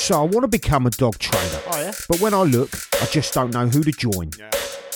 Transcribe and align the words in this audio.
So 0.00 0.18
I 0.18 0.22
want 0.22 0.42
to 0.42 0.48
become 0.48 0.86
a 0.86 0.90
dog 0.90 1.18
trainer. 1.18 1.60
Oh, 1.68 1.78
yeah? 1.78 1.92
But 2.08 2.20
when 2.20 2.32
I 2.32 2.42
look, 2.42 2.70
I 3.00 3.04
just 3.04 3.34
don't 3.34 3.52
know 3.52 3.68
who 3.68 3.84
to 3.84 3.92
join. 3.92 4.30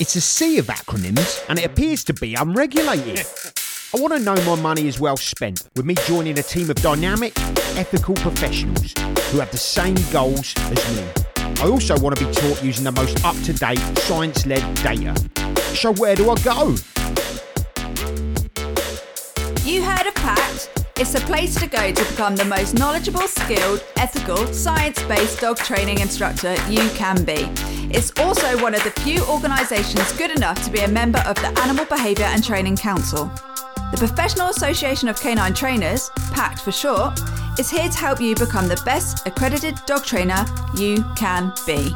It's 0.00 0.16
a 0.16 0.20
sea 0.20 0.58
of 0.58 0.66
acronyms 0.66 1.44
and 1.48 1.58
it 1.58 1.66
appears 1.66 2.02
to 2.04 2.14
be 2.14 2.34
unregulated. 2.34 3.24
I 3.94 4.00
want 4.00 4.14
to 4.14 4.18
know 4.18 4.34
my 4.46 4.60
money 4.60 4.88
is 4.88 4.98
well 4.98 5.18
spent 5.18 5.62
with 5.76 5.84
me 5.84 5.94
joining 6.06 6.38
a 6.38 6.42
team 6.42 6.70
of 6.70 6.76
dynamic, 6.76 7.38
ethical 7.76 8.14
professionals 8.16 8.94
who 9.30 9.38
have 9.38 9.50
the 9.52 9.58
same 9.58 9.94
goals 10.10 10.54
as 10.56 10.96
me. 10.96 11.06
I 11.62 11.68
also 11.68 11.96
want 12.00 12.16
to 12.16 12.26
be 12.26 12.32
taught 12.32 12.64
using 12.64 12.84
the 12.84 12.92
most 12.92 13.24
up 13.24 13.36
to 13.42 13.52
date, 13.52 13.78
science 13.98 14.46
led 14.46 14.62
data. 14.76 15.14
So, 15.76 15.92
where 15.92 16.16
do 16.16 16.30
I 16.30 16.34
go? 16.36 16.74
You 19.64 19.82
heard 19.84 20.06
of 20.06 20.14
PACT? 20.14 20.83
It's 20.96 21.16
a 21.16 21.20
place 21.22 21.56
to 21.56 21.66
go 21.66 21.90
to 21.90 22.04
become 22.04 22.36
the 22.36 22.44
most 22.44 22.74
knowledgeable, 22.74 23.26
skilled, 23.26 23.84
ethical, 23.96 24.46
science 24.52 25.02
based 25.02 25.40
dog 25.40 25.56
training 25.56 25.98
instructor 25.98 26.54
you 26.70 26.88
can 26.90 27.24
be. 27.24 27.50
It's 27.92 28.12
also 28.20 28.62
one 28.62 28.76
of 28.76 28.84
the 28.84 28.92
few 28.92 29.20
organisations 29.26 30.12
good 30.12 30.30
enough 30.30 30.64
to 30.64 30.70
be 30.70 30.78
a 30.80 30.88
member 30.88 31.18
of 31.26 31.34
the 31.34 31.52
Animal 31.62 31.84
Behaviour 31.86 32.26
and 32.26 32.44
Training 32.44 32.76
Council. 32.76 33.24
The 33.90 33.96
Professional 33.98 34.50
Association 34.50 35.08
of 35.08 35.20
Canine 35.20 35.52
Trainers, 35.52 36.10
PACT 36.30 36.60
for 36.60 36.70
short, 36.70 37.18
is 37.58 37.68
here 37.68 37.88
to 37.88 37.98
help 37.98 38.20
you 38.20 38.36
become 38.36 38.68
the 38.68 38.80
best 38.84 39.26
accredited 39.26 39.74
dog 39.86 40.04
trainer 40.04 40.46
you 40.76 41.04
can 41.16 41.52
be. 41.66 41.92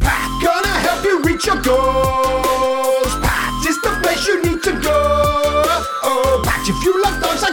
Pat 0.00 0.42
gonna 0.42 0.66
help 0.80 1.04
you 1.04 1.22
reach 1.22 1.46
your 1.46 1.62
goals. 1.62 3.14
Pat 3.22 3.68
is 3.68 3.80
the 3.82 4.00
place 4.02 4.26
you 4.26 4.42
need 4.42 4.60
to 4.64 4.80
go. 4.80 5.05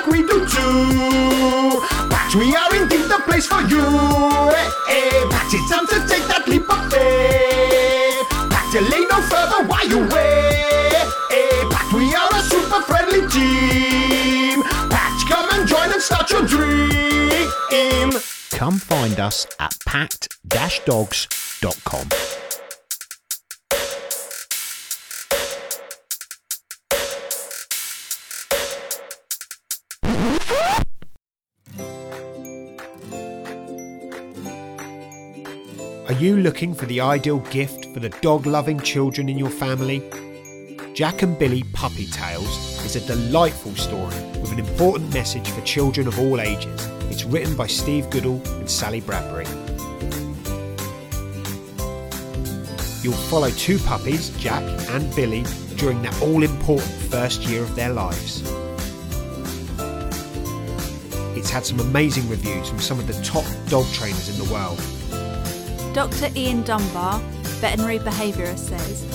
Like 0.04 0.12
we 0.12 0.20
do 0.28 0.46
too. 0.46 1.82
Pat, 2.10 2.36
we 2.36 2.54
are 2.56 2.76
indeed 2.76 3.08
the 3.10 3.22
place 3.26 3.46
for 3.48 3.62
you. 3.62 3.80
Eh, 3.80 4.70
hey, 4.88 5.10
hey, 5.10 5.24
Pat, 5.30 5.48
it's 5.54 5.70
time 5.70 5.86
to 5.88 5.96
take 6.08 6.26
that 6.28 6.48
leap 6.48 6.70
of 6.70 6.92
faith. 6.92 8.28
Pat, 8.50 8.72
delay 8.72 9.06
no 9.10 9.22
further 9.22 9.64
while 9.68 9.88
you 9.88 10.00
wait. 10.00 10.94
Eh, 10.94 11.06
hey, 11.30 11.66
Pat, 11.70 11.94
we 11.94 12.14
are 12.16 12.30
a 12.34 12.42
super 12.42 12.82
friendly 12.82 13.28
team. 13.30 14.64
Pat, 14.90 15.14
come 15.30 15.50
and 15.54 15.68
join 15.68 15.92
and 15.92 16.02
start 16.02 16.30
your 16.32 16.46
dream. 16.46 18.12
Come 18.52 18.78
find 18.78 19.20
us 19.20 19.46
at 19.60 19.76
pact-dogs.com. 19.86 22.08
Are 36.14 36.20
you 36.20 36.38
looking 36.38 36.76
for 36.76 36.86
the 36.86 37.02
ideal 37.02 37.40
gift 37.40 37.92
for 37.92 38.00
the 38.00 38.10
dog 38.10 38.46
loving 38.46 38.80
children 38.80 39.30
in 39.30 39.40
your 39.40 39.50
family? 39.50 40.08
Jack 40.94 41.24
and 41.24 41.40
Billy 41.40 41.64
Puppy 41.74 42.06
Tales 42.06 42.86
is 42.86 42.96
a 42.96 43.08
delightful 43.08 43.74
story 43.74 44.16
with 44.40 44.52
an 44.52 44.60
important 44.60 45.12
message 45.12 45.50
for 45.50 45.62
children 45.62 46.08
of 46.08 46.20
all 46.20 46.40
ages. 46.40 46.86
It's 47.10 47.24
written 47.24 47.56
by 47.56 47.66
Steve 47.66 48.12
Goodall 48.12 48.40
and 48.60 48.70
Sally 48.70 49.02
Bradbury. 49.02 49.48
You'll 53.02 53.14
follow 53.32 53.50
two 53.50 53.80
puppies, 53.80 54.30
Jack 54.38 54.62
and 54.92 55.16
Billy, 55.16 55.44
during 55.78 56.00
their 56.04 56.14
all 56.22 56.44
important 56.44 56.92
first 57.10 57.42
year 57.42 57.64
of 57.64 57.76
their 57.76 57.90
lives. 57.90 58.44
It's 61.36 61.50
had 61.50 61.66
some 61.66 61.80
amazing 61.80 62.30
reviews 62.30 62.70
from 62.70 62.80
some 62.80 63.00
of 63.00 63.08
the 63.08 63.20
top 63.24 63.46
dog 63.68 63.92
trainers 63.94 64.30
in 64.30 64.46
the 64.46 64.54
world. 64.54 64.80
Dr. 65.94 66.32
Ian 66.36 66.64
Dunbar, 66.64 67.20
veterinary 67.62 68.00
behaviourist, 68.00 68.70
says 68.70 69.06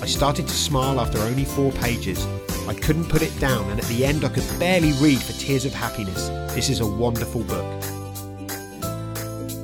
I 0.00 0.06
started 0.06 0.46
to 0.46 0.54
smile 0.54 1.00
after 1.00 1.18
only 1.18 1.44
four 1.44 1.72
pages. 1.72 2.24
I 2.68 2.74
couldn't 2.74 3.08
put 3.08 3.22
it 3.22 3.36
down, 3.40 3.68
and 3.68 3.80
at 3.80 3.86
the 3.86 4.04
end, 4.04 4.24
I 4.24 4.28
could 4.28 4.46
barely 4.60 4.92
read 4.92 5.20
for 5.20 5.32
tears 5.32 5.64
of 5.64 5.74
happiness. 5.74 6.28
This 6.54 6.70
is 6.70 6.78
a 6.78 6.86
wonderful 6.86 7.42
book. 7.42 7.66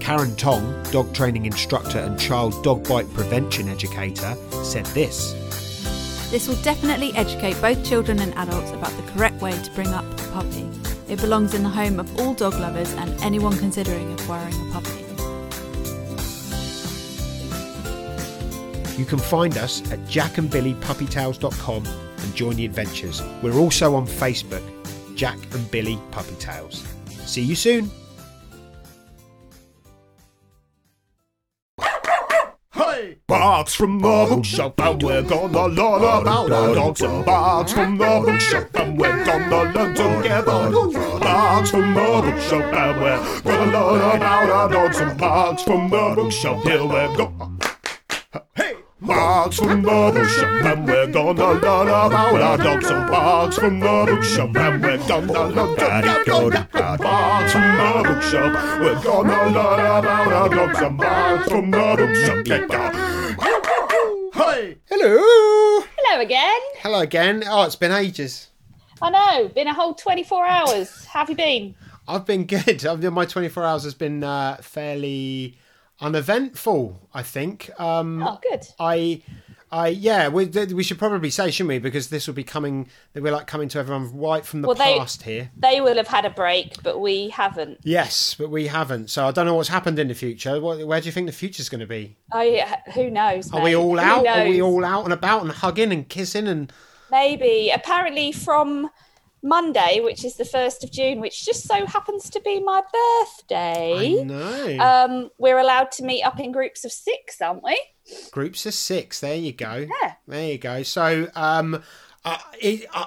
Karen 0.00 0.34
Tong, 0.34 0.82
dog 0.90 1.14
training 1.14 1.46
instructor 1.46 2.00
and 2.00 2.18
child 2.18 2.64
dog 2.64 2.86
bite 2.88 3.12
prevention 3.14 3.68
educator, 3.68 4.34
said 4.64 4.86
this 4.86 5.34
This 6.32 6.48
will 6.48 6.60
definitely 6.62 7.14
educate 7.14 7.60
both 7.60 7.84
children 7.84 8.18
and 8.18 8.34
adults 8.34 8.72
about 8.72 8.90
the 8.90 9.12
correct 9.12 9.40
way 9.40 9.52
to 9.52 9.70
bring 9.70 9.88
up 9.88 10.04
a 10.04 10.32
puppy. 10.32 10.68
It 11.08 11.20
belongs 11.20 11.54
in 11.54 11.62
the 11.62 11.68
home 11.68 12.00
of 12.00 12.20
all 12.20 12.34
dog 12.34 12.54
lovers 12.54 12.92
and 12.94 13.10
anyone 13.22 13.56
considering 13.56 14.12
acquiring 14.14 14.54
a 14.68 14.72
puppy. 14.72 15.05
You 18.96 19.04
can 19.04 19.18
find 19.18 19.58
us 19.58 19.82
at 19.92 19.98
jackandbillypuppytales.com 20.06 21.86
and 21.86 22.34
join 22.34 22.56
the 22.56 22.64
adventures. 22.64 23.22
We're 23.42 23.58
also 23.58 23.94
on 23.94 24.06
Facebook, 24.06 24.62
Jack 25.14 25.38
and 25.52 25.70
Billy 25.70 25.98
Puppy 26.12 26.34
Tales. 26.36 26.82
See 27.24 27.42
you 27.42 27.54
soon. 27.54 27.90
Hey! 32.72 33.18
Barks 33.26 33.74
from 33.74 33.98
the 33.98 34.26
bookshelf, 34.30 34.74
and 34.78 35.02
we're 35.02 35.22
gonna 35.22 35.66
learn 35.66 36.22
about 36.22 36.50
our 36.50 36.74
dogs. 36.74 37.02
And 37.02 37.24
barks 37.24 37.72
from 37.74 37.98
the 37.98 38.22
bookshelf, 38.24 38.74
and 38.74 38.98
we're 38.98 39.24
gonna 39.24 39.72
learn 39.74 39.94
together. 39.94 40.70
Barks 41.20 41.70
from 41.70 41.94
the 41.94 42.22
bookshelf, 42.22 42.62
and 42.64 43.00
we're 43.02 43.42
gonna 43.42 43.92
learn 43.92 44.16
about 44.16 44.50
our 44.50 44.68
dogs. 44.70 44.98
And 45.00 45.18
barks 45.18 45.62
from 45.62 45.90
the 45.90 46.12
bookshelf, 46.14 46.62
here 46.62 46.82
we 46.82 47.16
go. 47.16 47.55
Hey! 49.06 49.14
Barks 49.14 49.56
from 49.58 49.82
the 49.82 49.88
bookshelf, 49.88 50.64
and 50.64 50.86
we're 50.86 51.06
gonna 51.06 51.52
learn 51.52 51.88
about 51.88 52.40
our 52.42 52.56
dogs. 52.58 52.90
And 52.90 53.08
barks 53.08 53.58
from 53.58 53.80
the 53.80 54.04
bookshelf, 54.06 54.56
and 54.56 54.82
we're 54.82 54.98
gonna 55.08 55.48
learn 55.48 55.76
together. 55.76 56.68
Barks 56.72 57.52
from 57.52 57.76
the 57.76 58.02
bookshelf, 58.08 58.80
we're 58.80 59.02
gonna 59.02 59.44
learn 59.44 59.80
about 59.80 60.32
our 60.32 60.48
dogs. 60.48 60.78
And 60.80 60.98
barks 60.98 61.48
from 61.48 61.70
the 61.70 61.94
bookshelf, 61.96 62.48
yeah, 62.48 62.66
yeah. 62.68 63.16
Hello. 64.88 65.84
Hello 65.98 66.20
again. 66.20 66.60
Hello 66.78 67.00
again. 67.00 67.44
Oh, 67.46 67.64
it's 67.64 67.76
been 67.76 67.92
ages. 67.92 68.48
I 69.00 69.10
know, 69.10 69.48
been 69.48 69.66
a 69.66 69.74
whole 69.74 69.94
24 69.94 70.46
hours. 70.46 71.04
How 71.04 71.20
have 71.20 71.30
you 71.30 71.36
been? 71.36 71.74
I've 72.08 72.24
been 72.24 72.44
good. 72.46 72.84
I've 72.86 73.00
been, 73.00 73.12
my 73.12 73.26
24 73.26 73.64
hours 73.64 73.84
has 73.84 73.94
been 73.94 74.24
uh, 74.24 74.56
fairly 74.62 75.58
uneventful, 76.00 77.08
I 77.14 77.22
think. 77.22 77.70
Um, 77.78 78.22
Oh, 78.22 78.38
good. 78.42 78.62
I, 78.78 79.22
I, 79.70 79.88
yeah, 79.88 80.28
we, 80.28 80.46
we 80.46 80.82
should 80.82 80.98
probably 80.98 81.30
say, 81.30 81.50
shouldn't 81.50 81.68
we? 81.68 81.78
Because 81.78 82.08
this 82.08 82.26
will 82.26 82.34
be 82.34 82.44
coming, 82.44 82.88
we're 83.14 83.32
like 83.32 83.46
coming 83.46 83.68
to 83.70 83.78
everyone 83.78 84.16
right 84.16 84.44
from 84.44 84.62
the 84.62 84.68
Well, 84.68 84.76
they- 84.76 84.98
past 84.98 85.22
here. 85.22 85.50
They 85.56 85.80
will 85.80 85.96
have 85.96 86.08
had 86.08 86.24
a 86.24 86.30
break, 86.30 86.82
but 86.82 87.00
we 87.00 87.28
haven't. 87.30 87.78
Yes, 87.82 88.34
but 88.38 88.50
we 88.50 88.68
haven't. 88.68 89.10
So 89.10 89.26
I 89.26 89.30
don't 89.32 89.46
know 89.46 89.54
what's 89.54 89.68
happened 89.68 89.98
in 89.98 90.08
the 90.08 90.14
future. 90.14 90.60
What, 90.60 90.86
where 90.86 91.00
do 91.00 91.06
you 91.06 91.12
think 91.12 91.26
the 91.26 91.32
future's 91.32 91.68
going 91.68 91.80
to 91.80 91.86
be? 91.86 92.16
I, 92.32 92.78
who 92.94 93.10
knows? 93.10 93.52
Are 93.52 93.60
we 93.62 93.74
all 93.74 93.98
out? 93.98 94.26
Are 94.26 94.46
we 94.48 94.62
all 94.62 94.84
out 94.84 95.04
and 95.04 95.12
about 95.12 95.42
and 95.42 95.50
hugging 95.50 95.92
and 95.92 96.08
kissing 96.08 96.46
and 96.48 96.72
Maybe. 97.10 97.70
Apparently, 97.72 98.32
from 98.32 98.90
Monday, 99.42 100.00
which 100.00 100.24
is 100.24 100.36
the 100.36 100.44
1st 100.44 100.84
of 100.84 100.90
June, 100.90 101.20
which 101.20 101.44
just 101.44 101.66
so 101.66 101.86
happens 101.86 102.30
to 102.30 102.40
be 102.40 102.60
my 102.60 102.82
birthday, 102.92 104.20
I 104.20 104.22
know. 104.24 104.78
um, 104.80 105.30
we're 105.38 105.58
allowed 105.58 105.92
to 105.92 106.04
meet 106.04 106.22
up 106.22 106.40
in 106.40 106.52
groups 106.52 106.84
of 106.84 106.92
six, 106.92 107.40
aren't 107.40 107.62
we? 107.62 107.80
Groups 108.30 108.66
of 108.66 108.74
six. 108.74 109.20
There 109.20 109.36
you 109.36 109.52
go. 109.52 109.86
Yeah. 110.02 110.14
There 110.26 110.52
you 110.52 110.58
go. 110.58 110.82
So, 110.82 111.28
um, 111.34 111.82
uh, 112.24 112.38
it, 112.60 112.86
uh, 112.92 113.06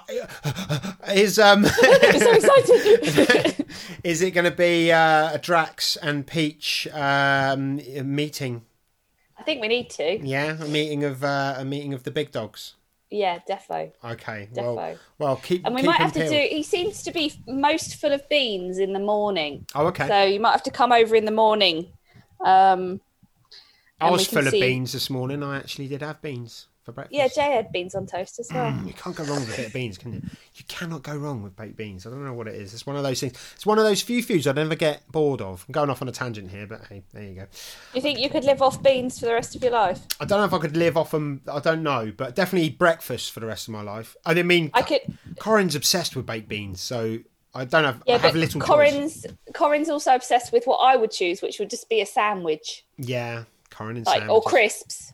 is 1.14 1.38
um, 1.40 1.66
so 1.66 2.32
excited. 2.32 3.66
is 4.04 4.22
it 4.22 4.32
going 4.32 4.46
to 4.46 4.52
be 4.56 4.92
uh, 4.92 5.34
a 5.34 5.40
Drax 5.40 5.98
and 5.98 6.26
Peach 6.26 6.88
um, 6.94 7.82
meeting? 8.04 8.64
I 9.38 9.44
think 9.44 9.62
we 9.62 9.68
need 9.68 9.90
to. 9.92 10.26
Yeah, 10.26 10.62
a 10.62 10.68
meeting 10.68 11.04
of 11.04 11.24
uh, 11.24 11.56
a 11.58 11.66
meeting 11.66 11.94
of 11.94 12.04
the 12.04 12.12
big 12.12 12.32
dogs. 12.32 12.76
Yeah, 13.12 13.40
defo. 13.50 13.92
Okay. 14.04 14.50
Defo. 14.54 14.76
Well, 14.76 14.98
well, 15.18 15.36
keep. 15.38 15.66
And 15.66 15.74
we 15.74 15.82
keep 15.82 15.90
might 15.90 15.98
have 16.00 16.14
to 16.14 16.20
peeled. 16.20 16.32
do. 16.32 16.48
He 16.56 16.64
seems 16.64 17.02
to 17.04 17.12
be 17.12 17.34
most 17.48 17.96
full 17.96 18.12
of 18.12 18.28
beans 18.30 18.78
in 18.78 18.94
the 18.94 19.00
morning. 19.00 19.66
Oh, 19.74 19.88
okay. 19.88 20.08
So 20.08 20.24
you 20.24 20.40
might 20.40 20.52
have 20.52 20.64
to 20.64 20.72
come 20.72 20.92
over 20.92 21.16
in 21.16 21.26
the 21.26 21.32
morning. 21.32 21.92
Um, 22.46 23.02
I 24.00 24.12
was 24.12 24.28
full 24.28 24.48
of 24.48 24.54
beans 24.54 24.94
this 24.94 25.10
morning. 25.10 25.44
I 25.44 25.58
actually 25.58 25.88
did 25.88 26.02
have 26.02 26.22
beans 26.22 26.68
for 26.90 26.94
breakfast. 26.94 27.16
yeah, 27.16 27.28
Jay 27.28 27.54
had 27.56 27.72
beans 27.72 27.96
on 27.96 28.06
toast 28.06 28.40
as 28.40 28.50
well. 28.52 28.72
Mm, 28.72 28.88
you 28.88 28.94
can't 28.94 29.16
go 29.16 29.24
wrong 29.26 29.40
with 29.40 29.54
a 29.54 29.58
bit 29.58 29.68
of 29.68 29.74
beans, 29.74 29.98
can 29.98 30.14
you? 30.14 30.22
You 30.56 30.66
cannot 30.68 31.04
go 31.04 31.16
wrong 31.16 31.44
with 31.44 31.56
baked 31.56 31.78
beans. 31.78 32.06
I 32.06 32.10
don't 32.10 32.26
know 32.26 32.34
what 32.34 32.48
it 32.48 32.56
is. 32.56 32.74
It's 32.74 32.86
one 32.86 32.96
of 32.96 33.04
those 33.04 33.20
things. 33.20 33.34
It's 33.56 33.66
one 33.66 33.78
of 33.78 33.84
those 33.86 34.02
few 34.02 34.24
foods 34.24 34.48
I 34.48 34.52
never 34.54 34.76
get 34.76 35.10
bored 35.12 35.42
of. 35.42 35.66
I'm 35.68 35.72
going 35.72 35.90
off 35.90 36.02
on 36.02 36.08
a 36.08 36.12
tangent 36.12 36.50
here, 36.52 36.68
but 36.68 36.82
hey, 36.90 37.04
there 37.14 37.24
you 37.24 37.36
go. 37.36 37.46
You 37.94 38.02
think 38.02 38.20
you 38.20 38.30
could 38.30 38.44
live 38.44 38.62
off 38.62 38.82
beans 38.82 39.20
for 39.20 39.26
the 39.28 39.34
rest 39.34 39.56
of 39.56 39.62
your 39.64 39.72
life? 39.72 40.00
I 40.20 40.26
don't 40.26 40.40
know 40.40 40.46
if 40.46 40.54
I 40.54 40.60
could 40.60 40.76
live 40.76 40.98
off 40.98 41.12
them. 41.12 41.42
I 41.52 41.60
don't 41.60 41.84
know, 41.84 42.12
but 42.16 42.36
definitely 42.36 42.70
breakfast 42.70 43.32
for 43.32 43.40
the 43.40 43.48
rest 43.48 43.68
of 43.68 43.74
my 43.74 43.82
life. 43.82 44.16
I 44.26 44.34
didn't 44.34 44.48
mean, 44.48 44.72
I 44.74 44.82
could. 44.82 45.02
Corin's 45.40 45.76
obsessed 45.76 46.16
with 46.16 46.26
baked 46.26 46.50
beans, 46.50 46.82
so 46.82 47.20
I 47.54 47.66
don't 47.66 47.84
have. 47.84 48.02
Yeah, 48.06 48.16
I 48.16 48.18
have 48.20 48.36
little 48.36 48.62
choice. 48.62 48.68
Corin's 48.68 49.26
Corin's 49.54 49.90
also 49.90 50.16
obsessed 50.16 50.52
with 50.52 50.66
what 50.66 50.78
I 50.78 50.96
would 50.96 51.12
choose, 51.12 51.42
which 51.42 51.60
would 51.60 51.70
just 51.70 51.90
be 51.90 52.02
a 52.02 52.06
sandwich, 52.06 52.86
Yeah, 52.98 53.44
Corin 53.72 53.98
and 53.98 54.06
like 54.06 54.30
or 54.30 54.42
crisps, 54.42 55.14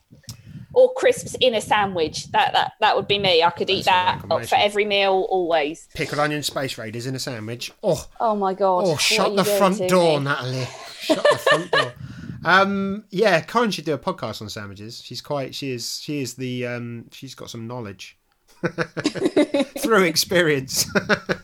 or 0.76 0.92
crisps 0.92 1.34
in 1.40 1.54
a 1.54 1.60
sandwich. 1.60 2.30
That 2.32 2.52
that 2.52 2.72
that 2.80 2.94
would 2.94 3.08
be 3.08 3.18
me. 3.18 3.42
I 3.42 3.50
could 3.50 3.70
eat 3.70 3.86
That's 3.86 4.22
that 4.28 4.48
for 4.48 4.56
every 4.56 4.84
meal, 4.84 5.26
always. 5.30 5.88
Pickled 5.94 6.20
onion 6.20 6.42
space 6.42 6.76
raiders 6.76 7.06
in 7.06 7.14
a 7.14 7.18
sandwich. 7.18 7.72
Oh, 7.82 8.06
Oh 8.20 8.36
my 8.36 8.52
god! 8.52 8.84
oh, 8.86 8.96
shut 8.98 9.34
the 9.34 9.44
front 9.44 9.78
door, 9.88 10.18
me? 10.18 10.24
Natalie. 10.26 10.68
Shut 11.00 11.22
the 11.22 11.38
front 11.38 11.70
door. 11.72 11.92
Um, 12.44 13.06
yeah, 13.10 13.40
Corinne 13.40 13.72
should 13.72 13.86
do 13.86 13.94
a 13.94 13.98
podcast 13.98 14.40
on 14.40 14.48
sandwiches. 14.48 15.02
She's 15.02 15.20
quite. 15.20 15.52
She 15.52 15.72
is. 15.72 15.98
She 16.00 16.20
is 16.20 16.34
the. 16.34 16.64
Um, 16.64 17.06
she's 17.10 17.34
got 17.34 17.50
some 17.50 17.66
knowledge 17.66 18.16
through 19.78 20.04
experience. 20.04 20.86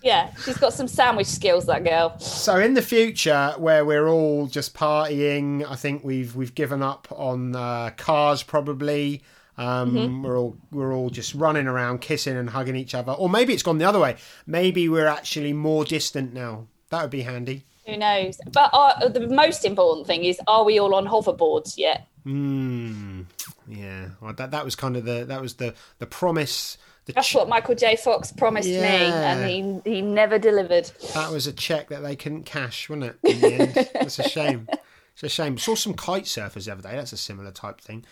Yeah, 0.04 0.34
she's 0.44 0.56
got 0.58 0.72
some 0.72 0.88
sandwich 0.88 1.28
skills. 1.28 1.66
That 1.66 1.84
girl. 1.84 2.18
So 2.18 2.58
in 2.58 2.74
the 2.74 2.82
future, 2.82 3.54
where 3.56 3.84
we're 3.84 4.08
all 4.08 4.48
just 4.48 4.74
partying, 4.74 5.64
I 5.64 5.76
think 5.76 6.02
we've 6.02 6.34
we've 6.34 6.54
given 6.56 6.82
up 6.82 7.06
on 7.12 7.54
uh, 7.54 7.90
cars. 7.96 8.42
Probably 8.42 9.22
um, 9.56 9.94
Mm-hmm. 9.94 10.22
we're 10.24 10.36
all 10.36 10.56
we're 10.72 10.92
all 10.92 11.08
just 11.08 11.34
running 11.34 11.68
around, 11.68 12.00
kissing 12.00 12.36
and 12.36 12.50
hugging 12.50 12.74
each 12.74 12.96
other. 12.96 13.12
Or 13.12 13.28
maybe 13.30 13.54
it's 13.54 13.62
gone 13.62 13.78
the 13.78 13.84
other 13.84 14.00
way. 14.00 14.16
Maybe 14.44 14.88
we're 14.88 15.06
actually 15.06 15.52
more 15.52 15.84
distant 15.84 16.34
now. 16.34 16.66
That 16.90 17.02
would 17.02 17.10
be 17.10 17.22
handy. 17.22 17.62
Who 17.86 17.96
knows? 17.96 18.40
But 18.52 18.70
uh, 18.72 19.08
the 19.08 19.28
most 19.28 19.64
important 19.64 20.08
thing 20.08 20.24
is, 20.24 20.40
are 20.48 20.64
we 20.64 20.80
all 20.80 20.96
on 20.96 21.06
hoverboards 21.06 21.74
yet? 21.78 22.08
Hmm. 22.24 23.22
Yeah. 23.68 24.08
Well, 24.20 24.32
that 24.32 24.50
that 24.50 24.64
was 24.64 24.74
kind 24.74 24.96
of 24.96 25.04
the 25.04 25.24
that 25.26 25.40
was 25.40 25.54
the 25.54 25.74
the 26.00 26.06
promise. 26.06 26.76
The 27.04 27.14
That's 27.14 27.28
ch- 27.28 27.34
what 27.34 27.48
Michael 27.48 27.74
J. 27.74 27.96
Fox 27.96 28.30
promised 28.30 28.68
me, 28.68 28.74
and 28.76 29.82
he 29.84 29.90
he 29.90 30.02
never 30.02 30.38
delivered. 30.38 30.90
that 31.14 31.32
was 31.32 31.46
a 31.48 31.52
check 31.52 31.88
that 31.88 32.00
they 32.02 32.14
couldn't 32.14 32.44
cash, 32.44 32.88
wasn't 32.88 33.16
it? 33.24 33.28
In 33.28 33.40
the 33.40 33.52
end, 33.54 33.88
that's 33.94 34.18
a 34.20 34.28
shame. 34.28 34.68
It's 35.14 35.22
a 35.24 35.28
shame. 35.28 35.58
Saw 35.58 35.74
some 35.74 35.94
kite 35.94 36.24
surfers 36.24 36.66
the 36.66 36.72
other 36.72 36.82
day. 36.82 36.94
That's 36.96 37.12
a 37.12 37.16
similar 37.16 37.50
type 37.50 37.80
thing. 37.80 38.04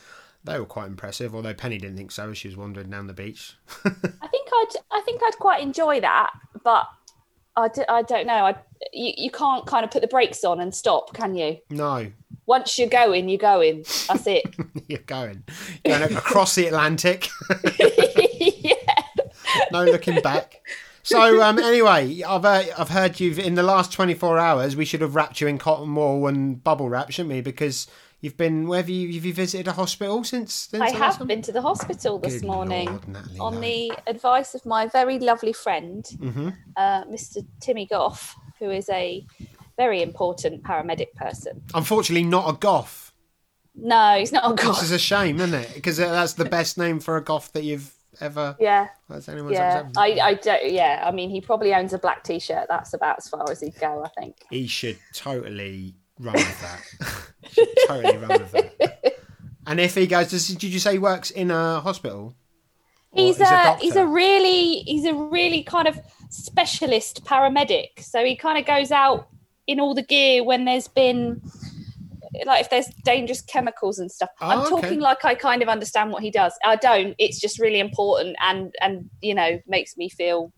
They 0.43 0.59
were 0.59 0.65
quite 0.67 0.87
impressive, 0.87 1.35
although 1.35 1.55
Penny 1.55 1.79
didn't 1.79 1.99
think 1.99 2.11
so 2.11 2.31
as 2.31 2.39
she 2.39 2.49
was 2.49 2.57
wandering 2.57 2.91
down 2.91 3.07
the 3.07 3.13
beach. 3.13 3.55
I 3.85 3.91
think 3.91 4.49
I'd 4.53 4.69
I 4.91 5.01
think 5.03 5.23
I'd 5.25 5.37
quite 5.39 5.63
enjoy 5.63 6.01
that, 6.01 6.31
but 6.65 6.87
I, 7.57 7.69
d- 7.69 7.83
I 7.89 8.03
don't 8.03 8.27
know. 8.27 8.45
I 8.47 8.57
you, 8.93 9.13
you 9.17 9.31
can't 9.31 9.67
kind 9.67 9.85
of 9.85 9.91
put 9.91 10.01
the 10.03 10.09
brakes 10.09 10.43
on 10.43 10.59
and 10.61 10.75
stop, 10.75 11.13
can 11.15 11.35
you? 11.37 11.59
No, 11.71 12.11
Once 12.47 12.79
you're 12.79 12.89
going, 12.89 13.29
you're 13.29 13.39
going. 13.39 13.85
That's 14.09 14.27
it. 14.27 14.45
you're 14.89 14.99
going, 15.01 15.45
going 15.85 16.03
across 16.17 16.55
the 16.55 16.67
Atlantic, 16.67 17.29
yeah. 17.79 18.75
No 19.73 19.85
looking 19.85 20.21
back. 20.21 20.61
So 21.03 21.43
um, 21.43 21.59
anyway, 21.59 22.23
I've 22.23 22.45
uh, 22.45 22.63
I've 22.79 22.91
heard 22.91 23.21
you've 23.21 23.39
in 23.39 23.55
the 23.55 23.63
last 23.63 23.93
24 23.93 24.39
hours. 24.39 24.77
We 24.77 24.85
should 24.85 25.01
have 25.01 25.15
wrapped 25.15 25.41
you 25.41 25.47
in 25.49 25.59
cotton 25.59 25.95
wool 25.95 26.27
and 26.27 26.63
bubble 26.63 26.89
wrap, 26.91 27.11
shouldn't 27.11 27.33
we? 27.35 27.41
Because 27.41 27.87
you've 28.21 28.37
been. 28.37 28.69
Where 28.69 28.81
have 28.81 28.89
you 28.91 29.13
have 29.15 29.25
you 29.25 29.33
visited 29.33 29.67
a 29.67 29.73
hospital 29.73 30.23
since? 30.25 30.53
since 30.53 30.83
I 30.83 30.91
have 30.91 31.27
been 31.27 31.41
to 31.43 31.53
the 31.53 31.63
hospital 31.63 32.19
this 32.19 32.41
Good 32.41 32.47
morning 32.47 32.87
Lord, 32.91 33.09
Natalie, 33.09 33.39
on 33.39 33.55
no. 33.55 33.61
the 33.61 33.93
advice 34.07 34.55
of 34.55 34.67
my 34.67 34.87
very 34.89 35.19
lovely 35.19 35.55
friend, 35.55 36.05
Mm-hmm. 36.05 36.49
uh, 36.77 37.05
Mr. 37.05 37.47
Timmy 37.61 37.87
Goff, 37.87 38.37
who 38.59 38.71
is 38.71 38.89
a 38.91 39.25
very 39.79 40.03
important 40.03 40.63
paramedic 40.63 41.15
person. 41.17 41.63
Unfortunately, 41.75 42.29
not 42.29 42.47
a 42.55 42.59
goff. 42.59 43.15
No, 43.75 44.19
he's 44.19 44.33
not 44.33 44.45
a 44.45 44.55
goff. 44.55 44.75
goth. 44.77 44.83
is 44.83 44.91
a 44.91 44.99
shame, 44.99 45.41
isn't 45.41 45.55
it? 45.55 45.73
Because 45.75 45.97
that's 45.97 46.35
the 46.35 46.45
best 46.45 46.77
name 46.77 47.01
for 47.01 47.17
a 47.17 47.25
goff 47.25 47.53
that 47.53 47.65
you've 47.65 47.95
ever. 48.23 48.57
Yeah, 48.61 48.89
That's 49.09 49.29
anyone's 49.29 49.55
yeah. 49.55 49.81
ever. 49.81 49.91
I, 49.97 50.19
I 50.21 50.35
don't. 50.35 50.71
Yeah, 50.71 51.03
I 51.05 51.11
mean, 51.11 51.31
he 51.31 51.41
probably 51.41 51.75
owns 51.75 51.93
a 51.93 51.99
black 51.99 52.25
T-shirt. 52.25 52.67
That's 52.69 52.95
about 52.95 53.19
as 53.19 53.29
far 53.29 53.51
as 53.51 53.61
he'd 53.61 53.79
go, 53.79 54.05
I 54.05 54.09
think. 54.21 54.37
He 54.51 54.67
should 54.67 54.99
totally 55.13 55.95
run 56.19 56.35
with 56.35 56.61
that. 56.61 57.67
totally 57.89 58.17
run 58.17 58.29
with 58.29 58.53
that. 58.53 59.17
And 59.67 59.79
if 59.79 59.95
he 59.95 60.07
goes, 60.09 60.31
does, 60.31 60.49
did 60.49 60.73
you 60.73 60.81
say 60.81 60.93
he 60.95 60.99
works 60.99 61.31
in 61.31 61.51
a 61.51 61.81
hospital? 61.81 62.35
Or 63.13 63.23
He's 63.23 63.37
is 63.37 63.43
a, 63.43 63.77
he's 63.77 63.95
a 63.95 64.07
really 64.07 64.81
he's 64.81 65.05
a 65.05 65.15
really 65.15 65.63
kind 65.63 65.87
of 65.87 66.01
specialist 66.31 67.25
paramedic. 67.25 68.01
So 68.01 68.25
he 68.25 68.37
kind 68.37 68.59
of 68.59 68.67
goes 68.67 68.91
out 68.91 69.29
in 69.67 69.79
all 69.79 69.95
the 69.95 70.03
gear 70.03 70.43
when 70.43 70.65
there's 70.65 70.89
been 70.89 71.43
like 72.47 72.63
if 72.63 72.71
there's 72.71 72.87
dangerous 73.05 73.41
chemicals 73.43 73.99
and 73.99 74.11
stuff. 74.11 74.31
Oh, 74.41 74.49
I'm 74.49 74.59
okay. 74.61 74.69
talking 74.71 75.01
like 75.01 75.25
I 75.25 75.35
kind 75.35 75.63
of 75.63 75.69
understand 75.69 76.11
what 76.13 76.23
he 76.23 76.31
does. 76.31 76.53
I 76.65 76.77
don't. 76.77 77.15
It's 77.19 77.41
just 77.41 77.59
really 77.59 77.81
important 77.81 78.37
and 78.41 78.75
and 78.81 79.11
you 79.21 79.35
know 79.35 79.61
makes 79.67 79.97
me 79.97 80.09
feel 80.09 80.53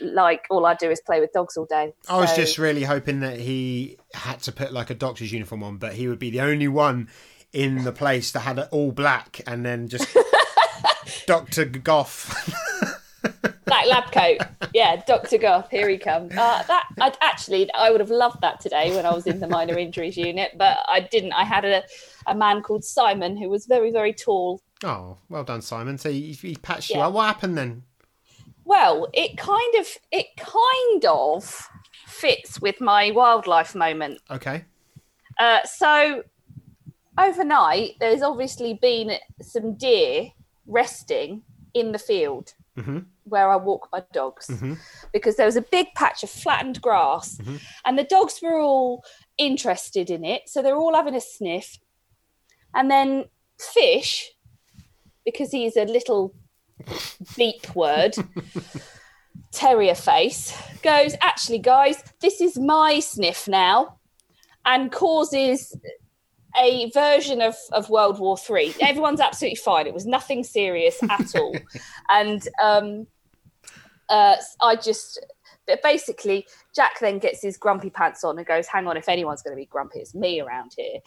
like 0.00 0.44
all 0.50 0.66
I 0.66 0.74
do 0.74 0.90
is 0.90 1.00
play 1.00 1.20
with 1.20 1.32
dogs 1.32 1.56
all 1.56 1.64
day. 1.64 1.92
I 2.08 2.18
was 2.18 2.30
So- 2.30 2.36
just 2.36 2.58
really 2.58 2.84
hoping 2.84 3.20
that 3.20 3.38
he 3.38 3.96
had 4.14 4.40
to 4.42 4.52
put 4.52 4.72
like 4.72 4.90
a 4.90 4.94
doctor's 4.94 5.32
uniform 5.32 5.62
on, 5.62 5.78
but 5.78 5.94
he 5.94 6.06
would 6.08 6.18
be 6.18 6.30
the 6.30 6.40
only 6.42 6.68
one 6.68 7.08
in 7.52 7.84
the 7.84 7.92
place 7.92 8.30
that 8.32 8.40
had 8.40 8.58
it 8.58 8.68
all 8.70 8.92
black 8.92 9.40
and 9.46 9.64
then 9.66 9.88
just 9.88 10.06
Dr. 11.26 11.64
Goff. 11.64 12.54
black 13.70 13.86
lab 13.86 14.12
coat. 14.12 14.46
Yeah, 14.74 15.02
Doctor 15.06 15.38
Goff. 15.38 15.70
Here 15.70 15.88
he 15.88 15.96
comes. 15.98 16.32
Uh, 16.32 16.62
that 16.68 16.84
I'd 17.00 17.16
actually, 17.22 17.72
I 17.72 17.90
would 17.90 18.00
have 18.00 18.10
loved 18.10 18.40
that 18.42 18.60
today 18.60 18.94
when 18.94 19.06
I 19.06 19.14
was 19.14 19.26
in 19.26 19.40
the 19.40 19.48
minor 19.48 19.78
injuries 19.78 20.16
unit, 20.16 20.52
but 20.56 20.78
I 20.88 21.00
didn't. 21.00 21.32
I 21.32 21.44
had 21.44 21.64
a, 21.64 21.82
a 22.26 22.34
man 22.34 22.62
called 22.62 22.84
Simon 22.84 23.36
who 23.36 23.48
was 23.48 23.66
very, 23.66 23.90
very 23.90 24.12
tall. 24.12 24.60
oh, 24.84 25.16
well 25.28 25.44
done, 25.44 25.62
Simon. 25.62 25.98
So 25.98 26.10
he, 26.10 26.32
he 26.32 26.54
patched 26.56 26.90
you 26.90 27.00
up. 27.00 27.12
What 27.12 27.26
happened 27.26 27.56
then? 27.56 27.82
Well, 28.64 29.08
it 29.12 29.36
kind 29.36 29.74
of, 29.76 29.86
it 30.12 30.26
kind 30.36 31.04
of 31.06 31.68
fits 32.06 32.60
with 32.60 32.80
my 32.80 33.10
wildlife 33.10 33.74
moment. 33.74 34.20
Okay. 34.30 34.64
Uh, 35.38 35.60
so 35.64 36.22
overnight, 37.18 37.92
there's 38.00 38.22
obviously 38.22 38.74
been 38.74 39.12
some 39.40 39.74
deer 39.74 40.28
resting 40.66 41.42
in 41.74 41.92
the 41.92 41.98
field 41.98 42.54
Mhm. 42.78 43.06
Where 43.30 43.48
I 43.50 43.56
walk 43.56 43.88
my 43.92 44.02
dogs 44.12 44.48
Mhm. 44.48 44.78
because 45.12 45.36
there 45.36 45.46
was 45.46 45.56
a 45.56 45.62
big 45.62 45.86
patch 45.94 46.22
of 46.22 46.30
flattened 46.30 46.80
grass 46.82 47.36
Mhm. 47.36 47.60
and 47.84 47.98
the 47.98 48.04
dogs 48.04 48.40
were 48.42 48.60
all 48.60 49.02
interested 49.38 50.10
in 50.10 50.24
it. 50.24 50.48
So 50.48 50.60
they're 50.62 50.76
all 50.76 50.94
having 50.94 51.14
a 51.14 51.20
sniff. 51.20 51.78
And 52.74 52.90
then 52.90 53.24
Fish, 53.58 54.30
because 55.24 55.50
he's 55.50 55.76
a 55.76 55.84
little 55.84 56.34
beep 57.36 57.74
word, 57.74 58.14
terrier 59.52 59.94
face, 59.94 60.56
goes, 60.82 61.14
Actually, 61.20 61.58
guys, 61.58 62.02
this 62.20 62.40
is 62.40 62.58
my 62.58 63.00
sniff 63.00 63.46
now, 63.48 63.98
and 64.64 64.90
causes 64.92 65.76
a 66.60 66.90
version 66.90 67.40
of, 67.40 67.54
of 67.72 67.90
World 67.90 68.18
War 68.18 68.36
Three. 68.36 68.74
Everyone's 68.80 69.20
absolutely 69.20 69.56
fine. 69.56 69.86
It 69.86 69.94
was 69.94 70.06
nothing 70.06 70.42
serious 70.42 70.96
at 71.08 71.34
all. 71.36 71.54
and 72.10 72.46
um, 72.62 73.06
uh, 74.10 74.36
I 74.60 74.76
just 74.76 75.24
but 75.66 75.82
basically 75.82 76.46
Jack 76.74 76.98
then 77.00 77.18
gets 77.18 77.42
his 77.42 77.56
grumpy 77.56 77.90
pants 77.90 78.24
on 78.24 78.36
and 78.36 78.46
goes, 78.46 78.66
"Hang 78.66 78.86
on, 78.86 78.96
if 78.96 79.08
anyone's 79.08 79.42
going 79.42 79.56
to 79.56 79.60
be 79.60 79.66
grumpy, 79.66 80.00
it's 80.00 80.14
me 80.14 80.40
around 80.40 80.72
here." 80.76 80.98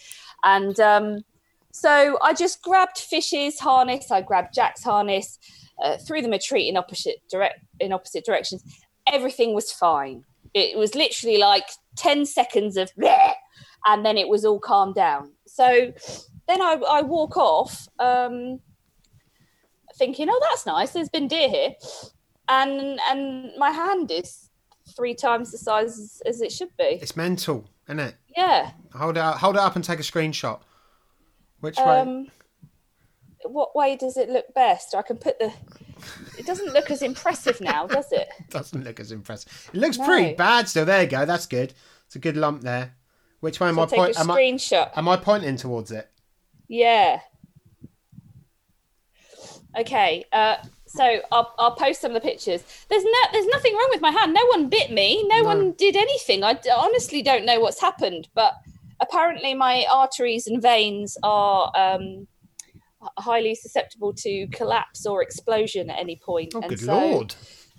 And 0.43 0.79
um, 0.79 1.24
so 1.72 2.17
I 2.22 2.33
just 2.33 2.62
grabbed 2.62 2.98
Fish's 2.98 3.60
harness. 3.60 4.10
I 4.10 4.22
grabbed 4.22 4.53
Jack's 4.53 4.83
harness, 4.83 5.38
uh, 5.83 5.98
threw 5.98 6.22
them 6.22 6.33
a 6.33 6.39
treat 6.39 6.69
in 6.69 6.77
opposite 6.77 7.17
direct 7.29 7.60
in 7.79 7.91
opposite 7.91 8.25
directions. 8.25 8.63
Everything 9.12 9.53
was 9.53 9.72
fine. 9.72 10.24
It 10.53 10.77
was 10.77 10.95
literally 10.95 11.38
like 11.38 11.67
ten 11.98 12.25
seconds 12.25 12.77
of, 12.77 12.89
"Bleh," 12.95 13.33
and 13.86 14.05
then 14.05 14.17
it 14.17 14.29
was 14.29 14.45
all 14.45 14.60
calmed 14.60 14.95
down. 14.95 15.33
So 15.45 15.91
then 16.48 16.62
I, 16.62 16.81
I 16.89 17.01
walk 17.01 17.36
off, 17.36 17.88
um, 18.00 18.62
thinking, 19.98 20.29
"Oh, 20.29 20.39
that's 20.50 20.65
nice. 20.65 20.91
There's 20.91 21.10
been 21.10 21.27
deer 21.27 21.50
here." 21.50 21.72
And 22.62 23.00
and 23.10 23.51
my 23.57 23.72
hand 23.72 24.12
is 24.12 24.50
three 24.95 25.13
times 25.15 25.51
the 25.51 25.57
size 25.57 25.98
as, 26.00 26.22
as 26.25 26.41
it 26.41 26.51
should 26.51 26.75
be. 26.77 27.00
It's 27.01 27.15
mental, 27.15 27.69
isn't 27.88 28.00
it? 28.00 28.15
Yeah. 28.36 28.72
Hold 28.93 29.17
it 29.17 29.22
up, 29.22 29.38
hold 29.38 29.55
it 29.55 29.62
up 29.62 29.75
and 29.75 29.83
take 29.83 30.00
a 30.00 30.03
screenshot. 30.03 30.60
Which 31.62 31.77
way? 31.77 32.00
Um, 32.00 32.27
what 33.45 33.75
way 33.75 33.95
does 33.95 34.17
it 34.17 34.29
look 34.29 34.53
best? 34.53 34.93
I 34.95 35.01
can 35.01 35.17
put 35.17 35.39
the. 35.39 35.51
It 36.38 36.45
doesn't 36.45 36.74
look 36.74 36.91
as 36.91 37.01
impressive 37.01 37.62
now, 37.62 37.88
does 37.98 38.12
it? 38.12 38.27
Doesn't 38.50 38.83
look 38.83 39.00
as 39.00 39.12
impressive. 39.12 39.69
It 39.74 39.79
looks 39.79 39.98
No. 39.98 40.05
pretty 40.05 40.33
bad 40.36 40.67
still. 40.67 40.86
There 40.86 41.01
you 41.03 41.07
go. 41.10 41.25
That's 41.25 41.45
good. 41.45 41.74
It's 42.07 42.15
a 42.15 42.19
good 42.19 42.36
lump 42.38 42.62
there. 42.62 42.93
Which 43.39 43.60
way 43.60 43.69
am 43.69 43.75
So 43.75 43.81
I 43.83 43.86
take 43.86 43.98
point? 44.00 44.15
a 44.15 44.19
Am 44.22 44.31
I, 44.31 44.38
screenshot. 44.39 44.91
am 44.98 45.07
I 45.10 45.17
pointing 45.17 45.55
towards 45.57 45.91
it? 45.91 46.10
Yeah. 46.67 47.19
Okay. 49.77 50.25
Uh, 50.31 50.57
so 50.95 51.19
I'll, 51.31 51.53
I'll 51.57 51.75
post 51.75 52.01
some 52.01 52.15
of 52.15 52.21
the 52.21 52.27
pictures. 52.27 52.63
There's 52.89 53.03
no, 53.03 53.19
there's 53.31 53.47
nothing 53.47 53.73
wrong 53.73 53.88
with 53.91 54.01
my 54.01 54.12
hand. 54.12 54.33
No 54.33 54.45
one 54.47 54.69
bit 54.69 54.91
me. 54.91 55.25
No, 55.27 55.39
No. 55.41 55.43
one 55.45 55.71
did 55.73 55.95
anything. 55.95 56.43
I 56.43 56.53
d- 56.53 56.69
honestly 56.69 57.21
don't 57.21 57.45
know 57.45 57.59
what's 57.59 57.81
happened, 57.81 58.29
but 58.35 58.53
apparently 59.00 59.53
my 59.53 59.85
arteries 59.91 60.45
and 60.47 60.62
veins 60.62 61.17
are 61.23 61.71
um, 61.75 62.27
highly 63.17 63.55
susceptible 63.55 64.13
to 64.17 64.47
collapse 64.51 65.05
or 65.05 65.21
explosion 65.21 65.89
at 65.89 66.00
any 66.00 66.15
point. 66.23 66.53
Oh, 66.55 66.62
And 66.62 66.69
good 66.69 66.79
so, 66.81 66.93
lord. 66.95 67.35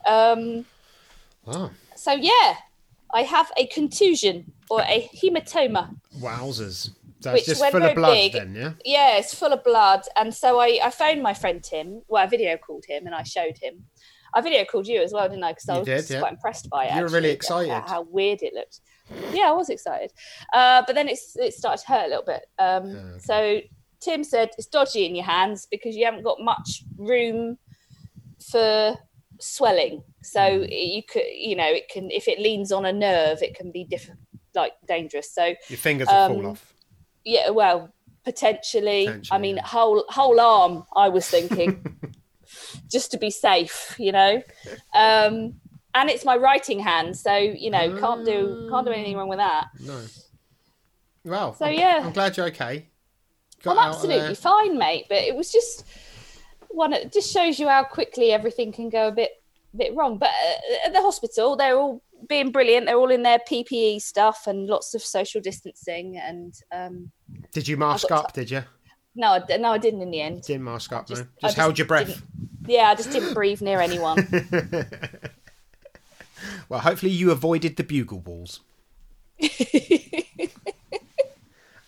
Um, 0.06 0.64
Wow. 1.44 1.70
so 1.94 2.12
yeah, 2.12 2.56
I 3.12 3.22
have 3.22 3.50
a 3.56 3.66
contusion 3.68 4.52
or 4.70 4.80
a 4.82 5.08
hematoma. 5.14 5.94
Wowzers. 6.18 6.90
So 7.24 7.32
Which 7.32 7.40
it's 7.40 7.48
just 7.48 7.60
went 7.62 7.72
full 7.72 7.80
of 7.82 7.84
very 7.86 7.94
blood 7.94 8.12
big. 8.12 8.32
then, 8.34 8.54
yeah? 8.54 8.72
Yeah, 8.84 9.16
it's 9.16 9.32
full 9.34 9.50
of 9.54 9.64
blood. 9.64 10.02
And 10.14 10.34
so 10.34 10.60
I, 10.60 10.78
I 10.84 10.90
phoned 10.90 11.22
my 11.22 11.32
friend 11.32 11.64
Tim. 11.64 12.02
Well, 12.06 12.22
I 12.22 12.26
video 12.26 12.58
called 12.58 12.84
him 12.86 13.06
and 13.06 13.14
I 13.14 13.22
showed 13.22 13.56
him. 13.56 13.86
I 14.34 14.42
video 14.42 14.64
called 14.66 14.86
you 14.86 15.00
as 15.00 15.12
well, 15.14 15.26
didn't 15.26 15.42
I? 15.44 15.52
Because 15.52 15.68
I 15.70 15.78
was 15.78 15.86
did, 15.86 16.10
yeah. 16.10 16.18
quite 16.20 16.32
impressed 16.32 16.68
by 16.68 16.84
it. 16.84 16.90
You 16.94 17.00
were 17.00 17.04
actually, 17.06 17.14
really 17.20 17.30
excited. 17.30 17.72
How, 17.86 18.02
weird 18.02 18.42
it 18.42 18.52
looked. 18.52 18.80
Yeah, 19.32 19.44
I 19.48 19.52
was 19.52 19.70
excited. 19.70 20.12
Uh, 20.52 20.82
but 20.86 20.94
then 20.94 21.08
it's, 21.08 21.34
it 21.36 21.54
started 21.54 21.82
to 21.86 21.88
hurt 21.92 22.04
a 22.04 22.08
little 22.08 22.24
bit. 22.24 22.44
Um, 22.58 22.84
okay. 22.94 23.18
So 23.20 23.60
Tim 24.00 24.22
said 24.22 24.50
it's 24.58 24.66
dodgy 24.66 25.06
in 25.06 25.14
your 25.14 25.24
hands 25.24 25.66
because 25.70 25.96
you 25.96 26.04
haven't 26.04 26.24
got 26.24 26.40
much 26.40 26.82
room 26.98 27.56
for 28.50 28.96
swelling. 29.40 30.02
So 30.22 30.58
Hmm. 30.58 30.64
you 30.70 31.02
could, 31.02 31.22
you 31.32 31.56
know, 31.56 31.66
it 31.68 31.88
can 31.88 32.10
if 32.10 32.28
it 32.28 32.38
leans 32.38 32.70
on 32.72 32.84
a 32.84 32.92
nerve, 32.92 33.42
it 33.42 33.54
can 33.54 33.70
be 33.70 33.84
diff- 33.84 34.10
like 34.54 34.72
dangerous. 34.86 35.32
So 35.32 35.54
Your 35.68 35.78
fingers 35.78 36.06
will 36.08 36.28
fall 36.28 36.40
Um, 36.40 36.46
off. 36.46 36.73
Yeah, 37.24 37.50
well, 37.50 37.92
potentially. 38.24 39.08
I 39.30 39.38
mean, 39.38 39.56
yeah. 39.56 39.66
whole 39.66 40.04
whole 40.08 40.40
arm. 40.40 40.84
I 40.96 41.08
was 41.08 41.28
thinking, 41.28 41.84
just 42.90 43.10
to 43.12 43.18
be 43.18 43.30
safe, 43.30 43.94
you 43.98 44.12
know. 44.12 44.42
Um, 44.94 45.54
and 45.94 46.10
it's 46.10 46.24
my 46.24 46.36
writing 46.36 46.80
hand, 46.80 47.16
so 47.16 47.36
you 47.36 47.70
know, 47.70 47.98
can't 47.98 48.24
do 48.24 48.68
can't 48.70 48.86
do 48.86 48.92
anything 48.92 49.16
wrong 49.16 49.28
with 49.28 49.38
that. 49.38 49.66
No. 49.80 50.00
Well, 51.24 51.54
So, 51.54 51.66
I'm, 51.66 51.74
yeah. 51.74 52.02
I'm 52.04 52.12
glad 52.12 52.36
you're 52.36 52.46
okay. 52.46 52.88
Got 53.62 53.78
I'm 53.78 53.88
absolutely 53.88 54.34
fine, 54.34 54.76
mate. 54.76 55.06
But 55.08 55.18
it 55.18 55.34
was 55.34 55.50
just 55.50 55.86
one. 56.68 56.92
It 56.92 57.12
just 57.12 57.32
shows 57.32 57.58
you 57.58 57.68
how 57.68 57.84
quickly 57.84 58.32
everything 58.32 58.72
can 58.72 58.90
go 58.90 59.08
a 59.08 59.12
bit 59.12 59.30
bit 59.74 59.94
wrong. 59.94 60.18
But 60.18 60.28
uh, 60.30 60.86
at 60.86 60.92
the 60.92 61.00
hospital, 61.00 61.56
they're 61.56 61.78
all 61.78 62.02
being 62.28 62.50
brilliant. 62.52 62.86
They're 62.86 62.96
all 62.96 63.10
in 63.10 63.22
their 63.22 63.38
PPE 63.38 64.00
stuff 64.02 64.46
and 64.46 64.66
lots 64.66 64.94
of 64.94 65.02
social 65.02 65.40
distancing. 65.40 66.16
And 66.18 66.54
um, 66.72 67.10
Did 67.52 67.68
you 67.68 67.76
mask 67.76 68.10
up, 68.10 68.32
did 68.32 68.50
you? 68.50 68.62
no, 69.14 69.28
I, 69.48 69.56
no, 69.56 69.72
I 69.72 69.78
didn't 69.78 70.02
in 70.02 70.10
the 70.10 70.20
end. 70.20 70.42
Didn't 70.42 70.64
mask 70.64 70.92
up, 70.92 71.06
just- 71.06 71.22
no? 71.22 71.28
Just 71.40 71.42
just 71.42 71.56
held 71.56 71.78
your 71.78 71.86
breath. 71.86 72.22
Yeah, 72.66 72.88
I 72.90 72.94
just 72.94 73.10
didn't 73.10 73.34
breathe 73.34 73.60
near 73.62 73.80
anyone. 73.80 74.26
Well, 76.68 76.80
hopefully 76.80 77.12
you 77.12 77.30
avoided 77.30 77.76
the 77.76 77.84
bugle 77.84 78.18
balls. 78.20 78.60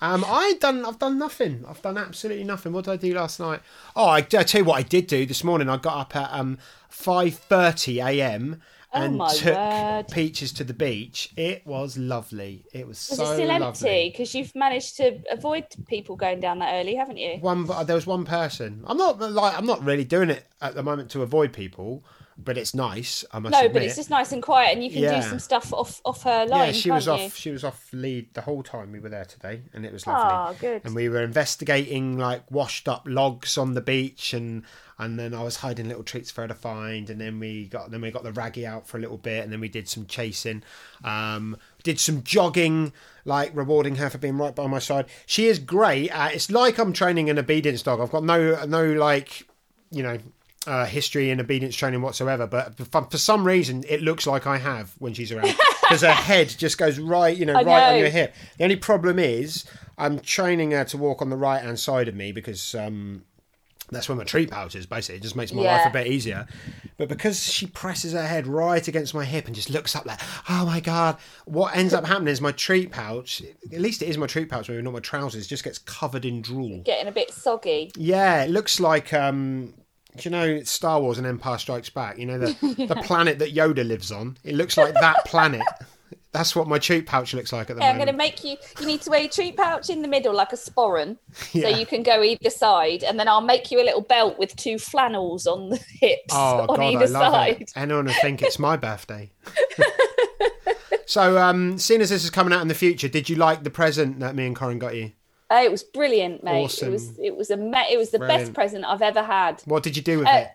um, 0.00 0.25
I 0.26 0.55
done. 0.61 0.85
I've 0.85 0.99
done 0.99 1.19
nothing. 1.19 1.64
I've 1.69 1.83
done 1.83 1.97
absolutely 1.99 2.45
nothing. 2.45 2.73
What 2.73 2.85
did 2.85 2.93
I 2.93 2.97
do 2.97 3.14
last 3.14 3.40
night? 3.40 3.61
Oh, 3.95 4.07
I, 4.07 4.19
I 4.19 4.21
tell 4.23 4.61
you 4.61 4.64
what 4.64 4.78
I 4.78 4.83
did 4.83 5.07
do 5.07 5.26
this 5.26 5.43
morning. 5.45 5.69
I 5.69 5.76
got 5.76 5.97
up 5.99 6.16
at 6.16 6.31
um 6.33 6.59
five 6.88 7.35
thirty 7.35 8.00
a.m. 8.00 8.62
Oh, 8.93 9.00
and 9.02 9.16
my 9.16 9.33
took 9.35 9.55
word. 9.57 10.09
Peaches 10.11 10.52
to 10.52 10.64
the 10.64 10.73
beach. 10.73 11.31
It 11.37 11.66
was 11.66 11.99
lovely. 11.99 12.64
It 12.73 12.87
was, 12.87 13.09
Was 13.11 13.19
so 13.19 13.25
it 13.33 13.35
still 13.35 13.49
lovely. 13.49 13.66
empty? 13.90 14.11
Because 14.11 14.35
you've 14.35 14.55
managed 14.55 14.97
to 14.99 15.19
avoid 15.31 15.66
people 15.88 16.16
going 16.16 16.40
down 16.40 16.61
that 16.61 16.73
early, 16.75 16.95
haven't 16.95 17.16
you? 17.19 17.38
One, 17.40 17.66
there 17.85 17.97
was 17.97 18.07
one 18.07 18.25
person. 18.25 18.85
I'm 18.87 18.97
not 18.97 19.19
like 19.21 19.59
I'm 19.59 19.66
not 19.66 19.83
really 19.85 20.05
doing 20.05 20.31
it 20.31 20.47
at 20.62 20.75
the 20.75 20.83
moment 20.83 21.11
to 21.11 21.23
avoid 21.23 21.52
people, 21.52 22.05
but 22.38 22.57
it's 22.57 22.75
nice. 22.75 23.25
I 23.33 23.38
must 23.40 23.52
No, 23.52 23.59
admit. 23.61 23.73
but 23.73 23.83
it's 23.83 23.97
just 23.97 24.09
nice 24.11 24.31
and 24.33 24.43
quiet, 24.43 24.73
and 24.75 24.85
you 24.85 24.90
can 24.90 25.02
Yeah. 25.02 25.21
do 25.21 25.28
some 25.28 25.38
stuff 25.40 25.73
off 25.75 26.00
off 26.05 26.23
her 26.23 26.47
line. 26.47 26.66
yeah, 26.66 26.73
she 26.73 26.90
was 26.90 27.07
you? 27.07 27.12
off. 27.12 27.35
She 27.37 27.50
was 27.50 27.64
off 27.64 27.88
lead 27.93 28.33
the 28.35 28.43
whole 28.43 28.62
time 28.62 28.93
we 28.93 29.00
were 29.00 29.09
there 29.09 29.25
today, 29.25 29.62
and 29.75 29.85
it 29.85 29.93
was 29.93 30.07
lovely. 30.07 30.31
Oh, 30.33 30.57
good. 30.61 30.83
And 30.85 30.95
we 30.95 31.09
were 31.09 31.23
investigating 31.23 32.19
like 32.19 32.49
washed 32.50 32.88
up 32.88 33.02
logs 33.07 33.59
on 33.59 33.75
the 33.75 33.81
beach, 33.81 34.33
and 34.33 34.62
and 34.99 35.19
then 35.19 35.35
I 35.35 35.43
was 35.43 35.57
hiding 35.57 35.88
little 35.88 36.03
treats 36.03 36.31
for 36.31 36.43
her 36.43 36.49
to 36.49 36.55
find, 36.55 37.11
and 37.11 37.21
then 37.21 37.38
we 37.38 37.67
got 37.67 37.91
then 37.91 38.00
we 38.00 38.11
got 38.11 38.23
the 38.23 38.33
raggy 38.33 38.67
out 38.67 38.87
for 38.87 38.97
a 38.97 39.00
little 39.00 39.19
bit, 39.19 39.45
and 39.45 39.53
then 39.53 39.61
we 39.61 39.69
did 39.69 39.88
some 39.88 40.07
chasing, 40.07 40.62
um, 41.05 41.57
did 41.83 42.00
some 42.00 42.23
jogging, 42.23 42.93
like 43.25 43.55
rewarding 43.55 43.97
her 43.97 44.09
for 44.09 44.19
being 44.19 44.38
right 44.38 44.55
by 44.55 44.67
my 44.67 44.79
side. 44.79 45.07
She 45.26 45.47
is 45.47 45.59
great. 45.59 46.11
At, 46.11 46.35
it's 46.35 46.50
like 46.50 46.79
I'm 46.79 46.93
training 46.93 47.29
an 47.29 47.38
obedience 47.38 47.83
dog. 47.83 48.00
I've 48.00 48.11
got 48.11 48.25
no 48.25 48.65
no 48.65 48.93
like 48.93 49.47
you 49.91 50.03
know. 50.03 50.19
Uh, 50.69 50.85
history 50.85 51.31
and 51.31 51.41
obedience 51.41 51.76
training 51.76 52.03
whatsoever, 52.03 52.45
but 52.45 52.76
for, 52.76 53.03
for 53.03 53.19
some 53.19 53.47
reason 53.47 53.85
it 53.88 54.03
looks 54.03 54.26
like 54.26 54.49
I 54.49 54.57
have 54.59 54.93
when 54.99 55.15
she's 55.15 55.31
around 55.31 55.55
because 55.81 56.00
her 56.00 56.11
head 56.11 56.49
just 56.49 56.76
goes 56.76 56.99
right, 56.99 57.37
you 57.37 57.47
know, 57.47 57.53
I 57.53 57.62
right 57.62 57.93
on 57.93 57.99
your 58.00 58.09
hip. 58.09 58.35
The 58.59 58.65
only 58.65 58.75
problem 58.75 59.21
is 59.21 59.65
I'm 59.97 60.19
training 60.19 60.73
her 60.73 60.83
to 60.87 60.97
walk 60.97 61.23
on 61.23 61.31
the 61.31 61.37
right 61.37 61.62
hand 61.62 61.79
side 61.79 62.09
of 62.09 62.17
me 62.17 62.33
because 62.33 62.75
um, 62.75 63.23
that's 63.90 64.09
where 64.09 64.16
my 64.16 64.25
treat 64.25 64.50
pouch 64.50 64.75
is. 64.75 64.87
Basically, 64.87 65.16
it 65.16 65.23
just 65.23 65.37
makes 65.37 65.52
my 65.52 65.62
life 65.62 65.87
a 65.87 65.90
bit 65.90 66.07
easier. 66.07 66.47
But 66.97 67.09
because 67.09 67.43
she 67.43 67.66
presses 67.66 68.12
her 68.12 68.26
head 68.26 68.47
right 68.47 68.87
against 68.87 69.14
my 69.14 69.25
hip 69.25 69.47
and 69.47 69.55
just 69.55 69.71
looks 69.71 69.95
up 69.95 70.07
like, 70.07 70.21
oh 70.49 70.64
my 70.64 70.81
god, 70.81 71.19
what 71.45 71.76
ends 71.76 71.93
up 71.93 72.07
happening 72.07 72.33
is 72.33 72.40
my 72.40 72.52
treat 72.52 72.90
pouch. 72.90 73.43
At 73.73 73.81
least 73.81 74.02
it 74.02 74.09
is 74.09 74.19
my 74.19 74.26
treat 74.26 74.49
pouch, 74.49 74.69
maybe 74.69 74.83
not 74.83 74.93
my 74.93 75.00
trousers. 75.00 75.47
Just 75.47 75.64
gets 75.64 75.78
covered 75.78 76.25
in 76.25 76.43
drool. 76.43 76.83
Getting 76.85 77.09
a 77.09 77.12
bit 77.12 77.31
soggy. 77.31 77.93
Yeah, 77.97 78.43
it 78.45 78.50
looks 78.50 78.81
like 78.81 79.12
um 79.12 79.75
do 80.16 80.23
you 80.28 80.31
know 80.31 80.62
Star 80.62 81.00
Wars 81.00 81.19
and 81.19 81.26
Empire 81.26 81.59
Strikes 81.59 81.90
Back? 81.90 82.19
You 82.19 82.26
know 82.26 82.38
the 82.38 82.87
the 82.88 82.97
planet 83.05 83.38
that 83.38 83.55
Yoda 83.55 83.87
lives 83.87 84.11
on. 84.11 84.38
It 84.45 84.55
looks 84.55 84.76
like 84.76 84.95
that 84.95 85.25
planet. 85.26 85.62
That's 86.37 86.55
what 86.55 86.69
my 86.69 86.78
treat 86.78 87.07
pouch 87.07 87.33
looks 87.33 87.50
like 87.50 87.71
at 87.71 87.76
the 87.76 87.83
Okay, 87.83 87.88
I'm 87.88 87.97
going 87.97 88.09
to 88.09 88.12
make 88.12 88.45
you. 88.45 88.59
You 88.78 88.87
need 88.87 89.00
to 89.02 89.11
wear 89.11 89.21
your 89.21 89.31
treat 89.31 89.57
pouch 89.57 89.88
in 89.88 90.02
the 90.02 90.09
middle, 90.09 90.35
like 90.35 90.52
a 90.52 90.57
sporran, 90.57 91.16
Yeah. 91.52 91.71
so 91.71 91.78
you 91.78 91.87
can 91.87 92.02
go 92.02 92.23
either 92.23 92.50
side, 92.50 93.02
and 93.05 93.19
then 93.19 93.26
I'll 93.26 93.40
make 93.40 93.71
you 93.71 93.81
a 93.81 93.85
little 93.85 94.02
belt 94.02 94.38
with 94.38 94.55
two 94.55 94.78
flannels 94.78 95.47
on 95.47 95.71
the 95.71 95.76
hips 96.00 96.35
Oh 96.35 96.59
on 96.61 96.66
god, 96.66 96.81
I 96.81 96.85
either 96.93 97.07
love 97.09 97.33
side. 97.33 97.62
it. 97.62 97.73
Anyone 97.75 98.05
would 98.05 98.16
think 98.21 98.43
it's 98.43 98.59
my 98.59 98.76
birthday. 98.76 99.31
so, 101.07 101.38
um, 101.38 101.78
seeing 101.78 102.00
as 102.00 102.11
this 102.11 102.25
is 102.25 102.31
coming 102.31 102.52
out 102.52 102.61
in 102.62 102.69
the 102.69 102.75
future, 102.75 103.09
did 103.09 103.28
you 103.28 103.37
like 103.37 103.62
the 103.62 103.71
present 103.71 104.21
that 104.21 104.35
me 104.35 104.47
and 104.47 104.55
Corin 104.57 104.78
got 104.78 104.95
you? 104.97 105.12
Oh, 105.49 105.62
it 105.62 105.71
was 105.71 105.85
brilliant, 105.85 106.43
mate. 106.43 106.64
Awesome. 106.64 106.88
It 106.88 106.90
was. 106.93 107.19
It 107.19 107.37
was 107.37 107.50
a. 107.50 107.57
Me- 107.57 107.87
it 107.93 107.97
was 107.97 108.11
the 108.11 108.19
Brilliant. 108.19 108.47
best 108.47 108.55
present 108.55 108.85
I've 108.85 109.00
ever 109.02 109.23
had. 109.23 109.62
What 109.64 109.85
did 109.85 109.97
you 109.97 110.02
do 110.02 110.19
with 110.19 110.26
Uh, 110.26 110.33
it? 110.45 110.49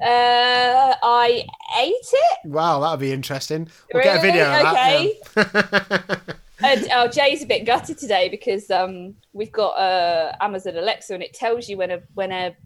Uh, 0.00 0.94
I 1.02 1.44
ate 1.78 1.92
it. 1.92 2.38
Wow, 2.44 2.80
that'll 2.80 2.96
be 2.96 3.12
interesting. 3.12 3.68
We'll 3.92 4.02
get 4.02 4.18
a 4.18 4.20
video 4.20 4.44
of 4.52 4.66
Okay. 4.66 5.18
that. 5.34 6.36
And, 6.60 6.88
oh, 6.92 7.06
Jay's 7.08 7.42
a 7.42 7.46
bit 7.46 7.64
gutted 7.64 7.98
today 7.98 8.28
because 8.28 8.68
um, 8.70 9.14
we've 9.32 9.52
got 9.52 9.70
uh, 9.78 10.32
Amazon 10.40 10.76
Alexa 10.76 11.14
and 11.14 11.22
it 11.22 11.32
tells 11.32 11.68
you 11.68 11.76
when 11.76 11.90
a 11.92 12.00
when 12.14 12.32
a 12.32 12.56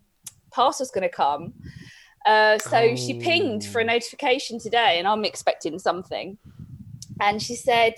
parcel's 0.51 0.91
going 0.91 1.03
to 1.09 1.15
come. 1.15 1.53
Uh, 2.25 2.57
so 2.59 2.95
she 2.97 3.15
pinged 3.15 3.65
for 3.67 3.81
a 3.81 3.85
notification 3.85 4.59
today, 4.59 4.99
and 4.99 5.07
I'm 5.09 5.25
expecting 5.25 5.79
something. 5.79 6.39
And 7.21 7.43
she 7.43 7.55
said 7.55 7.95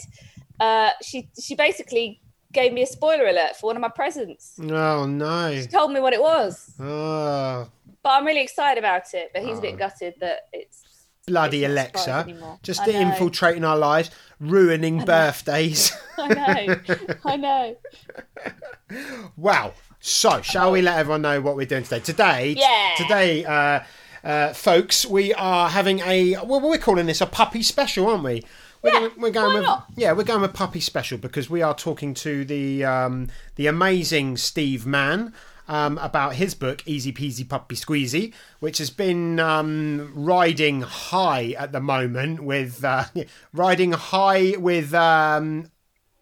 uh, 0.59 0.91
she 1.03 1.29
she 1.41 1.55
basically 1.55 2.21
gave 2.53 2.73
me 2.73 2.83
a 2.83 2.87
spoiler 2.87 3.27
alert 3.27 3.55
for 3.57 3.67
one 3.67 3.77
of 3.77 3.81
my 3.83 3.89
presents. 3.89 4.59
Oh 4.61 5.07
no. 5.07 5.55
She 5.61 5.67
told 5.69 5.93
me 5.93 6.01
what 6.01 6.13
it 6.13 6.21
was, 6.21 6.73
Oh, 6.81 7.69
but 8.05 8.11
I'm 8.11 8.25
really 8.25 8.43
excited 8.43 8.79
about 8.79 9.13
it. 9.15 9.31
But 9.35 9.43
he's 9.43 9.59
a 9.59 9.63
bit 9.63 9.79
gutted 9.79 10.15
that 10.21 10.43
it's 10.53 10.83
bloody 11.27 11.65
It's 11.65 11.75
not 11.75 11.97
a 11.97 11.99
surprise 11.99 12.27
Alexa. 12.29 12.59
Just 12.63 12.87
infiltrating 12.87 13.65
our 13.65 13.77
lives, 13.79 14.11
ruining 14.39 15.05
birthdays. 15.05 15.91
I 16.19 16.29
know, 16.29 16.77
I 17.25 17.37
know. 17.37 17.77
Wow. 19.37 19.73
So, 20.01 20.43
shall 20.43 20.71
we 20.73 20.83
let 20.83 20.99
everyone 20.99 21.23
know 21.23 21.41
what 21.41 21.57
we're 21.57 21.67
doing 21.67 21.83
today? 21.85 22.01
Today, 22.01 22.55
Yeah. 22.59 22.91
today, 22.97 23.45
uh, 23.45 23.81
uh, 24.23 24.53
folks, 24.53 25.07
we 25.07 25.33
are 25.35 25.71
having 25.71 26.01
a 26.01 26.35
well, 26.45 26.61
we're 26.61 26.77
calling 26.79 27.07
this 27.07 27.21
a 27.23 27.27
puppy 27.27 27.63
special, 27.63 28.07
aren't 28.09 28.23
we? 28.23 28.43
We're 28.83 28.93
Yeah, 28.93 29.01
going, 29.01 29.13
we're 29.19 29.31
going 29.31 29.55
with 29.55 29.63
not? 29.65 29.87
yeah, 29.97 30.13
we're 30.13 30.25
going 30.25 30.43
with 30.43 30.53
puppy 30.53 30.81
special 30.81 31.17
because 31.17 31.49
we 31.49 31.63
are 31.63 31.75
talking 31.75 32.13
to 32.15 32.45
the 32.45 32.85
um, 32.85 33.29
the 33.57 33.67
amazing 33.67 34.37
Steve 34.37 34.85
Mann. 34.85 35.33
Um, 35.67 35.97
about 35.97 36.35
his 36.35 36.55
book 36.55 36.83
Easy 36.85 37.11
Peasy 37.11 37.49
Puppy 37.49 37.75
Squeezy, 37.75 38.35
which 38.61 38.77
has 38.77 38.91
been 38.91 39.41
um, 39.41 40.13
riding 40.15 40.83
high 40.83 41.55
at 41.59 41.73
the 41.73 41.81
moment 41.81 42.45
with 42.45 42.85
uh, 42.85 43.05
riding 43.55 43.93
high 43.93 44.57
with 44.59 44.93
um, 44.93 45.71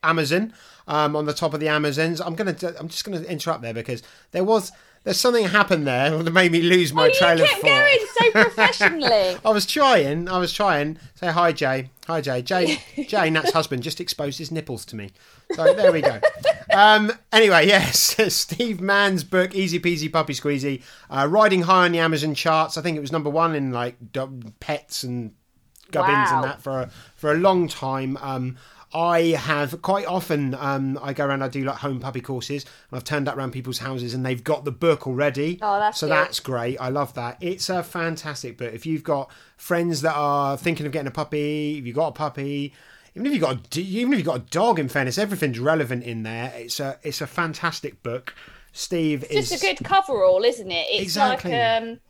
Amazon 0.04 0.52
um, 0.86 1.16
on 1.16 1.26
the 1.26 1.32
top 1.34 1.54
of 1.54 1.60
the 1.60 1.66
Amazons. 1.66 2.20
I'm 2.20 2.36
gonna 2.36 2.56
I'm 2.78 2.88
just 2.88 3.04
gonna 3.04 3.22
interrupt 3.22 3.62
there 3.62 3.74
because 3.74 4.04
there 4.30 4.44
was 4.44 4.70
there's 5.02 5.18
something 5.18 5.46
happened 5.46 5.88
there 5.88 6.16
that 6.22 6.30
made 6.30 6.52
me 6.52 6.62
lose 6.62 6.92
my 6.92 7.08
Oh, 7.08 7.18
trail 7.18 7.40
of 7.42 7.48
kept 7.48 7.62
thought. 7.62 7.68
going 7.68 8.06
so 8.16 8.30
professionally. 8.42 9.36
I 9.44 9.50
was 9.50 9.66
trying. 9.66 10.28
I 10.28 10.38
was 10.38 10.52
trying. 10.52 10.98
Say 11.16 11.32
hi, 11.32 11.50
Jay. 11.50 11.90
Hi, 12.06 12.20
Jay. 12.20 12.42
Jay. 12.42 12.78
Jay, 13.08 13.28
Nat's 13.30 13.52
husband, 13.52 13.82
just 13.82 14.00
exposed 14.00 14.38
his 14.38 14.52
nipples 14.52 14.84
to 14.86 14.96
me. 14.96 15.10
So 15.54 15.74
there 15.74 15.92
we 15.92 16.00
go. 16.00 16.20
Um, 16.72 17.12
anyway, 17.32 17.66
yes, 17.66 18.16
Steve 18.34 18.80
Mann's 18.80 19.24
book, 19.24 19.54
Easy 19.54 19.78
Peasy 19.78 20.10
Puppy 20.12 20.32
Squeezy, 20.32 20.82
uh, 21.10 21.26
riding 21.30 21.62
high 21.62 21.84
on 21.84 21.92
the 21.92 21.98
Amazon 21.98 22.34
charts. 22.34 22.78
I 22.78 22.82
think 22.82 22.96
it 22.96 23.00
was 23.00 23.12
number 23.12 23.28
one 23.30 23.54
in 23.54 23.72
like 23.72 23.96
pets 24.60 25.02
and 25.02 25.32
gubbins 25.90 26.30
Wow. 26.30 26.36
and 26.36 26.44
that 26.44 26.62
for 26.62 26.80
a, 26.82 26.90
for 27.16 27.32
a 27.32 27.34
long 27.36 27.68
time. 27.68 28.16
Um, 28.18 28.56
I 28.94 29.20
have 29.38 29.80
quite 29.82 30.06
often. 30.06 30.54
Um, 30.54 30.98
I 31.02 31.12
go 31.14 31.24
around. 31.26 31.42
I 31.42 31.48
do 31.48 31.64
like 31.64 31.76
home 31.76 31.98
puppy 32.00 32.20
courses, 32.20 32.64
and 32.90 32.96
I've 32.98 33.04
turned 33.04 33.26
up 33.26 33.36
around 33.38 33.52
people's 33.52 33.78
houses, 33.78 34.12
and 34.12 34.24
they've 34.24 34.42
got 34.44 34.64
the 34.66 34.70
book 34.70 35.06
already. 35.06 35.58
Oh, 35.62 35.78
that's 35.78 35.98
so 36.00 36.06
good. 36.08 36.12
that's 36.12 36.40
great. 36.40 36.76
I 36.78 36.90
love 36.90 37.14
that. 37.14 37.38
It's 37.40 37.70
a 37.70 37.82
fantastic 37.82 38.58
book. 38.58 38.72
If 38.74 38.84
you've 38.84 39.02
got 39.04 39.30
friends 39.56 40.02
that 40.02 40.14
are 40.14 40.58
thinking 40.58 40.84
of 40.84 40.92
getting 40.92 41.08
a 41.08 41.12
puppy, 41.12 41.78
if 41.78 41.86
you've 41.86 41.96
got 41.96 42.08
a 42.08 42.12
puppy, 42.12 42.74
even 43.14 43.26
if 43.26 43.32
you've 43.32 43.42
got 43.42 43.76
a, 43.76 43.80
even 43.80 44.12
if 44.12 44.18
you've 44.18 44.26
got 44.26 44.36
a 44.36 44.50
dog, 44.50 44.78
in 44.78 44.88
fairness, 44.88 45.18
everything's 45.18 45.58
relevant 45.58 46.04
in 46.04 46.22
there. 46.22 46.52
It's 46.56 46.80
a 46.80 46.98
it's 47.02 47.20
a 47.20 47.26
fantastic 47.26 48.02
book. 48.02 48.34
Steve 48.72 49.24
is 49.24 49.50
Just 49.50 49.62
a 49.62 49.66
good 49.66 49.84
coverall, 49.84 50.44
isn't 50.44 50.70
it? 50.70 50.86
It's 50.90 51.02
Exactly. 51.02 51.52
like 51.52 51.82
um 51.82 52.00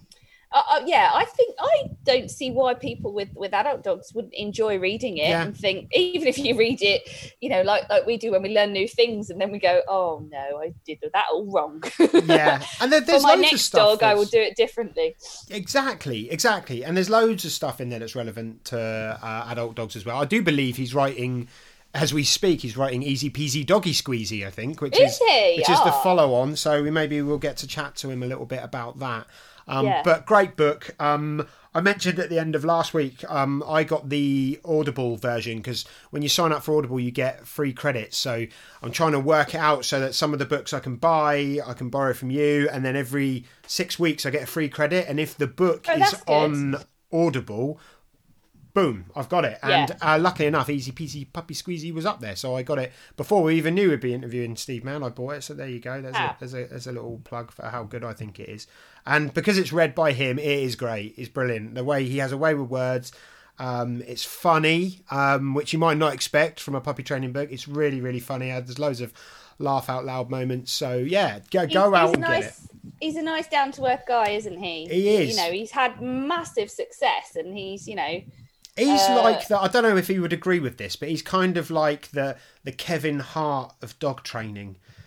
uh, 0.54 0.62
uh, 0.70 0.80
yeah, 0.86 1.10
I 1.12 1.24
think 1.24 1.54
I 1.60 1.84
don't 2.04 2.30
see 2.30 2.50
why 2.50 2.74
people 2.74 3.12
with, 3.12 3.28
with 3.34 3.52
adult 3.54 3.82
dogs 3.82 4.12
wouldn't 4.14 4.34
enjoy 4.34 4.78
reading 4.78 5.18
it 5.18 5.28
Yeah. 5.28 5.42
and 5.44 5.56
think 5.56 5.88
even 5.92 6.28
if 6.28 6.38
you 6.38 6.56
read 6.56 6.80
it, 6.82 7.34
you 7.40 7.48
know, 7.48 7.62
like 7.62 7.88
like 7.88 8.06
we 8.06 8.16
do 8.16 8.32
when 8.32 8.42
we 8.42 8.50
learn 8.54 8.72
new 8.72 8.86
things, 8.88 9.30
and 9.30 9.40
then 9.40 9.50
we 9.52 9.58
go, 9.58 9.80
oh 9.88 10.26
no, 10.30 10.60
I 10.60 10.74
did 10.86 10.98
that 11.12 11.24
all 11.32 11.46
wrong. 11.50 11.82
yeah, 12.24 12.62
and 12.80 12.92
there, 12.92 13.00
For 13.00 13.06
there's 13.06 13.22
my 13.22 13.30
loads 13.30 13.38
of 13.46 13.50
next 13.52 13.62
stuff. 13.62 14.00
dog, 14.00 14.02
I 14.02 14.14
will 14.14 14.24
do 14.24 14.40
it 14.40 14.56
differently. 14.56 15.16
Exactly, 15.50 16.30
exactly. 16.30 16.84
And 16.84 16.96
there's 16.96 17.10
loads 17.10 17.44
of 17.44 17.52
stuff 17.52 17.80
in 17.80 17.88
there 17.88 17.98
that's 17.98 18.14
relevant 18.14 18.64
to 18.66 18.78
uh, 19.22 19.46
adult 19.48 19.74
dogs 19.76 19.96
as 19.96 20.04
well. 20.04 20.16
I 20.20 20.24
do 20.24 20.42
believe 20.42 20.76
he's 20.76 20.94
writing, 20.94 21.48
as 21.94 22.12
we 22.14 22.24
speak, 22.24 22.60
he's 22.60 22.76
writing 22.76 23.02
Easy 23.02 23.30
Peasy 23.30 23.64
Doggy 23.66 23.92
Squeezy, 23.92 24.46
I 24.46 24.50
think, 24.50 24.80
which 24.80 24.98
Is 24.98 25.12
is, 25.12 25.58
which 25.58 25.68
is 25.68 25.78
the 25.80 25.92
Oh. 25.94 26.00
follow 26.02 26.34
on. 26.34 26.56
So 26.56 26.82
we 26.82 26.90
maybe 26.90 27.20
we'll 27.22 27.38
get 27.38 27.56
to 27.58 27.66
chat 27.66 27.96
to 27.96 28.10
him 28.10 28.22
a 28.22 28.26
little 28.26 28.46
bit 28.46 28.62
about 28.62 28.98
that. 29.00 29.26
Um, 29.68 29.86
Yeah. 29.86 30.02
But 30.04 30.26
great 30.26 30.56
book. 30.56 30.94
Um, 31.00 31.46
I 31.74 31.80
mentioned 31.80 32.18
at 32.18 32.28
the 32.28 32.38
end 32.38 32.54
of 32.54 32.64
last 32.66 32.92
week, 32.92 33.24
um, 33.30 33.62
I 33.66 33.82
got 33.84 34.10
the 34.10 34.60
Audible 34.64 35.16
version 35.16 35.56
because 35.58 35.86
when 36.10 36.20
you 36.20 36.28
sign 36.28 36.52
up 36.52 36.62
for 36.62 36.76
Audible, 36.76 37.00
you 37.00 37.10
get 37.10 37.46
free 37.46 37.72
credits. 37.72 38.18
So 38.18 38.44
I'm 38.82 38.90
trying 38.92 39.12
to 39.12 39.20
work 39.20 39.54
it 39.54 39.58
out 39.58 39.84
so 39.86 39.98
that 40.00 40.14
some 40.14 40.32
of 40.34 40.38
the 40.38 40.44
books 40.44 40.74
I 40.74 40.80
can 40.80 40.96
buy, 40.96 41.60
I 41.66 41.72
can 41.72 41.88
borrow 41.88 42.12
from 42.12 42.30
you, 42.30 42.68
and 42.70 42.84
then 42.84 42.94
every 42.94 43.44
six 43.66 43.98
weeks 43.98 44.26
I 44.26 44.30
get 44.30 44.42
a 44.42 44.46
free 44.46 44.68
credit. 44.68 45.06
And 45.08 45.18
if 45.18 45.36
the 45.38 45.46
book 45.46 45.86
Oh, 45.88 45.92
is 45.94 46.14
on 46.26 46.76
Audible, 47.10 47.80
boom, 48.74 49.06
I've 49.14 49.28
got 49.28 49.44
it. 49.44 49.58
And 49.62 49.90
Yeah. 49.90 50.14
uh, 50.14 50.18
luckily 50.18 50.46
enough, 50.48 50.68
Easy 50.70 50.92
Peasy 50.92 51.26
Puppy 51.30 51.54
Squeezy 51.54 51.92
was 51.92 52.06
up 52.06 52.20
there, 52.20 52.36
so 52.36 52.54
I 52.56 52.62
got 52.62 52.78
it 52.78 52.92
before 53.16 53.42
we 53.42 53.54
even 53.56 53.74
knew 53.74 53.90
we'd 53.90 54.00
be 54.00 54.14
interviewing 54.14 54.56
Steve 54.56 54.84
Mann. 54.84 55.02
I 55.02 55.08
bought 55.10 55.32
it, 55.36 55.44
so 55.44 55.54
there 55.54 55.68
you 55.68 55.78
go. 55.80 56.00
There's, 56.00 56.14
Ah. 56.18 56.34
a, 56.36 56.38
there's 56.38 56.54
a 56.54 56.64
there's 56.68 56.86
a 56.86 56.92
little 56.92 57.20
plug 57.24 57.50
for 57.50 57.66
how 57.66 57.84
good 57.84 58.02
I 58.04 58.12
think 58.14 58.40
it 58.40 58.48
is, 58.48 58.66
and 59.06 59.32
because 59.34 59.58
it's 59.58 59.72
read 59.72 59.94
by 59.94 60.12
him, 60.12 60.38
it 60.38 60.46
is 60.46 60.76
great. 60.76 61.14
It's 61.16 61.28
brilliant. 61.28 61.74
The 61.74 61.84
way 61.84 62.04
he 62.04 62.18
has 62.18 62.32
a 62.32 62.36
way 62.36 62.54
with 62.54 62.70
words. 62.70 63.12
Um, 63.58 64.02
it's 64.06 64.24
funny, 64.24 65.00
um, 65.10 65.54
which 65.54 65.72
you 65.72 65.78
might 65.78 65.96
not 65.98 66.14
expect 66.14 66.58
from 66.58 66.74
a 66.74 66.80
puppy 66.80 67.02
training 67.02 67.32
book. 67.32 67.52
It's 67.52 67.68
really, 67.68 68.00
really 68.00 68.18
funny. 68.20 68.50
Uh, 68.50 68.60
There's 68.60 68.78
loads 68.78 69.00
of 69.00 69.12
laugh 69.58 69.88
out 69.88 70.04
loud 70.04 70.30
moments. 70.30 70.72
So 70.72 70.96
yeah, 70.96 71.40
go, 71.50 71.66
go 71.66 71.66
he's, 71.66 71.76
out 71.76 72.06
he's 72.08 72.14
and 72.14 72.24
a 72.24 72.26
get 72.26 72.38
it. 72.38 72.44
nice, 72.44 72.68
He's 73.00 73.16
a 73.16 73.22
nice, 73.22 73.46
down 73.48 73.70
to 73.72 73.84
earth 73.86 74.04
guy, 74.08 74.30
isn't 74.30 74.58
he? 74.58 74.86
He 74.86 75.08
is. 75.16 75.30
You 75.30 75.36
know, 75.36 75.52
he's 75.52 75.70
had 75.70 76.00
massive 76.00 76.70
success, 76.70 77.36
and 77.36 77.56
he's, 77.56 77.86
you 77.86 77.94
know, 77.94 78.22
He's 78.76 79.02
Uh, 79.02 79.20
like 79.22 79.46
the. 79.48 79.58
I 79.60 79.68
don't 79.68 79.82
know 79.82 79.96
if 79.98 80.08
he 80.08 80.18
would 80.18 80.32
agree 80.32 80.58
with 80.58 80.78
this, 80.78 80.96
but 80.96 81.10
he's 81.10 81.20
kind 81.22 81.56
of 81.58 81.70
like 81.70 82.08
the 82.12 82.36
the 82.64 82.72
Kevin 82.72 83.18
Hart 83.20 83.74
of 83.82 83.98
dog 83.98 84.22
training, 84.22 84.76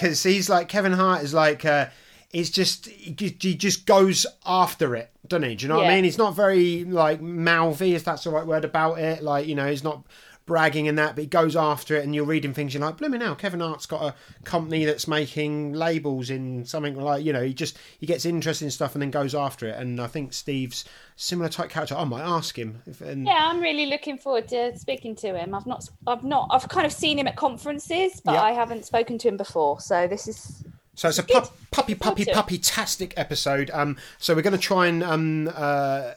because 0.00 0.22
he's 0.22 0.50
like 0.50 0.68
Kevin 0.68 0.92
Hart 0.92 1.22
is 1.22 1.32
like. 1.32 1.64
Uh, 1.64 1.86
He's 2.32 2.50
just 2.50 2.86
he 2.86 3.12
just 3.12 3.84
goes 3.84 4.26
after 4.46 4.96
it, 4.96 5.10
doesn't 5.28 5.48
he? 5.48 5.54
Do 5.54 5.64
you 5.64 5.68
know 5.68 5.76
what 5.76 5.86
I 5.86 5.94
mean? 5.96 6.04
He's 6.04 6.18
not 6.18 6.34
very 6.34 6.84
like 6.84 7.20
mouthy, 7.20 7.94
if 7.94 8.04
that's 8.04 8.24
the 8.24 8.30
right 8.30 8.46
word 8.46 8.64
about 8.64 8.98
it. 8.98 9.22
Like 9.22 9.46
you 9.46 9.54
know, 9.54 9.68
he's 9.68 9.84
not 9.84 10.04
bragging 10.46 10.88
and 10.88 10.98
that, 10.98 11.14
but 11.14 11.22
he 11.22 11.26
goes 11.28 11.54
after 11.54 11.94
it. 11.96 12.04
And 12.04 12.14
you're 12.14 12.24
reading 12.24 12.52
things, 12.52 12.74
you're 12.74 12.82
like, 12.82 12.96
blooming 12.96 13.20
now, 13.20 13.34
Kevin 13.34 13.60
Hart's 13.60 13.86
got 13.86 14.02
a 14.02 14.14
company 14.44 14.84
that's 14.84 15.06
making 15.06 15.72
labels 15.72 16.30
in 16.30 16.64
something 16.64 16.96
like 16.96 17.24
you 17.24 17.32
know. 17.32 17.42
He 17.42 17.54
just 17.54 17.78
he 17.98 18.06
gets 18.06 18.24
interested 18.24 18.64
in 18.64 18.70
stuff 18.70 18.94
and 18.94 19.02
then 19.02 19.10
goes 19.10 19.34
after 19.34 19.68
it. 19.68 19.76
And 19.76 20.00
I 20.00 20.06
think 20.06 20.32
Steve's 20.32 20.84
similar 21.16 21.48
type 21.48 21.68
character. 21.68 21.94
I 21.94 22.04
might 22.04 22.22
ask 22.22 22.58
him. 22.58 22.82
If, 22.86 23.02
and 23.02 23.26
yeah, 23.26 23.48
I'm 23.50 23.60
really 23.60 23.86
looking 23.86 24.16
forward 24.18 24.48
to 24.48 24.76
speaking 24.78 25.14
to 25.16 25.36
him. 25.36 25.54
I've 25.54 25.66
not, 25.66 25.88
I've 26.06 26.24
not, 26.24 26.48
I've 26.50 26.68
kind 26.68 26.86
of 26.86 26.92
seen 26.92 27.18
him 27.18 27.26
at 27.26 27.36
conferences, 27.36 28.20
but 28.24 28.32
Yeah. 28.32 28.42
I 28.42 28.52
haven't 28.52 28.84
spoken 28.86 29.18
to 29.18 29.28
him 29.28 29.36
before. 29.36 29.80
So 29.80 30.08
this 30.08 30.26
is 30.26 30.64
So 30.94 31.08
it's 31.08 31.18
a 31.18 31.22
pup, 31.22 31.56
puppy, 31.70 31.94
puppy, 31.94 32.26
puppy 32.26 32.58
tastic 32.58 33.14
episode. 33.16 33.70
Um, 33.72 33.96
so 34.18 34.34
we're 34.34 34.42
going 34.42 34.52
to 34.52 34.58
try 34.58 34.88
and 34.88 35.02
um, 35.02 35.50
uh, 35.54 36.12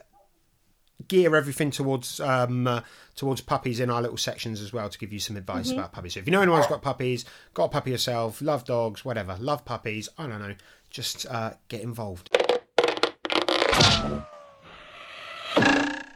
gear 1.07 1.33
everything 1.35 1.71
towards 1.71 2.19
um, 2.19 2.67
uh, 2.67 2.81
towards 3.15 3.39
puppies 3.39 3.79
in 3.79 3.89
our 3.89 4.01
little 4.01 4.17
sections 4.17 4.59
as 4.59 4.73
well 4.73 4.89
to 4.89 4.97
give 4.97 5.13
you 5.13 5.19
some 5.19 5.37
advice 5.37 5.69
Mm-hmm. 5.69 5.79
about 5.79 5.93
puppies. 5.93 6.15
So 6.15 6.19
if 6.19 6.25
you 6.27 6.31
know 6.33 6.41
anyone's 6.41 6.67
got 6.67 6.81
puppies, 6.81 7.23
got 7.53 7.65
a 7.65 7.69
puppy 7.69 7.91
yourself, 7.91 8.41
love 8.41 8.65
dogs, 8.65 9.05
whatever, 9.05 9.37
love 9.39 9.63
puppies, 9.63 10.09
I 10.17 10.27
don't 10.27 10.41
know, 10.41 10.55
just 10.89 11.25
uh, 11.27 11.53
get 11.69 11.81
involved. 11.81 12.29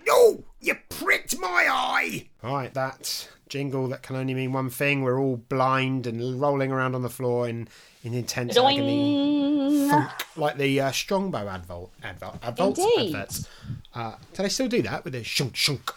No, 0.05 0.43
you 0.59 0.75
pricked 0.89 1.39
my 1.39 1.67
eye. 1.69 2.27
All 2.43 2.55
right, 2.55 2.73
that 2.73 3.29
jingle 3.49 3.87
that 3.89 4.01
can 4.03 4.15
only 4.15 4.33
mean 4.33 4.53
one 4.53 4.69
thing. 4.69 5.01
We're 5.03 5.19
all 5.19 5.37
blind 5.37 6.07
and 6.07 6.39
rolling 6.39 6.71
around 6.71 6.95
on 6.95 7.01
the 7.01 7.09
floor 7.09 7.47
in 7.49 7.67
in 8.03 8.13
intense 8.13 8.55
agony 8.57 9.67
Doing. 9.69 9.89
funk, 9.89 10.11
like 10.37 10.57
the 10.57 10.79
uh, 10.79 10.91
Strongbow 10.91 11.47
advert, 11.49 11.89
advert, 12.01 12.35
advert 12.41 12.77
Indeed. 12.77 13.15
adverts. 13.15 13.47
Uh, 13.93 14.15
do 14.33 14.43
they 14.43 14.49
still 14.49 14.69
do 14.69 14.81
that 14.83 15.03
with 15.03 15.13
the 15.13 15.23
shunk 15.23 15.55
shunk? 15.55 15.91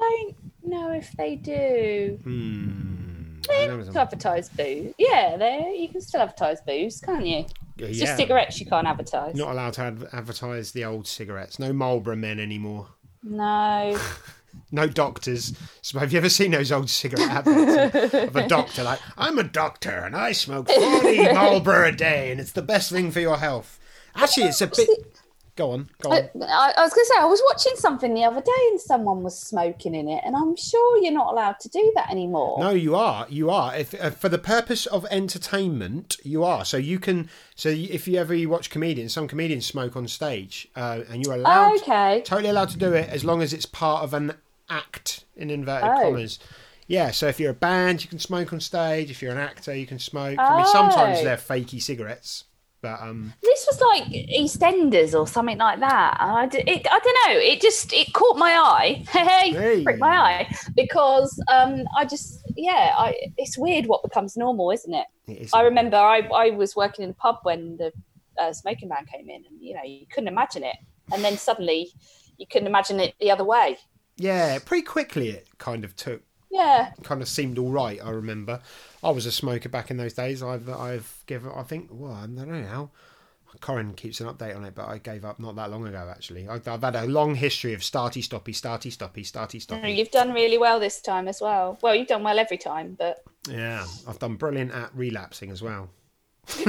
I 0.00 0.24
don't 0.62 0.70
know 0.70 0.92
if 0.92 1.10
they 1.12 1.36
do. 1.36 2.18
Hmm. 2.22 3.40
They 3.48 3.66
to 3.66 4.00
advertise 4.00 4.48
booze. 4.50 4.92
Yeah, 4.98 5.36
they 5.38 5.76
you 5.80 5.88
can 5.88 6.00
still 6.02 6.20
advertise 6.20 6.60
booze, 6.60 7.00
can't 7.00 7.24
you? 7.26 7.46
It's 7.78 7.98
Yeah. 7.98 8.06
just 8.06 8.16
cigarettes 8.18 8.60
you 8.60 8.66
can't 8.66 8.86
advertise. 8.86 9.34
Not 9.34 9.52
allowed 9.52 9.74
to 9.74 9.82
ad- 9.82 10.08
advertise 10.12 10.72
the 10.72 10.84
old 10.84 11.06
cigarettes. 11.06 11.58
No 11.58 11.72
Marlboro 11.72 12.16
men 12.16 12.38
anymore. 12.40 12.88
No. 13.22 13.98
No 14.70 14.86
doctors. 14.86 15.54
So 15.82 15.98
have 15.98 16.12
you 16.12 16.18
ever 16.18 16.28
seen 16.28 16.50
those 16.50 16.70
old 16.70 16.90
cigarette 16.90 17.30
adverts 17.30 18.14
of 18.14 18.36
a 18.36 18.46
doctor 18.48 18.82
like, 18.82 19.00
I'm 19.16 19.38
a 19.38 19.44
doctor 19.44 19.90
and 19.90 20.14
I 20.16 20.32
smoke 20.32 20.68
40 20.68 21.22
Marlboro 21.32 21.88
a 21.88 21.92
day 21.92 22.30
and 22.30 22.40
it's 22.40 22.52
the 22.52 22.62
best 22.62 22.90
thing 22.90 23.10
for 23.10 23.20
your 23.20 23.38
health. 23.38 23.78
Actually, 24.14 24.46
it's 24.48 24.60
a 24.60 24.66
bit. 24.66 24.88
Go 25.58 25.72
on, 25.72 25.90
go 26.00 26.10
on. 26.12 26.18
I, 26.40 26.72
I 26.76 26.82
was 26.84 26.92
going 26.94 27.04
to 27.04 27.12
say, 27.12 27.20
I 27.20 27.24
was 27.24 27.42
watching 27.50 27.72
something 27.74 28.14
the 28.14 28.22
other 28.22 28.40
day 28.40 28.62
and 28.70 28.80
someone 28.80 29.24
was 29.24 29.36
smoking 29.36 29.92
in 29.92 30.08
it, 30.08 30.22
and 30.24 30.36
I'm 30.36 30.54
sure 30.54 31.02
you're 31.02 31.10
not 31.12 31.32
allowed 31.32 31.58
to 31.58 31.68
do 31.68 31.92
that 31.96 32.10
anymore. 32.12 32.60
No, 32.60 32.70
you 32.70 32.94
are. 32.94 33.26
You 33.28 33.50
are. 33.50 33.74
If 33.74 33.92
uh, 34.00 34.10
for 34.10 34.28
the 34.28 34.38
purpose 34.38 34.86
of 34.86 35.04
entertainment, 35.10 36.16
you 36.22 36.44
are. 36.44 36.64
So 36.64 36.76
you 36.76 37.00
can. 37.00 37.28
So 37.56 37.70
if 37.70 38.06
you 38.06 38.20
ever 38.20 38.34
you 38.34 38.48
watch 38.48 38.70
comedians, 38.70 39.12
some 39.12 39.26
comedians 39.26 39.66
smoke 39.66 39.96
on 39.96 40.06
stage, 40.06 40.68
uh, 40.76 41.00
and 41.10 41.24
you're 41.24 41.34
allowed, 41.34 41.78
Okay. 41.80 42.22
totally 42.24 42.50
allowed 42.50 42.68
to 42.70 42.78
do 42.78 42.92
it 42.92 43.08
as 43.08 43.24
long 43.24 43.42
as 43.42 43.52
it's 43.52 43.66
part 43.66 44.04
of 44.04 44.14
an 44.14 44.34
act 44.70 45.24
in 45.36 45.50
inverted 45.50 45.90
Oh. 45.90 46.02
commas. 46.02 46.38
Yeah. 46.86 47.10
So 47.10 47.26
if 47.26 47.40
you're 47.40 47.50
a 47.50 47.54
band, 47.54 48.04
you 48.04 48.08
can 48.08 48.20
smoke 48.20 48.52
on 48.52 48.60
stage. 48.60 49.10
If 49.10 49.22
you're 49.22 49.32
an 49.32 49.38
actor, 49.38 49.74
you 49.74 49.86
can 49.88 49.98
smoke. 49.98 50.38
I 50.38 50.56
mean, 50.58 50.66
sometimes 50.66 51.18
Oh. 51.18 51.24
they're 51.24 51.36
fakey 51.36 51.82
cigarettes, 51.82 52.44
but 52.80 53.00
um, 53.00 53.32
This 53.42 53.66
was 53.70 53.80
like 53.80 54.04
EastEnders 54.04 55.18
or 55.18 55.26
something 55.26 55.58
like 55.58 55.80
that. 55.80 56.16
I, 56.20 56.46
d- 56.46 56.62
it, 56.66 56.86
I 56.90 56.98
don't 56.98 57.18
know. 57.26 57.40
It 57.40 57.60
just 57.60 57.92
it 57.92 58.12
caught 58.12 58.36
my 58.36 58.52
eye. 58.52 59.04
Hey, 59.28 59.84
my 59.98 60.16
eye 60.16 60.56
because 60.74 61.40
um, 61.52 61.84
I 61.96 62.04
just 62.04 62.42
yeah, 62.56 62.94
I 62.96 63.14
it's 63.36 63.58
weird 63.58 63.86
what 63.86 64.02
becomes 64.02 64.36
normal, 64.36 64.70
isn't 64.70 64.94
it? 64.94 65.06
it 65.26 65.38
is. 65.38 65.50
I 65.52 65.62
remember 65.62 65.96
I, 65.96 66.20
I 66.34 66.50
was 66.50 66.74
working 66.76 67.04
in 67.04 67.10
a 67.10 67.14
pub 67.14 67.38
when 67.42 67.76
the 67.76 67.92
uh, 68.40 68.52
smoking 68.52 68.88
ban 68.88 69.06
came 69.12 69.28
in, 69.28 69.44
and 69.48 69.60
you 69.60 69.74
know 69.74 69.82
you 69.84 70.06
couldn't 70.12 70.28
imagine 70.28 70.64
it, 70.64 70.76
and 71.12 71.24
then 71.24 71.36
suddenly 71.36 71.90
you 72.36 72.46
couldn't 72.46 72.68
imagine 72.68 73.00
it 73.00 73.14
the 73.20 73.30
other 73.30 73.44
way. 73.44 73.76
Yeah, 74.16 74.58
pretty 74.64 74.82
quickly 74.84 75.28
it 75.30 75.48
kind 75.58 75.84
of 75.84 75.94
took 75.94 76.22
Yeah, 76.50 76.92
kind 77.02 77.20
of 77.22 77.28
seemed 77.28 77.58
all 77.58 77.70
right. 77.70 77.98
I 78.02 78.10
remember, 78.10 78.60
I 79.04 79.10
was 79.10 79.26
a 79.26 79.32
smoker 79.32 79.68
back 79.68 79.90
in 79.90 79.96
those 79.98 80.14
days. 80.14 80.42
I've 80.42 80.68
I've 80.68 81.22
given. 81.26 81.52
I 81.54 81.62
think. 81.62 81.88
Well, 81.90 82.12
I 82.12 82.22
don't 82.26 82.48
know 82.48 82.66
how. 82.66 82.90
Corin 83.60 83.94
keeps 83.94 84.20
an 84.20 84.28
update 84.28 84.54
on 84.54 84.64
it, 84.64 84.74
but 84.74 84.86
I 84.86 84.98
gave 84.98 85.24
up 85.24 85.40
not 85.40 85.56
that 85.56 85.70
long 85.70 85.86
ago. 85.86 86.06
Actually, 86.10 86.46
I've, 86.46 86.68
I've 86.68 86.82
had 86.82 86.94
a 86.94 87.06
long 87.06 87.34
history 87.34 87.72
of 87.74 87.80
starty 87.80 88.22
stoppy, 88.22 88.52
starty 88.52 88.92
stoppy, 88.94 89.22
starty 89.24 89.60
stoppy. 89.64 89.96
you've 89.96 90.10
done 90.10 90.32
really 90.32 90.58
well 90.58 90.78
this 90.78 91.00
time 91.00 91.26
as 91.26 91.40
well. 91.40 91.78
Well, 91.82 91.94
you've 91.94 92.08
done 92.08 92.22
well 92.22 92.38
every 92.38 92.58
time, 92.58 92.94
but 92.98 93.24
Yeah, 93.48 93.86
I've 94.06 94.18
done 94.18 94.36
brilliant 94.36 94.72
at 94.72 94.90
relapsing 94.94 95.50
as 95.50 95.62
well. 95.62 95.88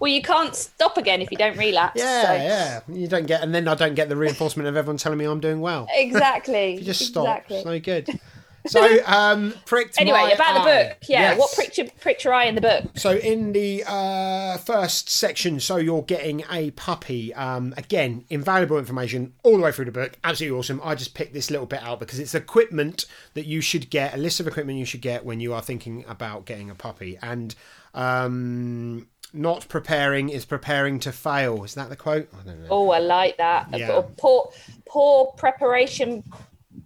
well, 0.00 0.08
you 0.12 0.22
can't 0.22 0.54
stop 0.54 0.96
again 0.98 1.20
if 1.22 1.30
you 1.30 1.36
don't 1.36 1.56
relapse. 1.56 2.00
Yeah, 2.00 2.22
so- 2.22 2.32
yeah. 2.34 2.80
You 2.88 3.08
don't 3.08 3.26
get, 3.26 3.42
and 3.42 3.54
then 3.54 3.68
I 3.68 3.74
don't 3.74 3.94
get 3.94 4.08
the 4.08 4.16
reinforcement 4.16 4.68
of 4.68 4.76
everyone 4.76 4.98
telling 4.98 5.18
me 5.18 5.24
I'm 5.24 5.40
doing 5.40 5.60
well. 5.60 5.86
Exactly. 5.92 6.74
You 6.78 6.84
just 6.84 7.06
stop. 7.06 7.24
Exactly. 7.24 7.56
It's 7.58 7.66
no 7.66 7.80
good. 7.80 8.20
So, 8.66 8.98
um, 9.06 9.54
pricked 9.64 9.96
Anyway, 10.00 10.18
my 10.18 10.30
about 10.30 10.54
the 10.54 10.60
book. 10.60 10.98
Yeah, 11.08 11.20
Yes. 11.20 11.38
what 11.38 11.52
pricked 11.54 11.78
your, 11.78 11.86
pricked 12.00 12.24
your 12.24 12.34
eye 12.34 12.44
in 12.44 12.54
the 12.54 12.60
book? 12.60 12.84
So 12.96 13.12
in 13.12 13.52
the 13.52 13.84
uh, 13.86 14.58
first 14.58 15.08
section, 15.08 15.60
so 15.60 15.76
you're 15.76 16.02
getting 16.02 16.44
a 16.50 16.70
puppy. 16.72 17.32
Um, 17.34 17.74
again, 17.76 18.24
invaluable 18.28 18.78
information 18.78 19.34
all 19.42 19.56
the 19.56 19.62
way 19.62 19.72
through 19.72 19.86
the 19.86 19.92
book. 19.92 20.18
Absolutely 20.24 20.58
awesome. 20.58 20.80
I 20.84 20.94
just 20.94 21.14
picked 21.14 21.32
this 21.32 21.50
little 21.50 21.66
bit 21.66 21.82
out 21.82 22.00
because 22.00 22.18
it's 22.18 22.34
equipment 22.34 23.06
that 23.34 23.46
you 23.46 23.60
should 23.60 23.90
get, 23.90 24.14
a 24.14 24.16
list 24.16 24.40
of 24.40 24.46
equipment 24.46 24.78
you 24.78 24.84
should 24.84 25.02
get 25.02 25.24
when 25.24 25.40
you 25.40 25.52
are 25.52 25.62
thinking 25.62 26.04
about 26.08 26.44
getting 26.44 26.70
a 26.70 26.74
puppy. 26.74 27.18
And 27.22 27.54
um, 27.94 29.08
not 29.32 29.68
preparing 29.68 30.28
is 30.28 30.44
preparing 30.44 30.98
to 31.00 31.12
fail. 31.12 31.64
Is 31.64 31.74
that 31.74 31.88
the 31.88 31.96
quote? 31.96 32.28
I 32.32 32.44
don't 32.46 32.62
know. 32.62 32.68
Oh, 32.70 32.90
I 32.90 32.98
like 32.98 33.36
that. 33.38 33.68
Yeah. 33.72 34.02
Poor, 34.18 34.50
poor 34.88 35.32
preparation 35.36 36.22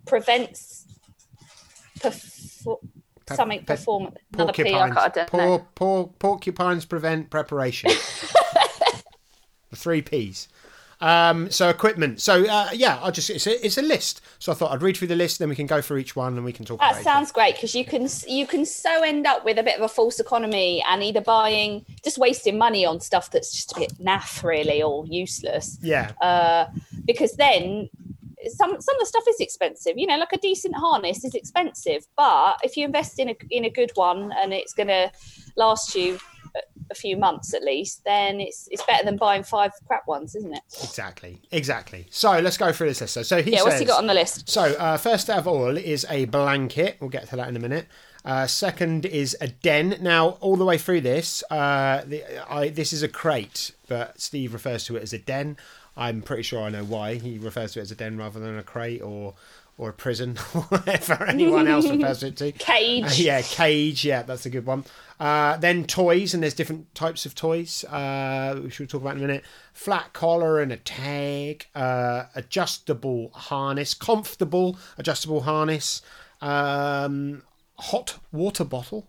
prevents 0.07 0.87
perfor- 2.01 2.79
something 3.35 3.61
pe- 3.61 3.65
performance. 3.65 4.17
Another 4.35 4.53
P, 4.53 4.75
I, 4.75 4.91
Porcupines. 4.91 5.15
don't 5.15 5.29
Por- 5.29 5.67
por- 5.75 6.09
porcupines 6.19 6.85
prevent 6.85 7.31
preparation. 7.31 7.91
the 9.71 9.77
three 9.77 10.03
P's. 10.03 10.49
Um, 11.03 11.51
so 11.51 11.71
equipment. 11.71 12.21
So 12.21 12.45
uh, 12.45 12.69
yeah, 12.75 13.01
I 13.03 13.11
just 13.11 13.31
it's 13.31 13.47
a, 13.47 13.65
it's 13.65 13.79
a 13.79 13.83
list. 13.83 14.21
So 14.39 14.53
I 14.53 14.55
thought 14.55 14.71
I'd 14.73 14.83
read 14.83 14.99
through 14.99 15.09
the 15.09 15.17
list, 15.17 15.39
then 15.39 15.49
we 15.49 15.57
can 15.57 15.67
go 15.67 15.81
through 15.81 15.97
each 15.97 16.15
one 16.15 16.37
and 16.37 16.45
we 16.45 16.53
can 16.53 16.67
talk 16.67 16.79
about 16.79 16.95
That 16.95 17.05
sounds 17.05 17.33
great 17.33 17.55
because 17.55 17.75
you 17.75 17.87
can 17.87 18.07
you 18.27 18.47
can 18.47 18.67
so 18.67 19.03
end 19.03 19.27
up 19.27 19.45
with 19.45 19.59
a 19.59 19.63
bit 19.63 19.77
of 19.77 19.83
a 19.83 19.89
false 19.89 20.21
economy 20.21 20.85
and 20.87 21.03
either 21.03 21.23
buying 21.23 21.87
just 22.05 22.19
wasting 22.19 22.59
money 22.59 22.85
on 22.85 23.01
stuff 23.01 23.31
that's 23.31 23.51
just 23.51 23.73
a 23.77 23.81
bit 23.81 23.99
naff 23.99 24.43
really 24.43 24.83
or 24.83 25.07
useless. 25.07 25.79
Yeah, 25.81 26.13
uh, 26.21 26.67
because 27.07 27.33
then 27.33 27.89
some 28.49 28.81
some 28.81 28.95
of 28.97 29.01
the 29.01 29.07
stuff 29.07 29.25
is 29.29 29.37
expensive. 29.41 29.95
You 29.97 30.07
know, 30.07 30.19
like 30.19 30.33
a 30.33 30.39
decent 30.39 30.77
harness 30.77 31.25
is 31.25 31.35
expensive, 31.35 32.07
but 32.17 32.57
if 32.63 32.77
you 32.77 32.85
invest 32.85 33.19
in 33.19 33.31
a 33.31 33.37
in 33.51 33.65
a 33.65 33.71
good 33.71 33.91
one 33.95 34.33
and 34.39 34.53
it's 34.53 34.73
going 34.73 34.89
to 34.89 35.11
last 35.57 35.95
you 35.95 36.19
a, 36.91 36.95
few 36.95 37.17
months 37.17 37.55
at 37.55 37.63
least, 37.63 38.03
then 38.05 38.41
it's 38.41 38.69
it's 38.71 38.85
better 38.85 39.05
than 39.05 39.17
buying 39.17 39.45
five 39.45 39.73
crap 39.87 40.07
ones, 40.09 40.35
isn't 40.35 40.55
it? 40.55 40.63
exactly, 40.83 41.41
exactly. 41.53 42.07
So 42.11 42.41
let's 42.41 42.57
go 42.57 42.73
through 42.73 42.89
this 42.89 43.01
list. 43.01 43.15
So, 43.15 43.23
so 43.23 43.43
he 43.43 43.53
Yeah, 43.53 43.59
says, 43.59 43.65
what's 43.67 43.79
he 43.79 43.85
got 43.85 43.99
on 43.99 44.07
the 44.07 44.15
list? 44.15 44.49
So, 44.49 44.63
uh, 44.63 44.97
first 44.97 45.31
of 45.31 45.47
all 45.47 45.77
is 45.77 46.05
a 46.11 46.25
blanket. 46.25 46.97
We'll 47.01 47.11
get 47.11 47.29
to 47.29 47.37
that 47.37 47.49
in 47.49 47.57
a 47.57 47.61
minute. 47.61 47.87
Uh, 48.25 48.47
second 48.47 49.07
is 49.07 49.37
a 49.41 49.49
den. 49.49 49.97
Now, 50.01 50.31
all 50.41 50.57
the 50.57 50.65
way 50.65 50.77
through 50.77 51.01
this, 51.01 51.43
uh, 51.51 52.03
the, 52.05 52.53
I, 52.53 52.69
this 52.69 52.93
is 52.93 53.03
a 53.03 53.09
crate, 53.09 53.71
but 53.89 54.21
Steve 54.21 54.53
refers 54.53 54.85
to 54.87 54.97
it 54.97 55.03
as 55.03 55.13
a 55.13 55.19
den. 55.19 55.57
I'm 56.01 56.23
pretty 56.23 56.43
sure 56.43 56.63
I 56.63 56.71
know 56.71 56.83
why 56.83 57.17
he 57.17 57.39
refers 57.39 57.75
to 57.75 57.81
it 57.81 57.83
as 57.83 57.91
a 57.91 57.95
den 57.95 58.17
rather 58.17 58.41
than 58.41 58.59
a 58.59 58.63
crate 58.63 59.03
or 59.03 59.35
or 59.77 59.91
a 59.91 59.93
prison 59.93 60.37
or 60.55 60.63
whatever 60.63 61.25
anyone 61.25 61.67
else 61.69 61.89
refers 61.89 62.21
to 62.21 62.27
it 62.29 62.37
to. 62.37 62.53
Cage. 62.59 63.05
Uh, 63.05 63.11
yeah, 63.17 63.43
cage. 63.43 64.05
Yeah, 64.05 64.23
that's 64.23 64.45
a 64.45 64.51
good 64.51 64.67
one. 64.67 64.85
Uh, 65.19 65.57
then 65.59 65.85
toys, 65.85 66.35
and 66.35 66.43
there's 66.43 66.55
different 66.55 66.95
types 66.95 67.25
of 67.25 67.35
toys, 67.35 67.85
uh, 67.85 68.59
which 68.63 68.79
we'll 68.79 68.89
talk 68.89 69.03
about 69.03 69.17
in 69.17 69.25
a 69.25 69.27
minute. 69.27 69.45
Flat 69.73 70.13
collar 70.13 70.61
and 70.61 70.73
a 70.73 70.77
tag, 70.77 71.67
uh, 71.75 72.25
adjustable 72.35 73.31
harness, 73.35 73.95
comfortable 73.95 74.79
adjustable 74.99 75.43
harness, 75.43 76.03
um, 76.41 77.43
hot 77.79 78.19
water 78.33 78.65
bottle, 78.65 79.09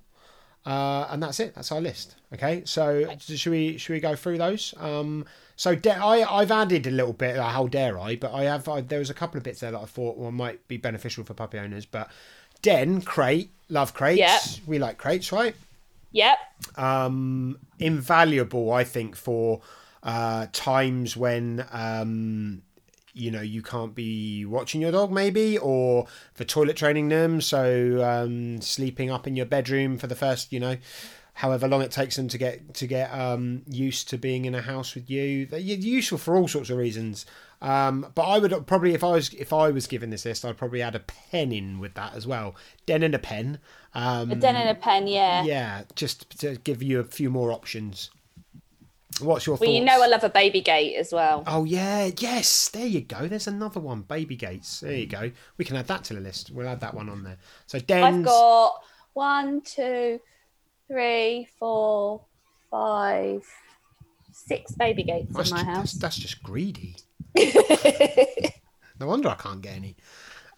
uh, 0.66 1.08
and 1.10 1.24
that's 1.24 1.40
it. 1.40 1.56
That's 1.56 1.72
our 1.72 1.82
list. 1.82 2.16
Okay, 2.34 2.64
so 2.66 3.06
should 3.20 3.52
we 3.52 3.78
should 3.78 3.94
we 3.94 4.00
go 4.00 4.16
through 4.16 4.38
those? 4.38 4.74
Um, 4.78 5.26
so 5.62 5.76
de- 5.76 5.96
I 5.96 6.24
I've 6.40 6.50
added 6.50 6.88
a 6.88 6.90
little 6.90 7.14
bit. 7.14 7.36
How 7.36 7.68
dare 7.68 8.00
I? 8.00 8.16
But 8.16 8.34
I 8.34 8.46
have. 8.46 8.68
I, 8.68 8.82
there 8.82 8.98
was 8.98 9.12
a 9.12 9.14
couple 9.14 9.38
of 9.38 9.44
bits 9.44 9.60
there 9.60 9.70
that 9.70 9.78
I 9.80 9.86
thought 9.86 10.18
well, 10.18 10.32
might 10.32 10.68
be 10.68 10.78
beneficial 10.78 11.24
for 11.24 11.36
puppy 11.36 11.60
owners. 11.60 11.86
But 11.86 12.10
den 12.64 13.04
crate, 13.04 13.52
love 13.70 13.94
crates. 13.94 14.18
Yeah. 14.18 14.40
We 14.66 14.80
like 14.80 14.98
crates, 14.98 15.32
right? 15.32 15.54
Yep. 16.14 16.38
um, 16.78 17.60
invaluable, 17.78 18.74
I 18.74 18.84
think, 18.84 19.16
for 19.16 19.62
uh, 20.02 20.48
times 20.52 21.16
when 21.16 21.64
um, 21.72 22.64
you 23.14 23.30
know 23.30 23.42
you 23.42 23.62
can't 23.62 23.94
be 23.94 24.46
watching 24.46 24.82
your 24.82 24.92
dog, 24.92 25.12
maybe, 25.12 25.60
or 25.60 26.08
for 26.34 26.44
toilet 26.44 26.76
training 26.76 27.10
them. 27.10 27.40
So 27.40 28.04
um, 28.04 28.62
sleeping 28.62 29.12
up 29.12 29.28
in 29.28 29.36
your 29.36 29.46
bedroom 29.46 30.00
for 30.00 30.08
the 30.08 30.16
first, 30.16 30.52
you 30.52 30.60
know. 30.60 30.78
However 31.42 31.68
long 31.68 31.82
it 31.82 31.90
takes 31.90 32.18
them 32.18 32.28
to 32.28 32.38
get 32.38 32.76
to 32.76 32.86
get 32.86 33.12
um, 33.12 33.64
used 33.68 34.08
to 34.10 34.18
being 34.20 34.46
in 34.46 34.54
a 34.54 34.62
house 34.62 34.94
with 34.94 35.10
you, 35.10 35.48
they're 35.48 35.60
useful 35.60 36.20
for 36.20 36.38
all 36.38 36.48
sorts 36.48 36.70
of 36.70 36.78
reasons. 36.78 37.26
Um, 37.64 38.06
but 38.14 38.22
I 38.28 38.38
would 38.38 38.68
probably, 38.68 38.94
if 38.94 39.04
I 39.04 39.10
was 39.14 39.34
if 39.34 39.52
I 39.52 39.72
was 39.72 39.88
given 39.88 40.12
this 40.12 40.24
list, 40.24 40.46
I'd 40.46 40.58
probably 40.58 40.84
add 40.84 40.94
a 40.94 41.00
pen 41.00 41.52
in 41.52 41.80
with 41.80 41.96
that 41.96 42.14
as 42.14 42.28
well. 42.28 42.54
Den 42.86 43.02
and 43.02 43.16
a 43.16 43.20
pen. 43.20 43.58
Um, 43.96 44.30
A 44.30 44.36
den 44.36 44.56
and 44.56 44.70
a 44.70 44.76
pen, 44.76 45.08
yeah. 45.08 45.44
yeah, 45.44 45.82
just 45.96 46.40
to 46.42 46.58
give 46.58 46.84
you 46.84 47.00
a 47.00 47.04
few 47.04 47.32
more 47.32 47.52
options. 47.52 48.12
What's 49.20 49.48
your 49.48 49.56
Well, 49.56 49.66
thoughts? 49.68 49.72
you 49.72 49.84
know 49.84 50.04
I 50.04 50.08
love 50.08 50.24
a 50.24 50.30
baby 50.30 50.62
gate 50.62 50.96
as 50.96 51.12
well. 51.12 51.44
Oh 51.48 51.64
yeah, 51.64 52.12
yes. 52.20 52.70
There 52.70 52.86
you 52.86 53.02
go. 53.02 53.28
There's 53.28 53.48
another 53.48 53.80
one. 53.80 54.04
Baby 54.04 54.36
gates. 54.36 54.82
There 54.82 54.94
you 54.94 55.08
go. 55.08 55.32
We 55.58 55.66
can 55.66 55.76
add 55.76 55.88
that 55.88 56.04
to 56.06 56.14
the 56.14 56.22
list. 56.22 56.52
We'll 56.52 56.68
add 56.68 56.82
that 56.82 56.94
one 56.94 57.10
on 57.10 57.24
there. 57.24 57.38
So 57.66 57.80
dens. 57.80 58.18
I've 58.20 58.26
got 58.26 58.76
one, 59.14 59.62
two, 59.62 60.20
three, 60.92 61.48
four, 61.58 62.22
five, 62.70 63.44
six 64.34 64.74
baby 64.74 65.04
gates 65.04 65.34
that's, 65.34 65.52
in 65.52 65.56
my 65.58 65.64
ju- 65.64 65.70
house. 65.70 65.94
that's 65.94 66.18
just 66.18 66.44
greedy. 66.44 66.96
no 69.00 69.08
wonder 69.08 69.30
I 69.30 69.36
can't 69.36 69.62
get 69.62 69.76
any. 69.76 69.96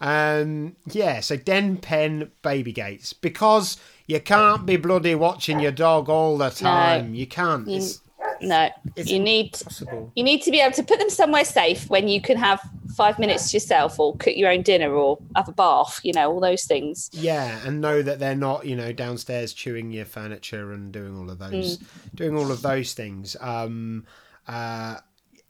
Um, 0.01 0.75
yeah. 0.91 1.19
So 1.19 1.37
den, 1.37 1.77
pen, 1.77 2.31
baby 2.41 2.71
gates 2.71 3.13
because 3.13 3.77
you 4.07 4.19
can't 4.19 4.65
be 4.65 4.75
bloody 4.77 5.15
watching 5.15 5.59
your 5.59 5.71
dog 5.71 6.09
all 6.09 6.37
the 6.37 6.49
time. 6.49 7.13
You 7.13 7.27
can't. 7.27 7.67
You- 7.67 7.77
It's 7.77 8.01
No, 8.43 8.69
you 8.95 9.19
need 9.19 9.55
impossible. 9.59 10.11
you 10.15 10.23
need 10.23 10.41
to 10.43 10.51
be 10.51 10.59
able 10.59 10.73
to 10.75 10.83
put 10.83 10.99
them 10.99 11.09
somewhere 11.09 11.45
safe 11.45 11.89
when 11.89 12.07
you 12.07 12.21
can 12.21 12.37
have 12.37 12.61
five 12.95 13.17
minutes 13.17 13.51
to 13.51 13.55
yourself, 13.57 13.99
or 13.99 14.15
cook 14.17 14.35
your 14.35 14.51
own 14.51 14.61
dinner, 14.61 14.93
or 14.93 15.19
have 15.35 15.47
a 15.49 15.53
bath. 15.53 15.99
You 16.03 16.13
know 16.13 16.31
all 16.31 16.39
those 16.39 16.65
things. 16.65 17.09
Yeah, 17.13 17.59
and 17.65 17.81
know 17.81 18.01
that 18.01 18.19
they're 18.19 18.35
not, 18.35 18.65
you 18.65 18.75
know, 18.75 18.93
downstairs 18.93 19.53
chewing 19.53 19.91
your 19.91 20.05
furniture 20.05 20.71
and 20.71 20.91
doing 20.91 21.17
all 21.17 21.29
of 21.29 21.39
those, 21.39 21.79
doing 22.13 22.37
all 22.37 22.51
of 22.51 22.61
those 22.61 22.93
things. 22.93 23.35
Um, 23.39 24.05
uh, 24.47 24.97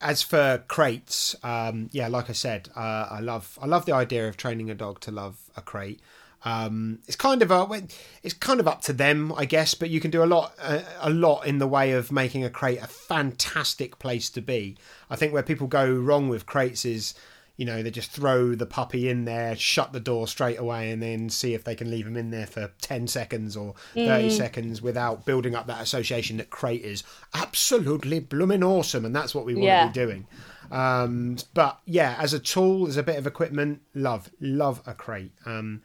as 0.04 0.22
for 0.22 0.64
crates, 0.68 1.36
um, 1.44 1.90
yeah, 1.94 2.08
like 2.10 2.30
I 2.30 2.34
said, 2.34 2.70
uh, 2.76 3.08
I 3.10 3.22
love, 3.22 3.58
I 3.62 3.66
love 3.66 3.86
the 3.86 3.94
idea 3.94 4.28
of 4.28 4.38
training 4.38 4.70
a 4.70 4.76
dog 4.76 5.00
to 5.02 5.12
love 5.12 5.38
a 5.56 5.62
crate. 5.62 6.02
Um, 6.46 7.00
it's 7.08 7.16
kind 7.16 7.42
of 7.42 7.52
a, 7.52 7.84
it's 8.22 8.34
kind 8.34 8.60
of 8.60 8.68
up 8.68 8.82
to 8.84 8.94
them, 8.94 9.32
I 9.36 9.46
guess, 9.46 9.74
but 9.76 9.90
you 9.90 10.00
can 10.00 10.12
do 10.12 10.24
a 10.24 10.26
lot, 10.26 10.54
a, 10.60 10.84
a 11.02 11.10
lot 11.10 11.46
in 11.46 11.60
the 11.60 11.68
way 11.68 11.92
of 11.94 12.12
making 12.12 12.44
a 12.44 12.50
crate 12.50 12.82
a 12.82 12.88
fantastic 12.88 13.98
place 14.00 14.30
to 14.32 14.42
be. 14.42 14.78
I 15.10 15.16
think 15.16 15.32
where 15.34 15.44
people 15.44 15.68
go 15.68 15.92
wrong 15.92 16.28
with 16.30 16.46
crates 16.46 16.86
is 16.86 17.14
you 17.56 17.68
know, 17.68 17.84
they 17.84 17.92
just 17.92 18.10
throw 18.10 18.56
the 18.56 18.66
puppy 18.66 19.08
in 19.10 19.26
there, 19.26 19.56
shut 19.56 19.94
the 19.94 20.00
door 20.00 20.28
straight 20.28 20.58
away, 20.58 20.90
and 20.90 21.04
then 21.04 21.30
see 21.30 21.54
if 21.54 21.64
they 21.64 21.76
can 21.76 21.92
leave 21.92 22.08
him 22.08 22.18
in 22.18 22.32
there 22.32 22.48
for 22.48 22.72
10 22.82 23.08
seconds 23.08 23.56
or 23.56 23.76
30 23.94 24.30
seconds 24.30 24.82
without 24.82 25.24
building 25.24 25.54
up 25.54 25.68
that 25.68 25.80
association 25.80 26.38
that 26.38 26.50
crate 26.50 26.82
is 26.84 27.04
absolutely 27.36 28.20
blooming 28.20 28.64
awesome. 28.64 29.06
And 29.06 29.16
that's 29.16 29.36
what 29.36 29.46
we 29.46 29.54
want 29.54 29.66
Yeah. 29.66 29.84
to 29.84 29.88
be 29.90 29.94
doing. 29.94 30.26
Um, 30.72 31.38
but 31.54 31.80
yeah, 31.86 32.16
as 32.20 32.34
a 32.34 32.40
tool, 32.40 32.88
as 32.88 32.98
a 32.98 33.04
bit 33.04 33.18
of 33.18 33.28
equipment, 33.28 33.82
love, 33.94 34.32
love 34.42 34.82
a 34.88 34.96
crate. 34.96 35.34
Um, 35.46 35.84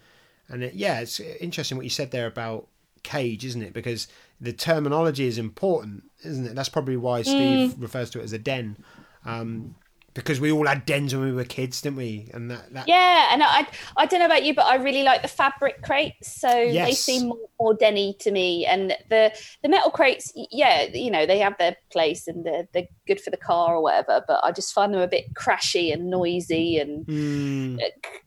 and 0.49 0.63
it, 0.65 0.75
yeah, 0.75 1.01
it's 1.01 1.21
interesting 1.21 1.77
what 1.77 1.85
you 1.85 1.91
said 1.91 2.11
there 2.11 2.27
about 2.27 2.69
cage, 3.03 3.45
isn't 3.45 3.63
it? 3.63 3.73
Because 3.73 4.09
the 4.41 4.53
terminology 4.53 5.27
is 5.27 5.39
important, 5.39 6.05
isn't 6.25 6.47
it? 6.47 6.55
That's 6.55 6.69
probably 6.69 6.97
why 6.97 7.23
Steve 7.23 7.75
refers 7.79 8.11
to 8.11 8.21
it 8.21 8.25
as 8.25 8.33
a 8.33 8.39
den. 8.39 8.77
Um, 9.25 9.75
because 10.19 10.41
we 10.41 10.51
all 10.51 10.67
had 10.67 10.85
dens 10.85 11.15
when 11.15 11.25
we 11.25 11.33
were 11.33 11.45
kids, 11.45 11.81
didn't 11.81 11.97
we? 11.97 12.29
And 12.35 12.51
that, 12.51 12.73
that 12.73 12.89
Yeah, 12.89 13.29
and 13.31 13.43
I 13.43 13.67
I 13.97 14.07
don't 14.07 14.19
know 14.19 14.27
about 14.27 14.45
you, 14.45 14.53
but 14.53 14.67
I 14.67 14.75
really 14.75 15.05
like 15.05 15.23
the 15.23 15.29
fabric 15.29 15.83
crates. 15.83 16.41
So 16.41 16.49
they 16.49 16.93
seem 16.93 17.29
more, 17.29 17.39
more 17.61 17.75
denny 17.75 18.17
to 18.21 18.31
me. 18.33 18.67
And 18.67 18.97
the 19.11 19.33
the 19.63 19.69
metal 19.69 19.91
crates, 19.91 20.33
yeah, 20.35 20.87
you 20.93 21.11
know, 21.11 21.25
they 21.25 21.39
have 21.39 21.57
their 21.59 21.77
place 21.93 22.27
and 22.27 22.45
they're 22.45 22.67
they're 22.73 22.89
good 23.07 23.21
for 23.21 23.31
the 23.31 23.37
car 23.37 23.77
or 23.77 23.83
whatever. 23.83 24.25
But 24.27 24.41
I 24.43 24.51
just 24.51 24.75
find 24.75 24.93
them 24.93 25.01
a 25.01 25.09
bit 25.09 25.35
crashy 25.35 25.93
and 25.93 26.11
noisy 26.11 26.79
and 26.79 27.07
Mm, 27.07 27.79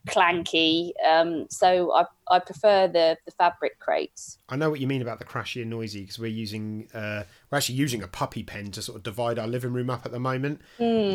clanky. 0.07 0.91
Um, 1.07 1.47
so 1.49 1.93
I 1.93 2.05
I 2.31 2.39
prefer 2.39 2.87
the 2.87 3.17
the 3.25 3.31
fabric 3.31 3.79
crates. 3.79 4.37
I 4.49 4.55
know 4.55 4.69
what 4.69 4.79
you 4.79 4.87
mean 4.87 5.01
about 5.01 5.19
the 5.19 5.25
crashy 5.25 5.61
and 5.61 5.69
noisy 5.69 6.01
because 6.01 6.17
we're 6.17 6.27
using 6.27 6.87
uh, 6.93 7.23
we're 7.49 7.57
actually 7.57 7.75
using 7.75 8.01
a 8.01 8.07
puppy 8.07 8.41
pen 8.43 8.71
to 8.71 8.81
sort 8.81 8.95
of 8.95 9.03
divide 9.03 9.37
our 9.37 9.47
living 9.47 9.73
room 9.73 9.89
up 9.89 10.05
at 10.05 10.11
the 10.11 10.19
moment. 10.19 10.61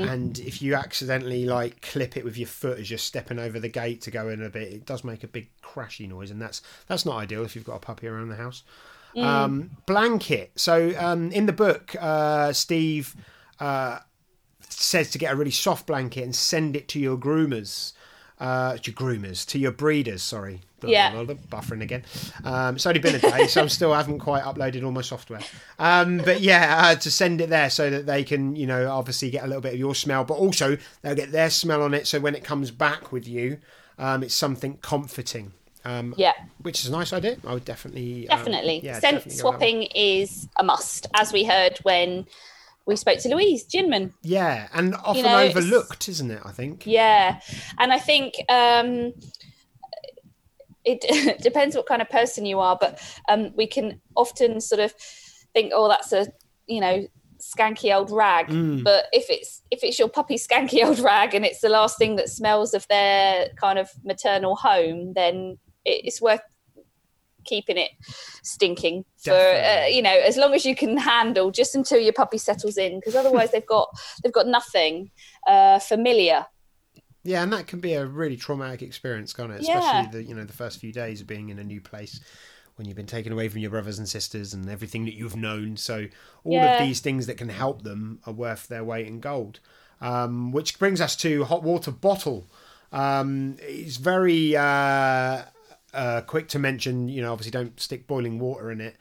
And 0.08 0.38
if 0.38 0.60
you 0.62 0.74
accidentally 0.74 1.46
like 1.46 1.80
clip 1.82 2.16
it 2.16 2.24
with 2.24 2.36
your 2.36 2.48
foot 2.48 2.78
as 2.78 2.90
you're 2.90 2.98
stepping 2.98 3.38
over 3.38 3.58
the 3.58 3.68
gate 3.68 4.02
to 4.02 4.10
go 4.10 4.28
in 4.28 4.42
a 4.42 4.50
bit, 4.50 4.72
it 4.72 4.86
does 4.86 5.02
make 5.02 5.24
a 5.24 5.28
big 5.28 5.48
crashy 5.62 6.08
noise, 6.08 6.30
and 6.30 6.40
that's 6.40 6.62
that's 6.86 7.06
not 7.06 7.16
ideal 7.16 7.44
if 7.44 7.56
you've 7.56 7.64
got 7.64 7.76
a 7.76 7.80
puppy 7.80 8.06
around 8.06 8.28
the 8.28 8.36
house. 8.36 8.62
Um, 9.16 9.70
blanket. 9.86 10.52
So 10.56 10.92
um, 10.98 11.32
in 11.32 11.46
the 11.46 11.52
book, 11.52 11.96
uh, 11.98 12.52
Steve 12.52 13.16
uh, 13.58 14.00
says 14.68 15.10
to 15.12 15.18
get 15.18 15.32
a 15.32 15.36
really 15.36 15.50
soft 15.50 15.86
blanket 15.86 16.22
and 16.22 16.34
send 16.34 16.76
it 16.76 16.86
to 16.88 17.00
your 17.00 17.16
groomers. 17.16 17.94
Uh, 18.38 18.76
to 18.76 18.90
your 18.90 18.94
groomers, 18.94 19.46
to 19.46 19.58
your 19.58 19.72
breeders, 19.72 20.22
sorry, 20.22 20.60
Yeah. 20.88 21.12
buffering 21.50 21.82
again. 21.82 22.04
Um, 22.44 22.76
it's 22.76 22.86
only 22.86 23.00
been 23.00 23.14
a 23.14 23.18
day, 23.18 23.46
so 23.46 23.60
I'm 23.62 23.68
still 23.68 23.92
haven't 23.94 24.18
quite 24.20 24.42
uploaded 24.42 24.84
all 24.84 24.92
my 24.92 25.02
software. 25.02 25.40
Um, 25.78 26.18
but 26.18 26.40
yeah, 26.40 26.80
uh, 26.86 26.94
to 26.96 27.10
send 27.10 27.40
it 27.40 27.50
there 27.50 27.70
so 27.70 27.90
that 27.90 28.06
they 28.06 28.24
can, 28.24 28.56
you 28.56 28.66
know, 28.66 28.90
obviously 28.90 29.30
get 29.30 29.44
a 29.44 29.46
little 29.46 29.62
bit 29.62 29.72
of 29.74 29.78
your 29.78 29.94
smell, 29.94 30.24
but 30.24 30.34
also 30.34 30.76
they'll 31.02 31.14
get 31.14 31.32
their 31.32 31.50
smell 31.50 31.82
on 31.82 31.94
it. 31.94 32.06
So 32.06 32.20
when 32.20 32.34
it 32.34 32.44
comes 32.44 32.70
back 32.70 33.12
with 33.12 33.26
you, 33.28 33.58
um, 33.98 34.22
it's 34.22 34.34
something 34.34 34.78
comforting. 34.78 35.52
Um, 35.84 36.14
Yeah. 36.16 36.32
which 36.62 36.80
is 36.80 36.88
a 36.88 36.92
nice 36.92 37.12
idea. 37.12 37.36
I 37.46 37.54
would 37.54 37.64
definitely, 37.64 38.28
um, 38.28 38.38
Definitely. 38.38 38.80
yeah, 38.82 38.94
Scent 38.98 39.18
definitely 39.18 39.22
go 39.22 39.36
that 39.52 39.58
way. 39.58 39.58
swapping 39.58 39.82
is 39.94 40.48
a 40.58 40.64
must, 40.64 41.06
as 41.14 41.32
we 41.32 41.44
heard 41.44 41.78
when 41.84 42.26
we 42.86 42.96
spoke 42.96 43.18
to 43.20 43.28
Louise 43.28 43.64
Ginman. 43.64 44.12
Yeah, 44.22 44.66
and 44.74 44.96
often 44.96 45.22
know, 45.22 45.38
overlooked, 45.38 46.08
isn't 46.08 46.30
it? 46.30 46.40
I 46.44 46.50
think. 46.50 46.86
Yeah. 46.86 47.40
And 47.78 47.92
I 47.92 47.98
think 48.00 48.34
um, 48.48 49.12
it 50.86 51.38
depends 51.42 51.76
what 51.76 51.86
kind 51.86 52.00
of 52.00 52.08
person 52.08 52.46
you 52.46 52.60
are, 52.60 52.78
but 52.80 53.00
um, 53.28 53.52
we 53.56 53.66
can 53.66 54.00
often 54.16 54.60
sort 54.60 54.80
of 54.80 54.92
think, 55.52 55.72
oh, 55.74 55.88
that's 55.88 56.12
a, 56.12 56.28
you 56.66 56.80
know, 56.80 57.06
skanky 57.38 57.94
old 57.94 58.10
rag. 58.10 58.46
Mm. 58.46 58.82
but 58.82 59.06
if 59.12 59.26
it's 59.28 59.62
if 59.70 59.84
it's 59.84 59.98
your 59.98 60.08
puppy's 60.08 60.46
skanky 60.46 60.84
old 60.86 60.98
rag 61.00 61.34
and 61.34 61.44
it's 61.44 61.60
the 61.60 61.68
last 61.68 61.98
thing 61.98 62.16
that 62.16 62.30
smells 62.30 62.72
of 62.72 62.86
their 62.88 63.48
kind 63.60 63.78
of 63.78 63.90
maternal 64.04 64.56
home 64.56 65.12
then 65.12 65.58
it's 65.84 66.20
worth 66.22 66.40
keeping 67.44 67.76
it 67.76 67.90
stinking 68.42 69.04
for 69.22 69.32
uh, 69.32 69.86
you 69.86 70.00
know 70.00 70.18
as 70.24 70.36
long 70.38 70.54
as 70.54 70.64
you 70.64 70.74
can 70.74 70.96
handle 70.96 71.50
just 71.50 71.74
until 71.74 72.00
your 72.00 72.12
puppy 72.12 72.38
settles 72.38 72.76
in 72.76 72.98
because 72.98 73.14
otherwise 73.14 73.52
they've 73.52 73.66
got 73.66 73.88
they've 74.22 74.32
got 74.32 74.46
nothing 74.46 75.10
uh, 75.46 75.78
familiar 75.78 76.46
Yeah, 77.26 77.42
and 77.42 77.52
that 77.52 77.66
can 77.66 77.80
be 77.80 77.94
a 77.94 78.06
really 78.06 78.36
traumatic 78.36 78.82
experience, 78.82 79.32
can't 79.32 79.50
it? 79.52 79.62
Yeah. 79.62 79.78
Especially 79.78 80.06
the 80.06 80.22
you 80.22 80.34
know 80.34 80.44
the 80.44 80.52
first 80.52 80.78
few 80.78 80.92
days 80.92 81.20
of 81.20 81.26
being 81.26 81.48
in 81.48 81.58
a 81.58 81.64
new 81.64 81.80
place 81.80 82.20
when 82.76 82.86
you've 82.86 82.96
been 82.96 83.06
taken 83.06 83.32
away 83.32 83.48
from 83.48 83.60
your 83.60 83.70
brothers 83.70 83.98
and 83.98 84.08
sisters 84.08 84.52
and 84.54 84.68
everything 84.68 85.04
that 85.06 85.14
you've 85.14 85.34
known. 85.36 85.76
So 85.76 86.06
all 86.44 86.52
Yeah. 86.54 86.72
of 86.72 86.78
these 86.86 87.00
things 87.00 87.26
that 87.26 87.36
can 87.38 87.48
help 87.48 87.82
them 87.82 88.20
are 88.26 88.32
worth 88.32 88.68
their 88.68 88.84
weight 88.84 89.06
in 89.06 89.18
gold. 89.20 89.60
Um, 90.00 90.52
which 90.52 90.78
brings 90.78 91.00
us 91.00 91.16
to 91.16 91.44
hot 91.44 91.62
water 91.62 91.90
bottle. 91.90 92.46
Um, 92.92 93.56
it's 93.60 93.96
very 93.96 94.54
uh, 94.54 95.42
uh, 95.94 96.20
quick 96.26 96.48
to 96.48 96.58
mention. 96.58 97.08
You 97.08 97.22
know, 97.22 97.32
obviously 97.32 97.50
don't 97.50 97.80
stick 97.80 98.06
boiling 98.06 98.38
water 98.38 98.70
in 98.70 98.80
it. 98.82 98.96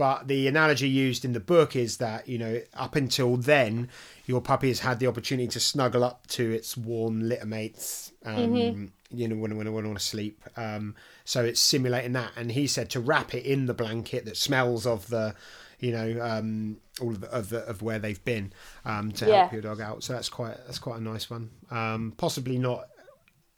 But 0.00 0.28
the 0.28 0.48
analogy 0.48 0.88
used 0.88 1.26
in 1.26 1.34
the 1.34 1.40
book 1.40 1.76
is 1.76 1.98
that, 1.98 2.26
you 2.26 2.38
know, 2.38 2.62
up 2.72 2.96
until 2.96 3.36
then, 3.36 3.90
your 4.24 4.40
puppy 4.40 4.68
has 4.68 4.80
had 4.80 4.98
the 4.98 5.06
opportunity 5.06 5.46
to 5.48 5.60
snuggle 5.60 6.02
up 6.02 6.26
to 6.28 6.50
its 6.50 6.74
warm 6.74 7.20
litter 7.28 7.44
mates, 7.44 8.10
um, 8.24 8.92
you 9.10 9.28
know, 9.28 9.36
when, 9.36 9.54
when 9.58 9.66
I 9.66 9.70
want 9.70 9.98
to 9.98 10.02
sleep. 10.02 10.42
Um, 10.56 10.94
so 11.26 11.44
it's 11.44 11.60
simulating 11.60 12.14
that. 12.14 12.30
And 12.34 12.50
he 12.50 12.66
said 12.66 12.88
to 12.90 13.00
wrap 13.00 13.34
it 13.34 13.44
in 13.44 13.66
the 13.66 13.74
blanket 13.74 14.24
that 14.24 14.38
smells 14.38 14.86
of 14.86 15.06
the, 15.08 15.34
you 15.80 15.92
know, 15.92 16.18
um, 16.22 16.78
all 17.02 17.10
of, 17.10 17.20
the, 17.20 17.30
of, 17.30 17.50
the, 17.50 17.58
of 17.68 17.82
where 17.82 17.98
they've 17.98 18.24
been 18.24 18.54
um, 18.86 19.12
to 19.12 19.26
help 19.26 19.34
Yeah. 19.34 19.52
your 19.52 19.60
dog 19.60 19.82
out. 19.82 20.02
So 20.02 20.14
that's 20.14 20.30
quite 20.30 20.56
that's 20.64 20.78
quite 20.78 20.98
a 20.98 21.04
nice 21.04 21.28
one. 21.28 21.50
Um, 21.70 22.14
possibly 22.16 22.56
not 22.56 22.88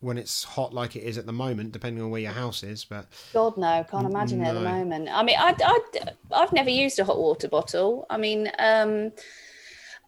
when 0.03 0.19
it's 0.19 0.45
hot 0.45 0.75
like 0.75 0.97
it 0.97 1.05
is 1.05 1.17
at 1.17 1.27
the 1.27 1.33
moment, 1.33 1.73
depending 1.73 2.03
on 2.03 2.11
where 2.11 2.21
your 2.21 2.33
house 2.33 2.63
is. 2.63 2.85
But 2.85 3.07
god 3.33 3.57
no 3.57 3.85
can't 3.91 4.07
imagine 4.07 4.43
it 4.43 4.49
at 4.49 4.55
the 4.55 4.61
moment 4.61 5.09
i 5.11 5.23
mean 5.23 5.37
I, 5.39 5.55
I 5.65 5.81
i've 6.33 6.53
never 6.53 6.71
used 6.71 6.99
a 6.99 7.05
hot 7.05 7.19
water 7.19 7.49
bottle 7.49 8.07
i 8.11 8.17
mean 8.17 8.51
um 8.59 9.13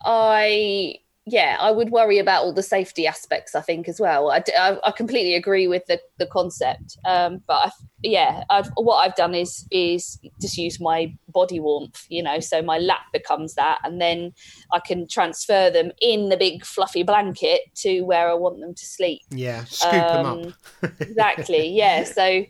i 0.05 0.97
yeah 1.27 1.57
i 1.61 1.71
would 1.71 1.91
worry 1.91 2.19
about 2.19 2.43
all 2.43 2.53
the 2.53 2.63
safety 2.63 3.07
aspects 3.07 3.55
i 3.55 3.61
think 3.61 3.89
as 3.89 3.99
well 3.99 4.31
i, 4.31 4.41
d- 4.41 4.53
I- 4.59 4.79
I 4.85 4.91
completely 4.91 5.35
agree 5.35 5.67
with 5.67 5.87
the, 5.87 5.99
the 6.19 6.27
concept 6.27 6.99
um 7.07 7.41
but 7.47 7.67
I, 7.67 7.71
yeah 8.03 8.45
I've, 8.51 8.69
what 8.77 8.97
i've 8.97 9.15
done 9.15 9.35
is 9.35 9.67
is 9.71 10.19
just 10.41 10.59
use 10.59 10.81
my 10.81 11.15
body 11.29 11.61
warmth 11.61 12.05
you 12.09 12.23
know 12.23 12.41
so 12.41 12.61
my 12.61 12.79
lap 12.79 13.03
becomes 13.13 13.55
that 13.55 13.79
and 13.85 14.01
then 14.01 14.33
i 14.73 14.81
can 14.81 15.09
transfer 15.09 15.71
them 15.71 15.93
in 16.01 16.29
the 16.29 16.37
big 16.37 16.65
fluffy 16.65 17.03
blanket 17.03 17.61
to 17.77 18.03
where 18.03 18.29
i 18.29 18.35
want 18.35 18.61
them 18.61 18.75
to 18.75 18.85
sleep 18.85 19.23
yeah, 19.31 19.65
scoop 19.65 19.91
them 19.91 20.27
up. 20.27 20.39
Um, 20.39 20.55
exactly 21.01 21.69
yeah 21.69 22.05
so 22.05 22.45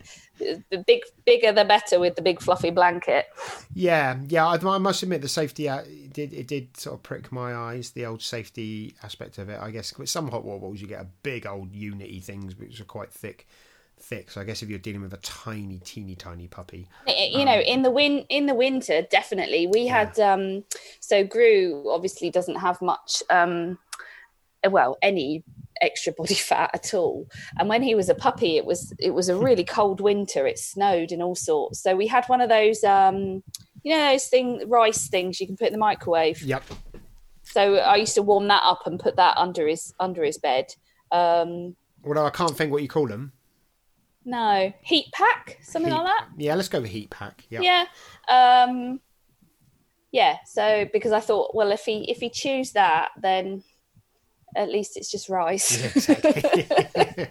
the 0.71 0.79
big 0.87 1.03
bigger 1.25 1.53
the 1.53 1.65
better 1.65 1.99
with 1.99 2.15
the 2.17 2.23
big 2.23 2.41
fluffy 2.41 2.71
blanket 2.71 3.27
Yeah, 3.75 4.19
yeah. 4.29 4.47
I, 4.47 4.55
I 4.57 4.79
must 4.79 5.03
admit 5.03 5.23
the 5.23 5.29
safety 5.29 5.69
uh, 5.69 5.81
it 5.81 6.13
did 6.13 6.33
it 6.33 6.47
did 6.47 6.77
sort 6.77 6.95
of 6.95 7.03
prick 7.03 7.33
my 7.33 7.55
eyes. 7.55 7.91
The 7.91 8.07
old 8.07 8.23
safety 8.23 8.95
aspect 9.03 9.39
of 9.39 9.49
it, 9.49 9.61
I 9.61 9.71
guess. 9.71 9.97
With 9.99 10.09
some 10.09 10.29
hot 10.29 10.45
water 10.45 10.61
bottles, 10.61 10.81
you 10.81 10.87
get 10.87 11.01
a 11.01 11.07
big 11.23 11.47
old 11.47 11.73
unity 11.73 12.21
things, 12.21 12.57
which 12.57 12.81
are 12.81 12.85
quite 12.85 13.13
thick, 13.13 13.47
thick. 13.99 14.31
So 14.31 14.41
I 14.41 14.45
guess 14.45 14.63
if 14.63 14.69
you're 14.69 14.79
dealing 14.79 15.03
with 15.03 15.13
a 15.13 15.19
tiny, 15.19 15.81
teeny, 15.81 16.15
tiny 16.15 16.49
puppy, 16.49 16.89
you 17.07 17.45
know 17.45 17.59
in 17.59 17.83
the 17.83 17.91
win 17.91 18.25
in 18.29 18.47
the 18.47 18.55
winter 18.55 19.03
definitely 19.11 19.67
we 19.67 19.87
had 19.87 20.19
um 20.21 20.65
so 21.01 21.25
Gru 21.25 21.91
obviously 21.91 22.31
doesn't 22.31 22.57
have 22.57 22.81
much 22.81 23.23
um 23.31 23.79
well 24.71 24.97
any 25.03 25.45
extra 25.85 26.13
body 26.13 26.35
fat 26.51 26.71
at 26.75 26.95
all. 26.95 27.27
And 27.59 27.69
when 27.69 27.83
he 27.83 27.95
was 27.95 28.09
a 28.09 28.15
puppy 28.15 28.57
it 28.57 28.65
was 28.65 28.93
it 28.99 29.11
was 29.11 29.29
a 29.29 29.37
really 29.37 29.65
cold 29.65 30.01
winter. 30.01 30.47
It 30.47 30.59
snowed 30.59 31.13
and 31.13 31.23
all 31.23 31.35
sorts. 31.37 31.81
So 31.83 31.95
we 31.95 32.07
had 32.07 32.25
one 32.27 32.41
of 32.41 32.49
those 32.49 32.83
um 32.85 33.43
you 33.83 33.95
know 33.95 34.13
those 34.13 34.27
thing 34.29 34.63
rice 34.69 35.09
things 35.09 35.41
you 35.41 35.47
can 35.47 35.57
put 35.57 35.67
in 35.69 35.73
the 35.73 35.79
microwave? 35.79 36.43
Yep, 36.43 36.65
so 37.45 37.77
i 37.77 37.97
used 37.97 38.15
to 38.15 38.23
warm 38.23 38.49
that 38.49 38.63
up 38.65 38.87
and 38.87 38.99
put 38.99 39.17
that 39.17 39.37
under 39.37 39.69
his 39.69 39.95
under 40.01 40.25
his 40.25 40.39
bed. 40.39 40.67
Um 41.13 41.77
although 42.05 42.27
I 42.27 42.31
can't 42.31 42.57
think 42.57 42.73
what 42.73 42.83
you 42.83 42.89
call 42.89 43.07
them. 43.07 43.33
no. 44.25 44.73
Heat 44.83 45.07
pack? 45.13 45.59
Something 45.63 45.93
Heat- 45.93 45.99
like 45.99 46.07
that? 46.07 46.29
Yeah, 46.39 46.55
let's 46.55 46.69
go 46.69 46.81
with 46.81 46.91
heat 46.91 47.11
pack. 47.11 47.45
Yeah, 47.51 47.61
yeah. 47.61 47.85
Um 48.29 49.01
yeah. 50.13 50.37
So 50.47 50.87
because 50.93 51.13
i 51.13 51.21
thought 51.21 51.55
well 51.55 51.71
if 51.73 51.85
he 51.85 52.11
if 52.11 52.19
he 52.19 52.31
chews 52.31 52.73
that 52.73 53.11
then 53.21 53.63
at 54.57 54.69
least 54.71 54.97
it's 54.97 55.11
just 55.11 55.29
rice 55.29 55.85
exactly. 55.97 56.67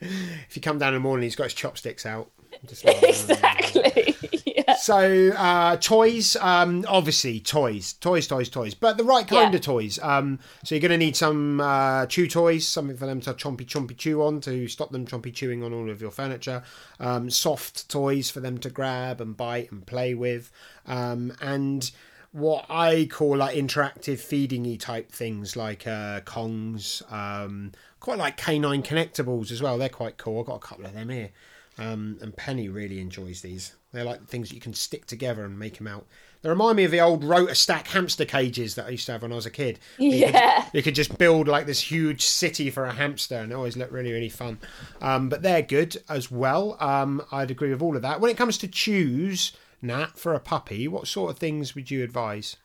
if 0.00 0.54
you 0.56 0.62
come 0.62 0.78
down 0.78 0.88
in 0.88 0.94
the 0.94 1.00
morning, 1.00 1.24
he's 1.24 1.36
got 1.36 1.44
his 1.44 1.54
chopsticks 1.54 2.06
out. 2.06 2.30
Just 2.66 2.84
like- 2.86 3.02
exactly 3.02 4.16
yeah 4.46 4.74
So 4.76 5.30
uh, 5.36 5.76
toys, 5.76 6.34
um, 6.36 6.84
obviously 6.88 7.38
toys, 7.40 7.92
toys, 7.94 8.26
toys, 8.26 8.48
toys, 8.48 8.74
but 8.74 8.96
the 8.96 9.04
right 9.04 9.26
kind 9.26 9.52
Yeah. 9.52 9.56
of 9.58 9.62
toys. 9.64 9.98
Um, 10.02 10.38
so 10.64 10.74
you're 10.74 10.80
going 10.80 10.90
to 10.92 10.98
need 10.98 11.14
some 11.16 11.60
uh, 11.60 12.06
chew 12.06 12.26
toys, 12.26 12.66
something 12.66 12.96
for 12.96 13.06
them 13.06 13.20
to 13.22 13.34
chompy 13.34 13.64
chompy 13.66 13.96
chew 13.96 14.22
on 14.22 14.40
to 14.42 14.66
stop 14.68 14.90
them 14.90 15.06
chompy 15.06 15.32
chewing 15.32 15.62
on 15.62 15.72
all 15.72 15.88
of 15.90 16.00
your 16.00 16.10
furniture. 16.10 16.62
Um, 16.98 17.30
soft 17.30 17.88
toys 17.88 18.30
for 18.30 18.40
them 18.40 18.58
to 18.58 18.70
grab 18.70 19.20
and 19.20 19.36
bite 19.36 19.70
and 19.70 19.86
play 19.86 20.14
with, 20.14 20.50
um, 20.86 21.32
and 21.40 21.90
what 22.32 22.66
I 22.68 23.06
call 23.10 23.36
like 23.38 23.56
interactive 23.56 24.18
feedingy 24.18 24.78
type 24.78 25.10
things 25.10 25.56
like 25.56 25.86
uh, 25.86 26.20
Kongs, 26.20 27.02
um, 27.12 27.72
quite 28.00 28.18
like 28.18 28.36
canine 28.36 28.82
connectables 28.82 29.50
as 29.50 29.62
well. 29.62 29.78
They're 29.78 29.88
quite 29.88 30.18
cool. 30.18 30.40
I've 30.40 30.46
got 30.46 30.56
a 30.56 30.60
couple 30.60 30.84
of 30.86 30.94
them 30.94 31.08
here. 31.08 31.30
Um, 31.78 32.18
and 32.20 32.36
Penny 32.36 32.68
really 32.68 33.00
enjoys 33.00 33.40
these. 33.40 33.74
They're 33.92 34.04
like 34.04 34.26
things 34.26 34.48
that 34.48 34.54
you 34.56 34.60
can 34.60 34.74
stick 34.74 35.06
together 35.06 35.44
and 35.44 35.58
make 35.58 35.78
them 35.78 35.86
out. 35.86 36.06
They 36.42 36.48
remind 36.48 36.76
me 36.76 36.84
of 36.84 36.90
the 36.90 37.00
old 37.00 37.22
Rotastak 37.24 37.86
hamster 37.86 38.24
cages 38.24 38.74
that 38.74 38.86
I 38.86 38.90
used 38.90 39.06
to 39.06 39.12
have 39.12 39.22
when 39.22 39.32
I 39.32 39.36
was 39.36 39.46
a 39.46 39.50
kid. 39.50 39.78
You 39.96 40.10
could- 40.26 40.34
Yeah. 40.34 40.68
you 40.72 40.82
could 40.82 40.94
just 40.96 41.16
build 41.18 41.46
like 41.48 41.66
this 41.66 41.80
huge 41.80 42.24
city 42.26 42.68
for 42.70 42.84
a 42.84 42.92
hamster, 42.92 43.36
and 43.36 43.52
it 43.52 43.54
always 43.54 43.76
looked 43.76 43.92
really, 43.92 44.12
really 44.12 44.28
fun. 44.28 44.58
Um, 45.00 45.28
but 45.28 45.42
they're 45.42 45.62
good 45.62 45.96
as 46.08 46.30
well. 46.30 46.76
Um, 46.80 47.22
I'd 47.32 47.50
agree 47.50 47.70
with 47.70 47.80
all 47.82 47.96
of 47.96 48.02
that. 48.02 48.20
When 48.20 48.30
it 48.30 48.36
comes 48.36 48.58
to 48.58 48.68
chews, 48.68 49.52
Nat, 49.80 50.18
for 50.18 50.34
a 50.34 50.40
puppy, 50.40 50.88
what 50.88 51.06
sort 51.06 51.30
of 51.30 51.38
things 51.38 51.74
would 51.74 51.90
you 51.90 52.02
advise? 52.02 52.56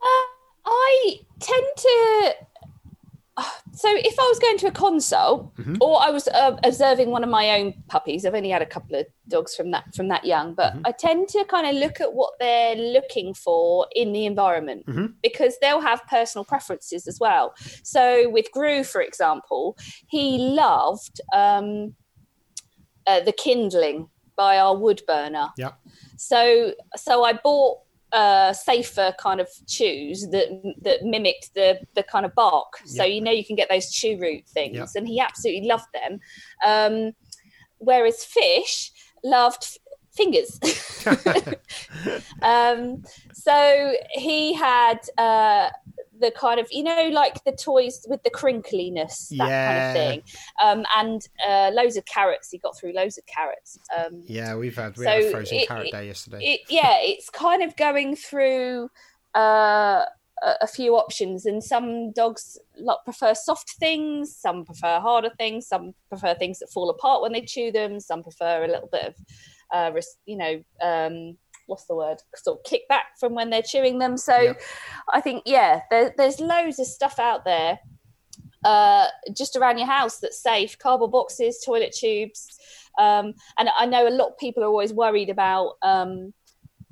Uh, 0.00 0.26
I 0.66 1.20
tend 1.40 1.66
to. 1.76 2.34
So 3.74 3.88
if 3.90 4.14
I 4.20 4.22
was 4.28 4.38
going 4.38 4.58
to 4.58 4.66
a 4.66 4.70
consult, 4.70 5.56
Mm-hmm. 5.56 5.76
or 5.80 6.02
I 6.02 6.10
was 6.10 6.28
uh, 6.28 6.56
observing 6.62 7.08
one 7.10 7.24
of 7.24 7.30
my 7.30 7.58
own 7.58 7.72
puppies, 7.88 8.26
I've 8.26 8.34
only 8.34 8.50
had 8.50 8.60
a 8.60 8.66
couple 8.66 8.94
of 9.00 9.06
dogs 9.28 9.56
from 9.56 9.70
that 9.70 9.94
from 9.94 10.08
that 10.08 10.26
young, 10.26 10.52
but 10.54 10.74
Mm-hmm. 10.74 10.82
I 10.86 10.92
tend 10.92 11.28
to 11.28 11.44
kind 11.48 11.66
of 11.66 11.74
look 11.76 11.98
at 12.02 12.12
what 12.12 12.34
they're 12.38 12.76
looking 12.76 13.32
for 13.32 13.86
in 13.96 14.12
the 14.12 14.26
environment 14.26 14.84
Mm-hmm. 14.86 15.06
because 15.22 15.56
they'll 15.62 15.80
have 15.80 16.06
personal 16.06 16.44
preferences 16.44 17.08
as 17.08 17.18
well. 17.18 17.54
So 17.82 18.28
with 18.28 18.52
Gru, 18.52 18.84
for 18.84 19.00
example, 19.00 19.78
he 20.08 20.36
loved 20.36 21.22
um, 21.32 21.94
uh, 23.06 23.20
the 23.20 23.32
kindling 23.32 24.08
by 24.36 24.58
our 24.58 24.76
wood 24.76 25.02
burner. 25.06 25.48
Yeah. 25.56 25.72
So 26.22 26.72
so 26.96 27.24
I 27.24 27.32
bought 27.32 27.78
uh, 28.12 28.52
safer 28.52 29.12
kind 29.18 29.40
of 29.40 29.48
chews 29.66 30.28
that 30.30 30.48
that 30.82 31.02
mimicked 31.02 31.52
the 31.54 31.80
the 31.96 32.02
kind 32.04 32.24
of 32.24 32.32
bark. 32.34 32.78
So 32.84 33.02
you 33.04 33.20
know 33.20 33.32
you 33.32 33.44
can 33.44 33.56
get 33.56 33.68
those 33.68 33.90
chew 33.90 34.18
root 34.20 34.46
things, 34.46 34.76
Yeah. 34.76 34.86
and 34.94 35.08
he 35.08 35.18
absolutely 35.18 35.66
loved 35.66 35.88
them. 35.92 36.20
Um, 36.64 37.12
whereas 37.78 38.24
fish 38.24 38.92
loved 39.24 39.64
f- 39.64 39.78
fingers. 40.14 40.60
um, 42.42 43.02
so 43.32 43.94
he 44.12 44.52
had 44.52 44.98
uh, 45.18 45.70
the 46.22 46.30
kind 46.44 46.58
of 46.58 46.66
you 46.70 46.82
know 46.84 47.08
like 47.12 47.42
the 47.44 47.52
toys 47.52 48.06
with 48.08 48.22
the 48.22 48.30
crinkliness 48.30 49.28
that 49.36 49.50
kind 49.66 49.78
of 49.78 49.92
thing. 49.92 50.22
Um 50.62 50.86
and 50.96 51.20
uh 51.46 51.70
loads 51.74 51.96
of 51.96 52.04
carrots. 52.06 52.50
He 52.50 52.58
got 52.58 52.78
through 52.78 52.92
loads 52.94 53.18
of 53.18 53.24
carrots. 53.26 53.78
Um 53.98 54.22
Yeah, 54.26 54.54
we've 54.56 54.76
had 54.76 54.96
we 54.96 55.04
So 55.04 55.10
had 55.10 55.22
a 55.24 55.30
frozen 55.30 55.58
it- 55.58 55.68
carrot 55.68 55.90
day 55.92 56.06
yesterday. 56.06 56.40
it, 56.44 56.60
yeah, 56.70 56.96
it's 57.00 57.28
kind 57.30 57.62
of 57.62 57.76
going 57.76 58.16
through 58.16 58.88
uh, 59.34 60.04
a, 60.42 60.50
a 60.62 60.66
few 60.66 60.94
options, 60.96 61.46
and 61.46 61.62
some 61.64 62.12
dogs 62.12 62.58
like 62.78 62.98
prefer 63.04 63.32
soft 63.34 63.70
things, 63.84 64.36
some 64.36 64.64
prefer 64.64 65.00
harder 65.00 65.30
things, 65.38 65.66
some 65.66 65.94
prefer 66.10 66.34
things 66.34 66.58
that 66.58 66.70
fall 66.70 66.90
apart 66.90 67.22
when 67.22 67.32
they 67.32 67.40
chew 67.42 67.72
them, 67.72 67.98
some 68.00 68.22
prefer 68.22 68.64
a 68.64 68.68
little 68.68 68.88
bit 68.92 69.04
of, 69.10 69.14
uh, 69.96 70.00
you 70.26 70.36
know, 70.36 70.54
um, 70.82 71.36
what's 71.72 71.86
the 71.86 71.96
word? 71.96 72.18
Sort 72.36 72.60
of 72.60 72.70
kickback 72.70 73.18
from 73.18 73.34
when 73.34 73.50
they're 73.50 73.62
chewing 73.62 73.98
them. 73.98 74.16
So, 74.16 74.38
Yeah. 74.38 74.52
I 75.12 75.20
think 75.20 75.42
yeah, 75.46 75.80
there, 75.90 76.14
there's 76.16 76.38
loads 76.40 76.78
of 76.78 76.86
stuff 76.86 77.18
out 77.18 77.44
there. 77.44 77.78
Uh, 78.64 79.06
just 79.36 79.56
around 79.56 79.78
your 79.78 79.88
house 79.88 80.18
that's 80.20 80.40
safe 80.40 80.78
cardboard 80.78 81.10
boxes 81.10 81.60
toilet 81.66 81.90
tubes 81.98 82.46
um, 82.96 83.34
and 83.58 83.68
i 83.76 83.84
know 83.84 84.06
a 84.06 84.16
lot 84.20 84.28
of 84.28 84.38
people 84.38 84.62
are 84.62 84.68
always 84.68 84.92
worried 84.92 85.28
about 85.28 85.72
um, 85.82 86.32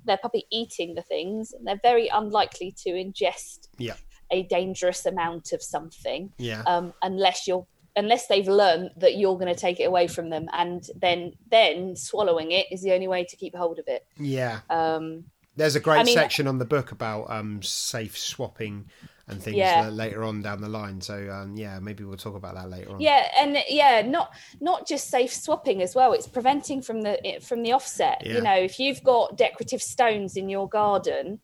their 0.04 0.16
puppy 0.16 0.44
eating 0.50 0.96
the 0.96 1.02
things 1.02 1.52
and 1.52 1.64
they're 1.64 1.78
very 1.80 2.08
unlikely 2.08 2.74
to 2.82 2.90
ingest 2.90 3.68
Yeah. 3.78 3.94
a 4.32 4.42
dangerous 4.44 5.06
amount 5.06 5.52
of 5.52 5.62
something 5.62 6.32
yeah, 6.38 6.62
um, 6.66 6.92
unless 7.02 7.46
you're 7.46 7.68
unless 8.00 8.26
they've 8.26 8.48
learned 8.48 8.90
that 8.96 9.16
you're 9.16 9.38
going 9.38 9.54
to 9.54 9.60
take 9.60 9.78
it 9.78 9.84
away 9.84 10.06
from 10.08 10.30
them 10.30 10.46
and 10.52 10.88
then 10.96 11.32
then 11.50 11.94
swallowing 11.94 12.50
it 12.50 12.66
is 12.72 12.82
the 12.82 12.92
only 12.92 13.06
way 13.08 13.22
to 13.24 13.36
keep 13.36 13.54
hold 13.54 13.78
of 13.78 13.84
it 13.86 14.04
yeah. 14.18 14.60
um, 14.70 15.24
There's 15.56 15.76
a 15.76 15.80
great 15.80 16.00
I 16.00 16.04
mean- 16.04 16.14
section 16.14 16.46
on 16.48 16.58
the 16.58 16.64
book 16.64 16.90
about 16.92 17.30
um, 17.30 17.62
safe 17.62 18.16
swapping 18.18 18.86
and 19.28 19.40
things 19.40 19.56
Yeah. 19.58 19.88
later 19.90 20.24
on 20.24 20.42
down 20.42 20.60
the 20.60 20.68
line. 20.68 21.00
So 21.00 21.14
um, 21.30 21.54
yeah, 21.56 21.78
maybe 21.78 22.02
we'll 22.02 22.16
talk 22.16 22.34
about 22.34 22.56
that 22.56 22.68
later 22.68 22.90
on. 22.90 23.00
yeah 23.00 23.28
and 23.38 23.56
yeah 23.68 24.02
not 24.04 24.32
not 24.60 24.88
just 24.88 25.08
safe 25.08 25.32
swapping 25.32 25.82
as 25.82 25.94
well 25.94 26.12
it's 26.12 26.26
preventing 26.26 26.82
from 26.82 27.02
the 27.02 27.14
from 27.40 27.62
the 27.62 27.70
offset 27.72 28.22
Yeah. 28.26 28.34
you 28.34 28.40
know 28.42 28.56
if 28.56 28.80
you've 28.80 29.02
got 29.04 29.36
decorative 29.36 29.82
stones 29.82 30.36
in 30.36 30.48
your 30.48 30.68
garden 30.68 31.38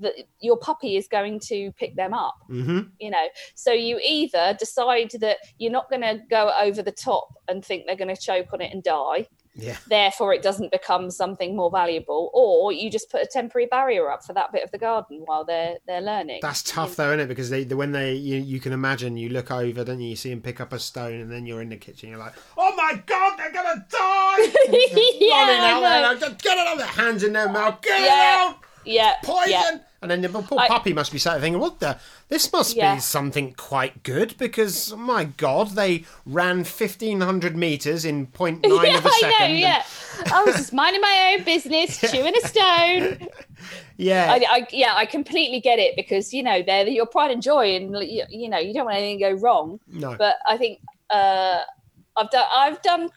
that 0.00 0.14
your 0.40 0.56
puppy 0.56 0.96
is 0.96 1.08
going 1.08 1.38
to 1.40 1.72
pick 1.72 1.94
them 1.96 2.14
up 2.14 2.36
hmm 2.46 2.80
you 3.00 3.10
know 3.10 3.26
so 3.54 3.72
you 3.72 3.98
either 4.06 4.56
decide 4.58 5.10
that 5.20 5.38
you're 5.58 5.72
not 5.72 5.88
going 5.90 6.02
to 6.02 6.20
go 6.30 6.52
over 6.60 6.82
the 6.82 6.92
top 6.92 7.34
and 7.48 7.64
think 7.64 7.84
they're 7.86 7.96
going 7.96 8.14
to 8.14 8.20
choke 8.20 8.52
on 8.52 8.60
it 8.60 8.72
and 8.72 8.82
die 8.82 9.26
Yeah. 9.54 9.76
therefore 9.88 10.32
it 10.34 10.42
doesn't 10.42 10.70
become 10.70 11.10
something 11.10 11.56
more 11.56 11.70
valuable 11.70 12.30
or 12.32 12.70
you 12.72 12.90
just 12.90 13.10
put 13.10 13.22
a 13.22 13.26
temporary 13.26 13.66
barrier 13.66 14.08
up 14.10 14.24
for 14.24 14.32
that 14.34 14.52
bit 14.52 14.62
of 14.62 14.70
the 14.70 14.78
garden 14.78 15.22
while 15.24 15.44
they're 15.44 15.76
they're 15.86 16.00
learning 16.00 16.38
That's 16.42 16.62
tough 16.62 16.94
though, 16.96 17.08
isn't 17.10 17.20
it? 17.20 17.26
Because 17.28 17.50
they, 17.50 17.64
the, 17.64 17.76
when 17.76 17.90
they, 17.92 18.14
you, 18.14 18.36
you 18.38 18.60
can 18.60 18.72
imagine, 18.72 19.16
you 19.16 19.30
look 19.30 19.50
over, 19.50 19.82
don't 19.84 20.00
you? 20.00 20.10
You 20.10 20.16
see 20.16 20.30
them 20.30 20.40
pick 20.42 20.60
up 20.60 20.72
a 20.72 20.78
stone, 20.78 21.14
and 21.20 21.30
then 21.32 21.44
you're 21.46 21.60
in 21.62 21.70
the 21.70 21.76
kitchen. 21.76 22.08
You're 22.10 22.18
like, 22.18 22.34
"Oh 22.56 22.72
my 22.76 23.02
god, 23.06 23.36
they're 23.38 23.52
gonna 23.52 23.84
die!" 23.90 24.36
yeah, 25.18 25.34
I 25.34 25.70
out 25.72 25.80
there, 25.80 26.02
know. 26.02 26.08
like, 26.08 26.20
"Just 26.20 26.42
get 26.42 26.56
it 26.58 26.66
out! 26.66 26.72
Of 26.74 26.78
their 26.78 26.86
hands 26.86 27.24
in 27.24 27.32
their 27.32 27.48
mouth. 27.48 27.80
Get 27.82 28.00
Yeah. 28.00 28.06
it 28.06 28.50
out! 28.50 28.56
yeah 28.84 29.12
Poison! 29.24 29.50
yeah. 29.50 29.78
And 30.00 30.08
then 30.10 30.20
the 30.22 30.28
poor 30.28 30.60
I- 30.60 30.68
puppy 30.68 30.92
must 30.92 31.10
be 31.10 31.18
sat 31.18 31.40
thinking, 31.40 31.60
"What 31.60 31.80
the? 31.80 31.98
This 32.28 32.52
must 32.52 32.76
Yeah. 32.76 32.94
be 32.94 33.00
something 33.00 33.54
quite 33.54 34.04
good." 34.04 34.36
Because 34.38 34.94
my 34.94 35.24
god, 35.24 35.70
they 35.70 36.04
ran 36.24 36.62
fifteen 36.62 37.20
hundred 37.20 37.56
meters 37.56 38.04
in 38.04 38.26
0.9 38.32 38.60
yeah, 38.84 38.98
of 38.98 39.04
a 39.04 39.10
second. 39.10 39.34
I 39.34 39.38
know, 39.38 39.44
and- 39.46 39.58
yeah. 39.58 39.82
I 40.32 40.44
was 40.44 40.54
just 40.54 40.72
minding 40.72 41.00
my 41.00 41.34
own 41.36 41.44
business, 41.44 41.98
chewing 42.12 42.32
a 42.36 42.46
stone. 42.46 43.28
yeah, 43.96 44.30
I, 44.32 44.44
I, 44.48 44.66
yeah, 44.70 44.92
I 44.94 45.04
completely 45.04 45.60
get 45.60 45.78
it 45.80 45.96
because 45.96 46.32
you 46.32 46.42
know 46.44 46.62
they're 46.62 46.86
your 46.86 47.06
pride 47.06 47.32
and 47.32 47.42
joy, 47.42 47.74
and 47.74 47.90
you, 48.08 48.24
you 48.30 48.48
know 48.48 48.58
you 48.58 48.72
don't 48.72 48.84
want 48.84 48.98
anything 48.98 49.18
to 49.18 49.34
go 49.34 49.40
wrong. 49.40 49.80
no, 49.88 50.14
But 50.16 50.36
I 50.46 50.56
think 50.56 50.78
uh, 51.10 51.60
I've 52.16 52.30
done, 52.30 52.46
I've 52.52 52.82
done, 52.82 53.08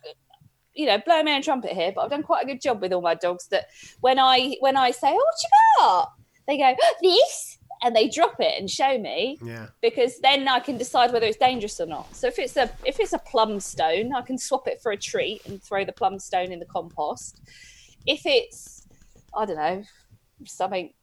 you 0.73 0.87
know, 0.87 0.97
blow 1.05 1.21
my 1.21 1.33
own 1.33 1.41
trumpet 1.43 1.73
here, 1.73 1.91
but 1.93 2.01
I've 2.01 2.09
done 2.09 2.23
quite 2.23 2.43
a 2.43 2.47
good 2.47 2.61
job 2.61 2.81
with 2.81 2.91
all 2.91 3.01
my 3.01 3.13
dogs. 3.13 3.47
That 3.49 3.65
when 3.99 4.17
I 4.17 4.55
when 4.61 4.77
I 4.77 4.89
say, 4.89 5.09
"Oh, 5.09 5.13
what 5.13 5.35
you 5.43 5.49
got?" 5.79 6.13
They 6.47 6.57
go, 6.57 6.75
"This," 7.01 7.57
and 7.81 7.95
they 7.95 8.07
drop 8.07 8.35
it 8.39 8.59
and 8.59 8.69
show 8.69 8.97
me 8.97 9.39
yeah, 9.43 9.67
because 9.81 10.19
then 10.19 10.47
I 10.47 10.59
can 10.59 10.77
decide 10.77 11.11
whether 11.11 11.25
it's 11.25 11.37
dangerous 11.37 11.79
or 11.79 11.87
not. 11.87 12.15
So 12.15 12.27
if 12.27 12.37
it's 12.39 12.55
a 12.57 12.69
if 12.85 12.99
it's 12.99 13.13
a 13.13 13.19
plum 13.19 13.59
stone, 13.59 14.13
I 14.13 14.21
can 14.21 14.37
swap 14.37 14.67
it 14.67 14.79
for 14.81 14.91
a 14.91 14.97
treat 14.97 15.45
and 15.45 15.61
throw 15.61 15.83
the 15.83 15.93
plum 15.93 16.19
stone 16.19 16.51
in 16.51 16.59
the 16.59 16.65
compost. 16.65 17.41
If 18.05 18.25
it's 18.25 18.87
I 19.35 19.45
don't 19.45 19.57
know 19.57 19.83
something 20.45 20.93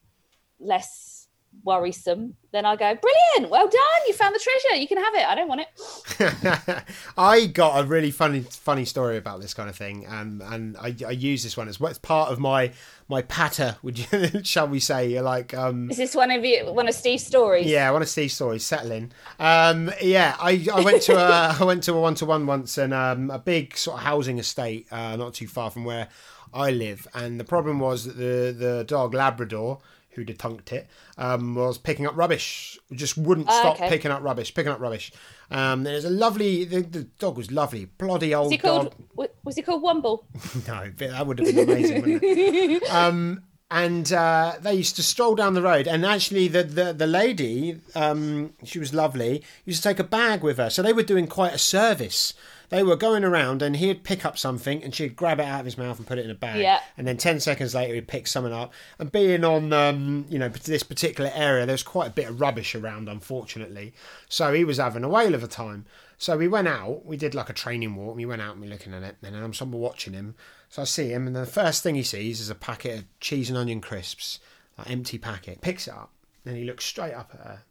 less 0.61 1.17
worrisome, 1.64 2.35
then 2.53 2.64
I 2.64 2.77
go 2.77 2.94
brilliant, 2.94 3.51
well 3.51 3.68
done, 3.68 4.01
you 4.07 4.14
found 4.14 4.35
the 4.35 4.40
treasure, 4.40 4.81
you 4.81 4.88
can 4.88 4.99
have 4.99 5.14
it. 5.14 5.27
I 5.27 5.35
don't 5.35 5.49
want 5.49 5.61
it. 5.61 6.85
I 7.18 7.47
got 7.47 7.85
a 7.85 7.87
really 7.87 8.11
funny 8.11 8.40
funny 8.40 8.85
story 8.85 9.16
about 9.16 9.40
this 9.40 9.55
kind 9.55 9.68
of 9.68 9.77
thing, 9.77 10.07
and 10.07 10.42
and 10.42 10.77
I, 10.79 10.94
I 11.07 11.11
use 11.11 11.42
this 11.42 11.57
one 11.57 11.68
as 11.68 11.79
well. 11.79 11.90
It's 11.90 11.99
part 11.99 12.31
of 12.31 12.38
my 12.38 12.73
my 13.09 13.23
patter. 13.23 13.77
Would 13.83 13.99
you, 13.99 14.07
shall 14.42 14.68
we 14.68 14.81
say, 14.81 15.21
like 15.21 15.55
um. 15.55 15.90
Is 15.90 15.97
this 15.97 16.14
one 16.14 16.31
of 16.31 16.44
you 16.44 16.73
one 16.73 16.88
of 16.88 16.94
Steve's 16.94 17.27
stories? 17.27 17.66
Yeah, 17.66 17.90
one 17.90 18.03
of 18.03 18.09
Steve's 18.09 18.35
stories. 18.35 18.64
Settling. 18.64 19.12
Um, 19.38 19.90
yeah, 20.01 20.37
I, 20.40 20.66
I 20.73 20.81
went 20.81 21.03
to 21.03 21.16
a 21.16 21.57
I 21.61 21.64
went 21.64 21.83
to 21.85 21.94
a 21.94 22.01
one 22.01 22.14
to 22.16 22.27
one 22.27 22.47
once, 22.47 22.79
and 22.79 22.94
um, 22.94 23.31
a 23.31 23.38
big 23.38 23.77
sort 23.77 23.99
of 23.99 24.05
housing 24.05 24.38
estate, 24.38 24.87
uh, 24.90 25.16
not 25.16 25.35
too 25.35 25.49
far 25.49 25.71
from 25.71 25.85
where 25.85 26.09
I 26.53 26.71
live. 26.71 27.07
And 27.14 27.38
the 27.38 27.44
problem 27.44 27.79
was 27.81 28.05
that 28.05 28.16
the 28.16 28.55
the 28.57 28.85
dog 28.85 29.14
Labrador, 29.14 29.81
who 30.18 30.24
detunked 30.24 30.72
it, 30.72 30.88
um, 31.16 31.54
was 31.54 31.78
picking 31.78 32.07
up 32.07 32.16
rubbish. 32.16 32.78
Just 32.92 33.16
wouldn't 33.16 33.48
Ah, 33.48 33.59
stop 33.61 33.76
okay. 33.76 33.88
picking 33.88 34.11
up 34.11 34.22
rubbish, 34.22 34.52
picking 34.54 34.72
up 34.72 34.81
rubbish. 34.81 35.12
Um, 35.50 35.85
there's 35.85 36.04
a 36.04 36.11
lovely. 36.11 36.64
The, 36.64 36.81
the 36.83 37.02
dog 37.18 37.37
was 37.37 37.50
lovely, 37.50 37.87
bloody 37.87 38.35
old 38.35 38.46
Was 38.46 38.52
he 38.52 38.59
called 38.59 38.94
dog. 39.16 39.28
was 39.44 39.57
he 39.57 39.62
called 39.62 39.83
Wumble? 39.83 40.24
No, 40.68 40.90
that 40.98 41.26
would 41.26 41.38
have 41.38 41.54
been 41.54 41.68
amazing, 41.68 42.00
wouldn't 42.02 42.22
it? 42.22 42.83
Um, 42.90 43.42
and 43.70 44.11
uh, 44.14 44.54
they 44.62 44.72
used 44.72 44.96
to 44.96 45.02
stroll 45.02 45.35
down 45.35 45.52
the 45.52 45.61
road, 45.61 45.87
and 45.87 46.07
actually, 46.07 46.48
the 46.48 46.62
the, 46.62 46.92
the 46.94 47.07
lady, 47.07 47.81
um, 47.94 48.54
she 48.64 48.78
was 48.78 48.94
lovely, 48.94 49.42
used 49.66 49.83
to 49.83 49.88
take 49.90 49.98
a 49.98 50.04
bag 50.04 50.42
with 50.42 50.57
her. 50.57 50.70
So 50.70 50.81
they 50.83 50.94
were 50.94 51.02
doing 51.02 51.26
quite 51.26 51.52
a 51.52 51.59
service. 51.59 52.33
They 52.70 52.83
were 52.83 52.96
going 52.96 53.24
around, 53.24 53.62
and 53.62 53.76
he'd 53.76 54.04
pick 54.04 54.24
up 54.24 54.37
something, 54.37 54.83
and 54.83 54.94
she'd 54.94 55.16
grab 55.16 55.40
it 55.40 55.46
out 55.46 55.61
of 55.61 55.64
his 55.64 55.78
mouth 55.78 55.98
and 55.98 56.07
put 56.07 56.18
it 56.18 56.24
in 56.24 56.31
a 56.31 56.35
bag. 56.35 56.61
Yeah. 56.61 56.81
And 56.96 57.07
then 57.07 57.16
ten 57.16 57.40
seconds 57.40 57.74
later, 57.74 57.94
he'd 57.94 58.09
pick 58.09 58.26
something 58.26 58.52
up. 58.52 58.72
And 58.98 59.11
being 59.11 59.44
on, 59.44 59.72
um, 59.72 60.26
you 60.28 60.38
know, 60.38 60.48
this 60.48 60.83
particular 60.83 61.31
area, 61.35 61.64
there's 61.64 61.83
quite 61.83 62.09
a 62.09 62.12
bit 62.12 62.28
of 62.28 62.40
rubbish 62.40 62.74
around, 62.74 63.09
unfortunately. 63.09 63.94
So 64.28 64.52
he 64.52 64.64
was 64.64 64.76
having 64.76 65.04
a 65.04 65.09
whale 65.09 65.35
of 65.35 65.42
a 65.42 65.48
time. 65.48 65.87
So 66.18 66.37
we 66.37 66.48
went 66.48 66.68
out. 66.68 67.07
We 67.07 67.16
did 67.16 67.35
like 67.35 67.48
a 67.48 67.54
training 67.54 67.94
walk. 67.94 68.16
We 68.16 68.26
went 68.26 68.42
out 68.42 68.52
and 68.52 68.61
we 68.61 68.68
looking 68.68 68.92
at 68.92 69.02
it, 69.02 69.16
and 69.22 69.35
then 69.35 69.42
I'm 69.42 69.54
somewhere 69.54 69.81
watching 69.81 70.12
him. 70.12 70.35
So 70.68 70.83
I 70.83 70.85
see 70.85 71.09
him, 71.09 71.26
and 71.26 71.35
the 71.35 71.46
first 71.46 71.83
thing 71.83 71.94
he 71.94 72.02
sees 72.02 72.40
is 72.40 72.50
a 72.50 72.54
packet 72.54 72.98
of 72.98 73.20
cheese 73.20 73.48
and 73.48 73.57
onion 73.57 73.81
crisps, 73.81 74.40
like 74.76 74.90
empty 74.90 75.16
packet. 75.16 75.62
Picks 75.62 75.88
it 75.88 75.94
up, 75.94 76.11
and 76.44 76.57
he 76.57 76.64
looks 76.64 76.85
straight 76.85 77.14
up 77.14 77.31
at 77.33 77.40
her, 77.40 77.62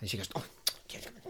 and 0.00 0.08
she 0.08 0.16
goes, 0.16 0.28
"Oh, 0.36 0.44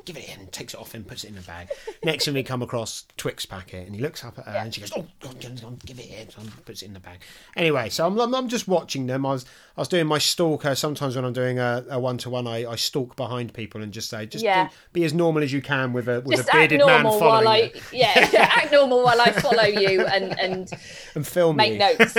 give, 0.04 0.16
it 0.16 0.28
in." 0.28 0.46
Takes 0.48 0.74
it 0.74 0.80
off 0.80 0.94
and 0.94 1.06
puts 1.06 1.24
it 1.24 1.28
in 1.28 1.34
the 1.36 1.40
bag. 1.42 1.68
Next 2.04 2.24
thing 2.24 2.34
we 2.34 2.42
come 2.42 2.62
across 2.62 3.04
Twix 3.16 3.46
packet, 3.46 3.86
and 3.86 3.94
he 3.94 4.00
looks 4.02 4.24
up 4.24 4.38
at 4.38 4.46
her, 4.46 4.52
and 4.56 4.74
she 4.74 4.80
goes, 4.80 4.92
"Oh, 4.96 5.06
God, 5.20 5.38
give 5.40 5.98
it 5.98 6.10
in." 6.10 6.28
He 6.44 6.50
puts 6.64 6.82
it 6.82 6.86
in 6.86 6.94
the 6.94 7.00
bag. 7.00 7.20
Anyway, 7.56 7.88
so 7.88 8.06
I'm, 8.06 8.18
I'm, 8.20 8.34
I'm 8.34 8.48
just 8.48 8.68
watching 8.68 9.06
them. 9.06 9.24
I 9.26 9.32
was 9.32 9.44
I 9.76 9.80
was 9.80 9.88
doing 9.88 10.06
my 10.06 10.18
stalker. 10.18 10.74
Sometimes 10.74 11.16
when 11.16 11.24
I'm 11.24 11.32
doing 11.32 11.58
a 11.58 11.98
one 11.98 12.18
to 12.18 12.30
one, 12.30 12.46
I 12.46 12.66
I 12.66 12.76
stalk 12.76 13.16
behind 13.16 13.52
people 13.54 13.82
and 13.82 13.92
just 13.92 14.10
say, 14.10 14.26
just 14.26 14.44
Yeah. 14.44 14.68
do- 14.68 14.74
be 14.92 15.04
as 15.04 15.12
normal 15.14 15.42
as 15.42 15.52
you 15.52 15.62
can 15.62 15.92
with 15.92 16.08
a 16.08 16.20
with 16.20 16.36
Just 16.36 16.48
a 16.48 16.52
bearded 16.52 16.80
man 16.84 17.04
following 17.04 17.20
while 17.20 17.48
I 17.48 17.58
you 17.74 17.80
yeah 17.92 18.28
act 18.38 18.72
normal 18.72 19.02
while 19.02 19.20
I 19.20 19.32
follow 19.32 19.64
you 19.64 20.04
and 20.06 20.38
and 20.38 20.70
and 21.14 21.26
film 21.26 21.56
make 21.56 21.72
you. 21.72 21.78
notes. 21.78 22.16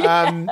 um, 0.00 0.50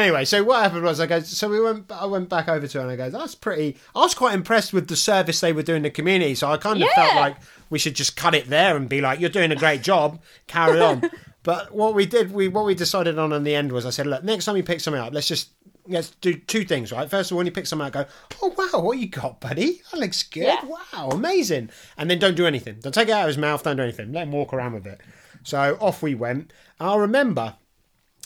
anyway, 0.00 0.24
so 0.24 0.42
what 0.44 0.62
happened 0.62 0.82
was 0.82 1.00
I 1.00 1.06
go. 1.06 1.20
So 1.20 1.48
we 1.48 1.60
went. 1.60 1.90
I 1.90 2.06
went 2.06 2.28
back 2.28 2.48
over 2.48 2.66
to 2.66 2.78
her 2.78 2.88
and 2.88 2.92
I 2.92 2.96
go. 2.96 3.10
That's 3.10 3.34
pretty. 3.34 3.76
I 3.94 4.00
was 4.00 4.14
quite 4.14 4.34
impressed 4.34 4.72
with 4.72 4.88
the 4.88 4.96
service 4.96 5.40
they 5.40 5.52
were 5.52 5.62
doing 5.62 5.78
in 5.78 5.82
the 5.82 5.90
community. 5.90 6.34
So 6.34 6.50
I 6.50 6.56
kind 6.56 6.82
of 6.82 6.88
felt 6.90 7.16
like 7.16 7.36
we 7.70 7.78
should 7.78 7.94
just 7.94 8.16
cut 8.16 8.34
it 8.34 8.48
there 8.48 8.76
and 8.76 8.88
be 8.88 9.00
like, 9.00 9.20
"You're 9.20 9.30
doing 9.30 9.52
a 9.52 9.56
great 9.56 9.82
job. 9.82 10.20
Carry 10.46 10.80
on." 10.80 11.10
but 11.42 11.74
what 11.74 11.94
we 11.94 12.06
did, 12.06 12.32
we 12.32 12.48
what 12.48 12.64
we 12.64 12.74
decided 12.74 13.18
on 13.18 13.32
in 13.32 13.44
the 13.44 13.54
end 13.54 13.72
was, 13.72 13.86
I 13.86 13.90
said, 13.90 14.06
"Look, 14.06 14.24
next 14.24 14.44
time 14.44 14.56
you 14.56 14.62
pick 14.62 14.80
something 14.80 15.02
up, 15.02 15.12
let's 15.12 15.28
just." 15.28 15.50
Let's 15.86 16.12
do 16.22 16.32
two 16.32 16.64
things, 16.64 16.92
right? 16.92 17.10
First 17.10 17.30
of 17.30 17.34
all, 17.34 17.36
when 17.36 17.44
you 17.44 17.52
pick 17.52 17.66
something 17.66 17.86
up, 17.86 17.92
go, 17.92 18.06
oh, 18.40 18.54
wow, 18.56 18.80
what 18.80 18.96
you 18.96 19.06
got, 19.06 19.38
buddy? 19.38 19.82
That 19.90 20.00
looks 20.00 20.22
good. 20.22 20.44
Yeah. 20.44 20.64
Wow, 20.64 21.10
amazing. 21.10 21.68
And 21.98 22.08
then 22.08 22.18
don't 22.18 22.38
do 22.38 22.46
anything. 22.46 22.78
Don't 22.80 22.94
take 22.94 23.08
it 23.08 23.12
out 23.12 23.24
of 23.24 23.26
his 23.26 23.36
mouth. 23.36 23.62
Don't 23.62 23.76
do 23.76 23.82
anything. 23.82 24.10
Let 24.10 24.22
him 24.22 24.32
walk 24.32 24.54
around 24.54 24.72
with 24.72 24.86
it. 24.86 25.02
So 25.42 25.76
off 25.82 26.02
we 26.02 26.14
went. 26.14 26.54
I 26.80 26.96
remember 26.96 27.56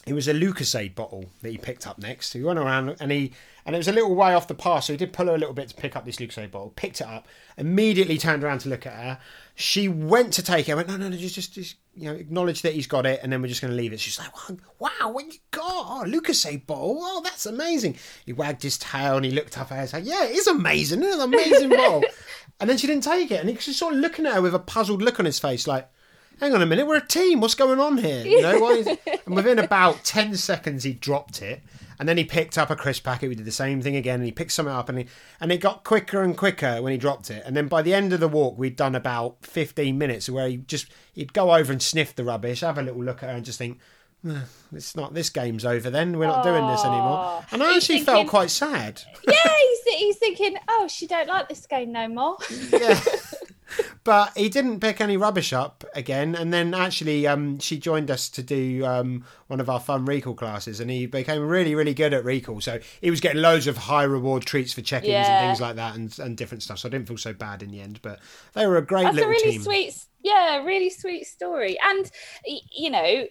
it 0.06 0.14
was 0.14 0.28
a 0.28 0.34
Lucozade 0.34 0.94
bottle 0.94 1.26
that 1.42 1.50
he 1.50 1.58
picked 1.58 1.86
up 1.86 1.98
next. 1.98 2.32
He 2.32 2.42
went 2.42 2.58
around 2.58 2.96
and 3.00 3.12
he 3.12 3.32
and 3.68 3.76
it 3.76 3.78
was 3.78 3.88
a 3.88 3.92
little 3.92 4.14
way 4.14 4.32
off 4.32 4.48
the 4.48 4.54
path, 4.54 4.84
so 4.84 4.94
he 4.94 4.96
did 4.96 5.12
pull 5.12 5.26
her 5.26 5.34
a 5.34 5.38
little 5.38 5.52
bit 5.52 5.68
to 5.68 5.74
pick 5.74 5.94
up 5.94 6.06
this 6.06 6.16
Lucozade 6.16 6.50
bottle. 6.50 6.72
Picked 6.74 7.02
it 7.02 7.06
up, 7.06 7.28
immediately 7.58 8.16
turned 8.16 8.42
around 8.42 8.60
to 8.60 8.70
look 8.70 8.86
at 8.86 8.94
her. 8.94 9.18
She 9.56 9.88
went 9.88 10.32
to 10.34 10.42
take 10.42 10.70
it. 10.70 10.72
I 10.72 10.74
went, 10.76 10.88
no, 10.88 10.96
no, 10.96 11.10
no, 11.10 11.16
just, 11.18 11.34
just, 11.34 11.52
just 11.52 11.76
you 11.94 12.04
know, 12.04 12.14
acknowledge 12.14 12.62
that 12.62 12.72
he's 12.72 12.86
got 12.86 13.04
it, 13.04 13.20
and 13.22 13.30
then 13.30 13.42
we're 13.42 13.48
just 13.48 13.60
going 13.60 13.72
to 13.72 13.76
leave 13.76 13.92
it. 13.92 14.00
She's 14.00 14.18
like, 14.18 14.32
wow, 14.78 15.10
what 15.10 15.26
you 15.26 15.38
got? 15.50 15.64
Oh, 15.66 16.04
Lucozade 16.06 16.66
bottle. 16.66 16.96
Oh, 16.98 17.20
that's 17.22 17.44
amazing. 17.44 17.96
He 18.24 18.32
wagged 18.32 18.62
his 18.62 18.78
tail 18.78 19.16
and 19.16 19.26
he 19.26 19.32
looked 19.32 19.58
up 19.58 19.70
at 19.70 19.74
her 19.74 19.80
and 19.82 19.90
said, 19.90 20.04
yeah, 20.06 20.24
it 20.24 20.36
is 20.36 20.46
amazing. 20.46 21.02
It's 21.02 21.16
an 21.16 21.20
amazing 21.20 21.68
bottle. 21.68 22.04
And 22.60 22.68
then 22.68 22.76
she 22.76 22.88
didn't 22.88 23.04
take 23.04 23.30
it, 23.30 23.38
and 23.38 23.48
he's 23.48 23.64
just 23.64 23.78
sort 23.78 23.94
of 23.94 24.00
looking 24.00 24.26
at 24.26 24.34
her 24.34 24.42
with 24.42 24.52
a 24.52 24.58
puzzled 24.58 25.00
look 25.00 25.20
on 25.20 25.26
his 25.26 25.38
face, 25.38 25.68
like 25.68 25.88
hang 26.40 26.54
on 26.54 26.62
a 26.62 26.66
minute, 26.66 26.86
we're 26.86 26.96
a 26.96 27.06
team. 27.06 27.40
What's 27.40 27.54
going 27.54 27.80
on 27.80 27.98
here? 27.98 28.24
You 28.24 28.42
know, 28.42 28.58
why 28.60 28.70
is... 28.72 28.86
and 29.26 29.34
within 29.34 29.58
about 29.58 30.04
ten 30.04 30.34
seconds, 30.36 30.84
he 30.84 30.92
dropped 30.92 31.42
it, 31.42 31.62
and 31.98 32.08
then 32.08 32.16
he 32.16 32.24
picked 32.24 32.56
up 32.58 32.70
a 32.70 32.76
crisp 32.76 33.04
packet. 33.04 33.28
We 33.28 33.34
did 33.34 33.44
the 33.46 33.52
same 33.52 33.82
thing 33.82 33.96
again, 33.96 34.16
and 34.16 34.24
he 34.24 34.32
picked 34.32 34.52
something 34.52 34.74
up, 34.74 34.88
and 34.88 34.98
he, 34.98 35.06
and 35.40 35.50
it 35.52 35.58
got 35.58 35.84
quicker 35.84 36.22
and 36.22 36.36
quicker 36.36 36.80
when 36.82 36.92
he 36.92 36.98
dropped 36.98 37.30
it. 37.30 37.42
And 37.46 37.56
then 37.56 37.68
by 37.68 37.82
the 37.82 37.94
end 37.94 38.12
of 38.12 38.20
the 38.20 38.28
walk, 38.28 38.56
we'd 38.58 38.76
done 38.76 38.94
about 38.94 39.36
fifteen 39.44 39.98
minutes 39.98 40.28
where 40.28 40.48
he 40.48 40.56
just 40.58 40.86
he'd 41.12 41.32
go 41.32 41.54
over 41.54 41.72
and 41.72 41.82
sniff 41.82 42.14
the 42.14 42.24
rubbish, 42.24 42.60
have 42.60 42.78
a 42.78 42.82
little 42.82 43.02
look 43.02 43.22
at 43.22 43.28
her, 43.30 43.36
and 43.36 43.44
just 43.44 43.58
think. 43.58 43.78
"Eh, 44.28 44.40
It's 44.72 44.96
not. 44.96 45.14
This 45.14 45.30
game's 45.30 45.64
over. 45.64 45.90
Then 45.90 46.18
we're 46.18 46.26
not 46.26 46.42
doing 46.42 46.66
this 46.66 46.84
anymore. 46.84 47.44
And 47.52 47.62
I 47.62 47.68
He's 47.74 47.76
actually 47.84 47.96
thinking- 48.00 48.14
felt 48.14 48.28
quite 48.28 48.50
sad. 48.50 49.00
yeah, 49.26 49.34
he's, 49.86 49.94
he's 49.96 50.16
thinking, 50.16 50.56
oh, 50.68 50.88
she 50.88 51.06
don't 51.06 51.28
like 51.28 51.48
this 51.48 51.64
game 51.66 51.92
no 51.92 52.08
more. 52.08 52.36
yeah. 52.72 52.98
But 54.04 54.36
he 54.38 54.48
didn't 54.48 54.80
pick 54.80 55.00
any 55.02 55.18
rubbish 55.18 55.52
up 55.52 55.84
again, 55.94 56.34
and 56.34 56.50
then 56.52 56.72
actually, 56.72 57.26
um, 57.26 57.58
she 57.58 57.78
joined 57.78 58.10
us 58.10 58.30
to 58.30 58.42
do 58.42 58.86
um, 58.86 59.24
one 59.48 59.60
of 59.60 59.68
our 59.68 59.80
fun 59.80 60.06
recall 60.06 60.32
classes, 60.34 60.80
and 60.80 60.90
he 60.90 61.04
became 61.06 61.46
really, 61.46 61.74
really 61.74 61.92
good 61.92 62.14
at 62.14 62.24
recall. 62.24 62.62
So 62.62 62.78
he 63.02 63.10
was 63.10 63.20
getting 63.20 63.42
loads 63.42 63.66
of 63.66 63.76
high 63.76 64.04
reward 64.04 64.44
treats 64.46 64.72
for 64.72 64.80
check-ins 64.80 65.10
Yeah. 65.12 65.40
and 65.42 65.48
things 65.50 65.60
like 65.60 65.76
that, 65.76 65.94
and, 65.96 66.18
and 66.18 66.36
different 66.38 66.62
stuff. 66.62 66.78
So 66.78 66.88
I 66.88 66.90
didn't 66.90 67.06
feel 67.08 67.18
so 67.18 67.34
bad 67.34 67.62
in 67.62 67.70
the 67.70 67.80
end. 67.82 68.00
But 68.00 68.20
they 68.54 68.66
were 68.66 68.78
a 68.78 68.82
great 68.86 69.02
That's 69.02 69.12
a 69.12 69.16
little 69.16 69.30
really 69.30 69.52
team. 69.52 69.62
sweet, 69.62 69.94
yeah, 70.22 70.62
really 70.64 70.88
sweet 70.90 71.26
story. 71.26 71.76
And 71.84 72.10
you 72.72 72.88
know, 72.90 73.26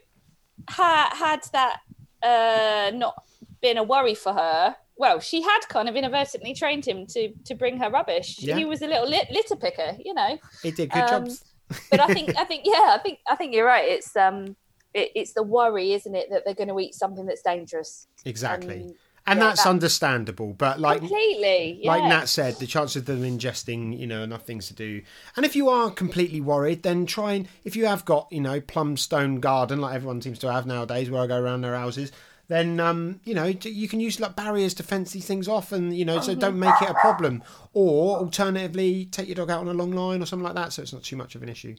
ha- 0.70 1.12
had 1.16 1.42
that 1.54 1.80
uh, 2.22 2.92
not 2.96 3.24
been 3.62 3.78
a 3.78 3.84
worry 3.84 4.14
for 4.16 4.34
her, 4.34 4.76
well, 4.98 5.20
she 5.20 5.42
had 5.42 5.60
kind 5.70 5.88
of 5.90 5.96
inadvertently 5.96 6.54
trained 6.54 6.86
him 6.88 7.06
to 7.08 7.32
to 7.46 7.56
bring 7.56 7.78
her 7.78 7.90
rubbish. 7.90 8.38
Yeah. 8.40 8.56
He 8.58 8.66
was 8.66 8.82
a 8.82 8.88
little 8.88 9.08
lit- 9.08 9.30
litter 9.32 9.56
picker, 9.56 9.98
you 10.04 10.14
know. 10.14 10.38
He 10.64 10.72
did 10.72 10.90
good 10.92 11.00
Um, 11.04 11.26
jobs. 11.26 11.44
But 11.92 12.00
I 12.00 12.08
think, 12.08 12.34
I 12.38 12.46
think, 12.46 12.62
yeah, 12.66 12.96
I 12.96 13.00
think, 13.04 13.20
I 13.30 13.36
think 13.36 13.54
you're 13.54 13.66
right. 13.66 13.86
It's 13.90 14.16
um, 14.16 14.56
it, 14.94 15.12
it's 15.16 15.34
the 15.34 15.44
worry, 15.44 15.92
isn't 15.94 16.16
it, 16.16 16.30
that 16.32 16.46
they're 16.46 16.54
going 16.54 16.70
to 16.70 16.80
eat 16.80 16.96
something 16.96 17.26
that's 17.26 17.42
dangerous. 17.42 18.08
Exactly. 18.24 18.84
um, 18.84 18.94
and 19.30 19.40
yeah, 19.40 19.48
that's 19.48 19.64
that- 19.64 19.70
understandable. 19.70 20.54
But 20.54 20.80
like 20.80 21.00
Completely, 21.00 21.80
yeah. 21.84 21.92
like 21.92 22.04
Nat 22.04 22.26
said, 22.30 22.56
the 22.56 22.68
chance 22.68 22.96
of 22.96 23.04
them 23.04 23.22
ingesting, 23.24 24.00
you 24.00 24.08
know, 24.08 24.24
enough 24.24 24.44
things 24.46 24.68
to 24.70 24.74
do. 24.74 25.02
And 25.36 25.46
if 25.46 25.58
you 25.58 25.68
are 25.68 25.92
completely 25.92 26.40
worried, 26.40 26.84
then 26.84 27.06
try 27.06 27.34
and 27.34 27.50
if 27.66 27.76
you 27.76 27.86
have 27.88 28.06
got, 28.06 28.28
you 28.32 28.40
know, 28.40 28.62
plumstone 28.62 29.42
garden 29.42 29.82
like 29.82 29.94
everyone 29.94 30.22
seems 30.22 30.40
to 30.40 30.52
have 30.52 30.66
nowadays, 30.66 31.10
where 31.10 31.22
I 31.22 31.28
go 31.28 31.38
around 31.38 31.62
their 31.62 31.76
houses, 31.76 32.14
then 32.48 32.80
um, 32.80 33.20
you 33.26 33.34
know 33.34 33.46
you 33.46 33.88
can 33.88 34.00
use 34.00 34.20
like 34.20 34.36
barriers 34.36 34.74
to 34.76 34.84
fence 34.84 35.12
these 35.12 35.26
things 35.26 35.48
off, 35.48 35.72
and 35.72 35.96
you 35.98 36.06
know, 36.06 36.22
so 36.22 36.34
don't 36.34 36.60
make 36.60 36.82
it 36.82 36.90
a 36.90 36.94
problem. 36.94 37.44
Or 37.74 38.18
alternatively, 38.18 39.06
take 39.06 39.28
your 39.28 39.36
dog 39.36 39.52
out 39.52 39.62
on 39.62 39.68
a 39.68 39.74
long 39.74 39.92
line 39.92 40.22
or 40.22 40.26
something 40.26 40.46
like 40.46 40.56
that, 40.56 40.74
so 40.74 40.82
it's 40.82 40.94
not 40.94 41.04
too 41.04 41.18
much 41.18 41.36
of 41.36 41.44
an 41.44 41.50
issue. 41.50 41.76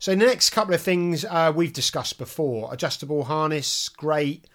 So 0.00 0.12
the 0.12 0.16
next 0.16 0.50
couple 0.50 0.74
of 0.74 0.80
things 0.80 1.24
uh, 1.24 1.52
we've 1.54 1.72
discussed 1.72 2.18
before: 2.18 2.72
adjustable 2.72 3.24
harness, 3.24 3.88
great, 3.88 4.46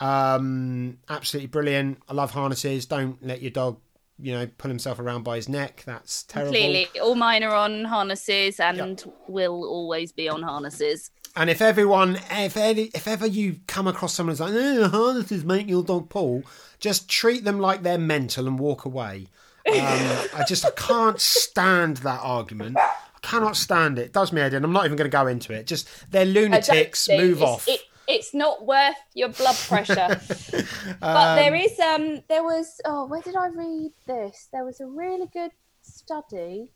um, 0.00 0.98
absolutely 1.08 1.48
brilliant. 1.48 1.98
I 2.08 2.14
love 2.14 2.32
harnesses. 2.32 2.86
Don't 2.86 3.24
let 3.24 3.42
your 3.42 3.50
dog, 3.52 3.78
you 4.18 4.32
know, 4.32 4.48
pull 4.58 4.70
himself 4.70 4.98
around 4.98 5.22
by 5.22 5.36
his 5.36 5.48
neck. 5.48 5.84
That's 5.86 6.24
terrible. 6.24 6.52
Completely. 6.52 7.00
All 7.00 7.14
mine 7.14 7.44
are 7.44 7.54
on 7.54 7.84
harnesses 7.84 8.58
and 8.58 9.04
will 9.28 9.64
always 9.64 10.12
be 10.12 10.28
on 10.28 10.42
harnesses. 10.42 11.10
And 11.36 11.50
if 11.50 11.60
everyone, 11.60 12.18
if 12.30 12.56
any, 12.56 12.84
if 12.94 13.06
ever 13.06 13.26
you 13.26 13.60
come 13.66 13.86
across 13.86 14.14
someone 14.14 14.32
who's 14.32 14.40
like, 14.40 14.54
eh, 14.54 15.34
is 15.34 15.44
make 15.44 15.68
your 15.68 15.84
dog 15.84 16.08
pull, 16.08 16.44
just 16.80 17.08
treat 17.10 17.44
them 17.44 17.60
like 17.60 17.82
they're 17.82 17.98
mental 17.98 18.46
and 18.46 18.58
walk 18.58 18.86
away. 18.86 19.26
Um, 19.68 19.74
I 19.76 20.44
just 20.48 20.64
I 20.64 20.70
can't 20.70 21.20
stand 21.20 21.98
that 21.98 22.20
argument. 22.22 22.78
I 22.78 22.94
cannot 23.20 23.56
stand 23.56 23.98
it. 23.98 24.06
It 24.06 24.12
does 24.12 24.32
me 24.32 24.40
head 24.40 24.54
in. 24.54 24.64
I'm 24.64 24.72
not 24.72 24.84
even 24.86 24.96
going 24.96 25.10
to 25.10 25.14
go 25.16 25.26
into 25.26 25.52
it. 25.52 25.66
Just 25.66 25.88
they're 26.10 26.24
lunatics. 26.24 27.08
Move 27.08 27.38
it's- 27.38 27.42
off. 27.42 27.68
It, 27.68 27.80
it's 28.08 28.32
not 28.32 28.64
worth 28.64 28.94
your 29.14 29.30
blood 29.30 29.56
pressure. 29.56 30.20
but 31.00 31.02
Um, 31.02 31.36
there 31.36 31.54
is 31.56 31.78
um 31.80 32.22
there 32.28 32.44
was 32.44 32.80
oh 32.84 33.06
where 33.06 33.20
did 33.20 33.34
I 33.34 33.48
read 33.48 33.90
this? 34.06 34.48
There 34.52 34.64
was 34.64 34.80
a 34.80 34.86
really 34.86 35.26
good 35.32 35.50
study. 35.82 36.70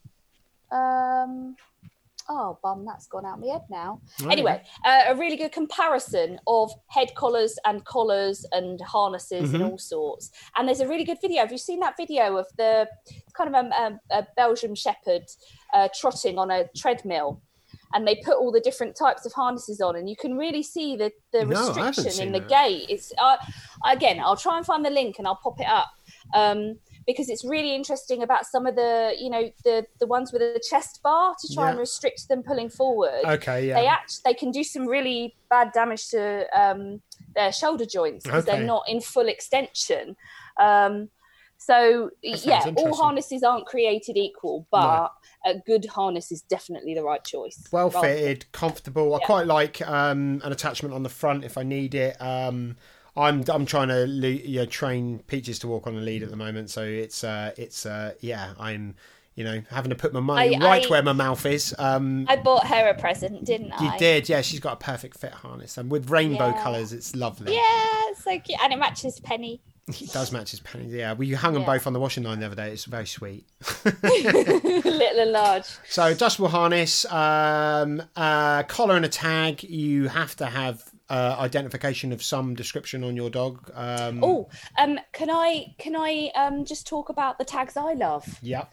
Um 0.72 1.54
oh 2.30 2.58
bum 2.62 2.84
that's 2.86 3.06
gone 3.08 3.26
out 3.26 3.34
of 3.34 3.40
my 3.40 3.52
head 3.52 3.62
now. 3.70 4.00
Anyway, 4.30 4.62
uh, 4.84 5.00
a 5.08 5.14
really 5.16 5.36
good 5.36 5.52
comparison 5.52 6.38
of 6.46 6.70
head 6.86 7.10
collars 7.16 7.58
and 7.66 7.84
collars 7.84 8.46
and 8.52 8.80
harnesses 8.80 9.52
and 9.52 9.62
all 9.62 9.78
sorts. 9.78 10.30
And 10.56 10.66
there's 10.68 10.80
a 10.80 10.88
really 10.88 11.04
good 11.04 11.18
video. 11.20 11.40
Have 11.42 11.52
you 11.52 11.58
seen 11.58 11.80
that 11.80 11.96
video 11.96 12.36
of 12.36 12.46
the 12.56 12.88
kind 13.36 13.54
of 13.54 13.64
a, 13.64 13.68
a, 13.68 14.18
a 14.20 14.26
Belgian 14.36 14.74
Shepherd 14.74 15.24
uh, 15.74 15.88
trotting 15.98 16.38
on 16.38 16.50
a 16.50 16.68
treadmill? 16.76 17.42
And 17.92 18.06
they 18.06 18.22
put 18.24 18.36
all 18.36 18.52
the 18.52 18.60
different 18.60 18.94
types 18.96 19.26
of 19.26 19.32
harnesses 19.32 19.80
on, 19.80 19.96
and 19.96 20.08
you 20.08 20.14
can 20.14 20.36
really 20.38 20.62
see 20.62 20.94
the, 20.94 21.10
the 21.32 21.44
No, 21.44 21.72
restriction 21.74 22.24
in 22.24 22.32
the 22.32 22.38
that. 22.38 22.48
gait. 22.48 22.86
It's 22.88 23.12
uh, 23.20 23.36
again, 23.84 24.20
I'll 24.20 24.36
try 24.36 24.56
and 24.58 24.64
find 24.64 24.84
the 24.84 24.90
link 24.90 25.16
and 25.18 25.26
I'll 25.26 25.40
pop 25.42 25.58
it 25.60 25.66
up 25.66 25.88
um, 26.32 26.78
because 27.10 27.28
it's 27.28 27.44
really 27.44 27.74
interesting 27.74 28.22
about 28.22 28.46
some 28.46 28.66
of 28.66 28.76
the, 28.76 29.14
you 29.18 29.30
know, 29.30 29.50
the 29.64 29.86
the 29.98 30.06
ones 30.06 30.32
with 30.32 30.40
the 30.40 30.62
chest 30.68 31.00
bar 31.02 31.34
to 31.40 31.54
try 31.54 31.70
and 31.70 31.78
restrict 31.78 32.28
them 32.28 32.42
pulling 32.42 32.68
forward 32.68 33.20
okay, 33.24 33.66
yeah. 33.66 33.74
they 33.74 33.86
act 33.86 34.20
they 34.24 34.34
can 34.34 34.50
do 34.50 34.62
some 34.64 34.86
really 34.86 35.34
bad 35.48 35.72
damage 35.72 36.08
to 36.08 36.46
um, 36.58 37.00
their 37.34 37.52
shoulder 37.52 37.84
joints 37.84 38.24
because 38.24 38.46
Okay. 38.46 38.56
they're 38.58 38.66
not 38.66 38.84
in 38.88 39.00
full 39.00 39.28
extension. 39.28 40.16
Um, 40.60 41.10
so 41.58 42.10
yeah, 42.22 42.72
all 42.76 42.96
harnesses 42.96 43.42
aren't 43.42 43.66
created 43.66 44.16
equal, 44.16 44.66
but 44.70 45.12
a 45.44 45.58
good 45.66 45.84
harness 45.84 46.32
is 46.32 46.40
definitely 46.40 46.94
the 46.94 47.02
right 47.02 47.22
choice. 47.22 47.68
well 47.70 47.90
fitted, 47.90 48.50
comfortable. 48.52 49.14
I 49.14 49.18
quite 49.18 49.46
like 49.46 49.86
um, 49.86 50.40
an 50.42 50.52
attachment 50.52 50.94
on 50.94 51.02
the 51.02 51.10
front 51.10 51.44
if 51.44 51.58
I 51.58 51.62
need 51.62 51.94
it. 51.94 52.16
Um, 52.20 52.76
I'm 53.16 53.44
I'm 53.48 53.66
trying 53.66 53.88
to 53.88 54.06
you 54.06 54.60
know, 54.60 54.66
train 54.66 55.20
Peaches 55.26 55.58
to 55.60 55.68
walk 55.68 55.86
on 55.86 55.96
a 55.96 56.00
lead 56.00 56.22
at 56.22 56.30
the 56.30 56.36
moment, 56.36 56.70
so 56.70 56.82
it's 56.82 57.24
uh, 57.24 57.52
it's 57.56 57.84
uh, 57.86 58.12
yeah 58.20 58.54
I'm 58.58 58.94
you 59.34 59.44
know 59.44 59.62
having 59.70 59.90
to 59.90 59.96
put 59.96 60.12
my 60.12 60.20
money 60.20 60.56
I- 60.56 60.64
right 60.64 60.86
I- 60.86 60.88
where 60.88 61.02
my 61.02 61.12
mouth 61.12 61.44
is. 61.46 61.74
Um, 61.78 62.26
I 62.28 62.36
bought 62.36 62.66
her 62.66 62.88
a 62.88 62.94
present, 63.00 63.44
didn't 63.44 63.68
you 63.80 63.88
I? 63.88 63.92
You 63.92 63.98
did, 63.98 64.28
yeah. 64.28 64.40
She's 64.42 64.60
got 64.60 64.74
a 64.74 64.76
perfect 64.84 65.18
fit 65.18 65.32
harness, 65.32 65.76
and 65.78 65.90
with 65.90 66.10
rainbow 66.10 66.48
Yeah. 66.48 66.62
colours, 66.62 66.92
it's 66.92 67.14
lovely. 67.16 67.54
Yeah, 67.54 68.12
so 68.18 68.38
cute, 68.38 68.58
and 68.62 68.72
it 68.72 68.78
matches 68.78 69.18
Penny. 69.20 69.60
It 69.88 70.12
does 70.12 70.30
match 70.30 70.52
his 70.52 70.60
pennies. 70.60 70.92
Yeah, 70.94 71.14
we 71.14 71.32
hung 71.32 71.52
them 71.52 71.62
Yeah. 71.62 71.66
both 71.74 71.86
on 71.88 71.92
the 71.94 71.98
washing 71.98 72.22
line 72.22 72.38
the 72.38 72.46
other 72.46 72.54
day. 72.54 72.70
It's 72.70 72.84
very 72.84 73.06
sweet. 73.06 73.44
Little 73.84 75.20
and 75.20 75.32
large. 75.32 75.64
So 75.88 76.06
adjustable 76.06 76.48
harness, 76.48 77.04
um, 77.06 78.00
uh, 78.14 78.62
collar 78.64 78.94
and 78.96 79.04
a 79.04 79.08
tag. 79.08 79.64
You 79.64 80.06
have 80.08 80.36
to 80.36 80.46
have 80.46 80.84
uh, 81.10 81.36
identification 81.38 82.12
of 82.12 82.22
some 82.22 82.54
description 82.54 83.04
on 83.04 83.16
your 83.16 83.30
dog. 83.30 83.70
Um, 83.74 84.20
Oh, 84.22 84.48
um, 84.78 84.98
can 85.12 85.28
I 85.30 85.74
can 85.78 85.94
I 85.96 86.30
um 86.34 86.64
just 86.64 86.86
talk 86.86 87.08
about 87.08 87.38
the 87.38 87.44
tags 87.44 87.76
I 87.76 87.92
love? 87.94 88.38
Yeah. 88.42 88.66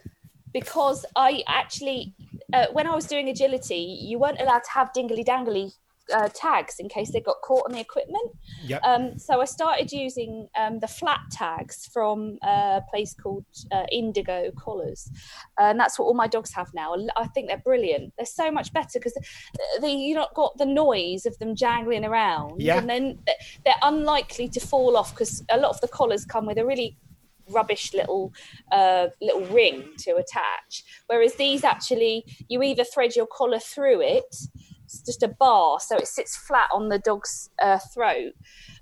because 0.53 1.05
I 1.15 1.43
actually, 1.47 2.13
uh, 2.53 2.67
when 2.73 2.87
I 2.87 2.95
was 2.95 3.05
doing 3.07 3.29
agility, 3.29 3.83
you 4.09 4.17
weren't 4.19 4.39
allowed 4.41 4.63
to 4.63 4.71
have 4.71 4.93
dingly 4.93 5.23
dangly 5.23 5.73
uh, 6.13 6.29
tags 6.33 6.75
in 6.79 6.89
case 6.89 7.11
they 7.11 7.19
got 7.21 7.37
caught 7.43 7.65
on 7.65 7.73
the 7.73 7.79
equipment. 7.79 8.31
Yep. 8.65 8.81
Um, 8.83 9.17
so 9.17 9.41
I 9.41 9.45
started 9.45 9.91
using 9.91 10.47
um, 10.57 10.79
the 10.79 10.87
flat 10.87 11.19
tags 11.31 11.89
from 11.93 12.37
a 12.43 12.81
place 12.89 13.13
called 13.13 13.45
uh, 13.71 13.83
Indigo 13.91 14.51
Collars, 14.57 15.09
and 15.59 15.79
that's 15.79 15.97
what 15.99 16.05
all 16.05 16.13
my 16.13 16.27
dogs 16.27 16.53
have 16.53 16.73
now. 16.73 16.95
I 17.15 17.27
think 17.27 17.47
they're 17.47 17.57
brilliant. 17.57 18.13
They're 18.17 18.25
so 18.25 18.51
much 18.51 18.73
better 18.73 18.99
because 18.99 19.17
they 19.81 19.91
you 19.93 20.15
not 20.15 20.33
got 20.33 20.57
the 20.57 20.65
noise 20.65 21.25
of 21.25 21.37
them 21.39 21.55
jangling 21.55 22.05
around, 22.05 22.61
Yeah. 22.61 22.77
and 22.77 22.89
then 22.89 23.19
they're 23.65 23.75
unlikely 23.83 24.49
to 24.49 24.59
fall 24.59 24.97
off 24.97 25.11
because 25.13 25.43
a 25.49 25.57
lot 25.57 25.69
of 25.71 25.81
the 25.81 25.87
collars 25.87 26.25
come 26.25 26.45
with 26.45 26.57
a 26.57 26.65
really 26.65 26.97
rubbish 27.49 27.93
little 27.93 28.33
uh, 28.71 29.07
little 29.21 29.45
ring 29.47 29.89
to 29.99 30.15
attach. 30.15 30.83
Whereas 31.07 31.35
these 31.35 31.63
actually, 31.63 32.25
you 32.47 32.61
either 32.63 32.83
thread 32.83 33.15
your 33.15 33.27
collar 33.27 33.59
through 33.59 34.01
it, 34.01 34.35
it's 34.87 35.01
just 35.01 35.21
a 35.21 35.27
bar, 35.27 35.79
so 35.81 35.97
it 35.97 36.07
sits 36.07 36.37
flat 36.37 36.69
on 36.73 36.87
the 36.87 36.97
dog's 36.99 37.49
uh, 37.61 37.77
throat 37.93 38.33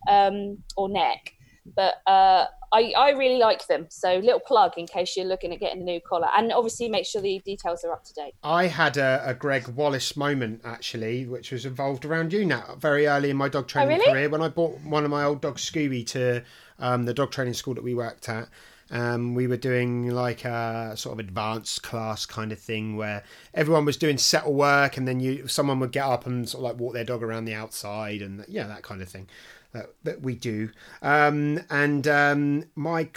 um, 0.08 0.60
or 0.78 0.88
neck. 0.88 1.34
but 1.76 1.96
uh, 2.06 2.46
I, 2.72 2.94
I 2.96 3.10
really 3.12 3.40
like 3.40 3.66
them. 3.68 3.88
So 3.90 4.18
little 4.18 4.40
plug 4.40 4.74
in 4.78 4.86
case 4.86 5.16
you're 5.18 5.26
looking 5.26 5.52
at 5.54 5.60
getting 5.60 5.82
a 5.82 5.86
new 5.86 6.00
collar, 6.02 6.28
and 6.38 6.52
obviously 6.52 6.90
make 6.90 7.06
sure 7.06 7.22
the 7.22 7.42
details 7.46 7.84
are 7.84 7.92
up 7.92 8.04
to 8.06 8.14
date. 8.14 8.34
I 8.44 8.68
had 8.68 8.98
a, 8.98 9.24
a 9.26 9.34
Greg 9.34 9.68
Wallace 9.70 10.16
moment 10.16 10.62
actually, 10.64 11.26
which 11.26 11.52
was 11.52 11.66
involved 11.66 12.06
around 12.06 12.34
you 12.34 12.46
now, 12.46 12.76
very 12.78 13.08
early 13.08 13.30
in 13.30 13.38
my 13.38 13.50
dog 13.50 13.68
training 13.68 13.98
really? 13.98 14.12
career 14.12 14.30
when 14.30 14.42
I 14.42 14.50
bought 14.50 14.80
one 14.82 15.04
of 15.06 15.10
my 15.10 15.24
old 15.24 15.42
dogs, 15.42 15.68
Scooby, 15.68 16.06
to 16.08 16.44
um, 16.78 17.06
the 17.06 17.14
dog 17.14 17.32
training 17.32 17.56
school 17.56 17.74
that 17.74 17.84
we 17.84 17.96
worked 17.96 18.30
at. 18.30 18.48
Um, 18.92 19.34
we 19.34 19.48
were 19.48 19.58
doing 19.58 20.12
like 20.12 20.46
a 20.46 20.94
sort 20.96 21.14
of 21.14 21.20
advanced 21.20 21.82
class 21.82 22.26
kind 22.26 22.52
of 22.52 22.60
thing 22.60 22.96
where 22.98 23.24
everyone 23.54 23.86
was 23.86 23.98
doing 23.98 24.18
settle 24.18 24.54
work, 24.54 24.98
and 24.98 25.08
then 25.08 25.20
you 25.20 25.48
someone 25.48 25.80
would 25.80 25.92
get 25.92 26.06
up 26.06 26.26
and 26.26 26.48
sort 26.48 26.60
of 26.60 26.72
like 26.72 26.80
walk 26.80 26.94
their 26.94 27.04
dog 27.04 27.24
around 27.24 27.46
the 27.46 27.54
outside, 27.54 28.22
and 28.22 28.46
yeah, 28.48 28.68
that 28.68 28.84
kind 28.84 29.02
of 29.02 29.10
thing 29.10 29.28
that, 29.74 29.90
that 30.04 30.22
we 30.22 30.36
do. 30.36 30.70
Um, 31.02 31.60
and 31.70 32.08
um, 32.08 32.64
my 32.76 33.10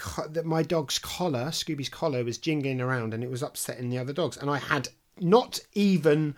my 0.44 0.62
dog's 0.62 0.98
collar, 0.98 1.46
Scooby's 1.46 1.88
collar, 1.88 2.24
was 2.24 2.38
jingling 2.38 2.80
around, 2.80 3.14
and 3.14 3.22
it 3.22 3.30
was 3.30 3.42
upsetting 3.42 3.90
the 3.90 3.98
other 3.98 4.12
dogs, 4.12 4.36
and 4.36 4.50
I 4.50 4.58
had 4.58 4.88
not 5.20 5.60
even 5.74 6.34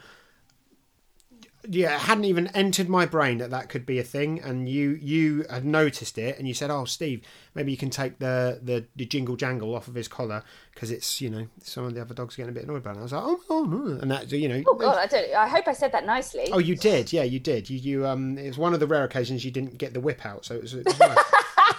yeah, 1.68 1.96
it 1.96 2.00
hadn't 2.02 2.24
even 2.24 2.46
entered 2.48 2.88
my 2.88 3.04
brain 3.06 3.38
that 3.38 3.50
that 3.50 3.68
could 3.68 3.84
be 3.84 3.98
a 3.98 4.02
thing. 4.02 4.40
And 4.40 4.68
you 4.68 4.98
you 5.00 5.44
had 5.50 5.64
noticed 5.64 6.16
it, 6.18 6.38
and 6.38 6.48
you 6.48 6.54
said, 6.54 6.70
"Oh, 6.70 6.84
Steve, 6.84 7.22
maybe 7.54 7.70
you 7.70 7.76
can 7.76 7.90
take 7.90 8.18
the 8.18 8.60
the, 8.62 8.86
the 8.96 9.04
jingle 9.04 9.36
jangle 9.36 9.74
off 9.74 9.88
of 9.88 9.94
his 9.94 10.08
collar 10.08 10.42
because 10.74 10.90
it's 10.90 11.20
you 11.20 11.28
know 11.28 11.46
some 11.62 11.84
of 11.84 11.94
the 11.94 12.00
other 12.00 12.14
dogs 12.14 12.34
are 12.34 12.38
getting 12.38 12.50
a 12.50 12.54
bit 12.54 12.64
annoyed 12.64 12.78
about 12.78 12.96
it." 12.96 13.00
I 13.00 13.02
was 13.02 13.12
like, 13.12 13.22
"Oh, 13.24 13.40
oh, 13.50 13.64
no. 13.64 14.00
and 14.00 14.10
that 14.10 14.30
you 14.32 14.48
know." 14.48 14.62
Oh 14.66 14.74
God, 14.74 14.96
I 14.96 15.06
don't. 15.06 15.34
I 15.34 15.48
hope 15.48 15.68
I 15.68 15.72
said 15.72 15.92
that 15.92 16.06
nicely. 16.06 16.48
Oh, 16.52 16.58
you 16.58 16.76
did, 16.76 17.12
yeah, 17.12 17.24
you 17.24 17.38
did. 17.38 17.68
You 17.68 17.78
you 17.78 18.06
um, 18.06 18.38
it 18.38 18.48
was 18.48 18.58
one 18.58 18.72
of 18.72 18.80
the 18.80 18.86
rare 18.86 19.04
occasions 19.04 19.44
you 19.44 19.50
didn't 19.50 19.78
get 19.78 19.92
the 19.92 20.00
whip 20.00 20.24
out, 20.24 20.44
so 20.44 20.54
it 20.54 20.62
was. 20.62 20.74
It 20.74 20.86
was 20.86 20.98
nice. 20.98 21.18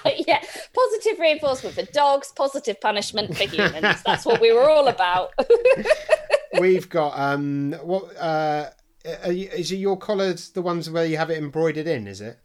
yeah, 0.27 0.41
positive 0.73 1.19
reinforcement 1.19 1.75
for 1.75 1.83
dogs, 1.91 2.31
positive 2.35 2.79
punishment 2.79 3.35
for 3.35 3.43
humans. 3.43 4.01
That's 4.05 4.25
what 4.25 4.41
we 4.41 4.53
were 4.53 4.69
all 4.69 4.87
about. 4.87 5.33
We've 6.59 6.89
got 6.89 7.17
um, 7.17 7.73
what 7.83 8.15
uh, 8.17 8.69
you, 9.05 9.49
is 9.49 9.71
it 9.71 9.77
your 9.77 9.97
collars 9.97 10.49
the 10.49 10.61
ones 10.61 10.89
where 10.89 11.05
you 11.05 11.17
have 11.17 11.29
it 11.29 11.37
embroidered 11.37 11.87
in? 11.87 12.07
Is 12.07 12.21
it? 12.21 12.39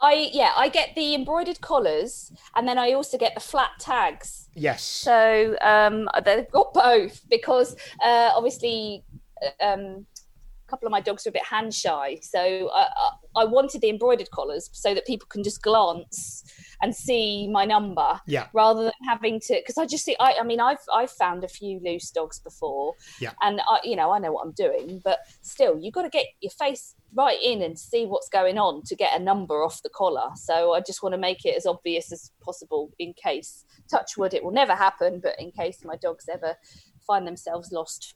I 0.00 0.30
yeah, 0.32 0.52
I 0.56 0.68
get 0.68 0.94
the 0.94 1.14
embroidered 1.14 1.60
collars, 1.60 2.32
and 2.54 2.68
then 2.68 2.78
I 2.78 2.92
also 2.92 3.18
get 3.18 3.34
the 3.34 3.40
flat 3.40 3.70
tags. 3.80 4.48
Yes. 4.54 4.82
So 4.82 5.56
um, 5.60 6.08
they've 6.24 6.50
got 6.50 6.72
both 6.72 7.28
because 7.28 7.74
uh, 8.04 8.30
obviously 8.34 9.04
um, 9.60 10.06
a 10.66 10.70
couple 10.70 10.86
of 10.86 10.92
my 10.92 11.00
dogs 11.00 11.26
are 11.26 11.30
a 11.30 11.32
bit 11.32 11.44
hand 11.44 11.74
shy, 11.74 12.18
so 12.22 12.70
I, 12.72 12.82
I, 12.82 13.42
I 13.42 13.44
wanted 13.44 13.80
the 13.80 13.90
embroidered 13.90 14.30
collars 14.30 14.70
so 14.72 14.94
that 14.94 15.04
people 15.06 15.26
can 15.28 15.42
just 15.42 15.62
glance 15.62 16.44
and 16.80 16.94
see 16.94 17.48
my 17.48 17.64
number 17.64 18.20
Yeah. 18.26 18.46
rather 18.52 18.84
than 18.84 18.92
having 19.08 19.40
to 19.40 19.54
because 19.54 19.78
I 19.78 19.86
just 19.86 20.04
see 20.04 20.16
I, 20.20 20.34
I 20.40 20.44
mean 20.44 20.60
I've 20.60 20.78
I've 20.94 21.10
found 21.10 21.44
a 21.44 21.48
few 21.48 21.80
loose 21.84 22.10
dogs 22.10 22.38
before 22.38 22.94
Yeah. 23.20 23.32
and 23.42 23.60
I 23.68 23.78
you 23.84 23.96
know 23.96 24.12
I 24.12 24.18
know 24.18 24.32
what 24.32 24.44
I'm 24.46 24.52
doing 24.52 25.00
but 25.04 25.18
still 25.42 25.78
you've 25.80 25.94
got 25.94 26.02
to 26.02 26.08
get 26.08 26.26
your 26.40 26.50
face 26.52 26.94
right 27.14 27.38
in 27.42 27.62
and 27.62 27.78
see 27.78 28.04
what's 28.06 28.28
going 28.28 28.58
on 28.58 28.82
to 28.84 28.94
get 28.94 29.18
a 29.18 29.22
number 29.22 29.62
off 29.64 29.82
the 29.82 29.90
collar 29.90 30.28
so 30.36 30.74
I 30.74 30.80
just 30.80 31.02
want 31.02 31.14
to 31.14 31.18
make 31.18 31.44
it 31.44 31.56
as 31.56 31.66
obvious 31.66 32.12
as 32.12 32.30
possible 32.42 32.90
in 32.98 33.12
case 33.14 33.64
touch 33.90 34.16
wood 34.16 34.34
it 34.34 34.44
will 34.44 34.52
never 34.52 34.74
happen 34.74 35.20
but 35.22 35.34
in 35.38 35.50
case 35.50 35.78
my 35.84 35.96
dogs 35.96 36.26
ever 36.32 36.54
find 37.06 37.26
themselves 37.26 37.72
lost 37.72 38.14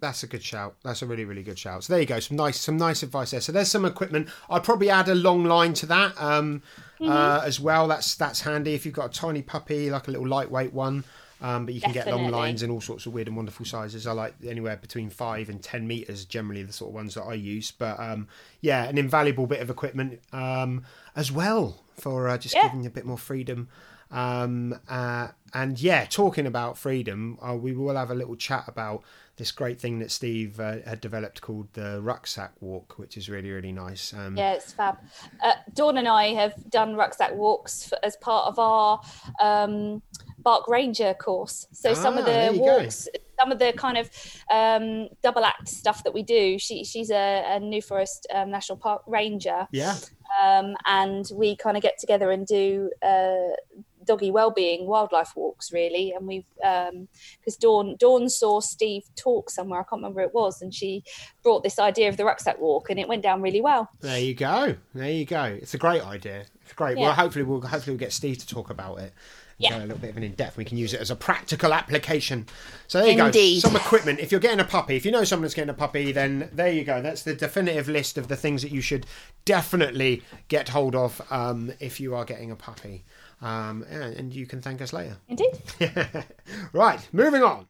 That's 0.00 0.24
a 0.24 0.26
good 0.26 0.42
shout. 0.42 0.74
That's 0.82 1.00
a 1.02 1.06
really, 1.06 1.24
really 1.24 1.44
good 1.44 1.58
shout. 1.58 1.84
So 1.84 1.92
there 1.92 2.00
you 2.00 2.08
go. 2.08 2.18
Some 2.18 2.36
nice, 2.36 2.58
some 2.60 2.76
nice 2.76 3.04
advice 3.04 3.30
there. 3.30 3.40
So 3.40 3.52
there's 3.52 3.70
some 3.70 3.84
equipment. 3.84 4.28
I'd 4.50 4.64
probably 4.64 4.90
add 4.90 5.08
a 5.08 5.14
long 5.14 5.44
line 5.44 5.74
to 5.74 5.86
that 5.86 6.20
um, 6.20 6.62
uh, 7.02 7.42
as 7.44 7.58
well. 7.60 7.88
That's 7.88 8.14
that's 8.14 8.40
handy 8.40 8.74
if 8.74 8.84
you've 8.86 8.94
got 8.94 9.06
a 9.16 9.20
tiny 9.20 9.42
puppy, 9.42 9.90
like 9.90 10.08
a 10.08 10.10
little 10.10 10.28
lightweight 10.28 10.72
one. 10.72 11.04
Um, 11.40 11.64
but 11.66 11.74
you 11.74 11.80
can 11.80 11.90
get 11.92 12.06
long 12.06 12.30
lines 12.30 12.62
in 12.62 12.70
all 12.70 12.80
sorts 12.80 13.04
of 13.06 13.12
weird 13.12 13.26
and 13.26 13.36
wonderful 13.36 13.66
sizes. 13.66 14.06
I 14.06 14.12
like 14.12 14.34
anywhere 14.46 14.76
between 14.76 15.10
five 15.10 15.48
and 15.48 15.60
ten 15.60 15.88
meters, 15.88 16.24
generally 16.24 16.62
the 16.62 16.72
sort 16.72 16.90
of 16.90 16.94
ones 16.94 17.14
that 17.14 17.22
I 17.24 17.34
use. 17.34 17.72
But 17.72 17.98
um, 17.98 18.28
yeah, 18.60 18.84
an 18.84 18.96
invaluable 18.96 19.48
bit 19.48 19.60
of 19.60 19.68
equipment 19.68 20.20
um, 20.32 20.84
as 21.16 21.32
well 21.32 21.82
for 21.98 22.28
uh, 22.28 22.38
just 22.38 22.54
Yeah. 22.54 22.62
giving 22.62 22.82
you 22.82 22.86
a 22.88 22.92
bit 22.92 23.04
more 23.04 23.18
freedom. 23.18 23.68
Um, 24.12 24.78
uh, 24.88 25.28
and 25.54 25.80
yeah, 25.80 26.04
talking 26.04 26.46
about 26.46 26.78
freedom, 26.78 27.38
uh, 27.42 27.54
we 27.56 27.72
will 27.72 27.96
have 27.96 28.10
a 28.10 28.14
little 28.14 28.36
chat 28.36 28.64
about 28.68 29.02
this 29.36 29.50
great 29.50 29.80
thing 29.80 29.98
that 30.00 30.10
Steve 30.10 30.60
uh, 30.60 30.76
had 30.86 31.00
developed 31.00 31.40
called 31.40 31.72
the 31.72 32.00
rucksack 32.02 32.52
walk, 32.60 32.98
which 32.98 33.16
is 33.16 33.28
really 33.28 33.50
really 33.50 33.72
nice. 33.72 34.12
Um, 34.12 34.36
Yeah, 34.36 34.52
it's 34.52 34.72
fab. 34.72 34.98
Uh, 35.42 35.54
Dawn 35.74 35.96
and 35.98 36.06
I 36.08 36.28
have 36.34 36.54
done 36.70 36.94
rucksack 36.96 37.34
walks 37.34 37.88
for, 37.88 37.98
as 38.02 38.16
part 38.16 38.46
of 38.46 38.58
our 38.58 39.00
um, 39.40 40.02
Bark 40.38 40.68
Ranger 40.68 41.14
course. 41.14 41.66
So 41.72 41.94
some 41.94 42.18
of 42.18 42.24
Ah, 42.26 42.30
the 42.30 42.52
you 42.54 42.58
go. 42.60 42.78
walks, 42.78 43.08
some 43.40 43.50
of 43.50 43.58
the 43.58 43.72
kind 43.72 43.96
of 43.98 44.10
um, 44.52 45.08
double 45.22 45.44
act 45.44 45.68
stuff 45.68 46.04
that 46.04 46.12
we 46.12 46.22
do. 46.22 46.58
She, 46.58 46.84
she's 46.84 47.10
a, 47.10 47.44
a 47.56 47.58
New 47.60 47.80
Forest 47.82 48.26
um, 48.34 48.50
National 48.50 48.76
Park 48.78 49.02
ranger, 49.06 49.66
yeah, 49.72 49.96
um, 50.42 50.74
and 50.86 51.30
we 51.34 51.56
kind 51.56 51.76
of 51.76 51.82
get 51.82 51.98
together 51.98 52.30
and 52.30 52.46
do. 52.46 52.90
Uh, 53.02 53.56
doggy 54.04 54.30
well-being 54.30 54.86
wildlife 54.86 55.32
walks 55.36 55.72
really 55.72 56.12
and 56.12 56.26
we've 56.26 56.44
because 56.56 57.56
dawn 57.58 57.96
dawn 57.98 58.28
saw 58.28 58.60
steve 58.60 59.04
talk 59.16 59.50
somewhere 59.50 59.80
i 59.80 59.82
can't 59.82 60.00
remember 60.00 60.16
where 60.16 60.26
it 60.26 60.34
was 60.34 60.62
and 60.62 60.74
she 60.74 61.02
brought 61.42 61.62
this 61.62 61.78
idea 61.78 62.08
of 62.08 62.16
the 62.16 62.24
rucksack 62.24 62.60
walk 62.60 62.90
and 62.90 62.98
it 62.98 63.08
went 63.08 63.22
down 63.22 63.40
really 63.42 63.60
well 63.60 63.88
there 64.00 64.18
you 64.18 64.34
go. 64.34 64.74
There 64.94 65.10
you 65.10 65.24
go. 65.24 65.44
It's 65.44 65.74
a 65.74 65.78
great 65.78 66.04
idea. 66.04 66.44
It's 66.64 66.72
great. 66.72 66.98
Well, 66.98 67.12
hopefully 67.12 67.44
we'll 67.44 67.60
hopefully 67.60 67.94
we'll 67.94 68.00
get 68.00 68.12
Steve 68.12 68.38
to 68.38 68.46
talk 68.46 68.70
about 68.70 68.98
it. 68.98 69.12
Yeah. 69.58 69.78
A 69.78 69.80
little 69.80 69.98
bit 69.98 70.10
of 70.10 70.16
an 70.16 70.24
in 70.24 70.34
depth. 70.34 70.56
We 70.56 70.64
can 70.64 70.76
use 70.76 70.92
it 70.92 71.00
as 71.00 71.10
a 71.10 71.16
practical 71.16 71.72
application. 71.72 72.46
So 72.88 72.98
there 72.98 73.12
you 73.12 73.24
Indeed. 73.24 73.62
go. 73.62 73.68
Some 73.68 73.76
equipment. 73.76 74.18
If 74.18 74.32
you're 74.32 74.40
getting 74.40 74.58
a 74.58 74.64
puppy, 74.64 74.96
if 74.96 75.04
you 75.04 75.12
know 75.12 75.22
someone 75.22 75.42
that's 75.42 75.54
getting 75.54 75.70
a 75.70 75.74
puppy, 75.74 76.10
then 76.10 76.48
there 76.52 76.72
you 76.72 76.82
go. 76.82 77.00
That's 77.00 77.22
the 77.22 77.34
definitive 77.34 77.88
list 77.88 78.18
of 78.18 78.26
the 78.26 78.36
things 78.36 78.62
that 78.62 78.72
you 78.72 78.80
should 78.80 79.06
definitely 79.44 80.22
get 80.48 80.70
hold 80.70 80.96
of 80.96 81.22
um, 81.30 81.72
if 81.78 82.00
you 82.00 82.14
are 82.14 82.24
getting 82.24 82.50
a 82.50 82.56
puppy. 82.56 83.04
Um, 83.42 83.84
and, 83.90 84.14
and 84.14 84.34
you 84.34 84.46
can 84.46 84.62
thank 84.62 84.80
us 84.80 84.92
later. 84.92 85.16
indeed 85.28 85.58
Right, 86.72 87.06
moving 87.12 87.42
on. 87.42 87.66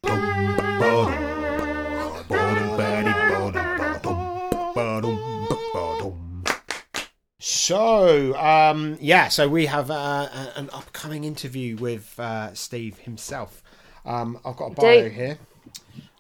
So, 7.39 8.37
um, 8.37 8.99
yeah, 9.01 9.29
so 9.29 9.49
we 9.49 9.67
have 9.67 9.91
uh, 9.91 10.29
an 10.57 10.69
upcoming 10.73 11.25
interview 11.25 11.77
with 11.77 12.15
uh, 12.21 12.53
Steve 12.55 12.99
himself. 12.99 13.63
Um, 14.05 14.39
I've 14.45 14.57
got 14.57 14.73
a 14.73 14.75
bio 14.75 15.09
here. 15.09 15.39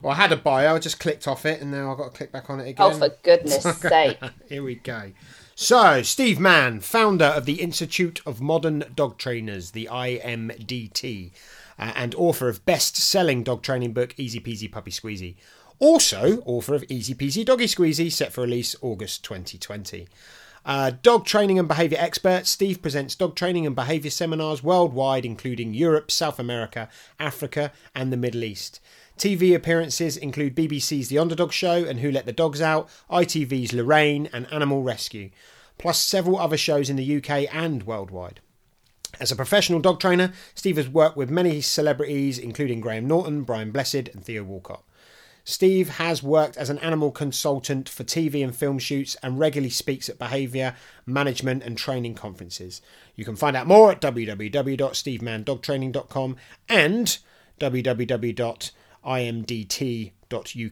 Well, 0.00 0.12
I 0.12 0.16
had 0.16 0.32
a 0.32 0.36
bio, 0.36 0.74
I 0.74 0.78
just 0.78 0.98
clicked 0.98 1.28
off 1.28 1.46
it, 1.46 1.60
and 1.60 1.70
now 1.70 1.92
I've 1.92 1.98
got 1.98 2.10
to 2.12 2.16
click 2.16 2.32
back 2.32 2.50
on 2.50 2.58
it 2.60 2.68
again. 2.68 2.92
Oh, 2.92 2.98
for 2.98 3.10
goodness 3.22 3.62
sake. 3.80 4.18
Here 4.48 4.62
we 4.62 4.76
go. 4.76 5.12
So, 5.54 6.00
Steve 6.00 6.40
Mann, 6.40 6.80
founder 6.80 7.26
of 7.26 7.44
the 7.44 7.60
Institute 7.60 8.22
of 8.24 8.40
Modern 8.40 8.84
Dog 8.94 9.18
Trainers, 9.18 9.72
the 9.72 9.86
IMDT, 9.92 11.30
uh, 11.78 11.92
and 11.94 12.14
author 12.14 12.48
of 12.48 12.64
best 12.64 12.96
selling 12.96 13.42
dog 13.42 13.62
training 13.62 13.92
book 13.92 14.14
Easy 14.16 14.40
Peasy 14.40 14.72
Puppy 14.72 14.90
Squeezy. 14.90 15.34
Also, 15.78 16.42
author 16.46 16.74
of 16.74 16.84
Easy 16.88 17.14
Peasy 17.14 17.44
Doggy 17.44 17.66
Squeezy, 17.66 18.10
set 18.10 18.32
for 18.32 18.40
release 18.40 18.74
August 18.80 19.24
2020. 19.24 20.08
Uh, 20.64 20.92
dog 21.02 21.26
training 21.26 21.58
and 21.58 21.68
behaviour 21.68 21.98
expert, 22.00 22.46
Steve 22.46 22.80
presents 22.80 23.14
dog 23.14 23.34
training 23.34 23.66
and 23.66 23.76
behaviour 23.76 24.10
seminars 24.10 24.62
worldwide, 24.62 25.26
including 25.26 25.74
Europe, 25.74 26.10
South 26.10 26.38
America, 26.38 26.88
Africa, 27.20 27.72
and 27.94 28.10
the 28.10 28.16
Middle 28.16 28.42
East. 28.42 28.80
TV 29.18 29.54
appearances 29.54 30.16
include 30.16 30.56
BBC's 30.56 31.08
The 31.08 31.18
Underdog 31.18 31.52
Show 31.52 31.84
and 31.84 32.00
Who 32.00 32.10
Let 32.10 32.26
the 32.26 32.32
Dogs 32.32 32.60
Out, 32.60 32.88
ITV's 33.10 33.72
Lorraine, 33.72 34.28
and 34.32 34.52
Animal 34.52 34.82
Rescue, 34.82 35.30
plus 35.78 36.00
several 36.00 36.38
other 36.38 36.56
shows 36.56 36.90
in 36.90 36.96
the 36.96 37.16
UK 37.16 37.54
and 37.54 37.84
worldwide. 37.84 38.40
As 39.20 39.30
a 39.30 39.36
professional 39.36 39.80
dog 39.80 40.00
trainer, 40.00 40.32
Steve 40.54 40.78
has 40.78 40.88
worked 40.88 41.16
with 41.16 41.30
many 41.30 41.60
celebrities, 41.60 42.38
including 42.38 42.80
Graham 42.80 43.06
Norton, 43.06 43.42
Brian 43.42 43.70
Blessed, 43.70 44.08
and 44.08 44.24
Theo 44.24 44.42
Walcott. 44.42 44.82
Steve 45.44 45.88
has 45.90 46.22
worked 46.22 46.56
as 46.56 46.70
an 46.70 46.78
animal 46.78 47.10
consultant 47.10 47.88
for 47.88 48.04
TV 48.04 48.44
and 48.44 48.54
film 48.54 48.78
shoots 48.78 49.16
and 49.22 49.40
regularly 49.40 49.70
speaks 49.70 50.08
at 50.08 50.18
behaviour, 50.18 50.76
management, 51.04 51.64
and 51.64 51.76
training 51.76 52.14
conferences. 52.14 52.80
You 53.16 53.24
can 53.24 53.34
find 53.36 53.56
out 53.56 53.66
more 53.66 53.90
at 53.90 54.00
www.stevemandogtraining.com 54.00 56.36
and 56.68 57.18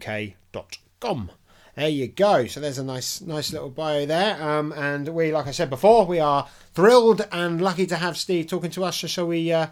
www.imdt.uk.com. 0.00 1.30
There 1.76 1.88
you 1.88 2.08
go. 2.08 2.46
So 2.46 2.60
there's 2.60 2.78
a 2.78 2.84
nice, 2.84 3.20
nice 3.20 3.52
little 3.52 3.70
bio 3.70 4.04
there. 4.04 4.42
Um, 4.42 4.72
and 4.72 5.08
we, 5.08 5.32
like 5.32 5.46
I 5.46 5.52
said 5.52 5.70
before, 5.70 6.04
we 6.04 6.18
are 6.18 6.48
thrilled 6.74 7.26
and 7.32 7.60
lucky 7.60 7.86
to 7.86 7.96
have 7.96 8.16
Steve 8.16 8.48
talking 8.48 8.70
to 8.72 8.84
us. 8.84 8.98
So 8.98 9.06
shall 9.06 9.28
we? 9.28 9.52
Uh, 9.52 9.68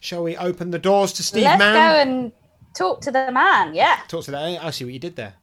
shall 0.00 0.22
we 0.22 0.36
open 0.36 0.70
the 0.70 0.78
doors 0.78 1.12
to 1.14 1.22
Steve 1.22 1.44
Let's 1.44 1.58
Mann? 1.58 1.74
go 1.74 1.80
and 2.10 2.32
talk 2.74 3.00
to 3.02 3.10
the 3.10 3.30
man. 3.32 3.74
Yeah. 3.74 3.98
Talk 4.08 4.24
to 4.24 4.30
that. 4.30 4.64
I 4.64 4.70
see 4.70 4.84
what 4.84 4.94
you 4.94 5.00
did 5.00 5.16
there. 5.16 5.34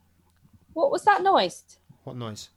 What 0.72 0.90
was 0.90 1.04
that 1.04 1.22
noise? 1.22 1.62
What 2.04 2.16
noise? 2.16 2.48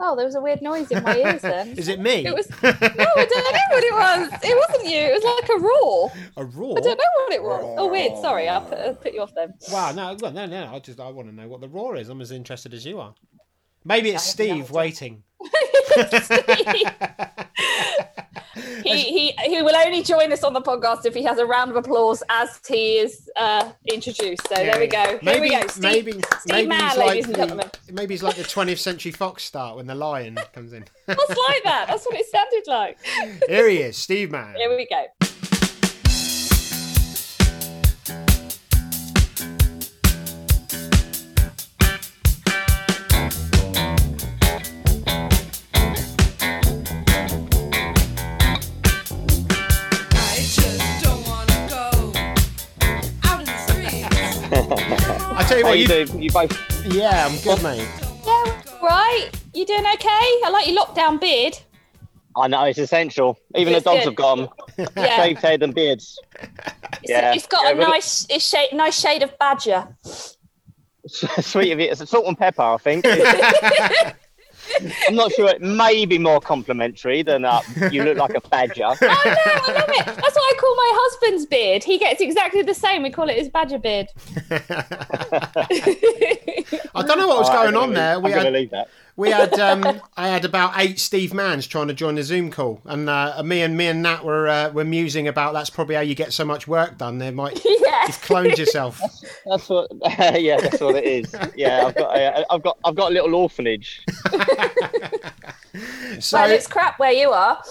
Oh, 0.00 0.16
there 0.16 0.26
was 0.26 0.34
a 0.34 0.40
weird 0.40 0.60
noise 0.60 0.90
in 0.90 1.02
my 1.02 1.16
ears 1.16 1.42
then. 1.42 1.68
Is 1.78 1.88
it 1.88 2.00
me? 2.00 2.26
It 2.26 2.34
was. 2.34 2.50
No, 2.50 2.68
I 2.68 2.72
don't 2.72 2.98
know 2.98 3.60
what 3.70 3.84
it 3.84 3.94
was. 3.94 4.40
It 4.42 4.56
wasn't 4.68 4.88
you. 4.90 4.98
It 4.98 5.14
was 5.14 5.24
like 5.24 5.48
a 5.48 5.60
roar. 5.60 6.12
a 6.36 6.44
roar. 6.44 6.78
I 6.78 6.80
don't 6.80 6.98
know 6.98 7.04
what 7.24 7.32
it 7.32 7.42
was. 7.42 7.76
Oh, 7.78 7.88
weird. 7.88 8.18
Sorry, 8.18 8.48
I 8.48 8.58
put, 8.60 8.78
I 8.78 8.92
put 8.92 9.14
you 9.14 9.20
off 9.20 9.32
then. 9.34 9.54
Wow, 9.70 9.92
no, 9.92 10.16
well, 10.20 10.32
no, 10.32 10.46
no. 10.46 10.74
I 10.74 10.80
just 10.80 10.98
I 10.98 11.08
want 11.10 11.28
to 11.28 11.34
know 11.34 11.46
what 11.46 11.60
the 11.60 11.68
roar 11.68 11.96
is. 11.96 12.08
I'm 12.08 12.20
as 12.20 12.32
interested 12.32 12.74
as 12.74 12.84
you 12.84 12.98
are. 13.00 13.14
Maybe 13.84 14.10
it's 14.10 14.24
Steve 14.24 14.70
waiting. 14.70 15.22
he, 18.84 19.02
he 19.02 19.32
he 19.44 19.62
will 19.62 19.74
only 19.74 20.02
join 20.02 20.32
us 20.32 20.44
on 20.44 20.52
the 20.52 20.60
podcast 20.60 21.06
if 21.06 21.14
he 21.14 21.22
has 21.22 21.38
a 21.38 21.46
round 21.46 21.70
of 21.70 21.76
applause 21.76 22.22
as 22.28 22.60
he 22.66 22.98
is 22.98 23.30
uh, 23.36 23.70
introduced. 23.86 24.46
So 24.48 24.54
there 24.54 24.78
we 24.78 24.86
go. 24.86 25.18
Here 25.18 25.40
we 25.40 25.50
go. 25.50 25.66
Steve, 25.66 25.82
maybe, 25.82 26.12
Steve 26.12 26.22
maybe 26.48 26.68
Mann, 26.68 26.90
he's 26.90 26.98
ladies 26.98 26.98
like 26.98 27.24
and 27.24 27.34
the, 27.34 27.38
gentlemen. 27.38 27.70
maybe 27.92 28.14
he's 28.14 28.22
like 28.22 28.36
the 28.36 28.42
20th 28.42 28.78
Century 28.78 29.12
Fox 29.12 29.44
start 29.44 29.76
when 29.76 29.86
the 29.86 29.94
lion 29.94 30.38
comes 30.52 30.72
in. 30.72 30.84
What's 31.06 31.28
like 31.28 31.62
that? 31.64 31.86
That's 31.88 32.04
what 32.04 32.18
it 32.18 32.26
sounded 32.26 32.64
like. 32.66 32.98
Here 33.48 33.68
he 33.68 33.78
is, 33.78 33.96
Steve 33.96 34.30
Mann. 34.30 34.54
Here 34.56 34.74
we 34.74 34.86
go. 34.86 35.04
Tell 55.54 55.58
you 55.58 55.64
How 55.64 55.70
what, 55.70 55.78
you 55.78 55.98
you, 55.98 56.06
do? 56.06 56.18
You 56.18 56.30
both? 56.30 56.86
yeah, 56.94 57.26
I'm 57.26 57.38
good, 57.42 57.62
mate. 57.62 57.88
Yeah, 58.26 58.62
right. 58.82 59.30
You 59.52 59.64
doing 59.66 59.86
okay? 59.94 60.08
I 60.10 60.50
like 60.50 60.66
your 60.68 60.84
lockdown 60.84 61.20
beard. 61.20 61.58
I 62.36 62.48
know 62.48 62.64
it's 62.64 62.78
essential. 62.78 63.38
Even 63.54 63.74
It's 63.74 63.84
the 63.84 63.90
dogs 63.90 64.00
good. 64.00 64.10
have 64.10 64.16
gone. 64.16 64.48
Yeah, 64.96 65.16
Shaved 65.16 65.40
head 65.40 65.62
and 65.62 65.72
beards. 65.72 66.18
it's, 66.42 67.08
Yeah. 67.08 67.32
it's 67.32 67.46
got 67.46 67.62
Yeah, 67.64 67.70
a 67.70 67.76
but 67.76 67.88
nice, 67.88 68.26
it's 68.28 68.48
shade, 68.48 68.70
nice 68.72 68.98
shade 68.98 69.22
of 69.22 69.38
badger. 69.38 69.86
Sweet 71.06 71.70
of 71.72 71.78
you. 71.80 71.90
It's 71.90 72.00
a 72.00 72.06
salt 72.06 72.26
and 72.26 72.36
pepper, 72.36 72.62
I 72.62 72.76
think. 72.78 73.04
I'm 75.08 75.14
not 75.14 75.32
sure. 75.32 75.48
It 75.50 75.62
may 75.62 76.04
be 76.06 76.18
more 76.18 76.40
complimentary 76.40 77.22
than 77.22 77.44
uh, 77.44 77.60
you 77.90 78.04
look 78.04 78.18
like 78.18 78.34
a 78.34 78.40
badger. 78.48 78.84
I 78.84 78.90
know, 78.90 78.96
I 79.00 79.72
love 79.72 79.88
it. 79.88 80.06
That's 80.06 80.16
what 80.16 80.36
I 80.36 80.52
call 80.58 80.74
my 80.76 80.90
husband's 80.94 81.46
beard. 81.46 81.84
He 81.84 81.98
gets 81.98 82.20
exactly 82.20 82.62
the 82.62 82.74
same. 82.74 83.02
We 83.02 83.10
call 83.10 83.28
it 83.28 83.36
his 83.36 83.48
badger 83.48 83.78
beard. 83.78 84.08
I 84.50 84.60
don't 87.02 87.18
know 87.18 87.28
what 87.28 87.38
was 87.38 87.48
All 87.48 87.56
right, 87.56 87.64
going 87.64 87.76
I'm 87.76 87.82
on 87.82 87.94
there. 87.94 88.20
We 88.20 88.32
I'm 88.32 88.32
going 88.32 88.44
had 88.44 88.50
to 88.52 88.58
leave 88.58 88.70
that. 88.70 88.88
We 89.16 89.30
had 89.30 89.58
um, 89.60 90.00
I 90.16 90.28
had 90.28 90.44
about 90.44 90.72
eight 90.76 90.98
Steve 90.98 91.30
Manns 91.30 91.68
trying 91.68 91.88
to 91.88 91.94
join 91.94 92.16
the 92.16 92.22
Zoom 92.22 92.50
call, 92.50 92.80
and 92.84 93.08
uh, 93.08 93.42
me 93.44 93.62
and 93.62 93.76
me 93.76 93.86
and 93.86 94.02
Nat 94.02 94.24
were 94.24 94.48
uh, 94.48 94.70
were 94.70 94.84
musing 94.84 95.28
about 95.28 95.52
that's 95.52 95.70
probably 95.70 95.94
how 95.94 96.00
you 96.00 96.14
get 96.14 96.32
so 96.32 96.44
much 96.44 96.66
work 96.66 96.98
done. 96.98 97.18
There 97.18 97.32
might 97.32 97.64
Yeah. 97.64 97.70
you've 98.06 98.20
cloned 98.22 98.56
yourself. 98.58 99.00
That's 99.46 99.68
what. 99.68 99.90
yeah, 100.40 100.58
that's 100.58 100.80
what 100.80 100.96
it 100.96 101.04
is. 101.04 101.34
Yeah, 101.54 101.86
I've 101.86 101.94
got. 101.94 102.16
Uh, 102.16 102.44
I've 102.50 102.62
got. 102.62 102.78
I've 102.84 102.94
got 102.94 103.10
a 103.10 103.14
little 103.14 103.34
orphanage. 103.34 104.02
So 106.20 106.38
well, 106.38 106.50
it's 106.50 106.66
crap 106.66 106.98
where 106.98 107.12
you 107.12 107.30
are. 107.30 107.62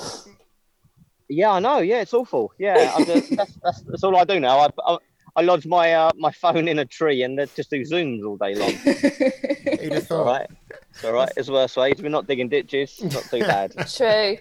Yeah, 1.29 1.51
I 1.51 1.59
know. 1.59 1.79
Yeah, 1.79 2.01
it's 2.01 2.13
awful. 2.13 2.53
Yeah, 2.59 2.93
I 2.95 3.03
just, 3.03 3.35
that's, 3.35 3.53
that's, 3.63 3.81
that's 3.81 4.03
all 4.03 4.15
I 4.17 4.23
do 4.23 4.39
now. 4.39 4.59
I, 4.59 4.69
I, 4.85 4.97
I 5.36 5.41
lodge 5.41 5.65
my 5.65 5.93
uh, 5.93 6.11
my 6.15 6.31
phone 6.31 6.67
in 6.67 6.79
a 6.79 6.86
tree 6.86 7.23
and 7.23 7.38
then 7.38 7.47
just 7.55 7.69
do 7.69 7.81
zooms 7.81 8.23
all 8.23 8.38
day 8.38 8.53
long. 8.55 8.71
who'd 9.79 9.93
have 9.93 10.07
thought? 10.07 10.25
right, 10.25 10.49
it's 10.91 11.03
all 11.03 11.13
right. 11.13 11.31
It's 11.36 11.49
worse 11.49 11.75
ways. 11.75 11.95
We're 12.01 12.09
not 12.09 12.27
digging 12.27 12.49
ditches. 12.49 12.99
It's 13.01 13.15
not 13.15 13.23
too 13.23 13.39
bad. 13.47 13.73
True. 13.95 14.38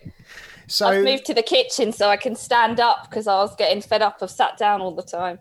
So 0.67 0.89
I've 0.89 1.05
moved 1.05 1.25
to 1.27 1.35
the 1.35 1.43
kitchen 1.43 1.93
so 1.93 2.09
I 2.09 2.17
can 2.17 2.37
stand 2.37 2.79
up 2.79 3.09
because 3.09 3.27
I 3.27 3.37
was 3.37 3.55
getting 3.57 3.83
fed 3.83 4.03
up 4.03 4.23
of 4.23 4.31
sat 4.31 4.59
down 4.59 4.81
all 4.81 4.95
the 4.95 5.03
time. 5.03 5.39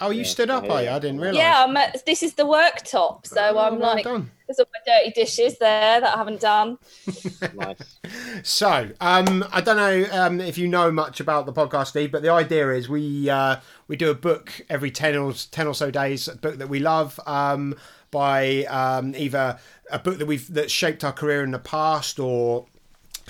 Oh, 0.00 0.10
you 0.10 0.24
stood 0.24 0.50
up, 0.50 0.68
are 0.70 0.82
you? 0.82 0.90
I 0.90 0.98
didn't 0.98 1.20
realise. 1.20 1.38
Yeah, 1.38 1.64
I'm 1.66 1.76
at, 1.76 2.04
this 2.06 2.22
is 2.22 2.34
the 2.34 2.44
worktop, 2.44 3.26
so 3.26 3.40
Oh, 3.40 3.58
I'm 3.58 3.78
well 3.78 3.94
like, 3.94 4.04
done. 4.04 4.30
there's 4.46 4.58
all 4.58 4.66
my 4.72 4.80
dirty 4.86 5.10
dishes 5.12 5.58
there 5.58 6.00
that 6.00 6.14
I 6.14 6.18
haven't 6.18 6.40
done. 6.40 6.78
Nice. 7.54 7.98
So, 8.42 8.90
um, 9.00 9.44
I 9.52 9.60
don't 9.60 9.76
know 9.76 10.06
um, 10.12 10.40
if 10.40 10.58
you 10.58 10.68
know 10.68 10.90
much 10.90 11.20
about 11.20 11.46
the 11.46 11.52
podcast, 11.52 11.88
Steve, 11.88 12.12
but 12.12 12.22
the 12.22 12.30
idea 12.30 12.70
is 12.70 12.88
we 12.88 13.28
uh, 13.28 13.56
we 13.88 13.96
do 13.96 14.10
a 14.10 14.14
book 14.14 14.60
every 14.70 14.90
ten 14.90 15.16
or 15.16 15.32
ten 15.32 15.66
or 15.66 15.74
so 15.74 15.90
days, 15.90 16.28
a 16.28 16.36
book 16.36 16.58
that 16.58 16.68
we 16.68 16.78
love, 16.78 17.18
um, 17.26 17.74
by 18.10 18.64
um, 18.64 19.14
either 19.16 19.58
a 19.90 19.98
book 19.98 20.18
that 20.18 20.26
we've 20.26 20.52
that 20.54 20.70
shaped 20.70 21.04
our 21.04 21.12
career 21.12 21.42
in 21.42 21.50
the 21.50 21.58
past, 21.58 22.18
or 22.18 22.66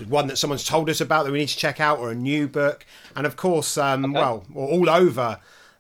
one 0.09 0.27
that 0.29 0.37
someone's 0.37 0.65
told 0.65 0.89
us 0.91 1.01
about 1.01 1.25
that 1.25 1.33
we 1.33 1.39
need 1.39 1.49
to 1.49 1.57
check 1.57 1.81
out, 1.81 1.99
or 1.99 2.11
a 2.11 2.15
new 2.15 2.47
book, 2.49 2.85
and 3.17 3.27
of 3.27 3.37
course, 3.37 3.77
um, 3.79 4.13
well, 4.13 4.45
all 4.55 4.89
over 4.91 5.39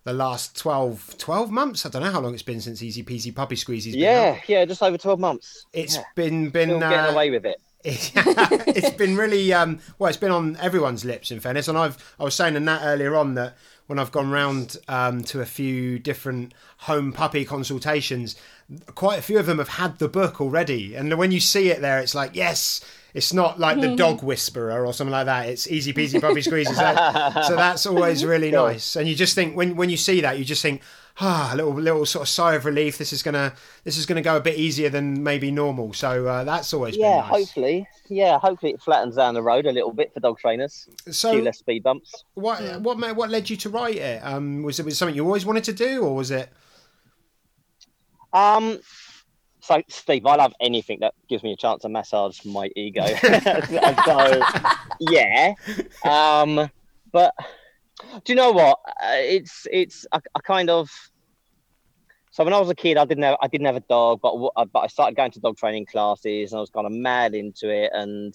the 0.08 0.14
last 0.14 0.56
12, 0.56 1.16
12 1.18 1.50
months. 1.50 1.84
I 1.84 1.90
don't 1.90 2.02
know 2.02 2.10
how 2.10 2.20
long 2.20 2.32
it's 2.34 2.42
been 2.42 2.60
since 2.60 2.82
Easy 2.82 3.02
Peasy 3.02 3.34
Puppy 3.34 3.56
Squeezy's 3.56 3.96
been 3.96 4.00
Yeah, 4.00 4.32
out. 4.36 4.48
yeah, 4.48 4.64
just 4.64 4.82
over 4.82 4.96
twelve 4.96 5.20
months. 5.20 5.66
It's 5.72 5.96
Yeah. 5.96 6.02
been 6.14 6.50
been 6.50 6.68
Still 6.70 6.78
getting 6.80 7.06
uh, 7.06 7.12
away 7.12 7.30
with 7.30 7.44
it. 7.44 7.60
it's 7.84 8.90
been 8.90 9.16
really 9.16 9.52
um, 9.52 9.78
well. 9.98 10.08
It's 10.08 10.16
been 10.18 10.32
on 10.32 10.56
everyone's 10.56 11.04
lips, 11.04 11.30
in 11.30 11.40
fairness. 11.40 11.68
And 11.68 11.78
I've 11.78 11.96
I 12.18 12.24
was 12.24 12.34
saying 12.34 12.56
in 12.56 12.64
that 12.64 12.82
earlier 12.84 13.14
on 13.16 13.34
that 13.34 13.56
when 13.86 13.98
I've 13.98 14.12
gone 14.12 14.30
round 14.30 14.76
um, 14.88 15.22
to 15.24 15.40
a 15.40 15.46
few 15.46 15.98
different 15.98 16.54
home 16.78 17.12
puppy 17.12 17.44
consultations, 17.44 18.34
quite 18.94 19.18
a 19.18 19.22
few 19.22 19.38
of 19.38 19.46
them 19.46 19.58
have 19.58 19.68
had 19.68 19.98
the 19.98 20.08
book 20.08 20.40
already. 20.40 20.94
And 20.94 21.16
when 21.18 21.32
you 21.32 21.40
see 21.40 21.68
it 21.70 21.80
there, 21.80 22.00
it's 22.00 22.14
like 22.14 22.34
yes. 22.34 22.80
It's 23.18 23.32
not 23.34 23.60
like 23.60 23.80
the 23.80 23.88
dog 23.88 24.22
whisperer 24.22 24.86
or 24.86 24.92
something 24.94 25.12
like 25.12 25.26
that. 25.26 25.48
It's 25.48 25.68
easy 25.68 25.92
peasy 25.92 26.20
puppy 26.20 26.40
squeezy. 26.40 26.74
So, 26.76 27.00
so 27.40 27.56
that's 27.56 27.86
always 27.86 28.24
really 28.24 28.50
nice. 28.66 28.96
And 28.96 29.08
you 29.08 29.14
just 29.14 29.34
think 29.34 29.56
when 29.56 29.76
when 29.76 29.90
you 29.90 29.96
see 29.98 30.20
that, 30.22 30.38
you 30.38 30.44
just 30.44 30.62
think, 30.62 30.82
ah, 31.20 31.50
a 31.52 31.56
little 31.56 31.74
little 31.74 32.06
sort 32.06 32.22
of 32.22 32.28
sigh 32.28 32.54
of 32.54 32.64
relief. 32.64 32.98
This 32.98 33.12
is 33.12 33.22
gonna 33.22 33.54
this 33.84 33.98
is 33.98 34.06
gonna 34.06 34.22
go 34.22 34.36
a 34.36 34.40
bit 34.40 34.56
easier 34.56 34.88
than 34.88 35.22
maybe 35.22 35.50
normal. 35.50 35.92
So 35.92 36.26
uh, 36.26 36.44
that's 36.44 36.72
always 36.72 36.96
Yeah, 36.96 37.20
been 37.20 37.30
nice. 37.30 37.30
hopefully. 37.30 37.88
Yeah, 38.08 38.38
hopefully 38.38 38.72
it 38.72 38.80
flattens 38.80 39.16
down 39.16 39.34
the 39.34 39.42
road 39.42 39.66
a 39.66 39.72
little 39.72 39.92
bit 39.92 40.14
for 40.14 40.20
dog 40.20 40.38
trainers. 40.38 40.88
a 41.06 41.12
So 41.12 41.30
few 41.32 41.42
less 41.42 41.58
speed 41.58 41.82
bumps. 41.82 42.24
What 42.34 42.60
what 42.80 42.98
what 43.16 43.30
led 43.30 43.50
you 43.50 43.56
to 43.58 43.68
write 43.68 43.96
it? 43.96 44.24
Um, 44.24 44.62
was 44.62 44.78
it 44.78 44.84
was 44.84 44.94
it 44.94 44.96
something 44.96 45.16
you 45.16 45.24
always 45.24 45.44
wanted 45.44 45.64
to 45.64 45.72
do, 45.72 46.04
or 46.04 46.14
was 46.14 46.30
it? 46.30 46.48
Um, 48.32 48.78
so 49.68 49.82
Steve, 49.90 50.24
I 50.24 50.36
love 50.36 50.54
anything 50.60 51.00
that 51.00 51.12
gives 51.28 51.42
me 51.42 51.52
a 51.52 51.56
chance 51.56 51.82
to 51.82 51.90
massage 51.90 52.42
my 52.46 52.70
ego. 52.74 53.04
so 54.06 54.42
yeah, 54.98 55.52
um, 56.04 56.70
but 57.12 57.34
do 58.24 58.32
you 58.32 58.34
know 58.34 58.50
what? 58.50 58.78
Uh, 58.88 59.16
it's 59.36 59.66
it's 59.70 60.06
a, 60.10 60.22
a 60.34 60.40
kind 60.40 60.70
of. 60.70 60.88
So 62.30 62.44
when 62.44 62.54
I 62.54 62.60
was 62.60 62.70
a 62.70 62.74
kid, 62.74 62.96
I 62.96 63.04
didn't 63.04 63.24
have 63.24 63.36
I 63.42 63.48
didn't 63.48 63.66
have 63.66 63.76
a 63.76 63.84
dog, 63.90 64.20
but 64.22 64.32
uh, 64.56 64.64
but 64.64 64.80
I 64.80 64.86
started 64.86 65.16
going 65.16 65.32
to 65.32 65.40
dog 65.40 65.58
training 65.58 65.84
classes, 65.84 66.52
and 66.52 66.58
I 66.58 66.60
was 66.60 66.70
kind 66.70 66.86
of 66.86 66.92
mad 66.92 67.34
into 67.34 67.68
it, 67.70 67.90
and 67.92 68.32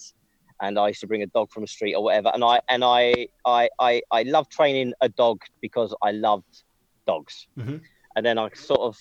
and 0.62 0.78
I 0.78 0.88
used 0.88 1.00
to 1.00 1.08
bring 1.08 1.22
a 1.22 1.26
dog 1.26 1.50
from 1.50 1.64
the 1.64 1.66
street 1.66 1.94
or 1.94 2.04
whatever, 2.04 2.30
and 2.32 2.44
I 2.44 2.60
and 2.68 2.84
I 2.84 3.26
I 3.44 3.68
I, 3.80 4.02
I 4.12 4.22
loved 4.22 4.52
training 4.52 4.92
a 5.00 5.08
dog 5.08 5.40
because 5.60 5.92
I 6.00 6.12
loved 6.12 6.62
dogs, 7.08 7.48
Mhm. 7.58 7.80
and 8.14 8.24
then 8.24 8.38
I 8.38 8.50
sort 8.54 8.82
of 8.82 8.96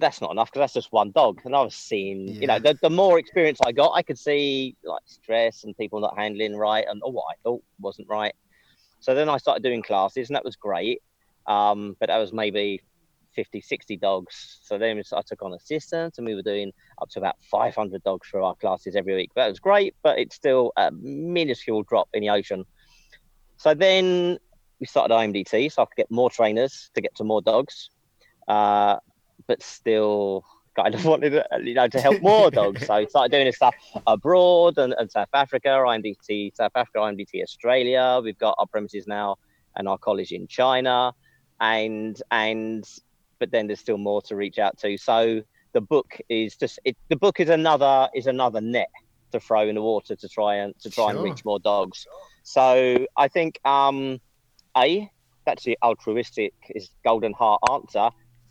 but 0.00 0.06
that's 0.06 0.20
not 0.20 0.30
enough 0.32 0.50
because 0.50 0.60
that's 0.60 0.72
just 0.72 0.92
one 0.92 1.10
dog. 1.10 1.40
And 1.44 1.54
I 1.54 1.60
was 1.60 1.74
seeing, 1.74 2.28
you 2.28 2.46
know, 2.46 2.58
the, 2.58 2.76
the 2.80 2.90
more 2.90 3.18
experience 3.18 3.58
I 3.64 3.72
got, 3.72 3.92
I 3.94 4.02
could 4.02 4.18
see 4.18 4.74
like 4.82 5.02
stress 5.04 5.64
and 5.64 5.76
people 5.76 6.00
not 6.00 6.16
handling 6.16 6.56
right 6.56 6.86
and 6.88 7.02
or 7.04 7.12
what 7.12 7.26
I 7.30 7.34
thought 7.42 7.62
wasn't 7.78 8.08
right. 8.08 8.34
So 9.00 9.14
then 9.14 9.28
I 9.28 9.36
started 9.36 9.62
doing 9.62 9.82
classes 9.82 10.28
and 10.28 10.36
that 10.36 10.44
was 10.44 10.56
great. 10.56 11.02
Um, 11.46 11.96
but 12.00 12.06
that 12.06 12.16
was 12.16 12.32
maybe 12.32 12.80
50, 13.34 13.60
60 13.60 13.96
dogs. 13.98 14.60
So 14.62 14.78
then 14.78 15.02
I 15.12 15.20
took 15.26 15.42
on 15.42 15.52
assistants 15.52 16.16
and 16.16 16.26
we 16.26 16.34
were 16.34 16.42
doing 16.42 16.72
up 17.02 17.10
to 17.10 17.18
about 17.18 17.36
500 17.50 18.02
dogs 18.02 18.26
for 18.26 18.40
our 18.40 18.54
classes 18.54 18.96
every 18.96 19.14
week. 19.14 19.30
That 19.36 19.48
was 19.48 19.60
great, 19.60 19.94
but 20.02 20.18
it's 20.18 20.34
still 20.34 20.72
a 20.76 20.90
minuscule 20.92 21.82
drop 21.82 22.08
in 22.14 22.22
the 22.22 22.30
ocean. 22.30 22.64
So 23.58 23.74
then 23.74 24.38
we 24.80 24.86
started 24.86 25.12
IMDT 25.12 25.70
so 25.72 25.82
I 25.82 25.84
could 25.84 25.96
get 25.96 26.10
more 26.10 26.30
trainers 26.30 26.90
to 26.94 27.02
get 27.02 27.14
to 27.16 27.24
more 27.24 27.42
dogs. 27.42 27.90
Uh, 28.48 28.96
but 29.50 29.64
still 29.64 30.44
kind 30.76 30.94
of 30.94 31.04
wanted 31.12 31.30
to, 31.30 31.44
you 31.64 31.74
know 31.74 31.88
to 31.88 32.00
help 32.00 32.22
more 32.22 32.52
dogs. 32.52 32.86
So 32.86 32.94
I 32.94 33.04
started 33.06 33.32
doing 33.32 33.46
this 33.46 33.56
stuff 33.56 33.74
abroad 34.06 34.78
and, 34.78 34.94
and 34.96 35.10
South 35.10 35.34
Africa, 35.34 35.70
IMDT 35.70 36.54
South 36.54 36.70
Africa, 36.76 36.98
IMDT 36.98 37.42
Australia. 37.42 38.20
We've 38.22 38.38
got 38.38 38.54
our 38.58 38.66
premises 38.66 39.08
now 39.08 39.38
and 39.74 39.88
our 39.88 39.98
college 39.98 40.30
in 40.30 40.46
China, 40.46 41.12
and 41.60 42.22
and 42.30 42.88
but 43.40 43.50
then 43.50 43.66
there's 43.66 43.80
still 43.80 43.98
more 43.98 44.22
to 44.22 44.36
reach 44.36 44.60
out 44.60 44.78
to. 44.78 44.96
So 44.96 45.42
the 45.72 45.80
book 45.80 46.16
is 46.28 46.54
just 46.54 46.78
it, 46.84 46.96
the 47.08 47.16
book 47.16 47.40
is 47.40 47.48
another 47.48 48.08
is 48.14 48.28
another 48.28 48.60
net 48.60 48.92
to 49.32 49.40
throw 49.40 49.68
in 49.68 49.74
the 49.74 49.82
water 49.82 50.14
to 50.14 50.28
try 50.28 50.54
and 50.62 50.78
to 50.78 50.90
try 50.90 51.10
and 51.10 51.20
reach 51.24 51.44
more 51.44 51.58
dogs. 51.58 52.06
So 52.44 53.04
I 53.16 53.26
think 53.26 53.58
um, 53.64 54.20
a 54.76 55.10
that's 55.44 55.64
the 55.64 55.76
altruistic 55.82 56.54
is 56.68 56.90
golden 57.04 57.32
heart 57.32 57.60
answer. 57.68 58.10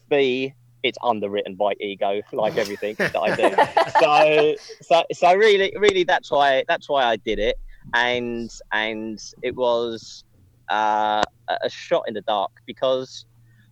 B 0.09 0.53
it's 0.83 0.97
underwritten 1.03 1.55
by 1.55 1.73
ego, 1.79 2.21
like 2.31 2.57
everything 2.57 2.95
that 2.97 3.15
I 3.15 3.35
do. 3.35 3.55
so, 3.99 4.55
so, 4.81 5.03
so 5.11 5.35
really, 5.35 5.73
really, 5.77 6.03
that's 6.03 6.31
why 6.31 6.63
that's 6.67 6.89
why 6.89 7.03
I 7.03 7.17
did 7.17 7.39
it, 7.39 7.57
and 7.93 8.51
and 8.71 9.19
it 9.41 9.55
was 9.55 10.23
uh, 10.69 11.23
a 11.49 11.69
shot 11.69 12.03
in 12.07 12.13
the 12.13 12.21
dark 12.21 12.51
because 12.65 13.25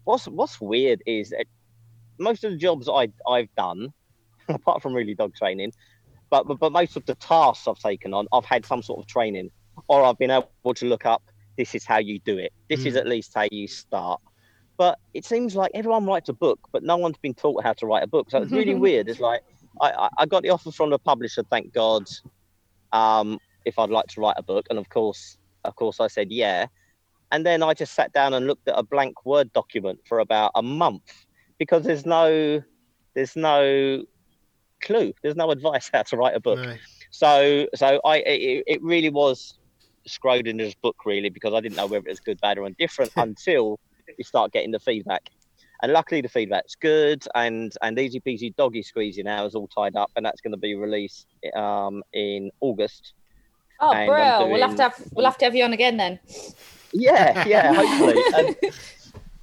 what's 0.04 0.28
what's 0.28 0.60
weird 0.60 1.02
is 1.06 1.30
that 1.30 1.46
most 2.20 2.44
of 2.44 2.52
the 2.52 2.58
jobs 2.58 2.90
I 2.90 3.10
I've 3.28 3.54
done, 3.56 3.94
apart 4.50 4.82
from 4.82 4.94
really 4.94 5.16
dog 5.16 5.36
training, 5.36 5.74
but, 6.30 6.48
but 6.48 6.60
but 6.60 6.72
most 6.72 6.98
of 6.98 7.06
the 7.06 7.16
tasks 7.16 7.68
I've 7.68 7.80
taken 7.80 8.14
on, 8.14 8.28
I've 8.34 8.46
had 8.46 8.66
some 8.66 8.82
sort 8.82 9.00
of 9.00 9.08
training, 9.08 9.52
or 9.88 10.04
I've 10.04 10.18
been 10.18 10.32
able 10.32 10.74
to 10.74 10.86
look 10.86 11.06
up. 11.06 11.24
This 11.58 11.74
is 11.74 11.86
how 11.86 11.98
you 11.98 12.20
do 12.20 12.38
it. 12.38 12.54
This 12.70 12.86
is 12.86 12.96
at 12.96 13.08
least 13.08 13.32
how 13.34 13.48
you 13.50 13.68
start. 13.68 14.22
But 14.78 15.00
it 15.14 15.26
seems 15.26 15.56
like 15.56 15.72
everyone 15.74 16.06
writes 16.06 16.30
a 16.30 16.34
book, 16.34 16.60
but 16.72 16.84
no 16.84 16.98
one's 16.98 17.18
been 17.18 17.34
taught 17.34 17.64
how 17.64 17.74
to 17.74 17.86
write 17.88 18.04
a 18.04 18.08
book. 18.08 18.30
So 18.30 18.42
it's 18.42 18.52
really 18.52 18.76
weird. 18.86 19.10
It's 19.10 19.20
like 19.20 19.42
I, 19.82 20.10
I, 20.18 20.26
got 20.26 20.44
the 20.44 20.50
offer 20.50 20.72
from 20.72 20.90
the 20.90 21.00
publisher, 21.00 21.44
thank 21.44 21.74
God, 21.74 22.08
um, 22.94 23.40
if 23.66 23.78
I'd 23.80 23.90
like 23.90 24.08
to 24.08 24.22
write 24.22 24.36
a 24.38 24.44
book, 24.44 24.68
and 24.70 24.80
of 24.80 24.90
course, 24.90 25.38
of 25.64 25.76
course, 25.76 26.00
I 26.00 26.08
said 26.08 26.32
yeah. 26.32 26.68
And 27.32 27.46
then 27.46 27.62
I 27.62 27.74
just 27.74 27.94
sat 27.94 28.14
down 28.14 28.34
and 28.34 28.48
looked 28.48 28.68
at 28.68 28.78
a 28.78 28.84
blank 28.84 29.26
Word 29.26 29.52
document 29.52 30.00
for 30.08 30.20
about 30.20 30.52
a 30.56 30.62
month 30.62 31.26
because 31.58 31.84
there's 31.84 32.06
no, 32.06 32.64
there's 33.16 33.36
no 33.36 34.04
clue. 34.82 35.14
There's 35.22 35.36
no 35.36 35.52
advice 35.52 35.90
how 35.94 36.04
to 36.04 36.18
write 36.18 36.36
a 36.36 36.40
book. 36.40 36.60
No. 36.60 36.76
So, 37.12 37.68
so 37.76 38.00
I, 38.06 38.18
it, 38.20 38.64
it 38.68 38.84
really 38.84 39.10
was 39.10 39.56
Schrodinger's 40.08 40.76
book, 40.76 41.06
really, 41.06 41.30
because 41.30 41.54
I 41.54 41.60
didn't 41.60 41.76
know 41.76 41.88
whether 41.88 42.08
it 42.08 42.10
was 42.10 42.20
good, 42.20 42.40
bad, 42.40 42.58
or 42.58 42.68
indifferent 42.68 43.12
until 43.18 43.80
you 44.18 44.24
start 44.24 44.52
getting 44.52 44.72
the 44.72 44.80
feedback. 44.80 45.30
And 45.84 45.94
luckily, 45.94 46.22
the 46.22 46.30
feedback's 46.30 46.76
good, 46.76 47.24
and 47.36 47.72
and 47.84 48.00
Easy 48.00 48.20
Peasy 48.20 48.56
Doggy 48.56 48.84
Squeezy 48.84 49.24
now 49.24 49.46
is 49.46 49.54
all 49.54 49.68
tied 49.68 49.96
up, 49.96 50.10
and 50.16 50.26
that's 50.26 50.42
going 50.42 50.52
to 50.54 50.58
be 50.58 50.74
released 50.76 51.28
um, 51.56 52.04
in 52.14 52.50
August. 52.62 53.14
Oh, 53.80 53.94
And 53.94 54.08
bro, 54.08 54.48
we'll 54.50 54.68
have 54.68 54.76
to 54.78 54.84
have 54.84 54.96
we'll 55.14 55.26
have 55.26 55.38
to 55.38 55.46
have 55.46 55.56
you 55.56 55.64
on 55.64 55.74
again 55.74 55.98
then. 55.98 56.20
Yeah, 56.94 57.48
yeah, 57.48 57.74
hopefully. 57.76 58.24
and, 58.36 58.56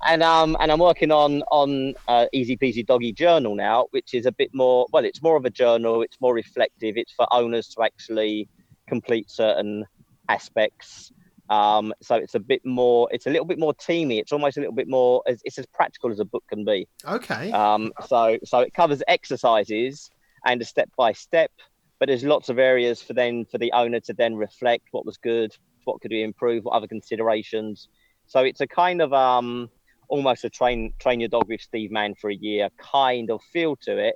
and 0.06 0.22
um 0.24 0.56
and 0.58 0.72
I'm 0.72 0.80
working 0.80 1.12
on 1.12 1.42
on 1.52 1.94
uh, 2.08 2.26
Easy 2.32 2.56
Peasy 2.56 2.84
Doggy 2.84 3.12
Journal 3.12 3.54
now, 3.54 3.86
which 3.92 4.12
is 4.12 4.26
a 4.26 4.32
bit 4.32 4.50
more. 4.52 4.86
Well, 4.92 5.04
it's 5.04 5.22
more 5.22 5.36
of 5.36 5.44
a 5.44 5.50
journal. 5.50 6.02
It's 6.02 6.20
more 6.20 6.34
reflective. 6.34 6.96
It's 6.96 7.12
for 7.12 7.28
owners 7.32 7.68
to 7.76 7.82
actually 7.82 8.48
complete 8.88 9.30
certain 9.30 9.84
aspects. 10.28 11.12
Um, 11.50 11.92
so 12.00 12.14
it's 12.14 12.34
a 12.34 12.40
bit 12.40 12.64
more. 12.64 13.08
It's 13.12 13.26
a 13.26 13.30
little 13.30 13.44
bit 13.44 13.58
more 13.58 13.74
teamy. 13.74 14.18
It's 14.18 14.32
almost 14.32 14.56
a 14.56 14.60
little 14.60 14.74
bit 14.74 14.88
more. 14.88 15.22
It's, 15.26 15.42
it's 15.44 15.58
as 15.58 15.66
practical 15.66 16.10
as 16.10 16.20
a 16.20 16.24
book 16.24 16.44
can 16.48 16.64
be. 16.64 16.88
Okay. 17.06 17.52
Um, 17.52 17.92
so 18.06 18.38
so 18.44 18.60
it 18.60 18.72
covers 18.72 19.02
exercises 19.08 20.10
and 20.46 20.60
a 20.60 20.64
step 20.64 20.90
by 20.96 21.12
step, 21.12 21.50
but 21.98 22.08
there's 22.08 22.24
lots 22.24 22.48
of 22.48 22.58
areas 22.58 23.02
for 23.02 23.12
then 23.12 23.44
for 23.44 23.58
the 23.58 23.72
owner 23.72 24.00
to 24.00 24.14
then 24.14 24.34
reflect 24.36 24.88
what 24.92 25.04
was 25.04 25.16
good, 25.18 25.54
what 25.84 26.00
could 26.00 26.10
we 26.10 26.22
improve, 26.22 26.64
what 26.64 26.72
other 26.72 26.88
considerations. 26.88 27.88
So 28.26 28.40
it's 28.40 28.60
a 28.60 28.66
kind 28.66 29.02
of 29.02 29.12
um 29.12 29.68
almost 30.08 30.44
a 30.44 30.50
train 30.50 30.94
train 30.98 31.20
your 31.20 31.28
dog 31.28 31.48
with 31.48 31.60
Steve 31.60 31.90
Mann 31.90 32.14
for 32.14 32.30
a 32.30 32.34
year 32.34 32.70
kind 32.78 33.30
of 33.30 33.42
feel 33.52 33.76
to 33.82 33.98
it, 33.98 34.14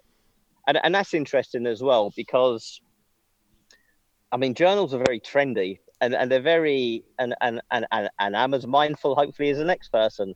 and 0.66 0.78
and 0.82 0.94
that's 0.94 1.12
interesting 1.12 1.66
as 1.66 1.82
well 1.82 2.10
because 2.16 2.80
I 4.32 4.38
mean 4.38 4.54
journals 4.54 4.94
are 4.94 5.04
very 5.04 5.20
trendy 5.20 5.80
and, 6.00 6.14
and 6.14 6.30
they're 6.30 6.40
very 6.40 7.04
and, 7.18 7.34
and 7.40 7.60
and 7.70 7.86
and 7.92 8.08
and 8.18 8.36
I'm 8.36 8.54
as 8.54 8.66
mindful 8.66 9.14
hopefully 9.14 9.50
as 9.50 9.58
the 9.58 9.64
next 9.64 9.88
person 9.90 10.34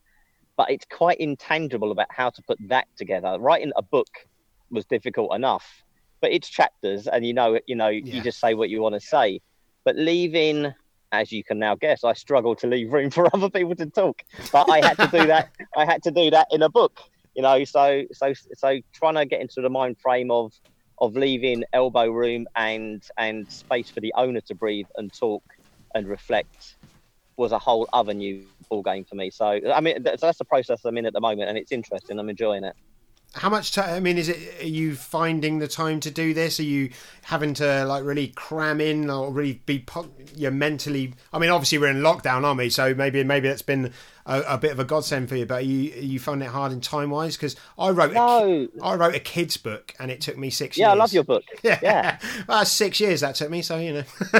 but 0.56 0.70
it's 0.70 0.86
quite 0.90 1.18
intangible 1.18 1.92
about 1.92 2.08
how 2.10 2.28
to 2.30 2.42
put 2.42 2.58
that 2.68 2.86
together. 2.96 3.36
Writing 3.40 3.72
a 3.76 3.82
book 3.82 4.08
was 4.70 4.84
difficult 4.84 5.34
enough, 5.34 5.66
but 6.20 6.30
it's 6.30 6.48
chapters, 6.48 7.06
and 7.06 7.24
you 7.26 7.32
know, 7.32 7.58
you 7.66 7.74
know, 7.74 7.88
Yeah. 7.88 8.14
you 8.16 8.22
just 8.22 8.38
say 8.38 8.54
what 8.54 8.68
you 8.68 8.82
want 8.82 8.94
to 8.94 9.00
say. 9.00 9.40
But 9.84 9.96
leaving, 9.96 10.72
as 11.10 11.32
you 11.32 11.42
can 11.42 11.58
now 11.58 11.74
guess, 11.74 12.04
I 12.04 12.12
struggle 12.12 12.54
to 12.56 12.66
leave 12.66 12.92
room 12.92 13.10
for 13.10 13.26
other 13.34 13.48
people 13.48 13.74
to 13.76 13.86
talk. 13.86 14.22
But 14.52 14.68
I 14.70 14.86
had 14.86 14.98
to 14.98 15.06
do 15.08 15.26
that. 15.26 15.48
I 15.76 15.86
had 15.86 16.02
to 16.04 16.10
do 16.10 16.30
that 16.30 16.48
in 16.50 16.62
a 16.62 16.68
book, 16.68 17.00
you 17.34 17.42
know. 17.42 17.64
So, 17.64 18.04
so, 18.12 18.34
so 18.54 18.78
trying 18.92 19.14
to 19.14 19.24
get 19.24 19.40
into 19.40 19.62
the 19.62 19.70
mind 19.70 19.96
frame 20.00 20.30
of 20.30 20.52
of 21.00 21.14
leaving 21.14 21.64
elbow 21.72 22.08
room 22.08 22.46
and 22.56 23.02
and 23.18 23.50
space 23.50 23.90
for 23.90 24.00
the 24.00 24.12
owner 24.16 24.40
to 24.46 24.54
breathe 24.54 24.86
and 24.96 25.12
talk 25.18 25.42
and 25.94 26.08
reflect 26.08 26.76
was 27.36 27.52
a 27.52 27.58
whole 27.58 27.88
other 27.92 28.14
new 28.14 28.46
ball 28.70 28.82
game 28.82 29.04
for 29.04 29.14
me. 29.14 29.30
So 29.30 29.60
I 29.74 29.80
mean, 29.80 30.02
that's, 30.02 30.22
that's 30.22 30.38
the 30.38 30.44
process 30.44 30.84
I'm 30.84 30.98
in 30.98 31.06
at 31.06 31.12
the 31.12 31.20
moment, 31.20 31.48
and 31.48 31.58
it's 31.58 31.72
interesting. 31.72 32.18
I'm 32.18 32.28
enjoying 32.30 32.64
it. 32.64 32.74
How 33.34 33.48
much 33.48 33.72
time? 33.72 33.94
I 33.94 34.00
mean, 34.00 34.18
is 34.18 34.28
it? 34.28 34.60
Are 34.60 34.66
you 34.66 34.94
finding 34.94 35.58
the 35.58 35.68
time 35.68 36.00
to 36.00 36.10
do 36.10 36.34
this? 36.34 36.60
Are 36.60 36.64
you 36.64 36.90
having 37.22 37.54
to 37.54 37.84
like 37.86 38.04
really 38.04 38.28
cram 38.28 38.78
in 38.78 39.08
or 39.08 39.32
really 39.32 39.62
be? 39.64 39.86
You're 40.34 40.50
mentally. 40.50 41.14
I 41.32 41.38
mean, 41.38 41.48
obviously 41.48 41.78
we're 41.78 41.88
in 41.88 42.02
lockdown, 42.02 42.44
aren't 42.44 42.58
we? 42.58 42.68
So 42.68 42.94
maybe 42.94 43.24
maybe 43.24 43.48
that's 43.48 43.62
been 43.62 43.90
a, 44.26 44.42
a 44.42 44.58
bit 44.58 44.70
of 44.70 44.78
a 44.80 44.84
godsend 44.84 45.30
for 45.30 45.36
you. 45.36 45.46
But 45.46 45.62
are 45.62 45.64
you 45.64 45.92
you 45.92 46.20
finding 46.20 46.46
it 46.46 46.50
hard 46.50 46.72
in 46.72 46.82
time 46.82 47.08
wise? 47.08 47.36
Because 47.36 47.56
I 47.78 47.88
wrote 47.88 48.10
a, 48.10 48.14
No, 48.14 48.68
I 48.82 48.94
wrote 48.96 49.14
a 49.14 49.20
kids 49.20 49.56
book 49.56 49.94
and 49.98 50.10
it 50.10 50.20
took 50.20 50.36
me 50.36 50.50
six 50.50 50.76
yeah, 50.76 50.88
years. 50.88 50.96
I 50.96 50.98
love 50.98 51.12
your 51.14 51.24
book. 51.24 51.44
Yeah, 51.62 51.78
Yeah. 51.82 52.18
well, 52.48 52.64
six 52.66 53.00
years 53.00 53.22
that 53.22 53.36
took 53.36 53.50
me. 53.50 53.62
So 53.62 53.78
you 53.78 53.94
know. 53.94 54.04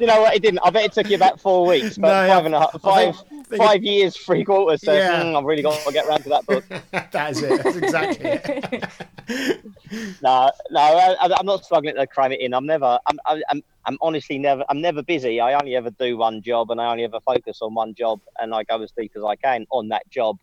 you 0.00 0.06
know 0.06 0.22
what? 0.22 0.34
It 0.34 0.42
didn't. 0.42 0.60
I 0.64 0.70
bet 0.70 0.84
it 0.84 0.92
took 0.92 1.10
you 1.10 1.16
about 1.16 1.40
four 1.40 1.66
weeks, 1.66 1.98
but 1.98 2.08
No, 2.08 2.34
five 2.34 2.46
and 2.46 2.54
a 2.54 2.60
half, 2.60 2.80
five, 2.80 3.16
think 3.16 3.37
five 3.56 3.82
years, 3.82 4.16
three 4.16 4.44
quarters. 4.44 4.82
So 4.82 4.92
Yeah. 4.94 5.22
mm, 5.24 5.36
I've 5.38 5.44
really 5.44 5.62
got 5.62 5.84
to 5.84 5.92
get 5.92 6.06
around 6.06 6.22
to 6.24 6.28
that 6.30 6.46
book. 6.46 6.64
that 7.12 7.30
is 7.30 7.42
it. 7.42 7.56
That's 7.56 7.76
exactly 7.76 8.26
it. 8.30 8.84
no, 10.22 10.50
no, 10.70 10.80
I, 10.80 11.16
I'm 11.38 11.46
not 11.46 11.64
struggling 11.64 11.96
to 11.96 12.06
cram 12.06 12.32
it 12.32 12.40
in. 12.40 12.54
I'm 12.54 12.66
never. 12.66 12.98
I'm, 13.06 13.18
I'm, 13.26 13.62
I'm 13.86 13.98
honestly 14.00 14.38
never. 14.38 14.64
I'm 14.68 14.80
never 14.80 15.02
busy. 15.02 15.40
I 15.40 15.54
only 15.54 15.76
ever 15.76 15.90
do 15.98 16.16
one 16.16 16.42
job, 16.42 16.70
and 16.70 16.80
I 16.80 16.90
only 16.90 17.04
ever 17.04 17.20
focus 17.24 17.58
on 17.62 17.74
one 17.74 17.94
job, 17.94 18.20
and 18.38 18.54
I 18.54 18.64
go 18.64 18.82
as 18.82 18.92
deep 18.96 19.12
as 19.16 19.22
I 19.24 19.36
can 19.36 19.66
on 19.70 19.88
that 19.88 20.08
job. 20.10 20.36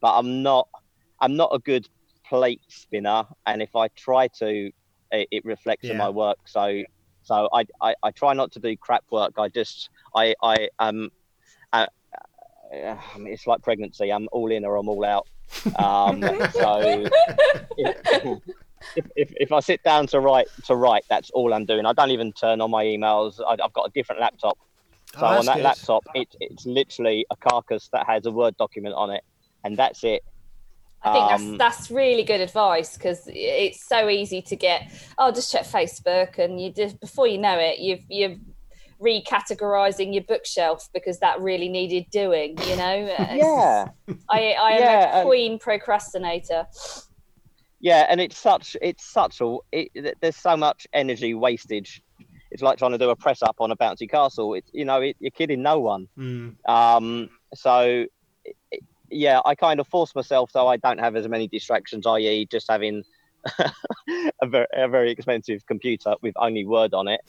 But 0.00 0.16
I'm 0.18 0.42
not. 0.42 0.68
I'm 1.20 1.36
not 1.36 1.50
a 1.52 1.58
good 1.58 1.86
plate 2.28 2.60
spinner, 2.68 3.24
and 3.46 3.62
if 3.62 3.74
I 3.76 3.88
try 3.96 4.28
to, 4.38 4.70
it, 5.12 5.28
it 5.30 5.44
reflects 5.44 5.84
Yeah. 5.84 5.92
in 5.92 5.98
my 5.98 6.08
work. 6.10 6.38
So, 6.46 6.82
so 7.22 7.48
I, 7.52 7.64
I, 7.80 7.94
I 8.02 8.10
try 8.10 8.32
not 8.34 8.50
to 8.52 8.60
do 8.60 8.76
crap 8.76 9.04
work. 9.12 9.32
I 9.38 9.48
just, 9.48 9.88
I, 10.16 10.34
I, 10.42 10.68
um, 10.80 11.10
it's 12.72 13.46
like 13.46 13.62
pregnancy. 13.62 14.12
I'm 14.12 14.28
all 14.32 14.50
in 14.50 14.64
or 14.64 14.76
I'm 14.76 14.88
all 14.88 15.04
out. 15.04 15.26
Um, 15.76 16.20
so 16.52 17.06
if, 17.76 17.96
if, 18.96 19.06
if, 19.16 19.32
if 19.36 19.52
I 19.52 19.60
sit 19.60 19.82
down 19.82 20.06
to 20.08 20.20
write 20.20 20.48
to 20.64 20.76
write, 20.76 21.04
that's 21.08 21.30
all 21.30 21.52
I'm 21.54 21.64
doing. 21.66 21.86
I 21.86 21.92
don't 21.92 22.10
even 22.10 22.32
turn 22.32 22.60
on 22.60 22.70
my 22.70 22.84
emails. 22.84 23.40
I, 23.40 23.52
I've 23.52 23.72
got 23.72 23.88
a 23.88 23.90
different 23.94 24.20
laptop. 24.20 24.58
So 25.14 25.26
Oh, 25.26 25.38
on 25.38 25.44
that 25.46 25.56
good. 25.56 25.64
laptop, 25.64 26.04
it, 26.14 26.28
it's 26.40 26.64
literally 26.64 27.26
a 27.30 27.36
carcass 27.36 27.88
that 27.92 28.06
has 28.06 28.24
a 28.24 28.30
Word 28.30 28.56
document 28.56 28.94
on 28.94 29.10
it, 29.10 29.22
and 29.62 29.76
that's 29.76 30.04
it. 30.04 30.22
I 31.04 31.12
think 31.12 31.24
Um, 31.30 31.58
that's 31.58 31.76
that's 31.78 31.90
really 31.90 32.22
good 32.22 32.40
advice 32.40 32.96
because 32.96 33.22
it's 33.26 33.86
so 33.86 34.08
easy 34.08 34.40
to 34.42 34.56
get. 34.56 34.90
Oh, 35.18 35.30
just 35.30 35.52
check 35.52 35.64
Facebook, 35.64 36.38
and 36.38 36.58
you 36.60 36.72
just 36.72 36.98
before 37.00 37.26
you 37.26 37.38
know 37.38 37.58
it, 37.58 37.78
you've 37.78 38.04
you're 38.08 38.36
recategorizing 39.02 40.14
your 40.14 40.22
bookshelf 40.24 40.88
because 40.94 41.18
that 41.20 41.40
really 41.40 41.68
needed 41.68 42.06
doing. 42.10 42.56
You 42.66 42.76
know. 42.76 43.16
Yeah, 43.32 43.88
I 44.30 44.52
I 44.52 44.70
am 44.72 44.80
Yeah, 44.80 45.14
a 45.14 45.18
and- 45.18 45.26
queen 45.28 45.58
procrastinator. 45.58 46.66
yeah, 47.80 48.06
and 48.08 48.20
it's 48.20 48.38
such 48.38 48.76
it's 48.80 49.04
such 49.12 49.40
a 49.40 49.56
it, 49.72 50.16
there's 50.20 50.36
so 50.36 50.56
much 50.56 50.86
energy 50.92 51.34
wastage. 51.34 52.02
It's 52.50 52.62
like 52.62 52.78
trying 52.78 52.92
to 52.92 52.98
do 52.98 53.08
a 53.10 53.16
press 53.16 53.42
up 53.42 53.56
on 53.60 53.70
a 53.70 53.76
bouncy 53.76 54.08
castle. 54.10 54.54
It's 54.54 54.70
you 54.72 54.84
know 54.84 55.00
it, 55.00 55.16
you're 55.20 55.30
kidding 55.30 55.62
no 55.62 55.78
one. 55.80 56.06
Mm. 56.18 56.54
Um, 56.68 57.30
so, 57.54 58.04
i- 58.72 58.78
yeah, 59.10 59.40
I 59.44 59.54
kind 59.54 59.78
of 59.80 59.86
force 59.88 60.14
myself 60.14 60.50
so 60.50 60.66
I 60.68 60.76
don't 60.78 60.98
have 60.98 61.16
as 61.16 61.28
many 61.28 61.46
distractions, 61.48 62.06
i.e., 62.06 62.46
just 62.50 62.66
having 62.70 63.02
a, 64.42 64.46
very, 64.46 64.66
a 64.74 64.88
very 64.88 65.10
expensive 65.10 65.64
computer 65.66 66.14
with 66.22 66.34
only 66.36 66.64
Word 66.64 66.94
on 66.94 67.08
it. 67.08 67.20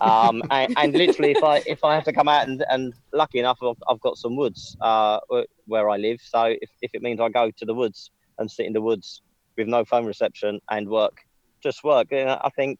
Um, 0.00 0.42
and, 0.50 0.74
and 0.76 0.94
literally, 0.94 1.32
if 1.32 1.42
I 1.42 1.62
if 1.66 1.84
I 1.84 1.94
have 1.94 2.04
to 2.04 2.12
come 2.12 2.28
out 2.28 2.46
and, 2.48 2.64
and 2.70 2.92
lucky 3.12 3.38
enough, 3.38 3.58
I've, 3.62 3.76
I've 3.88 4.00
got 4.00 4.16
some 4.18 4.36
woods 4.36 4.76
uh, 4.80 5.18
where- 5.66 5.90
I 5.90 5.96
live. 5.96 6.20
So 6.22 6.44
if, 6.60 6.70
if 6.82 6.90
it 6.94 7.02
means 7.02 7.20
I 7.20 7.28
go 7.28 7.50
to 7.50 7.64
the 7.64 7.74
woods 7.74 8.10
and 8.38 8.50
sit 8.50 8.66
in 8.66 8.72
the 8.72 8.80
woods 8.82 9.22
with 9.56 9.66
no 9.68 9.84
phone 9.84 10.04
reception 10.06 10.60
and 10.70 10.88
work, 10.88 11.16
just 11.62 11.82
work. 11.84 12.08
you 12.10 12.24
know, 12.24 12.38
I 12.42 12.50
think. 12.50 12.78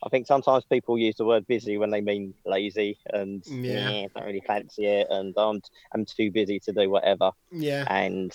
I 0.00 0.08
think 0.10 0.28
sometimes 0.28 0.64
people 0.64 0.96
use 0.96 1.16
the 1.18 1.24
word 1.24 1.44
busy 1.48 1.76
when 1.76 1.90
they 1.90 2.00
mean 2.00 2.32
lazy 2.46 2.96
and 3.12 3.42
Yeah. 3.48 3.90
yeah, 3.90 4.06
don't 4.14 4.26
really 4.26 4.44
fancy 4.46 4.86
it 4.86 5.08
and 5.10 5.34
I'm 5.36 5.60
I'm 5.92 6.04
too 6.04 6.30
busy 6.30 6.60
to 6.60 6.72
do 6.72 6.88
whatever 6.88 7.32
Yeah. 7.50 7.84
and 7.90 8.32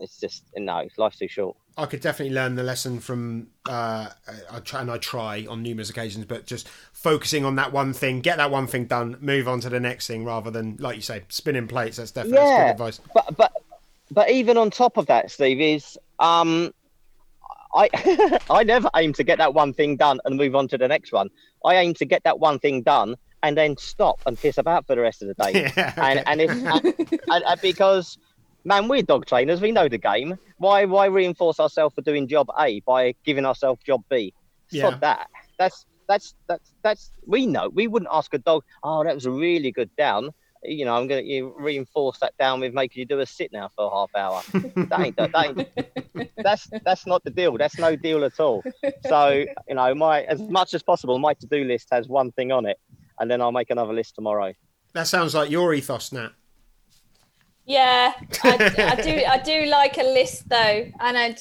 it's 0.00 0.18
just 0.18 0.44
no, 0.56 0.78
it's 0.78 0.98
life's 0.98 1.18
too 1.18 1.28
short. 1.28 1.56
I 1.76 1.86
could 1.86 2.00
definitely 2.00 2.34
learn 2.34 2.54
the 2.54 2.62
lesson 2.62 3.00
from 3.00 3.48
uh, 3.68 4.08
I 4.50 4.60
try 4.60 4.80
and 4.80 4.90
I 4.90 4.98
try 4.98 5.44
on 5.48 5.62
numerous 5.62 5.90
occasions, 5.90 6.24
but 6.24 6.46
just 6.46 6.68
focusing 6.92 7.44
on 7.44 7.56
that 7.56 7.72
one 7.72 7.92
thing, 7.92 8.20
get 8.20 8.36
that 8.36 8.50
one 8.50 8.66
thing 8.66 8.84
done, 8.86 9.16
move 9.20 9.48
on 9.48 9.60
to 9.60 9.68
the 9.68 9.80
next 9.80 10.06
thing, 10.06 10.24
rather 10.24 10.50
than 10.50 10.76
like 10.78 10.96
you 10.96 11.02
say, 11.02 11.22
spinning 11.28 11.66
plates. 11.66 11.96
That's 11.96 12.12
definitely 12.12 12.38
Yeah. 12.38 12.64
good 12.64 12.70
advice. 12.72 13.00
But 13.12 13.36
but 13.36 13.52
but 14.10 14.30
even 14.30 14.56
on 14.56 14.70
top 14.70 14.96
of 14.96 15.06
that, 15.06 15.30
Steve 15.30 15.60
is 15.60 15.98
um, 16.20 16.72
I 17.74 17.88
I 18.50 18.62
never 18.62 18.88
aim 18.94 19.12
to 19.14 19.24
get 19.24 19.38
that 19.38 19.52
one 19.54 19.74
thing 19.74 19.96
done 19.96 20.20
and 20.24 20.36
move 20.36 20.54
on 20.54 20.68
to 20.68 20.78
the 20.78 20.86
next 20.88 21.12
one. 21.12 21.28
I 21.64 21.76
aim 21.76 21.94
to 21.94 22.04
get 22.04 22.22
that 22.24 22.38
one 22.38 22.58
thing 22.60 22.82
done 22.82 23.16
and 23.42 23.58
then 23.58 23.76
stop 23.76 24.20
and 24.26 24.38
piss 24.38 24.58
about 24.58 24.86
for 24.86 24.94
the 24.94 25.02
rest 25.02 25.22
of 25.22 25.28
the 25.28 25.34
day. 25.34 25.72
Yeah, 25.76 25.92
And 25.98 26.22
and, 26.26 26.40
if, 26.40 26.50
and, 26.50 26.94
and, 27.30 27.44
and 27.44 27.60
because 27.60 28.16
man, 28.64 28.88
we're 28.88 29.02
dog 29.02 29.26
trainers, 29.26 29.60
we 29.60 29.72
know 29.72 29.88
the 29.88 29.98
game. 29.98 30.38
Why 30.58 30.84
why 30.84 31.06
reinforce 31.06 31.60
ourselves 31.60 31.94
for 31.94 32.02
doing 32.02 32.28
job 32.28 32.48
A 32.58 32.80
by 32.80 33.14
giving 33.24 33.44
ourselves 33.44 33.82
job 33.84 34.02
B? 34.10 34.32
Yeah. 34.70 34.90
Sod 34.90 35.00
that. 35.02 35.28
That's 35.58 35.86
that's 36.08 36.34
that's 36.48 36.74
that's 36.82 37.12
we 37.26 37.46
know. 37.46 37.68
We 37.68 37.86
wouldn't 37.86 38.10
ask 38.12 38.32
a 38.34 38.38
dog, 38.38 38.64
oh, 38.82 39.04
that 39.04 39.14
was 39.14 39.26
a 39.26 39.30
really 39.30 39.72
good 39.72 39.94
down. 39.96 40.30
You 40.62 40.86
know, 40.86 40.96
I'm 40.96 41.06
gonna 41.06 41.20
you 41.20 41.54
reinforce 41.58 42.18
that 42.20 42.36
down 42.38 42.60
with 42.60 42.72
making 42.72 43.00
you 43.00 43.06
do 43.06 43.20
a 43.20 43.26
sit 43.26 43.52
now 43.52 43.68
for 43.76 43.84
a 43.84 43.90
half 43.90 44.10
hour. 44.16 44.42
that 44.88 45.00
ain't 45.00 45.16
that 45.16 45.30
ain't 45.36 46.32
that's 46.38 46.68
that's 46.84 47.06
not 47.06 47.22
the 47.24 47.30
deal. 47.30 47.56
That's 47.58 47.78
no 47.78 47.96
deal 47.96 48.24
at 48.24 48.40
all. 48.40 48.62
So 49.06 49.44
you 49.68 49.74
know, 49.74 49.94
my 49.94 50.22
as 50.22 50.40
much 50.40 50.72
as 50.72 50.82
possible, 50.82 51.18
my 51.18 51.34
to 51.34 51.46
do 51.46 51.64
list 51.64 51.88
has 51.92 52.08
one 52.08 52.32
thing 52.32 52.50
on 52.50 52.64
it, 52.64 52.78
and 53.18 53.30
then 53.30 53.42
I'll 53.42 53.52
make 53.52 53.70
another 53.70 53.92
list 53.92 54.14
tomorrow. 54.14 54.54
That 54.94 55.06
sounds 55.06 55.34
like 55.34 55.50
your 55.50 55.74
ethos, 55.74 56.12
Nat. 56.12 56.32
Yeah, 57.66 58.12
I, 58.42 58.74
I 58.78 59.02
do. 59.02 59.22
I 59.28 59.38
do 59.38 59.66
like 59.66 59.98
a 59.98 60.02
list 60.02 60.48
though, 60.48 60.86
and 61.00 61.18
I, 61.18 61.36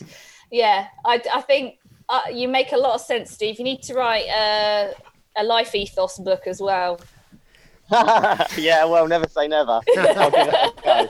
yeah, 0.51 0.87
I, 1.05 1.21
I 1.33 1.41
think 1.41 1.79
uh, 2.09 2.21
you 2.31 2.47
make 2.47 2.71
a 2.71 2.77
lot 2.77 2.95
of 2.95 3.01
sense, 3.01 3.31
Steve. 3.31 3.57
You 3.57 3.65
need 3.65 3.81
to 3.83 3.93
write 3.93 4.27
a, 4.27 4.93
a 5.37 5.43
life 5.43 5.75
ethos 5.75 6.17
book 6.19 6.47
as 6.47 6.61
well. 6.61 6.99
yeah, 7.91 8.85
well, 8.85 9.07
never 9.07 9.27
say 9.27 9.47
never. 9.47 9.81
I'll 9.97 10.31
give 10.31 10.47
it 10.47 10.53
a 10.53 10.73
go. 10.83 11.09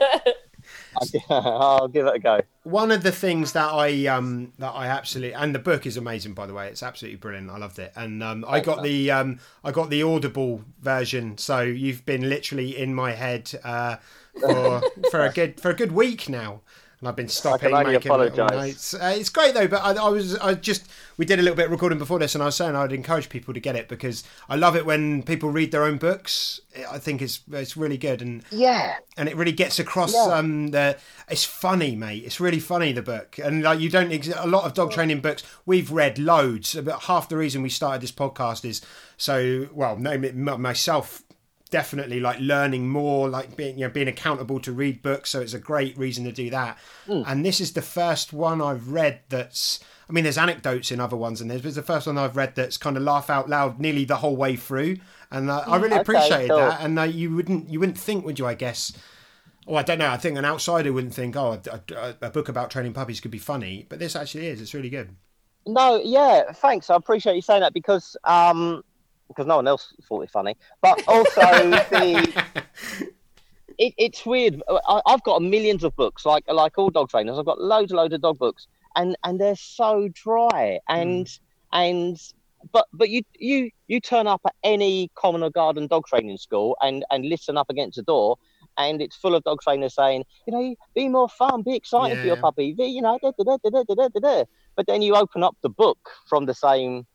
I'll 1.30 1.88
give 1.88 2.05
it 2.07 2.16
a 2.16 2.20
go. 2.20 2.41
One 2.64 2.91
of 2.91 3.03
the 3.03 3.11
things 3.11 3.53
that 3.53 3.72
I 3.72 4.07
um 4.07 4.53
that 4.59 4.72
I 4.72 4.88
absolutely 4.88 5.34
and 5.34 5.53
the 5.53 5.59
book 5.59 5.86
is 5.86 5.97
amazing 5.97 6.34
by 6.34 6.45
the 6.45 6.53
way. 6.53 6.68
It's 6.68 6.84
absolutely 6.84 7.18
brilliant. 7.18 7.49
I 7.49 7.57
loved 7.57 7.80
it. 7.80 7.93
And 7.95 8.24
um 8.24 8.45
I 8.47 8.59
got 8.59 8.84
the 8.84 9.11
um 9.11 9.39
I 9.64 9.72
got 9.72 9.89
the 9.89 10.03
audible 10.03 10.64
version. 10.82 11.38
So 11.38 11.61
you've 11.61 12.05
been 12.05 12.30
literally 12.30 12.78
in 12.78 12.93
my 12.93 13.11
head 13.11 13.51
uh 13.64 13.97
for 14.39 14.81
for 15.11 15.21
a 15.21 15.31
good 15.31 15.59
for 15.59 15.69
a 15.71 15.75
good 15.75 15.91
week 15.91 16.29
now. 16.29 16.61
And 16.99 17.09
I've 17.09 17.17
been 17.17 17.27
stopping, 17.27 17.73
only 17.73 17.91
making 17.95 18.09
little 18.13 18.27
apologise. 18.27 18.93
Uh, 18.93 19.13
it's 19.17 19.27
great 19.29 19.53
though, 19.53 19.67
but 19.67 19.81
I, 19.84 19.91
I 20.05 20.07
was 20.07 20.38
I 20.38 20.53
just 20.53 20.88
we 21.17 21.25
did 21.25 21.38
a 21.38 21.41
little 21.41 21.57
bit 21.57 21.65
of 21.65 21.71
recording 21.71 21.97
before 21.99 22.17
this, 22.17 22.34
and 22.34 22.41
I 22.41 22.45
was 22.45 22.55
saying 22.55 22.77
I'd 22.77 22.93
encourage 22.93 23.27
people 23.27 23.53
to 23.53 23.59
get 23.59 23.75
it 23.75 23.89
because 23.89 24.23
I 24.47 24.55
love 24.55 24.77
it 24.77 24.86
when 24.86 25.21
people 25.21 25.49
read 25.49 25.73
their 25.73 25.84
own 25.84 25.97
books. 25.97 26.61
I 26.89 26.99
think 26.99 27.21
it's 27.21 27.41
it's 27.51 27.75
really 27.75 27.97
good, 27.97 28.21
and 28.21 28.41
Yeah, 28.51 28.95
and 29.17 29.27
it 29.27 29.36
really 29.36 29.51
gets 29.51 29.79
across 29.79 30.13
Yeah. 30.13 30.34
um 30.34 30.67
the 30.71 30.95
it's 31.27 31.43
funny 31.43 31.93
mate 31.97 32.23
it's 32.25 32.39
really 32.39 32.59
funny 32.61 32.93
the 32.93 33.01
book 33.01 33.38
and 33.38 33.63
like 33.63 33.81
you 33.81 33.89
don't 33.89 34.11
ex- 34.13 34.29
a 34.29 34.47
lot 34.47 34.63
of 34.63 34.73
dog 34.73 34.91
training 34.91 35.19
books 35.19 35.43
we've 35.65 35.91
read 35.91 36.17
loads 36.17 36.73
about 36.75 37.03
half 37.03 37.27
the 37.27 37.36
reason 37.38 37.61
we 37.61 37.69
started 37.69 38.01
this 38.01 38.11
podcast 38.13 38.63
is 38.65 38.81
so 39.17 39.67
well 39.73 39.97
no 39.97 40.11
m- 40.11 40.61
myself 40.61 41.21
definitely 41.74 42.19
like 42.19 42.39
learning 42.39 42.88
more 42.88 43.28
like 43.28 43.55
being 43.57 43.78
you 43.78 43.86
know 43.88 43.91
being 43.91 44.07
accountable 44.07 44.59
to 44.59 44.71
read 44.71 45.01
books 45.01 45.30
so 45.32 45.41
it's 45.41 45.53
a 45.55 45.59
great 45.59 45.97
reason 45.97 46.24
to 46.24 46.32
do 46.32 46.49
that 46.49 46.78
and 47.07 47.43
this 47.45 47.59
is 47.59 47.74
the 47.74 47.82
first 47.82 48.32
one 48.32 48.61
i've 48.61 48.89
read 48.89 49.21
that's 49.30 49.80
i 50.07 50.13
mean 50.13 50.24
there's 50.24 50.38
anecdotes 50.38 50.91
in 50.91 50.99
other 50.99 51.17
ones 51.17 51.41
and 51.41 51.49
there's 51.49 51.65
it's 51.65 51.76
the 51.76 51.82
first 51.82 52.05
one 52.07 52.17
i've 52.17 52.38
read 52.38 52.53
that's 52.55 52.78
kind 52.78 52.95
of 52.97 53.03
laugh 53.03 53.30
out 53.30 53.49
loud 53.49 53.80
nearly 53.80 54.05
the 54.05 54.17
whole 54.17 54.36
way 54.36 54.55
through 54.55 54.95
and 55.32 55.49
uh, 55.49 55.63
i 55.67 55.76
really 55.78 55.97
Okay, 55.97 56.01
appreciated 56.01 56.47
cool. 56.49 56.57
that 56.57 56.80
and 56.82 56.99
uh, 56.99 57.03
you 57.03 57.34
wouldn't 57.36 57.69
you 57.69 57.80
wouldn't 57.80 57.97
think 57.97 58.24
would 58.26 58.39
you 58.39 58.45
i 58.47 58.53
guess 58.53 58.93
Oh, 59.65 59.76
I 59.76 59.84
don't 59.84 59.99
know. 59.99 60.09
I 60.09 60.17
think 60.17 60.38
an 60.38 60.45
outsider 60.45 60.91
wouldn't 60.91 61.13
think, 61.13 61.38
oh, 61.38 61.61
a, 61.71 61.82
a, 61.95 62.15
a 62.24 62.30
book 62.30 62.49
about 62.49 62.69
training 62.69 62.93
puppies 62.93 63.21
could 63.21 63.32
be 63.32 63.38
funny, 63.39 63.86
but 63.88 63.97
this 63.99 64.15
actually 64.15 64.47
is. 64.47 64.61
It's 64.61 64.74
really 64.74 64.89
good. 64.89 65.15
no, 65.65 66.01
yeah, 66.03 66.51
thanks. 66.51 66.89
I 66.89 66.95
appreciate 66.95 67.36
you 67.36 67.41
saying 67.41 67.61
that 67.61 67.74
because 67.74 68.17
um 68.26 68.84
because 69.34 69.47
no 69.47 69.57
one 69.57 69.67
else 69.67 69.93
thought 70.07 70.23
it 70.23 70.31
funny, 70.31 70.55
but 70.81 71.01
also 71.07 71.41
the 71.41 72.34
it, 73.77 73.93
it's 73.97 74.25
weird. 74.25 74.61
I, 74.69 75.01
I've 75.05 75.23
got 75.23 75.41
millions 75.41 75.84
of 75.84 75.95
books, 75.95 76.25
like 76.25 76.43
like 76.47 76.77
all 76.77 76.89
dog 76.89 77.09
trainers. 77.09 77.38
I've 77.38 77.45
got 77.45 77.59
loads 77.61 77.91
and 77.91 77.97
loads 77.97 78.13
of 78.13 78.21
dog 78.21 78.38
books, 78.38 78.67
and 78.95 79.15
and 79.23 79.39
they're 79.39 79.55
so 79.55 80.09
dry 80.13 80.79
and 80.89 81.25
mm. 81.25 81.39
and 81.73 82.17
but 82.71 82.88
but 82.93 83.09
you 83.09 83.21
you 83.38 83.69
you 83.88 83.99
turn 83.99 84.27
up 84.27 84.41
at 84.45 84.55
any 84.63 85.09
common 85.15 85.43
or 85.43 85.49
garden 85.49 85.88
dog 85.88 86.05
training 86.07 86.38
school 86.38 86.77
and 86.81 87.03
and 87.11 87.25
listen 87.25 87.57
up 87.57 87.69
against 87.69 87.97
the 87.97 88.03
door. 88.03 88.38
And 88.75 89.03
it's 89.03 89.15
full 89.15 89.36
of 89.36 89.43
dog 89.43 89.61
trainers 89.61 89.93
saying, 89.93 90.23
you 90.47 90.53
know, 90.53 90.75
be 90.95 91.07
more 91.07 91.29
fun, 91.29 91.61
be 91.61 91.75
excited 91.75 92.17
for 92.17 92.25
your 92.25 92.38
Yeah. 92.38 92.41
puppy, 92.41 92.73
be, 92.73 92.86
you 92.86 93.03
know, 93.03 93.19
da, 93.21 93.31
da, 93.38 93.43
da, 93.43 93.57
da, 93.63 93.84
da, 93.84 93.93
da, 93.93 94.07
da, 94.07 94.19
da. 94.19 94.43
but 94.75 94.88
then 94.88 95.03
you 95.03 95.15
open 95.15 95.43
up 95.43 95.55
the 95.61 95.69
book 95.69 95.99
from 96.27 96.47
the 96.47 96.55
same, 96.55 97.05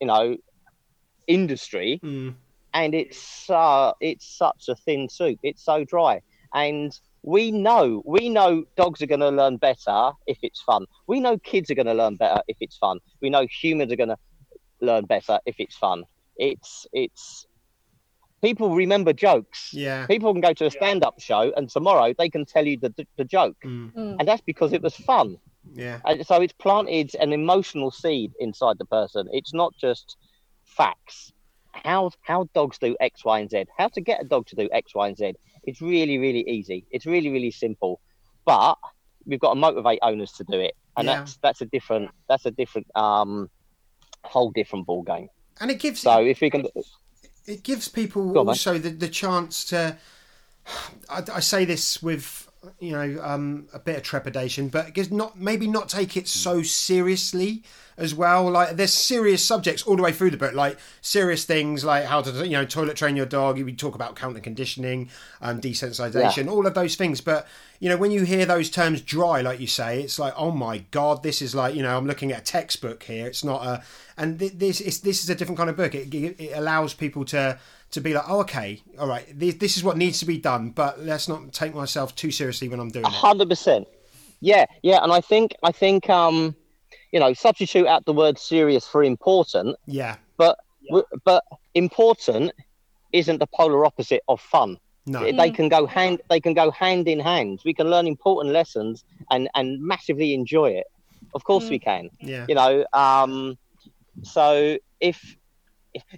you 0.00 0.08
know, 0.08 0.36
industry, 1.28 2.00
Mm. 2.02 2.34
and 2.74 2.94
it's 2.94 3.48
uh, 3.50 3.92
it's 4.00 4.26
such 4.26 4.68
a 4.68 4.74
thin 4.74 5.08
soup. 5.08 5.38
It's 5.42 5.64
so 5.64 5.84
dry, 5.84 6.20
and 6.54 6.92
we 7.22 7.50
know 7.50 8.02
we 8.04 8.28
know 8.28 8.64
dogs 8.76 9.02
are 9.02 9.06
going 9.06 9.20
to 9.20 9.30
learn 9.30 9.56
better 9.58 10.12
if 10.26 10.38
it's 10.42 10.60
fun. 10.62 10.86
We 11.06 11.20
know 11.20 11.38
kids 11.38 11.70
are 11.70 11.74
going 11.74 11.86
to 11.86 11.94
learn 11.94 12.16
better 12.16 12.40
if 12.48 12.56
it's 12.60 12.76
fun. 12.76 12.98
We 13.20 13.30
know 13.30 13.46
humans 13.62 13.92
are 13.92 13.96
going 13.96 14.08
to 14.16 14.18
learn 14.80 15.04
better 15.06 15.38
if 15.46 15.56
it's 15.58 15.76
fun. 15.76 16.04
It's 16.36 16.86
it's 16.92 17.46
people 18.42 18.74
remember 18.74 19.12
jokes. 19.12 19.70
Yeah. 19.72 20.06
People 20.06 20.32
can 20.32 20.40
go 20.40 20.52
to 20.54 20.66
a 20.66 20.70
stand-up 20.70 21.20
show 21.20 21.52
and 21.56 21.68
tomorrow 21.68 22.14
they 22.16 22.30
can 22.30 22.44
tell 22.44 22.66
you 22.66 22.76
the 22.78 22.94
the 23.16 23.24
joke, 23.24 23.56
Mm. 23.64 24.16
and 24.18 24.28
that's 24.28 24.42
because 24.42 24.72
it 24.72 24.82
was 24.82 24.94
fun. 24.96 25.36
Yeah. 25.74 26.00
And 26.06 26.24
so 26.26 26.40
it's 26.40 26.54
planted 26.54 27.14
an 27.16 27.32
emotional 27.32 27.90
seed 27.90 28.32
inside 28.38 28.78
the 28.78 28.86
person. 28.86 29.28
It's 29.32 29.52
not 29.52 29.74
just 29.76 30.16
facts. 30.78 31.32
How 31.72 32.10
how 32.22 32.48
dogs 32.54 32.78
do 32.78 32.96
X, 33.00 33.24
Y, 33.24 33.40
and 33.40 33.50
Z. 33.50 33.64
How 33.76 33.88
to 33.88 34.00
get 34.00 34.22
a 34.22 34.24
dog 34.24 34.46
to 34.46 34.56
do 34.56 34.68
X, 34.72 34.94
Y, 34.94 35.08
and 35.08 35.16
Z. 35.16 35.34
It's 35.64 35.80
really 35.82 36.18
really 36.18 36.44
easy. 36.48 36.86
It's 36.90 37.04
really 37.04 37.30
really 37.30 37.50
simple, 37.50 38.00
but 38.46 38.76
we've 39.26 39.38
got 39.40 39.54
to 39.54 39.60
motivate 39.60 39.98
owners 40.02 40.32
to 40.38 40.44
do 40.44 40.58
it, 40.58 40.74
and 40.96 41.06
Yeah. 41.06 41.18
that's 41.18 41.36
that's 41.42 41.60
a 41.60 41.66
different 41.66 42.10
that's 42.28 42.46
a 42.46 42.50
different 42.50 42.86
um 42.96 43.50
whole 44.24 44.50
different 44.50 44.86
ball 44.86 45.02
game. 45.02 45.28
And 45.60 45.70
it 45.70 45.78
gives 45.78 46.00
So 46.00 46.24
if 46.24 46.40
we 46.40 46.50
can, 46.50 46.66
it 47.46 47.62
gives 47.62 47.88
people 47.88 48.38
on, 48.38 48.48
also 48.48 48.78
the, 48.78 48.90
the 48.90 49.08
chance 49.08 49.64
to. 49.66 49.98
I, 51.08 51.22
I 51.34 51.40
say 51.40 51.64
this 51.64 52.02
with 52.02 52.47
you 52.80 52.92
know 52.92 53.20
um, 53.22 53.68
a 53.72 53.78
bit 53.78 53.96
of 53.96 54.02
trepidation, 54.02 54.68
but 54.68 54.86
because 54.86 55.10
not 55.10 55.38
maybe 55.38 55.66
not 55.66 55.88
take 55.88 56.16
it 56.16 56.28
so 56.28 56.62
seriously 56.62 57.62
as 57.96 58.14
well. 58.14 58.50
Like 58.50 58.76
there's 58.76 58.92
serious 58.92 59.44
subjects 59.44 59.82
all 59.82 59.96
the 59.96 60.02
way 60.02 60.12
through 60.12 60.30
the 60.30 60.36
book, 60.36 60.54
like 60.54 60.78
serious 61.00 61.44
things 61.44 61.84
like 61.84 62.04
how 62.04 62.22
to 62.22 62.46
you 62.46 62.52
know 62.52 62.64
toilet 62.64 62.96
train 62.96 63.16
your 63.16 63.26
dog. 63.26 63.60
We 63.60 63.72
talk 63.74 63.94
about 63.94 64.16
counter 64.16 64.40
conditioning, 64.40 65.10
um, 65.40 65.60
desensitization, 65.60 66.48
all 66.50 66.66
of 66.66 66.74
those 66.74 66.96
things. 66.96 67.20
But 67.20 67.46
you 67.80 67.88
know 67.88 67.96
when 67.96 68.10
you 68.10 68.24
hear 68.24 68.46
those 68.46 68.70
terms 68.70 69.02
dry, 69.02 69.40
like 69.40 69.60
you 69.60 69.66
say, 69.66 70.02
it's 70.02 70.18
like 70.18 70.34
oh 70.36 70.50
my 70.50 70.78
god, 70.90 71.22
this 71.22 71.42
is 71.42 71.54
like 71.54 71.74
you 71.74 71.82
know 71.82 71.96
I'm 71.96 72.06
looking 72.06 72.32
at 72.32 72.40
a 72.40 72.44
textbook 72.44 73.02
here. 73.02 73.26
It's 73.26 73.44
not 73.44 73.64
a 73.64 73.82
and 74.16 74.38
th- 74.38 74.52
this 74.54 74.80
is 74.80 75.00
this 75.00 75.22
is 75.22 75.30
a 75.30 75.34
different 75.34 75.58
kind 75.58 75.70
of 75.70 75.76
book. 75.76 75.94
It, 75.94 76.12
it 76.14 76.52
allows 76.54 76.94
people 76.94 77.24
to 77.26 77.58
to 77.90 78.00
be 78.00 78.12
like, 78.14 78.24
oh, 78.28 78.40
okay, 78.40 78.82
all 78.98 79.08
right, 79.08 79.26
this, 79.38 79.54
this 79.56 79.76
is 79.76 79.84
what 79.84 79.96
needs 79.96 80.18
to 80.20 80.26
be 80.26 80.38
done, 80.38 80.70
but 80.70 81.00
let's 81.00 81.28
not 81.28 81.52
take 81.52 81.74
myself 81.74 82.14
too 82.14 82.30
seriously 82.30 82.68
when 82.68 82.80
I'm 82.80 82.90
doing 82.90 83.04
it. 83.06 83.12
hundred 83.12 83.48
percent, 83.48 83.88
yeah, 84.40 84.66
yeah, 84.82 85.02
and 85.02 85.12
I 85.12 85.20
think 85.20 85.54
I 85.62 85.72
think 85.72 86.08
um, 86.10 86.54
you 87.12 87.20
know, 87.20 87.32
substitute 87.32 87.86
out 87.86 88.04
the 88.04 88.12
word 88.12 88.38
serious 88.38 88.86
for 88.86 89.02
important. 89.02 89.76
Yeah, 89.86 90.16
but 90.36 90.58
w 90.88 91.04
but 91.24 91.42
important 91.74 92.52
isn't 93.12 93.38
the 93.38 93.46
polar 93.46 93.84
opposite 93.86 94.22
of 94.28 94.40
fun. 94.40 94.76
no, 95.06 95.20
They 95.24 95.50
can 95.50 95.68
go 95.70 95.86
hand 95.86 96.20
they 96.28 96.40
can 96.40 96.52
go 96.52 96.70
hand 96.70 97.08
in 97.08 97.20
hand. 97.20 97.60
We 97.64 97.72
can 97.72 97.88
learn 97.88 98.06
important 98.06 98.52
lessons 98.52 99.04
and 99.30 99.48
and 99.54 99.80
massively 99.80 100.34
enjoy 100.34 100.70
it. 100.70 100.86
Of 101.34 101.44
course 101.44 101.68
we 101.70 101.78
can. 101.78 102.10
yeah, 102.20 102.44
You 102.48 102.54
know, 102.54 102.84
um, 102.92 103.56
so 104.22 104.76
if 105.00 105.36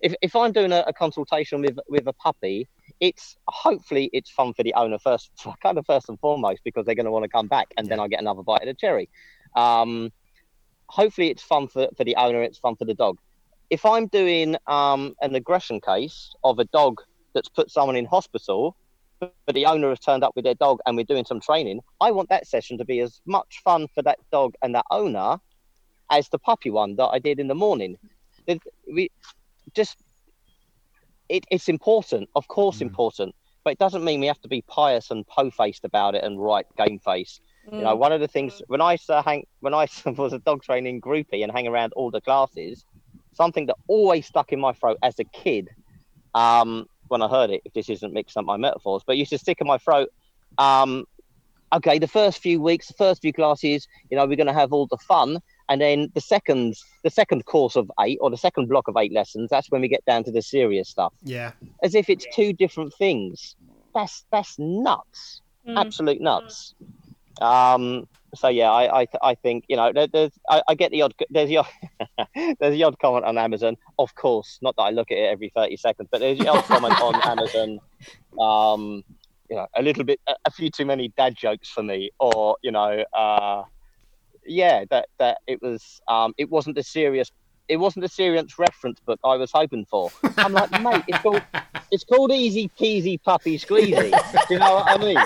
if 0.02 0.14
if 0.22 0.36
I'm 0.36 0.52
doing 0.52 0.72
a, 0.72 0.84
a 0.86 0.92
consultation 0.92 1.60
with 1.60 1.78
with 1.88 2.06
a 2.06 2.12
puppy, 2.12 2.68
it's 3.00 3.36
hopefully 3.48 4.10
it's 4.12 4.30
fun 4.30 4.54
for 4.54 4.62
the 4.62 4.74
owner 4.74 4.98
first, 4.98 5.30
kind 5.62 5.78
of 5.78 5.86
first 5.86 6.08
and 6.08 6.18
foremost, 6.20 6.60
because 6.64 6.86
they're 6.86 6.94
going 6.94 7.06
to 7.06 7.12
want 7.12 7.24
to 7.24 7.28
come 7.28 7.48
back, 7.48 7.68
and 7.76 7.88
then 7.88 8.00
I 8.00 8.08
get 8.08 8.20
another 8.20 8.42
bite 8.42 8.62
of 8.62 8.66
the 8.66 8.74
cherry. 8.74 9.08
Um, 9.56 10.12
hopefully 10.90 11.30
it's 11.30 11.42
fun 11.42 11.68
for, 11.68 11.88
for 11.96 12.04
the 12.04 12.16
owner, 12.16 12.42
it's 12.42 12.58
fun 12.58 12.76
for 12.76 12.84
the 12.84 12.94
dog. 12.94 13.18
If 13.70 13.86
I'm 13.86 14.08
doing 14.08 14.56
um, 14.66 15.14
an 15.22 15.34
aggression 15.34 15.80
case 15.80 16.34
of 16.42 16.58
a 16.58 16.64
dog 16.66 17.00
that's 17.34 17.48
put 17.48 17.70
someone 17.70 17.96
in 17.96 18.04
hospital, 18.04 18.76
but 19.20 19.54
the 19.54 19.66
owner 19.66 19.90
has 19.90 20.00
turned 20.00 20.24
up 20.24 20.32
with 20.34 20.44
their 20.44 20.54
dog 20.54 20.78
and 20.86 20.96
we're 20.96 21.04
doing 21.04 21.24
some 21.24 21.40
training, 21.40 21.80
I 22.00 22.10
want 22.10 22.28
that 22.30 22.46
session 22.46 22.78
to 22.78 22.84
be 22.84 23.00
as 23.00 23.20
much 23.26 23.60
fun 23.62 23.86
for 23.94 24.02
that 24.02 24.18
dog 24.32 24.54
and 24.62 24.74
that 24.74 24.86
owner 24.90 25.38
as 26.10 26.28
the 26.28 26.38
puppy 26.38 26.70
one 26.70 26.96
that 26.96 27.06
I 27.06 27.18
did 27.18 27.38
in 27.38 27.46
the 27.46 27.54
morning. 27.54 27.96
We 28.92 29.10
just 29.74 30.02
it, 31.28 31.44
it's 31.50 31.68
important, 31.68 32.28
of 32.34 32.48
course, 32.48 32.80
important, 32.80 33.34
but 33.64 33.72
it 33.72 33.78
doesn't 33.78 34.04
mean 34.04 34.20
we 34.20 34.26
have 34.26 34.40
to 34.40 34.48
be 34.48 34.62
pious 34.62 35.10
and 35.10 35.26
po 35.26 35.50
faced 35.50 35.84
about 35.84 36.14
it 36.14 36.24
and 36.24 36.42
right 36.42 36.66
game 36.76 36.98
face. 36.98 37.40
You 37.72 37.82
know, 37.82 37.94
one 37.94 38.10
of 38.10 38.20
the 38.20 38.26
things 38.26 38.62
when 38.66 38.80
I 38.80 38.92
used 38.92 39.06
to 39.06 39.22
hang 39.22 39.46
when 39.60 39.74
I 39.74 39.86
was 40.06 40.32
a 40.32 40.38
dog 40.38 40.62
training 40.62 41.00
groupie 41.00 41.42
and 41.42 41.52
hang 41.52 41.68
around 41.68 41.92
all 41.92 42.10
the 42.10 42.20
classes, 42.20 42.84
something 43.32 43.66
that 43.66 43.76
always 43.86 44.26
stuck 44.26 44.52
in 44.52 44.58
my 44.60 44.72
throat 44.72 44.98
as 45.02 45.18
a 45.20 45.24
kid, 45.24 45.68
um, 46.34 46.86
when 47.08 47.22
I 47.22 47.28
heard 47.28 47.50
it, 47.50 47.62
if 47.64 47.72
this 47.72 47.88
isn't 47.88 48.12
mixing 48.12 48.40
up 48.40 48.46
my 48.46 48.56
metaphors, 48.56 49.02
but 49.06 49.14
it 49.14 49.18
used 49.18 49.30
to 49.30 49.38
stick 49.38 49.60
in 49.60 49.66
my 49.66 49.78
throat. 49.78 50.08
Um, 50.58 51.04
okay, 51.72 51.98
the 51.98 52.08
first 52.08 52.40
few 52.40 52.60
weeks, 52.60 52.88
the 52.88 52.94
first 52.94 53.22
few 53.22 53.32
classes, 53.32 53.86
you 54.10 54.16
know, 54.16 54.26
we're 54.26 54.36
going 54.36 54.46
to 54.46 54.52
have 54.52 54.72
all 54.72 54.86
the 54.86 54.98
fun, 54.98 55.40
and 55.70 55.80
then 55.80 56.10
the 56.14 56.20
second, 56.20 56.74
the 57.04 57.10
second 57.10 57.46
course 57.46 57.76
of 57.76 57.90
eight 58.00 58.18
or 58.20 58.28
the 58.28 58.36
second 58.36 58.68
block 58.68 58.88
of 58.88 58.96
eight 58.98 59.12
lessons, 59.12 59.48
that's 59.48 59.70
when 59.70 59.80
we 59.80 59.88
get 59.88 60.04
down 60.04 60.22
to 60.24 60.30
the 60.30 60.42
serious 60.42 60.88
stuff, 60.90 61.14
Yeah. 61.22 61.52
as 61.82 61.94
if 61.94 62.10
it's 62.10 62.26
two 62.34 62.52
different 62.52 62.92
things. 62.94 63.56
That's 63.94 64.24
that's 64.30 64.58
nuts, 64.58 65.40
Mm. 65.66 65.78
absolute 65.78 66.20
nuts. 66.20 66.74
Um, 67.40 68.06
so 68.34 68.48
yeah, 68.48 68.70
I 68.70 69.02
I, 69.02 69.06
I 69.22 69.34
think 69.34 69.64
you 69.68 69.76
know 69.76 69.92
there, 69.92 70.06
there's 70.06 70.32
I, 70.48 70.62
I 70.68 70.74
get 70.74 70.90
the 70.90 71.02
odd 71.02 71.14
there's 71.30 71.48
the 71.48 71.58
odd, 71.58 71.66
there's 72.60 72.74
the 72.74 72.84
odd 72.84 72.98
comment 72.98 73.24
on 73.24 73.36
Amazon, 73.38 73.76
of 73.98 74.14
course. 74.14 74.58
Not 74.62 74.76
that 74.76 74.82
I 74.82 74.90
look 74.90 75.10
at 75.10 75.18
it 75.18 75.26
every 75.34 75.50
thirty 75.54 75.76
seconds, 75.76 76.08
but 76.10 76.20
there's 76.20 76.38
the 76.38 76.48
odd 76.48 76.64
comment 76.64 77.00
on 77.00 77.14
Amazon. 77.32 77.78
Um, 78.38 79.04
you 79.48 79.56
know, 79.56 79.66
a 79.76 79.82
little 79.82 80.04
bit, 80.04 80.20
a, 80.28 80.34
a 80.44 80.50
few 80.50 80.70
too 80.70 80.86
many 80.86 81.08
dad 81.16 81.34
jokes 81.36 81.68
for 81.68 81.82
me, 81.82 82.10
or 82.20 82.56
you 82.62 82.70
know, 82.70 83.04
uh, 83.12 83.64
yeah, 84.46 84.84
that 84.90 85.08
that 85.18 85.38
it 85.46 85.60
was 85.62 86.00
um, 86.08 86.34
it 86.38 86.50
wasn't 86.50 86.76
the 86.76 86.82
serious. 86.82 87.30
It 87.68 87.76
wasn't 87.76 88.02
the 88.02 88.08
serious 88.08 88.58
reference 88.58 88.98
book 89.00 89.20
I 89.22 89.36
was 89.36 89.52
hoping 89.52 89.84
for. 89.86 90.10
I'm 90.36 90.52
like, 90.52 90.70
mate, 90.82 91.04
it's 91.06 91.18
called 91.18 91.42
it's 91.90 92.04
called 92.04 92.32
Easy 92.32 92.68
Peasy 92.78 93.22
Puppy 93.22 93.58
Squeezy. 93.58 94.10
Do 94.48 94.54
you 94.54 94.58
know 94.58 94.74
what 94.74 94.90
I 94.90 94.96
mean? 94.98 95.18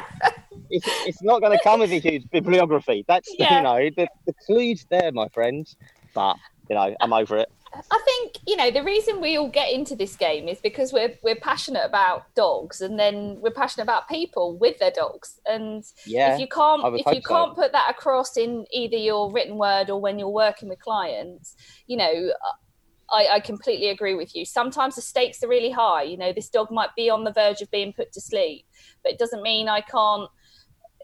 It's, 0.71 0.87
it's 1.07 1.23
not 1.23 1.41
going 1.41 1.57
to 1.57 1.63
come 1.63 1.81
with 1.81 1.91
a 1.93 1.99
huge 2.01 2.29
bibliography. 2.31 3.05
That's 3.07 3.33
Yeah. 3.39 3.57
you 3.59 3.63
know 3.63 3.91
the, 3.97 4.09
the 4.27 4.35
clues 4.47 4.87
there, 4.91 5.11
my 5.13 5.29
friends. 5.29 5.77
But 6.15 6.37
you 6.69 6.75
know, 6.77 6.95
I'm 7.01 7.13
over 7.13 7.37
it. 7.39 7.51
I 7.91 8.03
think 8.05 8.39
you 8.47 8.57
know 8.57 8.71
the 8.71 8.83
reason 8.83 9.21
we 9.21 9.37
all 9.37 9.49
get 9.49 9.73
into 9.73 9.97
this 9.97 10.17
game 10.17 10.49
is 10.49 10.61
because 10.61 10.93
we're 10.93 11.19
we're 11.23 11.37
passionate 11.37 11.85
about 11.85 12.33
dogs, 12.35 12.81
and 12.81 12.99
then 12.99 13.39
we're 13.41 13.51
passionate 13.51 13.85
about 13.85 14.09
people 14.09 14.57
with 14.59 14.79
their 14.79 14.91
dogs. 14.91 15.41
And 15.47 15.85
Yeah, 16.07 16.35
if 16.35 16.41
you 16.41 16.49
can't 16.49 16.83
if 16.99 17.07
you 17.07 17.23
so. 17.23 17.35
can't 17.35 17.55
put 17.55 17.73
that 17.73 17.91
across 17.91 18.37
in 18.37 18.67
either 18.73 18.97
your 18.97 19.33
written 19.33 19.57
word 19.57 19.91
or 19.91 20.01
when 20.01 20.19
you're 20.19 20.29
working 20.29 20.69
with 20.69 20.81
clients, 20.81 21.57
you 21.87 21.97
know. 21.97 22.33
I, 23.11 23.35
I 23.35 23.41
completely 23.41 23.91
agree 23.91 24.15
with 24.15 24.35
you. 24.35 24.47
Sometimes 24.47 24.95
the 24.95 25.03
stakes 25.03 25.43
are 25.45 25.49
really 25.49 25.71
high. 25.71 26.05
You 26.05 26.17
know, 26.17 26.33
this 26.33 26.49
dog 26.49 26.71
might 26.71 26.89
be 26.97 27.11
on 27.11 27.23
the 27.23 27.33
verge 27.33 27.61
of 27.61 27.71
being 27.71 27.93
put 27.93 28.13
to 28.13 28.21
sleep, 28.21 28.65
but 29.03 29.13
it 29.13 29.19
doesn't 29.19 29.43
mean 29.43 29.69
I 29.69 29.83
can't 29.83 30.31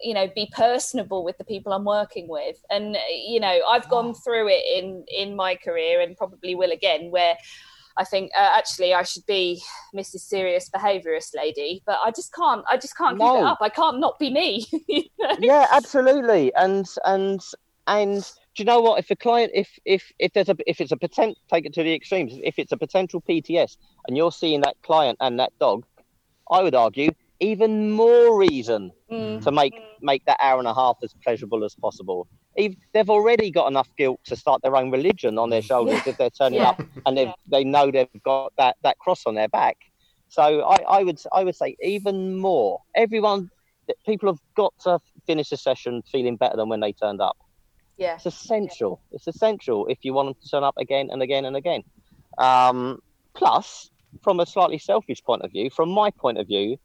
you 0.03 0.15
know 0.15 0.29
be 0.35 0.51
personable 0.53 1.25
with 1.25 1.37
the 1.39 1.45
people 1.45 1.73
i'm 1.73 1.85
working 1.85 2.29
with 2.29 2.57
and 2.71 2.97
uh, 2.97 3.01
you 3.27 3.41
know 3.41 3.61
i've 3.69 3.89
gone 3.89 4.15
through 4.15 4.49
it 4.49 4.63
in 4.77 5.05
in 5.09 5.37
my 5.37 5.55
career 5.55 6.01
and 6.01 6.17
probably 6.17 6.55
will 6.55 6.73
again 6.73 7.11
where 7.11 7.37
i 7.97 8.05
think 8.05 8.31
uh, 8.39 8.53
actually 8.57 8.95
i 8.95 9.03
should 9.03 9.27
be 9.27 9.61
mrs 9.95 10.21
serious 10.21 10.71
behaviorist 10.75 11.35
lady 11.35 11.83
but 11.87 11.99
i 12.05 12.11
just 12.11 12.33
can't 12.33 12.65
i 12.71 12.77
just 12.77 12.97
can't 12.97 13.19
keep 13.19 13.29
it 13.29 13.43
up 13.43 13.59
i 13.61 13.69
can't 13.69 13.99
not 14.01 14.19
be 14.19 14.31
me 14.31 14.65
you 14.89 15.05
know? 15.19 15.37
yeah, 15.39 15.67
absolutely. 15.71 16.53
And 16.55 16.87
and 17.05 17.41
and 17.87 18.23
do 18.55 18.63
you 18.63 18.65
know 18.65 18.81
what? 18.81 18.99
If 18.99 19.11
a 19.11 19.17
client, 19.17 19.53
if 19.55 19.69
if 19.85 20.11
if 20.19 20.33
there's 20.33 20.49
a 20.49 20.57
if 20.67 20.81
it's 20.81 20.93
a 20.93 20.97
potent, 20.97 21.39
take 21.49 21.67
it 21.67 21.75
to 21.75 21.83
the 21.83 21.95
extremes. 21.95 22.33
If 22.43 22.59
it's 22.59 22.73
a 22.73 22.77
potential 22.77 23.23
PTS, 23.29 23.77
and 24.07 24.17
you're 24.17 24.33
seeing 24.33 24.61
that 24.63 24.77
client 24.83 25.19
and 25.21 25.39
that 25.41 25.53
dog, 25.59 25.85
I 26.51 26.63
would 26.63 26.75
argue 26.75 27.11
even 27.41 27.93
more 27.93 28.39
reason 28.39 28.93
Mm. 29.11 29.43
to 29.43 29.51
make 29.51 29.75
make 30.03 30.25
that 30.27 30.37
hour 30.41 30.59
and 30.59 30.69
a 30.69 30.75
half 30.75 30.97
as 31.03 31.15
pleasurable 31.25 31.65
as 31.65 31.75
possible. 31.75 32.27
They've 32.57 33.11
already 33.11 33.51
got 33.51 33.69
enough 33.69 33.89
guilt 33.97 34.21
to 34.27 34.37
start 34.37 34.63
their 34.63 34.77
own 34.77 34.91
religion 34.91 35.39
on 35.39 35.51
their 35.51 35.63
shoulders 35.63 36.01
if 36.07 36.17
they're 36.19 36.31
turning 36.31 36.59
Yeah. 36.61 36.71
up 36.71 36.83
and 37.07 37.17
they 37.17 37.33
they 37.51 37.65
know 37.65 37.91
they've 37.91 38.09
got 38.25 38.53
that 38.59 38.77
that 38.83 38.99
cross 38.99 39.23
on 39.27 39.35
their 39.35 39.49
back. 39.49 39.77
So 40.29 40.63
I, 40.63 40.77
I 40.89 41.03
would 41.03 41.19
I 41.33 41.45
would 41.45 41.57
say 41.57 41.77
even 41.83 42.37
more. 42.37 42.81
Everyone, 42.95 43.51
people 44.07 44.29
have 44.29 44.39
got 44.57 44.73
to 44.83 44.99
finish 45.27 45.51
a 45.53 45.57
session 45.57 46.03
feeling 46.11 46.37
better 46.37 46.57
than 46.57 46.69
when 46.69 46.81
they 46.81 46.93
turned 46.93 47.21
up. 47.21 47.37
yeah 47.97 48.15
It's 48.17 48.27
essential. 48.27 49.01
It's 49.13 49.27
essential 49.27 49.87
if 49.87 49.99
you 50.03 50.13
want 50.13 50.29
them 50.29 50.35
to 50.43 50.49
turn 50.49 50.65
up 50.65 50.75
again 50.79 51.09
and 51.11 51.23
again 51.23 51.45
and 51.45 51.57
again. 51.57 51.83
Um, 52.39 53.01
plus, 53.35 53.91
from 54.23 54.41
a 54.41 54.47
slightly 54.47 54.79
selfish 54.79 55.23
point 55.25 55.43
of 55.43 55.51
view, 55.53 55.71
from 55.71 55.89
my 55.91 56.11
point 56.11 56.39
of 56.39 56.47
view, 56.47 56.77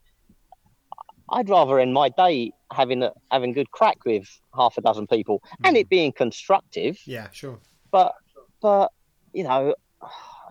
I'd 1.30 1.50
rather 1.50 1.80
end 1.80 1.94
my 1.94 2.10
day 2.10 2.52
having 2.72 3.04
a, 3.04 3.12
having 3.32 3.54
good 3.54 3.72
crack 3.72 3.98
with 4.06 4.28
half 4.56 4.78
a 4.78 4.82
dozen 4.82 5.08
people 5.08 5.42
and 5.64 5.76
it 5.78 5.90
being 5.90 6.12
constructive. 6.12 7.00
Yeah, 7.06 7.30
sure. 7.32 7.60
But 7.92 8.14
but 8.62 8.92
you 9.34 9.44
know, 9.44 9.76
I 10.02 10.08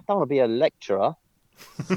don't 0.06 0.18
want 0.18 0.28
to 0.28 0.32
be 0.32 0.40
a 0.40 0.46
lecturer. 0.46 1.14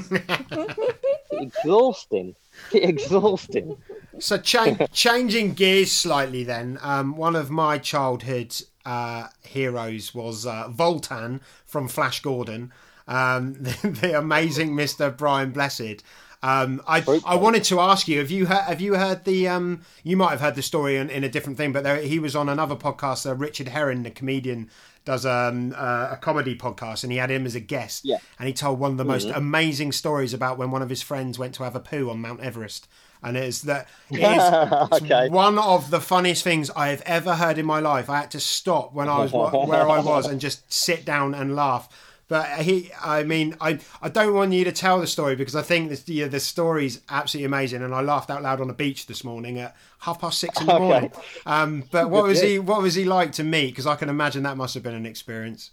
exhausting. 1.32 2.34
exhausting. 2.72 3.76
So 4.18 4.38
cha- 4.38 4.86
changing 4.92 5.54
gears 5.54 5.92
slightly, 5.92 6.44
then 6.44 6.78
um, 6.80 7.16
one 7.16 7.36
of 7.36 7.50
my 7.50 7.78
childhood 7.78 8.54
uh, 8.84 9.28
heroes 9.42 10.14
was 10.14 10.46
uh, 10.46 10.68
Vultan 10.68 11.40
from 11.66 11.88
Flash 11.88 12.20
Gordon, 12.20 12.72
um, 13.08 13.54
the, 13.60 13.88
the 13.90 14.18
amazing 14.18 14.76
Mister 14.76 15.10
Brian 15.10 15.50
Blessed. 15.50 16.04
Um, 16.40 16.80
I 16.86 17.02
I 17.26 17.34
wanted 17.34 17.64
to 17.64 17.80
ask 17.80 18.06
you 18.06 18.18
have 18.18 18.30
you 18.30 18.46
heard 18.46 18.62
have 18.62 18.80
you 18.80 18.94
heard 18.94 19.24
the 19.24 19.48
um 19.48 19.80
you 20.04 20.16
might 20.16 20.30
have 20.30 20.40
heard 20.40 20.54
the 20.54 20.62
story 20.62 20.96
in, 20.96 21.10
in 21.10 21.24
a 21.24 21.28
different 21.28 21.58
thing 21.58 21.72
but 21.72 21.82
there, 21.82 21.96
he 22.00 22.20
was 22.20 22.36
on 22.36 22.48
another 22.48 22.76
podcast 22.76 23.28
uh, 23.28 23.34
Richard 23.34 23.66
Herring, 23.66 24.04
the 24.04 24.12
comedian 24.12 24.70
does 25.04 25.26
um 25.26 25.74
uh, 25.76 26.10
a 26.12 26.16
comedy 26.16 26.56
podcast 26.56 27.02
and 27.02 27.10
he 27.10 27.18
had 27.18 27.28
him 27.32 27.44
as 27.44 27.56
a 27.56 27.60
guest 27.60 28.04
Yeah. 28.04 28.18
and 28.38 28.46
he 28.46 28.54
told 28.54 28.78
one 28.78 28.92
of 28.92 28.98
the 28.98 29.04
most 29.04 29.26
amazing 29.34 29.90
stories 29.90 30.32
about 30.32 30.58
when 30.58 30.70
one 30.70 30.80
of 30.80 30.90
his 30.90 31.02
friends 31.02 31.40
went 31.40 31.54
to 31.56 31.64
have 31.64 31.74
a 31.74 31.80
poo 31.80 32.08
on 32.08 32.20
Mount 32.20 32.38
Everest 32.40 32.86
and 33.20 33.36
it's 33.36 33.62
that 33.62 33.88
it 34.12 34.20
is 34.20 34.92
it's 34.92 35.02
Okay. 35.02 35.28
one 35.30 35.58
of 35.58 35.90
the 35.90 36.00
funniest 36.00 36.44
things 36.44 36.70
I 36.70 36.90
have 36.90 37.02
ever 37.04 37.34
heard 37.34 37.58
in 37.58 37.66
my 37.66 37.80
life. 37.80 38.08
I 38.08 38.18
had 38.20 38.30
to 38.30 38.38
stop 38.40 38.94
when 38.94 39.08
I 39.08 39.18
was 39.18 39.32
where 39.32 39.88
I 39.90 39.98
was 39.98 40.26
and 40.28 40.40
just 40.40 40.72
sit 40.72 41.04
down 41.04 41.34
and 41.34 41.56
laugh. 41.56 41.88
But 42.28 42.60
he, 42.60 42.90
I 43.02 43.22
mean, 43.24 43.56
I, 43.58 43.78
I 44.02 44.10
don't 44.10 44.34
want 44.34 44.52
you 44.52 44.62
to 44.64 44.72
tell 44.72 45.00
the 45.00 45.06
story 45.06 45.34
because 45.34 45.56
I 45.56 45.62
think 45.62 45.88
this, 45.88 46.06
yeah, 46.08 46.28
the 46.28 46.40
story's 46.40 47.00
absolutely 47.08 47.46
amazing, 47.46 47.82
and 47.82 47.94
I 47.94 48.02
laughed 48.02 48.28
out 48.30 48.42
loud 48.42 48.60
on 48.60 48.68
the 48.68 48.74
beach 48.74 49.06
this 49.06 49.24
morning 49.24 49.58
at 49.58 49.74
half 50.00 50.20
past 50.20 50.38
six 50.38 50.60
in 50.60 50.66
the 50.66 50.74
Okay. 50.74 50.78
morning. 50.78 51.10
Um, 51.46 51.84
but 51.90 52.10
what 52.10 52.24
was 52.24 52.40
he? 52.42 52.58
What 52.58 52.82
was 52.82 52.94
he 52.94 53.04
like 53.06 53.32
to 53.32 53.44
meet? 53.44 53.70
Because 53.70 53.86
I 53.86 53.96
can 53.96 54.10
imagine 54.10 54.42
that 54.42 54.58
must 54.58 54.74
have 54.74 54.82
been 54.82 54.94
an 54.94 55.06
experience. 55.06 55.70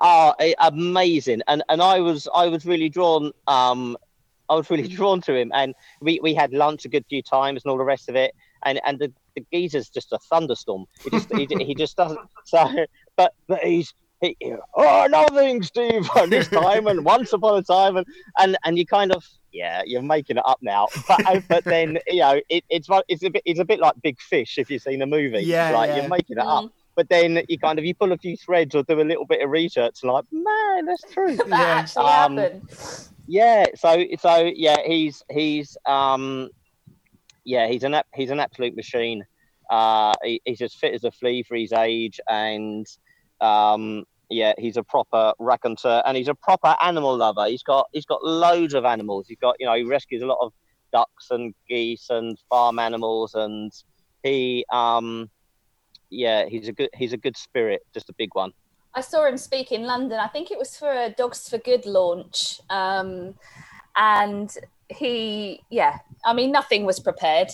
are 0.00 0.34
amazing, 0.60 1.42
and 1.48 1.62
and 1.68 1.82
I 1.82 2.00
was 2.00 2.28
I 2.34 2.46
was 2.48 2.64
really 2.64 2.88
drawn. 2.88 3.32
Um, 3.46 3.96
I 4.48 4.54
was 4.54 4.70
really 4.70 4.88
drawn 4.96 5.20
to 5.22 5.34
him, 5.34 5.50
and 5.54 5.74
we, 6.00 6.20
we 6.22 6.34
had 6.34 6.52
lunch 6.52 6.84
a 6.84 6.88
good 6.88 7.04
few 7.08 7.22
times 7.22 7.62
and 7.64 7.70
all 7.70 7.78
the 7.78 7.84
rest 7.84 8.08
of 8.08 8.16
it. 8.16 8.34
And 8.64 8.80
and 8.86 8.98
the, 8.98 9.12
the 9.36 9.44
geezer's 9.52 9.90
just 9.90 10.12
a 10.12 10.18
thunderstorm. 10.30 10.86
He 11.02 11.10
just 11.10 11.30
he, 11.30 11.46
he 11.58 11.74
just 11.74 11.96
doesn't. 11.96 12.20
So, 12.46 12.68
but 13.16 13.32
but 13.48 13.60
he's. 13.60 13.92
He, 14.20 14.36
oh, 14.76 15.06
nothing, 15.10 15.34
thing, 15.34 15.62
Steve. 15.62 16.08
This 16.28 16.48
time 16.48 16.86
and 16.86 17.04
once 17.04 17.32
upon 17.32 17.58
a 17.58 17.62
time, 17.62 17.96
and, 17.96 18.06
and 18.38 18.56
and 18.64 18.78
you 18.78 18.86
kind 18.86 19.12
of 19.12 19.24
yeah, 19.52 19.82
you're 19.84 20.02
making 20.02 20.36
it 20.38 20.42
up 20.46 20.58
now. 20.62 20.88
But 21.06 21.26
uh, 21.26 21.40
but 21.48 21.64
then 21.64 21.98
you 22.08 22.20
know 22.20 22.40
it, 22.48 22.64
it's 22.70 22.88
it's 23.08 23.22
a 23.22 23.30
bit 23.30 23.42
it's 23.44 23.60
a 23.60 23.64
bit 23.64 23.80
like 23.80 23.94
Big 24.02 24.20
Fish 24.20 24.56
if 24.58 24.70
you've 24.70 24.82
seen 24.82 25.02
a 25.02 25.06
movie. 25.06 25.42
Yeah, 25.42 25.70
like 25.72 25.88
yeah. 25.90 25.96
you're 25.96 26.08
making 26.08 26.38
it 26.38 26.44
Mm. 26.44 26.64
up 26.66 26.72
but 26.96 27.08
then 27.08 27.42
you 27.48 27.58
kind 27.58 27.76
of 27.80 27.84
you 27.84 27.92
pull 27.92 28.12
a 28.12 28.16
few 28.18 28.36
threads 28.36 28.72
or 28.72 28.84
do 28.84 29.00
a 29.00 29.02
little 29.02 29.26
bit 29.26 29.42
of 29.42 29.50
research 29.50 29.98
and 30.04 30.12
like 30.12 30.24
man 30.30 30.84
that's 30.86 31.02
true 31.12 31.34
that 31.36 31.48
Yeah. 31.48 31.56
actually 31.80 32.04
Um, 32.04 32.36
happened 32.36 33.08
yeah 33.26 33.64
so 33.74 34.04
so 34.20 34.44
yeah 34.54 34.76
he's 34.86 35.20
he's 35.28 35.76
um 35.86 36.48
yeah 37.44 37.66
he's 37.66 37.82
an 37.82 37.94
ab- 37.94 38.06
he's 38.14 38.30
an 38.30 38.38
absolute 38.38 38.76
machine 38.76 39.24
uh 39.70 40.12
he, 40.22 40.40
he's 40.44 40.60
as 40.60 40.72
fit 40.72 40.94
as 40.94 41.02
a 41.02 41.10
flea 41.10 41.42
for 41.42 41.56
his 41.56 41.72
age 41.72 42.20
and 42.28 42.86
um 43.44 44.04
yeah 44.30 44.52
he's 44.58 44.76
a 44.76 44.82
proper 44.82 45.32
raconteur 45.38 46.02
and 46.06 46.16
he's 46.16 46.28
a 46.28 46.34
proper 46.34 46.74
animal 46.82 47.16
lover 47.16 47.46
he's 47.46 47.62
got 47.62 47.86
he's 47.92 48.06
got 48.06 48.24
loads 48.24 48.74
of 48.74 48.84
animals 48.84 49.26
he's 49.28 49.38
got 49.38 49.54
you 49.60 49.66
know 49.66 49.74
he 49.74 49.82
rescues 49.82 50.22
a 50.22 50.26
lot 50.26 50.38
of 50.40 50.52
ducks 50.92 51.30
and 51.30 51.54
geese 51.68 52.08
and 52.10 52.38
farm 52.48 52.78
animals 52.78 53.34
and 53.34 53.72
he 54.22 54.64
um 54.72 55.28
yeah 56.10 56.46
he's 56.46 56.68
a 56.68 56.72
good 56.72 56.88
he's 56.94 57.12
a 57.12 57.16
good 57.18 57.36
spirit 57.36 57.82
just 57.92 58.08
a 58.08 58.14
big 58.14 58.30
one 58.34 58.52
I 58.96 59.00
saw 59.00 59.26
him 59.26 59.36
speak 59.36 59.72
in 59.72 59.82
London. 59.82 60.20
I 60.20 60.28
think 60.28 60.52
it 60.52 60.58
was 60.58 60.76
for 60.76 60.92
a 60.92 61.10
Dogs 61.10 61.48
for 61.48 61.58
Good 61.58 61.84
launch. 61.84 62.60
Um, 62.70 63.34
and 63.96 64.56
he, 64.88 65.62
yeah, 65.68 65.98
I 66.24 66.32
mean, 66.32 66.52
nothing 66.52 66.84
was 66.84 67.00
prepared. 67.00 67.48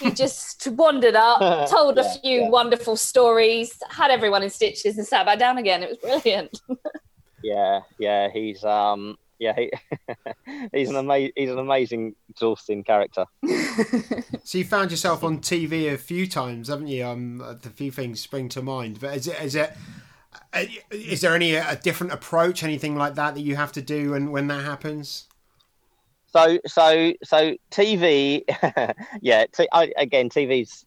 He 0.00 0.10
just 0.10 0.66
wandered 0.68 1.14
up, 1.14 1.68
told 1.70 1.98
a 1.98 2.08
few 2.20 2.42
yeah. 2.42 2.48
wonderful 2.48 2.96
stories, 2.96 3.82
had 3.90 4.10
everyone 4.10 4.42
in 4.42 4.50
stitches, 4.50 4.98
and 4.98 5.06
sat 5.06 5.26
back 5.26 5.38
down 5.38 5.58
again. 5.58 5.82
It 5.82 5.88
was 5.88 5.98
brilliant. 5.98 6.60
Yeah, 7.42 7.82
yeah, 8.00 8.28
he's 8.32 8.64
um 8.64 9.16
yeah, 9.38 9.54
he, 9.54 9.70
he's 10.72 10.88
an 10.88 10.96
amazing, 10.96 11.32
he's 11.36 11.50
an 11.50 11.58
amazing, 11.58 12.14
exhausting 12.30 12.82
character. 12.82 13.26
So 14.44 14.58
you 14.58 14.64
found 14.64 14.90
yourself 14.90 15.22
on 15.22 15.38
TV 15.38 15.92
a 15.92 15.98
few 15.98 16.26
times, 16.26 16.68
haven't 16.68 16.88
you? 16.88 17.04
Um, 17.04 17.42
a 17.42 17.68
few 17.68 17.90
things 17.90 18.20
spring 18.20 18.48
to 18.50 18.62
mind. 18.62 19.00
But 19.00 19.16
is 19.16 19.26
it 19.28 19.40
is 19.42 19.54
it 19.54 19.76
uh, 20.52 20.64
there 21.20 21.34
any 21.34 21.54
a 21.54 21.76
different 21.76 22.12
approach, 22.12 22.62
anything 22.62 22.96
like 22.96 23.14
that 23.16 23.34
that 23.34 23.40
you 23.40 23.56
have 23.56 23.72
to 23.72 23.82
do, 23.82 24.14
and 24.14 24.32
when 24.32 24.48
that 24.48 24.64
happens? 24.64 25.26
So 26.36 26.58
so 26.66 27.12
so 27.24 27.56
TV, 27.70 28.42
yeah. 29.22 29.46
T- 29.46 29.68
I, 29.72 29.90
again, 29.96 30.28
TV's 30.28 30.84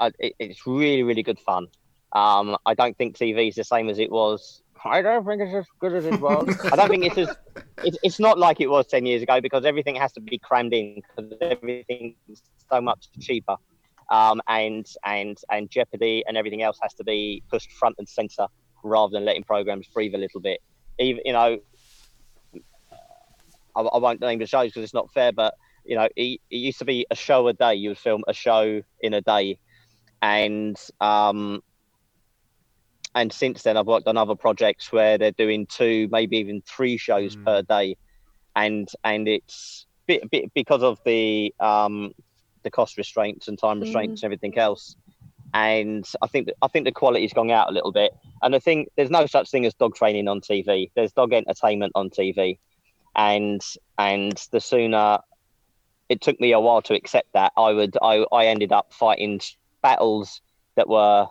I, 0.00 0.10
it, 0.18 0.34
it's 0.40 0.66
really 0.66 1.04
really 1.04 1.22
good 1.22 1.38
fun. 1.38 1.68
Um, 2.12 2.56
I 2.66 2.74
don't 2.74 2.98
think 2.98 3.16
TV 3.16 3.48
is 3.48 3.54
the 3.54 3.62
same 3.62 3.88
as 3.88 4.00
it 4.00 4.10
was. 4.10 4.60
I 4.84 5.00
don't 5.00 5.24
think 5.24 5.40
it's 5.40 5.54
as 5.54 5.66
good 5.78 5.92
as 5.92 6.04
it 6.06 6.20
was. 6.20 6.48
I 6.72 6.74
don't 6.74 6.88
think 6.88 7.04
it's 7.04 7.16
as 7.16 7.36
it's, 7.84 7.96
it's 8.02 8.18
not 8.18 8.40
like 8.40 8.60
it 8.60 8.68
was 8.68 8.88
ten 8.88 9.06
years 9.06 9.22
ago 9.22 9.40
because 9.40 9.64
everything 9.64 9.94
has 9.94 10.12
to 10.14 10.20
be 10.20 10.38
crammed 10.38 10.74
in 10.74 11.00
because 11.16 11.32
everything's 11.40 12.42
so 12.68 12.80
much 12.80 13.06
cheaper. 13.20 13.54
Um, 14.10 14.42
and 14.48 14.84
and 15.04 15.38
and 15.48 15.70
Jeopardy 15.70 16.24
and 16.26 16.36
everything 16.36 16.62
else 16.62 16.78
has 16.82 16.92
to 16.94 17.04
be 17.04 17.44
pushed 17.48 17.70
front 17.70 17.94
and 17.98 18.08
center 18.08 18.48
rather 18.82 19.12
than 19.12 19.24
letting 19.24 19.44
programs 19.44 19.86
breathe 19.86 20.16
a 20.16 20.18
little 20.18 20.40
bit. 20.40 20.58
Even 20.98 21.22
you 21.24 21.34
know, 21.34 21.60
I, 23.76 23.80
I 23.80 23.98
won't 23.98 24.20
name 24.20 24.38
the 24.38 24.46
shows 24.46 24.70
because 24.70 24.84
it's 24.84 24.94
not 24.94 25.12
fair, 25.12 25.32
but 25.32 25.54
you 25.84 25.96
know, 25.96 26.08
it, 26.16 26.40
it 26.50 26.56
used 26.56 26.78
to 26.78 26.84
be 26.84 27.06
a 27.10 27.14
show 27.16 27.48
a 27.48 27.52
day. 27.52 27.74
You 27.74 27.90
would 27.90 27.98
film 27.98 28.22
a 28.28 28.32
show 28.32 28.82
in 29.00 29.14
a 29.14 29.20
day, 29.20 29.58
and 30.20 30.76
um, 31.00 31.62
and 33.14 33.32
since 33.32 33.62
then 33.62 33.76
I've 33.76 33.86
worked 33.86 34.06
on 34.06 34.16
other 34.16 34.34
projects 34.34 34.92
where 34.92 35.18
they're 35.18 35.32
doing 35.32 35.66
two, 35.66 36.08
maybe 36.10 36.38
even 36.38 36.62
three 36.62 36.96
shows 36.96 37.36
Mm. 37.36 37.44
per 37.44 37.62
day, 37.62 37.96
and 38.56 38.88
and 39.04 39.28
it's 39.28 39.86
bit, 40.06 40.30
bit 40.30 40.52
because 40.54 40.82
of 40.82 40.98
the 41.04 41.54
um, 41.60 42.12
the 42.62 42.70
cost 42.70 42.96
restraints 42.96 43.48
and 43.48 43.58
time 43.58 43.80
restraints 43.80 44.22
and 44.22 44.24
everything 44.26 44.56
else. 44.58 44.96
And 45.54 46.08
I 46.22 46.26
think 46.28 46.48
I 46.62 46.68
think 46.68 46.86
the 46.86 46.92
quality's 46.92 47.32
gone 47.34 47.50
out 47.50 47.68
a 47.68 47.72
little 47.72 47.92
bit. 47.92 48.12
And 48.42 48.54
I 48.54 48.58
think 48.58 48.88
there's 48.96 49.10
no 49.10 49.26
such 49.26 49.50
thing 49.50 49.66
as 49.66 49.74
dog 49.74 49.94
training 49.94 50.26
on 50.28 50.40
TV. 50.40 50.90
There's 50.94 51.12
dog 51.12 51.32
entertainment 51.34 51.92
on 51.94 52.08
TV, 52.08 52.58
and 53.14 53.60
and 53.98 54.42
the 54.52 54.60
sooner 54.60 55.18
it 56.08 56.20
took 56.20 56.38
me 56.40 56.52
a 56.52 56.60
while 56.60 56.82
to 56.82 56.94
accept 56.94 57.28
that, 57.34 57.52
I 57.56 57.72
would 57.72 57.96
I, 58.02 58.24
I 58.32 58.46
ended 58.46 58.72
up 58.72 58.86
fighting 58.92 59.40
battles 59.82 60.40
that 60.76 60.88
were 60.88 61.26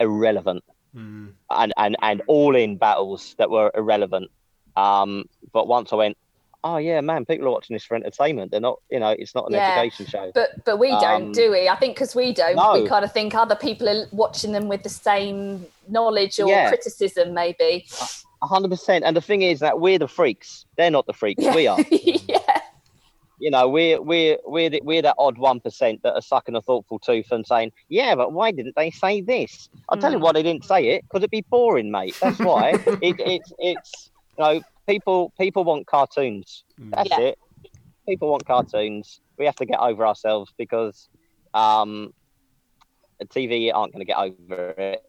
irrelevant 0.00 0.62
Mm. 0.94 1.34
and, 1.50 1.74
and, 1.76 1.96
and 2.00 2.22
all 2.26 2.56
in 2.56 2.78
battles 2.78 3.34
that 3.36 3.50
were 3.50 3.70
irrelevant. 3.74 4.30
Um, 4.76 5.24
but 5.52 5.68
once 5.68 5.92
I 5.92 5.96
went, 5.96 6.16
oh 6.64 6.78
yeah, 6.78 7.02
man, 7.02 7.26
people 7.26 7.46
are 7.48 7.50
watching 7.50 7.74
this 7.74 7.84
for 7.84 7.96
entertainment. 7.96 8.50
They're 8.50 8.60
not, 8.60 8.78
you 8.90 8.98
know, 8.98 9.10
it's 9.10 9.34
not 9.34 9.46
an 9.48 9.54
Yeah. 9.54 9.68
education 9.76 10.06
show. 10.06 10.30
But 10.34 10.64
but 10.64 10.78
we 10.78 10.88
don't, 10.90 11.26
Um, 11.26 11.32
do 11.32 11.50
we? 11.50 11.68
I 11.68 11.76
think 11.76 11.96
because 11.96 12.14
we 12.14 12.32
don't, 12.32 12.56
No. 12.56 12.72
we 12.80 12.88
kind 12.88 13.04
of 13.04 13.12
think 13.12 13.34
other 13.34 13.56
people 13.56 13.88
are 13.90 14.06
watching 14.10 14.52
them 14.52 14.68
with 14.68 14.84
the 14.84 14.88
same 14.88 15.66
knowledge 15.86 16.40
or 16.40 16.48
Yeah. 16.48 16.68
criticism, 16.68 17.34
maybe. 17.34 17.86
A 18.42 18.46
hundred 18.46 18.70
percent. 18.70 19.04
And 19.04 19.16
the 19.16 19.20
thing 19.20 19.42
is 19.42 19.60
that 19.60 19.80
we're 19.80 19.98
the 19.98 20.08
freaks. 20.08 20.66
They're 20.76 20.90
not 20.90 21.06
the 21.06 21.12
freaks. 21.12 21.42
We 21.54 21.66
are. 21.66 21.78
yeah. 21.90 22.38
You 23.38 23.50
know, 23.50 23.68
we're 23.68 24.00
we're 24.00 24.38
we're 24.46 24.70
the, 24.70 24.80
we're 24.82 25.02
that 25.02 25.14
odd 25.18 25.36
one 25.38 25.60
percent 25.60 26.02
that 26.02 26.14
are 26.14 26.22
sucking 26.22 26.54
a 26.56 26.62
thoughtful 26.62 26.98
tooth 26.98 27.30
and 27.30 27.46
saying, 27.46 27.72
yeah, 27.88 28.14
but 28.14 28.32
why 28.32 28.50
didn't 28.50 28.74
they 28.76 28.90
say 28.90 29.20
this? 29.20 29.68
I'll 29.90 29.98
tell 29.98 30.10
you 30.12 30.18
Mm. 30.18 30.22
why 30.22 30.32
they 30.32 30.42
didn't 30.42 30.64
say 30.64 30.88
it 30.88 31.02
because 31.02 31.20
it'd 31.20 31.30
be 31.30 31.44
boring, 31.50 31.90
mate. 31.90 32.16
That's 32.20 32.38
why. 32.38 32.70
it, 33.02 33.16
it's 33.20 33.52
it's 33.58 34.10
you 34.38 34.44
know 34.44 34.60
people 34.88 35.32
people 35.38 35.64
want 35.64 35.86
cartoons. 35.86 36.64
That's 36.78 37.10
Yeah. 37.10 37.20
it. 37.20 37.38
People 38.08 38.30
want 38.30 38.46
cartoons. 38.46 39.20
We 39.38 39.44
have 39.46 39.56
to 39.56 39.66
get 39.66 39.80
over 39.80 40.06
ourselves 40.06 40.52
because 40.56 41.08
um, 41.52 42.14
the 43.18 43.26
TV 43.26 43.70
aren't 43.74 43.92
going 43.92 44.06
to 44.06 44.06
get 44.06 44.16
over 44.18 44.70
it. 44.78 45.02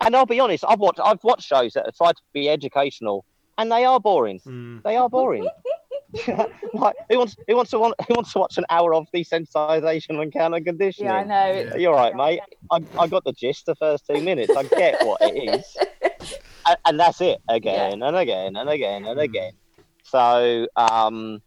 And 0.00 0.16
I'll 0.16 0.26
be 0.26 0.40
honest, 0.40 0.64
I've 0.66 0.80
watched 0.80 1.00
I've 1.02 1.22
watched 1.22 1.46
shows 1.46 1.74
that 1.74 1.86
have 1.86 1.94
tried 1.94 2.16
to 2.16 2.22
be 2.32 2.48
educational, 2.48 3.24
and 3.56 3.70
they 3.70 3.84
are 3.84 4.00
boring. 4.00 4.40
Mm. 4.40 4.82
They 4.82 4.96
are 4.96 5.08
boring. 5.08 5.48
like, 6.72 6.96
who 7.10 7.18
wants 7.18 7.36
who 7.46 7.56
wants 7.56 7.70
to 7.70 7.78
want 7.78 7.94
who 8.08 8.14
wants 8.14 8.32
to 8.32 8.38
watch 8.38 8.56
an 8.56 8.64
hour 8.70 8.94
of 8.94 9.06
desensitization 9.14 10.20
and 10.20 10.32
counter 10.32 10.60
conditioning? 10.60 11.10
Yeah, 11.10 11.16
I 11.16 11.24
know. 11.24 11.76
You're 11.76 11.94
right, 11.94 12.14
mate. 12.14 12.40
I, 12.70 12.82
I 12.98 13.06
got 13.08 13.24
the 13.24 13.32
gist 13.32 13.66
the 13.66 13.74
first 13.74 14.06
two 14.06 14.22
minutes. 14.22 14.56
I 14.56 14.62
get 14.62 15.04
what 15.06 15.20
it 15.20 15.36
is, 15.36 15.76
and, 16.66 16.76
and 16.86 17.00
that's 17.00 17.20
it 17.20 17.40
again 17.48 18.02
and 18.02 18.16
again 18.16 18.56
and 18.56 18.70
again 18.70 19.04
and 19.04 19.20
again. 19.20 19.52
So, 20.04 20.66
um, 20.76 21.42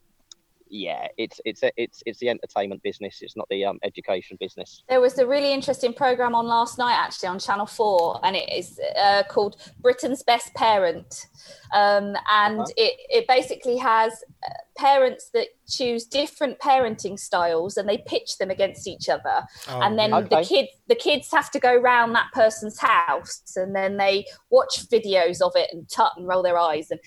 yeah, 0.71 1.07
it's 1.17 1.41
it's 1.43 1.61
it's 1.75 2.01
it's 2.05 2.19
the 2.19 2.29
entertainment 2.29 2.81
business. 2.81 3.19
It's 3.21 3.35
not 3.35 3.47
the 3.49 3.65
um, 3.65 3.77
education 3.83 4.37
business. 4.39 4.83
There 4.87 5.01
was 5.01 5.17
a 5.19 5.27
really 5.27 5.51
interesting 5.53 5.93
program 5.93 6.33
on 6.33 6.47
last 6.47 6.77
night, 6.77 6.95
actually, 6.97 7.27
on 7.29 7.39
Channel 7.39 7.65
4, 7.65 8.21
and 8.23 8.35
it 8.35 8.49
is 8.51 8.79
uh, 8.97 9.23
called 9.29 9.57
Britain's 9.81 10.23
Best 10.23 10.53
Parent. 10.55 11.27
Um, 11.73 12.15
and 12.31 12.61
Uh-huh. 12.61 12.65
it, 12.77 12.93
it 13.09 13.27
basically 13.27 13.77
has 13.77 14.13
uh, 14.47 14.53
parents 14.81 15.29
that 15.33 15.47
choose 15.67 16.05
different 16.05 16.57
parenting 16.59 17.19
styles 17.19 17.77
and 17.77 17.87
they 17.87 17.99
pitch 17.99 18.37
them 18.39 18.49
against 18.49 18.87
each 18.87 19.07
other. 19.09 19.45
Oh, 19.69 19.79
and 19.81 19.97
then 19.97 20.11
really? 20.11 20.27
the 20.27 20.43
kids 20.43 20.69
the 20.91 20.95
kids 20.95 21.29
have 21.31 21.49
to 21.51 21.59
go 21.59 21.73
round 21.73 22.13
that 22.15 22.27
person's 22.33 22.77
house 22.77 23.41
and 23.55 23.73
then 23.73 23.95
they 23.95 24.25
watch 24.49 24.89
videos 24.89 25.39
of 25.41 25.53
it 25.55 25.69
and 25.71 25.87
tut 25.87 26.11
and 26.17 26.27
roll 26.27 26.43
their 26.43 26.57
eyes 26.57 26.91
and 26.91 26.99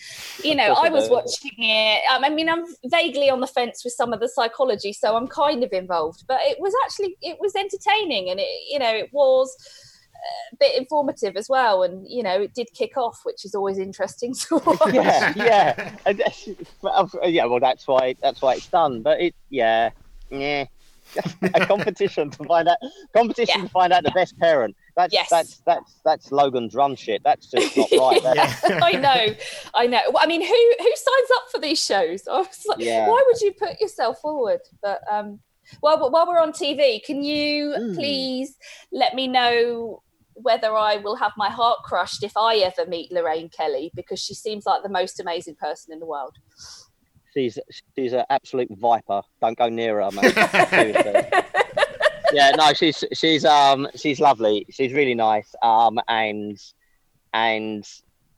you 0.42 0.54
know 0.54 0.72
i 0.72 0.88
was 0.88 1.10
watching 1.10 1.52
it 1.58 2.02
um, 2.10 2.24
i 2.24 2.30
mean 2.30 2.48
i'm 2.48 2.64
vaguely 2.86 3.28
on 3.28 3.40
the 3.40 3.46
fence 3.46 3.84
with 3.84 3.92
some 3.92 4.14
of 4.14 4.20
the 4.20 4.28
psychology 4.28 4.90
so 4.90 5.16
i'm 5.16 5.26
kind 5.26 5.62
of 5.62 5.70
involved 5.72 6.24
but 6.26 6.38
it 6.44 6.58
was 6.58 6.72
actually 6.86 7.14
it 7.20 7.36
was 7.40 7.54
entertaining 7.54 8.30
and 8.30 8.40
it 8.40 8.48
you 8.70 8.78
know 8.78 8.94
it 8.94 9.10
was 9.12 9.54
a 9.54 9.93
bit 10.60 10.76
informative 10.76 11.36
as 11.36 11.48
well 11.48 11.82
and 11.82 12.06
you 12.08 12.22
know 12.22 12.42
it 12.42 12.54
did 12.54 12.68
kick 12.74 12.96
off 12.96 13.20
which 13.24 13.44
is 13.44 13.54
always 13.54 13.78
interesting 13.78 14.32
to 14.34 14.56
watch 14.66 14.94
yeah, 14.94 15.32
yeah, 15.36 15.90
well, 16.82 17.10
yeah. 17.24 17.44
Well, 17.44 17.60
that's 17.60 17.86
why 17.86 18.14
that's 18.22 18.40
why 18.42 18.54
it's 18.54 18.66
done. 18.68 19.02
But 19.02 19.20
it, 19.20 19.34
yeah, 19.50 19.90
yeah. 20.30 20.64
a 21.42 21.66
competition 21.66 22.30
to 22.30 22.44
find 22.44 22.66
out 22.66 22.78
competition 23.14 23.54
Yeah. 23.60 23.64
to 23.66 23.70
find 23.70 23.92
out 23.92 24.02
the 24.04 24.10
best 24.12 24.36
parent. 24.38 24.74
That's 24.96 25.12
Yes. 25.12 25.28
that's 25.28 25.58
that's 25.66 26.00
that's 26.04 26.32
Logan's 26.32 26.74
run 26.74 26.96
shit. 26.96 27.22
That's 27.24 27.46
just 27.50 27.76
not 27.76 27.90
right. 27.98 28.22
Yeah. 28.22 28.80
I 28.82 28.92
know, 28.92 29.34
I 29.74 29.86
know. 29.86 30.00
Well, 30.08 30.22
I 30.22 30.26
mean, 30.26 30.40
who 30.40 30.74
who 30.78 30.92
signs 30.96 31.28
up 31.36 31.42
for 31.52 31.60
these 31.60 31.82
shows? 31.84 32.26
I 32.26 32.38
was 32.38 32.64
like, 32.66 32.78
Yeah. 32.80 33.06
why 33.08 33.22
would 33.26 33.40
you 33.42 33.52
put 33.52 33.80
yourself 33.80 34.20
forward? 34.20 34.60
But 34.82 35.00
um, 35.10 35.40
well, 35.82 35.98
but 35.98 36.10
while 36.10 36.26
we're 36.26 36.40
on 36.40 36.52
TV, 36.52 37.02
can 37.04 37.22
you 37.22 37.74
Mm. 37.78 37.94
please 37.94 38.56
let 38.92 39.14
me 39.14 39.26
know 39.28 40.02
whether 40.35 40.74
I 40.74 40.97
will 40.97 41.16
have 41.16 41.32
my 41.37 41.49
heart 41.49 41.78
crushed 41.85 42.22
if 42.22 42.37
I 42.37 42.57
ever 42.57 42.89
meet 42.89 43.12
Lorraine 43.12 43.49
Kelly 43.49 43.91
because 43.95 44.20
she 44.20 44.35
seems 44.35 44.66
like 44.66 44.82
the 44.82 44.89
most 44.89 45.20
amazing 45.20 45.57
person 45.57 45.93
in 45.93 46.01
the 46.01 46.07
world. 46.07 46.37
She's 47.32 47.59
she's 47.97 48.12
an 48.12 48.24
absolute 48.30 48.68
viper. 48.78 49.22
Don't 49.41 49.59
go 49.59 49.68
near 49.68 50.03
her, 50.03 50.11
mate. 50.11 51.35
Yeah, 52.32 52.51
no, 52.57 52.72
she's 52.72 53.05
she's 53.12 53.45
um 53.45 53.87
she's 53.95 54.18
lovely. 54.18 54.66
She's 54.68 54.93
really 54.93 55.14
nice. 55.14 55.55
Um 55.62 56.01
and 56.09 56.61
and 57.32 57.87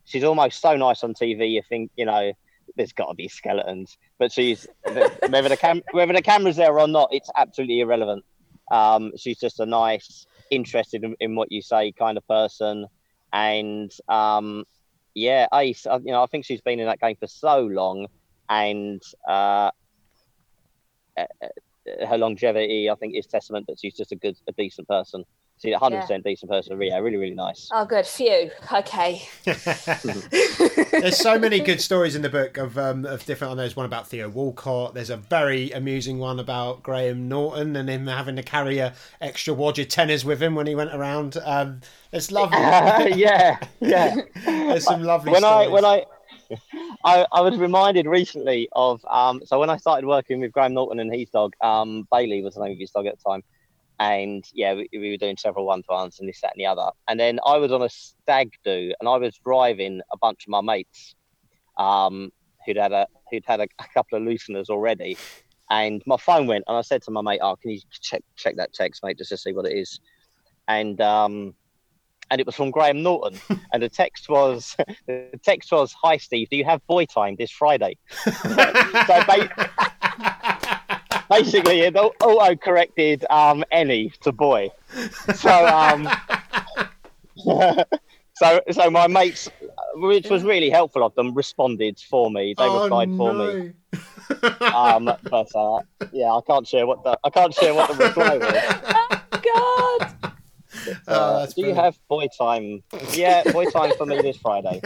she's 0.05 0.23
almost 0.23 0.61
so 0.61 0.77
nice 0.77 1.03
on 1.03 1.15
TV. 1.15 1.51
You 1.53 1.63
think 1.67 1.91
you 1.97 2.05
know 2.05 2.33
there's 2.77 2.93
got 2.93 3.07
to 3.07 3.15
be 3.15 3.29
skeletons, 3.29 3.97
but 4.19 4.31
she's 4.33 4.67
whether 5.29 5.49
the 5.49 5.57
cam 5.57 5.83
whether 5.93 6.13
the 6.13 6.21
camera's 6.23 6.57
there 6.57 6.79
or 6.79 6.87
not, 6.87 7.09
it's 7.11 7.31
absolutely 7.37 7.81
irrelevant. 7.81 8.25
Um, 8.71 9.13
she's 9.17 9.39
just 9.39 9.61
a 9.61 9.67
nice, 9.67 10.27
interested 10.51 11.05
in, 11.05 11.17
in 11.21 11.35
what 11.35 11.51
you 11.51 11.63
say 11.63 11.93
kind 11.93 12.17
of 12.17 12.27
person, 12.27 12.87
and 13.33 13.93
um, 14.09 14.65
yeah, 15.15 15.47
Ace. 15.55 15.85
You 15.87 16.13
know, 16.13 16.23
I 16.23 16.27
think 16.27 16.45
she's 16.45 16.61
been 16.61 16.81
in 16.81 16.87
that 16.87 17.01
game 17.01 17.17
for 17.19 17.27
so 17.27 17.61
long, 17.61 18.07
and 18.49 19.03
uh, 19.29 19.71
uh, 21.17 21.25
uh, 21.43 22.07
her 22.07 22.19
longevity, 22.19 22.91
I 22.91 22.95
think, 22.97 23.15
is 23.15 23.27
testament 23.27 23.67
that 23.69 23.79
she's 23.81 23.95
just 23.95 24.13
a 24.13 24.17
good, 24.17 24.37
a 24.49 24.53
decent 24.53 24.89
person. 24.89 25.25
She's 25.59 25.75
a 25.75 25.79
hundred 25.79 26.03
percent 26.03 26.23
decent 26.23 26.51
person. 26.51 26.81
Yeah, 26.83 26.99
really, 26.99 27.17
really 27.17 27.35
nice. 27.35 27.71
Oh, 27.73 27.87
good. 27.87 28.07
Phew. 28.07 28.51
Okay. 28.71 29.27
There's 29.45 31.17
so 31.17 31.39
many 31.39 31.61
good 31.61 31.81
stories 31.81 32.15
in 32.15 32.21
the 32.21 32.29
book 32.29 32.59
of 32.59 32.77
um, 32.77 33.07
of 33.07 33.25
different. 33.25 33.53
I 33.53 33.55
know 33.55 33.63
there's 33.63 33.77
one 33.77 33.87
about 33.87 34.07
Theo 34.07 34.29
Walcott. 34.29 34.93
There's 34.93 35.09
a 35.09 35.17
very 35.17 35.71
amusing 35.71 36.19
one 36.19 36.39
about 36.39 36.83
Graham 36.83 37.29
Norton 37.29 37.75
and 37.75 37.89
him 37.89 38.07
having 38.07 38.37
to 38.37 38.43
carry 38.43 38.79
a 38.79 38.93
extra 39.21 39.55
wad 39.55 39.79
of 39.79 39.89
tenors 39.89 40.27
with 40.27 40.43
him 40.43 40.55
when 40.55 40.67
he 40.67 40.75
went 40.75 40.95
around. 40.95 41.39
Um, 41.43 41.81
it's 42.13 42.31
lovely. 42.31 42.59
yeah, 43.19 43.59
yeah. 43.81 44.17
There's 44.45 44.85
some 44.85 45.05
lovely 45.05 45.33
when 45.33 45.45
I 45.45 45.69
when 45.69 45.87
I, 45.87 46.05
I 47.03 47.27
I 47.33 47.41
was 47.41 47.57
reminded 47.57 48.07
recently 48.07 48.69
of 48.73 49.03
um 49.07 49.41
so 49.47 49.59
when 49.59 49.71
I 49.71 49.79
started 49.79 50.07
working 50.07 50.41
with 50.41 50.53
Graham 50.53 50.75
Norton 50.75 51.01
and 51.01 51.13
his 51.15 51.31
dog 51.31 51.55
um 51.63 52.07
Bailey 52.13 52.43
was 52.43 52.57
the 52.57 52.65
name 52.65 52.73
of 52.73 52.79
his 52.79 52.91
dog 52.91 53.07
at 53.07 53.17
the 53.17 53.31
time 53.31 53.43
and 53.99 54.45
yeah 54.53 54.75
we, 54.75 54.89
we 54.93 55.11
were 55.11 55.17
doing 55.17 55.37
several 55.37 55.67
one 55.67 55.83
to 55.83 55.87
ones 55.89 56.19
and 56.21 56.29
this 56.29 56.41
that 56.43 56.53
and 56.55 56.61
the 56.61 56.67
other 56.67 56.91
and 57.09 57.19
then 57.19 57.41
I 57.47 57.57
was 57.57 57.73
on 57.73 57.83
a 57.83 57.89
stag 57.89 58.53
do 58.65 58.93
and 59.01 59.09
I 59.09 59.17
was 59.17 59.39
driving 59.45 60.01
a 60.13 60.19
bunch 60.19 60.45
of 60.45 60.51
my 60.51 60.61
mates 60.61 61.15
um 61.79 62.31
who'd 62.67 62.77
had 62.77 62.93
a 62.93 63.07
who'd 63.31 63.45
had 63.47 63.61
a, 63.61 63.69
a 63.79 63.85
couple 63.95 64.19
of 64.19 64.25
looseners 64.25 64.69
already, 64.69 65.17
and 65.71 66.03
my 66.07 66.17
phone 66.17 66.47
went, 66.47 66.65
and 66.67 66.77
I 66.77 66.83
said 66.83 67.03
to 67.03 67.11
my 67.11 67.23
mate, 67.23 67.41
"Oh, 67.43 67.57
can 67.57 67.71
you 67.71 67.81
check 67.91 68.23
check 68.37 68.57
that 68.57 68.75
text, 68.75 69.03
mate, 69.03 69.17
just 69.19 69.31
to 69.31 69.37
see 69.37 69.53
what 69.53 69.67
it 69.67 69.77
is?" 69.77 70.01
And 70.69 71.01
um, 71.01 71.55
and 72.31 72.41
it 72.41 72.47
was 72.47 72.57
from 72.57 72.71
Graham 72.73 73.03
Norton, 73.03 73.39
and 73.73 73.83
the 73.83 73.89
text 73.89 74.29
was 74.29 74.77
the 75.07 75.41
text 75.43 75.73
was, 75.73 75.95
"Hi 76.03 76.17
Steve, 76.19 76.51
do 76.51 76.57
you 76.57 76.65
have 76.65 76.87
boy 76.87 77.07
time 77.07 77.37
this 77.39 77.51
Friday?" 77.51 77.97
so 78.11 78.33
basically, 81.31 81.81
it 81.81 81.97
auto 81.97 82.57
corrected 82.57 83.25
um, 83.31 83.65
any 83.71 84.11
to 84.23 84.33
boy. 84.33 84.71
So 85.35 85.51
um, 85.67 86.09
so 88.35 88.61
so 88.71 88.91
my 88.91 89.07
mates, 89.07 89.49
which 89.95 90.29
was 90.31 90.43
really 90.45 90.71
helpful 90.71 91.03
of 91.05 91.15
them, 91.15 91.35
responded 91.35 91.99
for 91.99 92.31
me. 92.31 92.55
They 92.57 92.65
Oh, 92.65 92.83
replied 92.83 93.11
for 93.17 93.35
me. 93.35 93.73
Um, 94.61 95.05
but 95.31 95.49
uh, 95.55 95.81
yeah, 96.13 96.33
I 96.33 96.41
can't 96.47 96.67
share 96.67 96.87
what 96.87 97.03
the 97.05 97.19
I 97.25 97.31
can't 97.31 97.55
share 97.55 97.75
what 97.75 97.89
the 97.89 97.95
reply 97.95 98.39
was. 98.39 98.55
God. 99.33 100.13
Oh, 100.89 100.93
Uh, 101.09 101.41
that's 101.41 101.55
do 101.55 101.67
you 101.67 101.75
have 101.75 101.97
boy 102.09 102.27
time? 102.39 102.83
Yeah, 103.13 103.43
boy 103.45 103.65
time 103.67 103.93
for 103.93 104.07
me 104.07 104.21
this 104.23 104.37
Friday. 104.39 104.81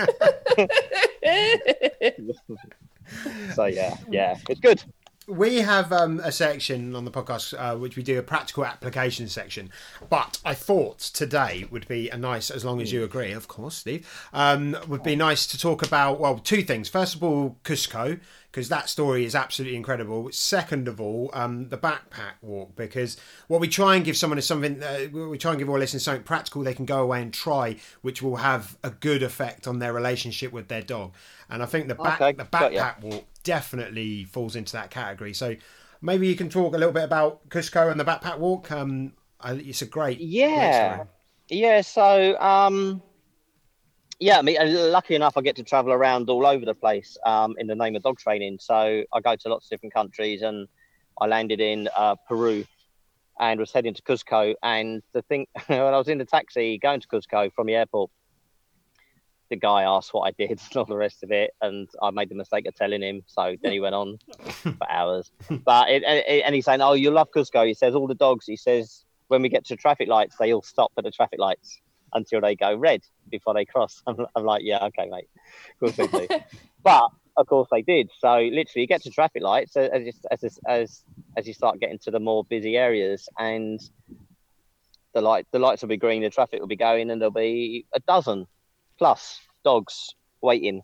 So 3.55 3.67
yeah, 3.67 3.97
yeah, 4.11 4.37
it's 4.49 4.61
good. 4.61 4.83
We 5.31 5.57
have 5.57 5.93
um, 5.93 6.21
a 6.21 6.33
section 6.33 6.97
on 6.97 7.05
the 7.05 7.11
podcast 7.11 7.55
uh, 7.59 7.77
which 7.77 7.97
we 7.97 8.03
do 8.03 8.19
a 8.19 8.23
practical 8.23 8.65
application 8.65 9.29
section 9.29 9.71
but 10.09 10.39
i 10.45 10.55
thought 10.55 10.99
today 10.99 11.67
would 11.71 11.87
be 11.89 12.09
a 12.11 12.17
nice 12.17 12.51
as 12.51 12.65
long 12.65 12.81
as 12.81 12.93
you 12.93 13.05
agree 13.05 13.33
of 13.33 13.49
course 13.49 13.77
steve 13.77 14.07
um, 14.33 14.77
would 14.89 15.03
be 15.03 15.17
nice 15.17 15.47
to 15.47 15.59
talk 15.59 15.87
about 15.87 16.19
well 16.19 16.39
two 16.39 16.63
things. 16.63 16.89
First 16.89 17.15
of 17.15 17.23
all 17.23 17.57
cusco 17.65 18.21
because 18.51 18.69
that 18.69 18.89
story 18.89 19.25
is 19.25 19.35
absolutely 19.35 19.77
incredible 19.77 20.29
second 20.33 20.89
of 20.89 21.01
all 21.01 21.31
um, 21.33 21.69
the 21.69 21.79
backpack 21.79 22.35
walk 22.43 22.75
because 22.77 23.17
what 23.49 23.61
we 23.61 23.69
try 23.69 23.97
and 23.97 24.05
give 24.05 24.17
someone 24.17 24.39
is 24.39 24.47
something 24.47 24.83
uh, 24.83 25.07
we 25.13 25.39
try 25.39 25.53
and 25.53 25.59
give 25.59 25.71
our 25.71 25.79
listeners 25.79 26.03
something 26.05 26.23
practical 26.23 26.63
they 26.63 26.75
can 26.75 26.85
go 26.85 27.01
away 27.03 27.23
and 27.23 27.33
try 27.33 27.77
which 28.03 28.23
will 28.23 28.37
have 28.37 28.77
a 28.83 28.91
good 28.91 29.23
effect 29.23 29.67
on 29.67 29.79
their 29.79 29.93
relationship 29.93 30.53
with 30.53 30.69
their 30.69 30.83
dog 30.83 31.13
and 31.49 31.63
i 31.63 31.67
think 31.67 31.89
the 31.89 31.95
back 31.95 32.21
Okay, 32.21 32.33
the 32.33 32.45
backpack 32.45 33.01
walk 33.03 33.25
definitely 33.43 34.25
falls 34.25 34.57
into 34.57 34.73
that 34.73 34.91
category. 34.91 35.33
So 35.35 35.57
maybe 36.01 36.29
you 36.29 36.37
can 36.37 36.49
talk 36.49 36.75
a 36.75 36.79
little 36.79 36.93
bit 36.93 37.05
about 37.05 37.49
Cusco 37.49 37.91
and 37.91 37.99
the 37.99 38.05
backpack 38.05 38.39
walk. 38.39 38.71
Um, 38.71 39.15
I, 39.41 39.55
it's 39.55 39.83
a 39.83 39.87
great, 39.87 40.19
great 40.19 40.29
Yeah. 40.29 40.95
story. 40.95 41.09
Yeah, 41.49 41.81
so 41.81 42.39
um, 42.39 43.03
yeah, 44.21 44.39
I 44.39 44.43
mean, 44.43 44.57
lucky 44.93 45.15
enough, 45.15 45.39
I 45.39 45.41
get 45.41 45.57
to 45.57 45.63
travel 45.63 45.93
around 45.93 46.29
all 46.29 46.47
over 46.47 46.67
the 46.67 46.75
place 46.75 47.17
um, 47.25 47.55
in 47.59 47.67
the 47.67 47.75
name 47.75 47.97
of 47.97 48.03
dog 48.03 48.19
training. 48.19 48.59
So 48.61 49.03
I 49.13 49.21
go 49.21 49.35
to 49.35 49.49
lots 49.49 49.67
of 49.67 49.71
different 49.71 49.95
countries, 49.95 50.43
and 50.43 50.69
I 51.19 51.27
landed 51.27 51.59
in 51.59 51.89
uh, 51.97 52.17
Peru 52.29 52.67
and 53.41 53.59
was 53.59 53.73
heading 53.73 53.95
to 53.95 54.03
Cusco. 54.03 54.55
And 54.63 55.03
the 55.15 55.23
thing, 55.23 55.47
when 55.67 55.81
I 55.81 55.97
was 55.97 56.09
in 56.09 56.19
the 56.19 56.27
taxi 56.27 56.79
going 56.79 57.01
to 57.01 57.09
Cusco 57.09 57.51
from 57.55 57.67
the 57.67 57.75
airport, 57.75 58.11
the 59.49 59.57
guy 59.57 59.85
asked 59.85 60.13
what 60.13 60.29
I 60.29 60.33
did 60.33 60.51
and 60.71 60.77
all 60.77 60.85
the 60.85 60.97
rest 60.97 61.23
of 61.23 61.33
it, 61.33 61.53
and 61.63 61.89
I 62.03 62.11
made 62.11 62.29
the 62.29 62.35
mistake 62.35 62.67
of 62.67 62.75
telling 62.75 63.01
him. 63.01 63.23
So 63.27 63.57
then 63.63 63.73
he 63.73 63.81
went 63.81 63.95
on 63.95 64.19
for 64.51 64.91
hours. 64.91 65.33
But 65.49 65.89
it, 65.89 66.03
it, 66.03 66.43
and 66.45 66.55
he's 66.55 66.67
saying, 66.67 66.83
"Oh, 66.83 66.93
you 66.93 67.11
love 67.11 67.29
Cusco." 67.35 67.67
He 67.67 67.73
says 67.73 67.95
all 67.95 68.07
the 68.07 68.15
dogs. 68.15 68.45
He 68.45 68.57
says 68.57 69.07
when 69.29 69.41
we 69.41 69.49
get 69.49 69.65
to 69.69 69.77
traffic 69.77 70.09
lights, 70.09 70.37
they 70.39 70.53
all 70.53 70.61
stop 70.61 70.93
at 70.99 71.05
the 71.05 71.11
traffic 71.11 71.39
lights 71.39 71.81
until 72.13 72.41
they 72.41 72.55
go 72.55 72.75
red 72.75 73.03
before 73.31 73.55
they 73.55 73.65
cross. 73.65 74.03
I'm, 74.07 74.27
I'm 74.35 74.45
like, 74.45 74.63
yeah, 74.65 74.85
okay, 74.87 75.09
mate. 75.11 75.29
Of 75.75 75.95
course 75.95 75.97
they 75.97 76.27
do. 76.27 76.29
but 76.83 77.11
of 77.37 77.47
course 77.47 77.69
they 77.71 77.83
did. 77.83 78.11
So 78.19 78.29
literally, 78.29 78.83
you 78.83 78.87
get 78.87 79.03
to 79.03 79.11
traffic 79.11 79.43
lights 79.43 79.77
as 79.77 80.03
you, 80.05 80.13
as 80.31 80.59
as 80.67 81.05
as 81.37 81.47
you 81.47 81.55
start 81.55 81.81
getting 81.81 81.99
to 82.01 82.11
the 82.11 82.21
more 82.21 82.45
busy 82.45 82.77
areas, 82.77 83.29
and 83.39 83.81
the 85.15 85.21
light 85.21 85.47
the 85.51 85.59
lights 85.59 85.83
will 85.83 85.89
be 85.89 85.97
green, 85.97 86.23
the 86.23 86.31
traffic 86.31 86.61
will 86.61 86.67
be 86.67 86.77
going, 86.77 87.11
and 87.11 87.21
there'll 87.21 87.33
be 87.33 87.87
a 87.95 88.01
dozen 88.01 88.47
plus 88.99 89.41
dogs 89.65 90.15
waiting. 90.41 90.83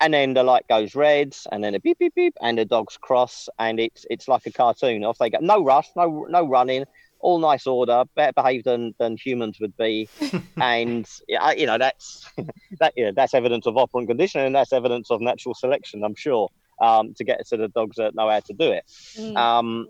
And 0.00 0.12
then 0.12 0.34
the 0.34 0.42
light 0.42 0.66
goes 0.68 0.94
red, 0.94 1.36
and 1.52 1.62
then 1.62 1.74
a 1.74 1.80
beep 1.80 1.98
beep 1.98 2.14
beep, 2.14 2.34
and 2.40 2.58
the 2.58 2.64
dogs 2.64 2.96
cross, 2.96 3.48
and 3.58 3.78
it's 3.78 4.04
it's 4.10 4.26
like 4.28 4.46
a 4.46 4.52
cartoon. 4.52 5.04
Off 5.04 5.18
they 5.18 5.30
go, 5.30 5.38
no 5.40 5.64
rush, 5.64 5.88
no 5.96 6.26
no 6.28 6.46
running, 6.48 6.84
all 7.24 7.38
nice 7.38 7.66
order, 7.66 8.04
better 8.14 8.34
behaved 8.34 8.66
than, 8.66 8.94
than 8.98 9.16
humans 9.16 9.58
would 9.58 9.74
be, 9.78 10.08
and 10.60 11.08
yeah, 11.26 11.52
you 11.52 11.66
know 11.66 11.78
that's 11.78 12.30
that 12.80 12.92
you 12.96 13.06
know, 13.06 13.12
that's 13.16 13.32
evidence 13.32 13.66
of 13.66 13.78
operant 13.78 14.08
conditioning, 14.08 14.46
and 14.46 14.54
that's 14.54 14.72
evidence 14.72 15.10
of 15.10 15.22
natural 15.22 15.54
selection, 15.54 16.04
I'm 16.04 16.14
sure, 16.14 16.50
um, 16.82 17.14
to 17.14 17.24
get 17.24 17.46
to 17.48 17.56
the 17.56 17.68
dogs 17.68 17.96
that 17.96 18.14
know 18.14 18.28
how 18.28 18.40
to 18.40 18.52
do 18.52 18.70
it. 18.70 18.84
Mm. 19.16 19.36
Um, 19.36 19.88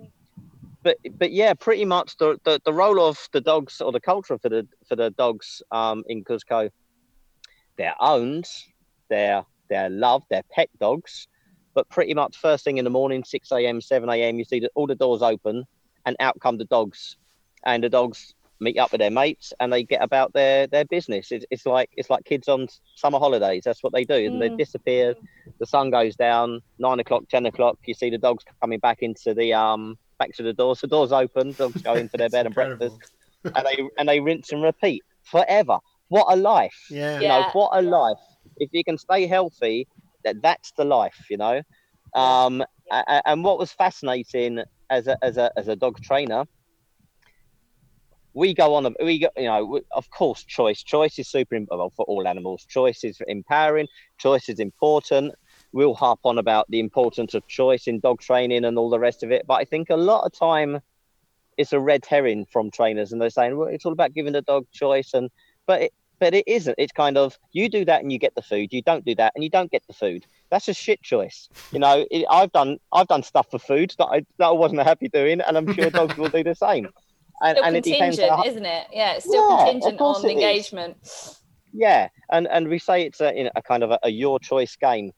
but 0.85 0.97
but 1.19 1.33
yeah, 1.33 1.55
pretty 1.55 1.85
much 1.85 2.17
the, 2.19 2.39
the, 2.45 2.61
the 2.65 2.73
role 2.73 3.01
of 3.01 3.29
the 3.33 3.41
dogs 3.41 3.81
or 3.81 3.91
the 3.91 4.01
culture 4.01 4.39
for 4.39 4.49
the 4.49 4.67
for 4.89 4.95
the 4.95 5.11
dogs 5.11 5.61
um, 5.73 6.05
in 6.07 6.23
Cusco, 6.23 6.71
they're 7.77 7.97
owned, 7.99 8.49
they're 9.09 9.45
they're 9.69 9.91
loved, 9.91 10.27
they're 10.31 10.45
pet 10.53 10.69
dogs. 10.79 11.27
But 11.75 11.89
pretty 11.89 12.15
much 12.15 12.37
first 12.37 12.63
thing 12.63 12.79
in 12.79 12.85
the 12.85 12.91
morning, 12.91 13.25
six 13.25 13.51
a.m., 13.51 13.81
seven 13.81 14.09
a.m., 14.09 14.39
you 14.39 14.45
see 14.45 14.61
that 14.61 14.71
all 14.77 14.87
the 14.87 14.95
doors 14.95 15.23
open, 15.23 15.65
and 16.07 16.15
out 16.21 16.39
come 16.41 16.59
the 16.59 16.65
dogs, 16.67 17.17
and 17.67 17.83
the 17.83 17.89
dogs 17.89 18.35
meet 18.61 18.79
up 18.79 18.93
with 18.93 19.01
their 19.01 19.11
mates 19.11 19.53
and 19.61 19.73
they 19.73 19.83
get 19.83 20.03
about 20.03 20.33
their 20.33 20.67
their 20.67 20.85
business. 20.85 21.31
It's, 21.33 21.45
it's 21.51 21.67
like 21.67 21.91
it's 21.97 22.11
like 22.11 22.25
kids 22.25 22.49
on 22.49 22.67
summer 22.95 23.19
holidays. 23.19 23.63
That's 23.65 23.83
what 23.83 23.93
they 23.93 24.05
do. 24.05 24.15
And 24.27 24.41
they 24.41 24.51
Mm. 24.51 24.59
disappear. 24.59 25.15
The 25.61 25.67
sun 25.67 25.91
goes 25.91 26.17
down. 26.17 26.61
Nine 26.79 27.01
o'clock, 27.01 27.25
ten 27.29 27.47
o'clock. 27.47 27.79
You 27.87 27.95
see 27.95 28.11
the 28.11 28.19
dogs 28.19 28.45
coming 28.61 28.79
back 28.79 28.99
into 29.03 29.35
the 29.35 29.53
um 29.55 29.97
back 30.19 30.31
to 30.37 30.43
the 30.43 30.53
doors. 30.53 30.81
The 30.81 30.87
doors 30.89 31.13
open. 31.13 31.55
Dogs 31.59 31.83
go 31.83 31.95
into 31.95 32.17
their 32.17 32.31
bed 32.35 32.47
and 32.47 32.57
Incredible. 32.57 32.89
breakfast, 32.89 33.13
and 33.57 33.67
they 33.67 33.83
and 33.99 34.09
they 34.09 34.21
rinse 34.21 34.53
and 34.53 34.63
repeat 34.63 35.03
forever. 35.25 35.79
What 36.09 36.27
a 36.33 36.37
life! 36.37 36.79
Yeah. 36.91 37.21
You 37.21 37.29
know 37.29 37.39
Yeah. 37.41 37.51
what 37.53 37.71
a 37.75 37.83
life. 37.83 38.19
If 38.59 38.71
you 38.73 38.85
can 38.85 38.99
stay 38.99 39.27
healthy, 39.27 39.87
that 40.25 40.41
that's 40.43 40.73
the 40.77 40.85
life. 40.85 41.27
You 41.31 41.39
know. 41.39 41.63
Um, 42.15 42.63
a- 42.93 43.05
a- 43.09 43.29
and 43.29 43.43
what 43.43 43.59
was 43.59 43.73
fascinating 43.73 44.63
as 44.91 45.09
a 45.09 45.17
as 45.23 45.37
a 45.37 45.51
as 45.57 45.69
a 45.69 45.77
dog 45.77 45.99
trainer 46.03 46.45
we 48.35 48.53
go 48.53 48.75
on 48.75 48.95
we 49.03 49.21
go 49.21 49.29
you 49.37 49.45
know 49.45 49.81
of 49.93 50.11
course 50.11 50.45
choice 50.45 50.83
choice 50.83 51.19
is 51.19 51.29
super 51.29 51.55
im- 51.55 51.69
well, 51.71 51.91
for 51.97 52.05
all 52.07 52.27
animals 52.27 52.67
choice 52.69 53.05
is 53.05 53.21
empowering 53.27 53.89
choice 54.19 54.49
is 54.49 54.61
important. 54.61 55.35
We'll 55.73 55.95
harp 55.95 56.21
on 56.23 56.39
about 56.39 56.67
the 56.69 56.79
importance 56.79 57.35
of 57.35 57.47
choice 57.49 57.89
in 57.89 57.99
dog 57.99 58.21
training 58.21 58.65
and 58.65 58.79
all 58.79 58.91
the 58.91 58.99
rest 58.99 59.23
of 59.23 59.33
it 59.33 59.45
but 59.47 59.55
i 59.55 59.65
think 59.65 59.91
a 59.91 59.97
lot 59.97 60.25
of 60.25 60.33
time 60.33 60.81
it's 61.57 61.73
a 61.73 61.81
red 61.81 62.05
herring 62.05 62.47
from 62.53 62.71
trainers 62.71 63.13
and 63.13 63.21
they're 63.21 63.31
saying 63.31 63.57
well 63.57 63.69
it's 63.69 63.85
all 63.85 63.93
about 63.93 64.13
giving 64.13 64.33
the 64.33 64.43
dog 64.43 64.67
choice 64.73 65.15
and 65.15 65.31
but 65.67 65.83
it 65.83 65.93
but 66.21 66.33
it 66.33 66.45
isn't. 66.47 66.77
It's 66.79 66.93
kind 66.93 67.19
of 67.19 67.37
you 67.53 67.69
do 67.69 67.85
that 67.87 68.01
and 68.01 68.13
you 68.13 68.19
get 68.19 68.35
the 68.37 68.43
food 68.43 68.73
you 68.73 68.83
don't 68.83 69.05
do 69.05 69.17
that 69.17 69.33
and 69.35 69.43
you 69.43 69.51
don't 69.51 69.71
get 69.71 69.83
the 69.89 69.93
food. 69.93 70.25
That's 70.49 70.69
a 70.69 70.75
shit 70.75 71.03
choice. 71.03 71.49
You 71.73 71.81
know 71.81 72.07
it, 72.11 72.25
i've 72.31 72.53
done 72.53 72.79
i've 72.93 73.09
done 73.09 73.25
stuff 73.25 73.51
for 73.51 73.59
food 73.59 73.93
that 73.99 74.07
i 74.07 74.25
that 74.39 74.47
i 74.47 74.51
wasn't 74.51 74.81
happy 74.83 75.09
doing 75.09 75.41
and 75.41 75.57
i'm 75.57 75.73
sure 75.75 75.91
dogs 75.99 76.17
will 76.17 76.29
do 76.29 76.45
the 76.45 76.55
same 76.55 76.89
and, 77.43 77.57
Still 77.57 77.65
and 77.65 77.77
it 77.77 77.85
depends 77.85 78.17
contingent, 78.17 78.39
how, 78.39 78.49
isn't 78.51 78.65
it? 78.67 78.87
Yeah, 78.93 79.13
it's 79.15 79.25
still 79.27 79.49
Yeah, 79.51 79.65
contingent 79.65 80.01
on 80.01 80.25
it 80.25 80.29
is. 80.29 80.31
engagement. 80.33 80.97
Yeah, 81.73 82.09
and 82.31 82.47
and 82.49 82.69
we 82.69 82.79
say 82.79 83.03
it's 83.03 83.21
a, 83.21 83.35
you 83.35 83.45
know, 83.45 83.51
a 83.57 83.63
kind 83.63 83.83
of 83.83 83.91
a, 83.91 83.99
a 84.05 84.09
your 84.11 84.39
choice 84.39 84.77
game, 84.77 85.11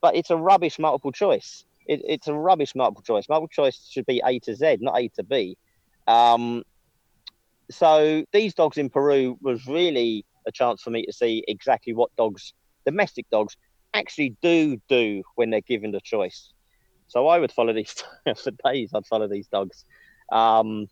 but 0.00 0.16
it's 0.16 0.30
a 0.30 0.36
rubbish 0.36 0.78
multiple 0.78 1.12
choice. 1.12 1.64
It, 1.86 2.00
it's 2.06 2.28
a 2.28 2.34
rubbish 2.34 2.74
multiple 2.74 3.02
choice. 3.02 3.28
Multiple 3.28 3.48
choice 3.48 3.86
should 3.90 4.06
be 4.06 4.22
A 4.24 4.38
to 4.40 4.54
Z, 4.54 4.78
not 4.80 4.98
A 4.98 5.08
to 5.16 5.22
B. 5.22 5.56
Um, 6.06 6.62
so 7.70 8.24
these 8.32 8.54
dogs 8.54 8.78
in 8.78 8.88
Peru 8.90 9.38
was 9.40 9.66
really 9.66 10.24
a 10.46 10.52
chance 10.52 10.82
for 10.82 10.90
me 10.90 11.04
to 11.04 11.12
see 11.12 11.44
exactly 11.46 11.92
what 11.92 12.10
dogs, 12.16 12.54
domestic 12.86 13.26
dogs, 13.30 13.56
actually 13.92 14.36
do 14.40 14.80
do 14.88 15.22
when 15.34 15.50
they're 15.50 15.60
given 15.60 15.92
the 15.92 16.00
choice. 16.02 16.52
So 17.08 17.26
I 17.28 17.38
would 17.38 17.52
follow 17.52 17.72
these 17.72 17.92
for 18.42 18.52
days. 18.64 18.90
I'd 18.94 19.06
follow 19.06 19.28
these 19.28 19.48
dogs. 19.48 19.84
Um, 20.32 20.86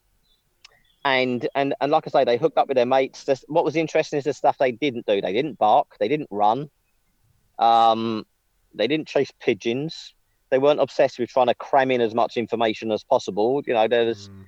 and 1.04 1.48
and 1.54 1.74
and 1.80 1.90
like 1.90 2.06
I 2.06 2.10
say, 2.10 2.24
they 2.24 2.36
hooked 2.36 2.58
up 2.58 2.68
with 2.68 2.76
their 2.76 2.86
mates. 2.86 3.24
This, 3.24 3.44
what 3.48 3.64
was 3.64 3.76
interesting 3.76 4.18
is 4.18 4.24
the 4.24 4.32
stuff 4.32 4.58
they 4.58 4.72
didn't 4.72 5.06
do. 5.06 5.20
They 5.20 5.32
didn't 5.32 5.58
bark. 5.58 5.96
They 5.98 6.08
didn't 6.08 6.28
run. 6.30 6.70
Um, 7.58 8.26
they 8.74 8.86
didn't 8.86 9.08
chase 9.08 9.32
pigeons. 9.40 10.14
They 10.50 10.58
weren't 10.58 10.80
obsessed 10.80 11.18
with 11.18 11.28
trying 11.28 11.48
to 11.48 11.54
cram 11.54 11.90
in 11.90 12.00
as 12.00 12.14
much 12.14 12.36
information 12.36 12.90
as 12.92 13.04
possible. 13.04 13.62
You 13.66 13.74
know, 13.74 13.88
there 13.88 14.06
was. 14.06 14.28
Mm. 14.28 14.44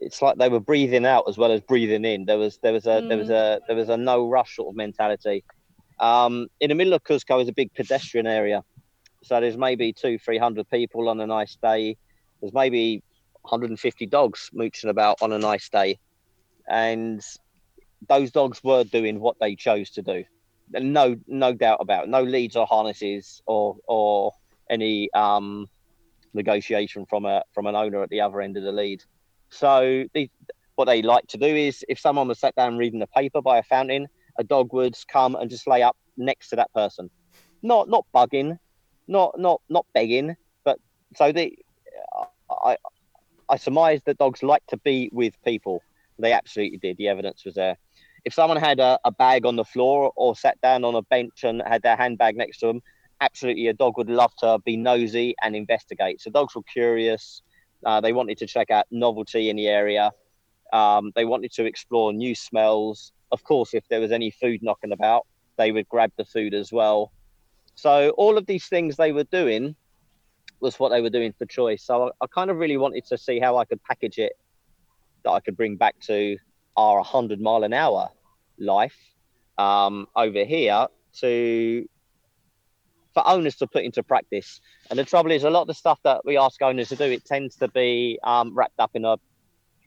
It's 0.00 0.20
like 0.20 0.36
they 0.36 0.48
were 0.48 0.60
breathing 0.60 1.06
out 1.06 1.24
as 1.28 1.38
well 1.38 1.52
as 1.52 1.60
breathing 1.60 2.04
in. 2.04 2.24
There 2.24 2.38
was 2.38 2.58
there 2.58 2.72
was 2.72 2.86
a 2.86 3.00
there 3.08 3.16
was 3.16 3.30
a 3.30 3.60
there 3.68 3.76
was 3.76 3.88
a 3.88 3.96
no 3.96 4.28
rush 4.28 4.56
sort 4.56 4.72
of 4.72 4.76
mentality. 4.76 5.44
Um, 6.00 6.48
in 6.60 6.68
the 6.68 6.74
middle 6.74 6.92
of 6.92 7.04
Cusco 7.04 7.40
is 7.40 7.48
a 7.48 7.52
big 7.52 7.72
pedestrian 7.74 8.26
area, 8.26 8.64
so 9.22 9.40
there's 9.40 9.56
maybe 9.56 9.92
two 9.92 10.18
three 10.18 10.36
hundred 10.36 10.68
people 10.68 11.08
on 11.08 11.20
a 11.20 11.26
nice 11.26 11.56
day. 11.62 11.96
There's 12.40 12.52
maybe 12.52 13.02
150 13.44 14.06
dogs 14.06 14.50
mooching 14.52 14.90
about 14.90 15.20
on 15.22 15.32
a 15.32 15.38
nice 15.38 15.68
day, 15.68 15.98
and 16.68 17.22
those 18.08 18.30
dogs 18.30 18.62
were 18.64 18.84
doing 18.84 19.20
what 19.20 19.36
they 19.40 19.54
chose 19.54 19.90
to 19.90 20.02
do. 20.02 20.24
No, 20.70 21.16
no 21.26 21.52
doubt 21.52 21.78
about 21.80 22.04
it. 22.04 22.10
No 22.10 22.22
leads 22.22 22.56
or 22.56 22.66
harnesses 22.66 23.42
or 23.46 23.76
or 23.86 24.32
any 24.70 25.12
um, 25.12 25.68
negotiation 26.32 27.06
from 27.06 27.24
a 27.24 27.42
from 27.52 27.66
an 27.66 27.76
owner 27.76 28.02
at 28.02 28.10
the 28.10 28.20
other 28.20 28.40
end 28.40 28.56
of 28.56 28.62
the 28.62 28.72
lead. 28.72 29.02
So 29.50 30.04
the, 30.14 30.30
what 30.74 30.86
they 30.86 31.02
like 31.02 31.26
to 31.28 31.38
do 31.38 31.46
is, 31.46 31.84
if 31.88 32.00
someone 32.00 32.28
was 32.28 32.40
sat 32.40 32.54
down 32.56 32.76
reading 32.76 32.98
the 32.98 33.06
paper 33.06 33.40
by 33.40 33.58
a 33.58 33.62
fountain, 33.62 34.08
a 34.38 34.44
dog 34.44 34.72
would 34.72 34.96
come 35.08 35.36
and 35.36 35.48
just 35.48 35.68
lay 35.68 35.82
up 35.82 35.96
next 36.16 36.48
to 36.48 36.56
that 36.56 36.72
person, 36.72 37.10
not 37.62 37.88
not 37.88 38.06
bugging, 38.14 38.58
not 39.06 39.38
not 39.38 39.60
not 39.68 39.86
begging, 39.94 40.34
but 40.64 40.78
so 41.14 41.30
they, 41.30 41.56
I 42.50 42.76
I 43.48 43.56
surmise 43.56 44.00
that 44.06 44.18
dogs 44.18 44.42
like 44.42 44.66
to 44.68 44.76
be 44.78 45.10
with 45.12 45.34
people. 45.44 45.82
They 46.18 46.32
absolutely 46.32 46.78
did. 46.78 46.96
The 46.96 47.08
evidence 47.08 47.44
was 47.44 47.54
there. 47.54 47.76
If 48.24 48.32
someone 48.32 48.56
had 48.56 48.80
a, 48.80 48.98
a 49.04 49.10
bag 49.10 49.44
on 49.44 49.56
the 49.56 49.64
floor 49.64 50.12
or 50.16 50.34
sat 50.34 50.60
down 50.60 50.84
on 50.84 50.94
a 50.94 51.02
bench 51.02 51.44
and 51.44 51.62
had 51.66 51.82
their 51.82 51.96
handbag 51.96 52.36
next 52.36 52.58
to 52.60 52.66
them, 52.66 52.82
absolutely 53.20 53.68
a 53.68 53.74
dog 53.74 53.96
would 53.98 54.08
love 54.08 54.34
to 54.36 54.58
be 54.64 54.76
nosy 54.76 55.34
and 55.42 55.54
investigate. 55.54 56.20
So 56.20 56.30
dogs 56.30 56.54
were 56.54 56.62
curious. 56.62 57.42
Uh, 57.84 58.00
they 58.00 58.12
wanted 58.12 58.38
to 58.38 58.46
check 58.46 58.70
out 58.70 58.86
novelty 58.90 59.50
in 59.50 59.56
the 59.56 59.68
area. 59.68 60.10
Um, 60.72 61.12
they 61.14 61.24
wanted 61.24 61.52
to 61.52 61.64
explore 61.64 62.12
new 62.12 62.34
smells. 62.34 63.12
Of 63.30 63.44
course, 63.44 63.74
if 63.74 63.86
there 63.88 64.00
was 64.00 64.12
any 64.12 64.30
food 64.30 64.62
knocking 64.62 64.92
about, 64.92 65.26
they 65.56 65.70
would 65.70 65.88
grab 65.88 66.12
the 66.16 66.24
food 66.24 66.54
as 66.54 66.72
well. 66.72 67.12
So 67.74 68.10
all 68.10 68.38
of 68.38 68.46
these 68.46 68.66
things 68.66 68.96
they 68.96 69.12
were 69.12 69.24
doing 69.24 69.76
was 70.64 70.80
what 70.80 70.88
they 70.88 71.02
were 71.02 71.10
doing 71.10 71.32
for 71.38 71.44
choice. 71.46 71.84
So 71.84 72.08
I, 72.08 72.24
I 72.24 72.26
kind 72.26 72.50
of 72.50 72.56
really 72.56 72.78
wanted 72.78 73.04
to 73.06 73.18
see 73.18 73.38
how 73.38 73.58
I 73.58 73.64
could 73.66 73.80
package 73.84 74.18
it 74.18 74.32
that 75.22 75.30
I 75.30 75.40
could 75.40 75.56
bring 75.56 75.76
back 75.76 75.94
to 76.06 76.36
our 76.76 76.96
100 76.96 77.40
mile 77.40 77.62
an 77.62 77.72
hour 77.72 78.08
life 78.58 78.96
um, 79.58 80.08
over 80.16 80.44
here 80.44 80.88
to 81.20 81.88
for 83.12 83.22
owners 83.28 83.54
to 83.56 83.66
put 83.68 83.84
into 83.84 84.02
practice. 84.02 84.60
And 84.90 84.98
the 84.98 85.04
trouble 85.04 85.30
is, 85.30 85.44
a 85.44 85.50
lot 85.50 85.62
of 85.62 85.68
the 85.68 85.74
stuff 85.74 86.00
that 86.02 86.24
we 86.24 86.36
ask 86.36 86.60
owners 86.60 86.88
to 86.88 86.96
do, 86.96 87.04
it 87.04 87.24
tends 87.24 87.54
to 87.56 87.68
be 87.68 88.18
um, 88.24 88.52
wrapped 88.56 88.80
up 88.80 88.90
in 88.94 89.04
a 89.04 89.16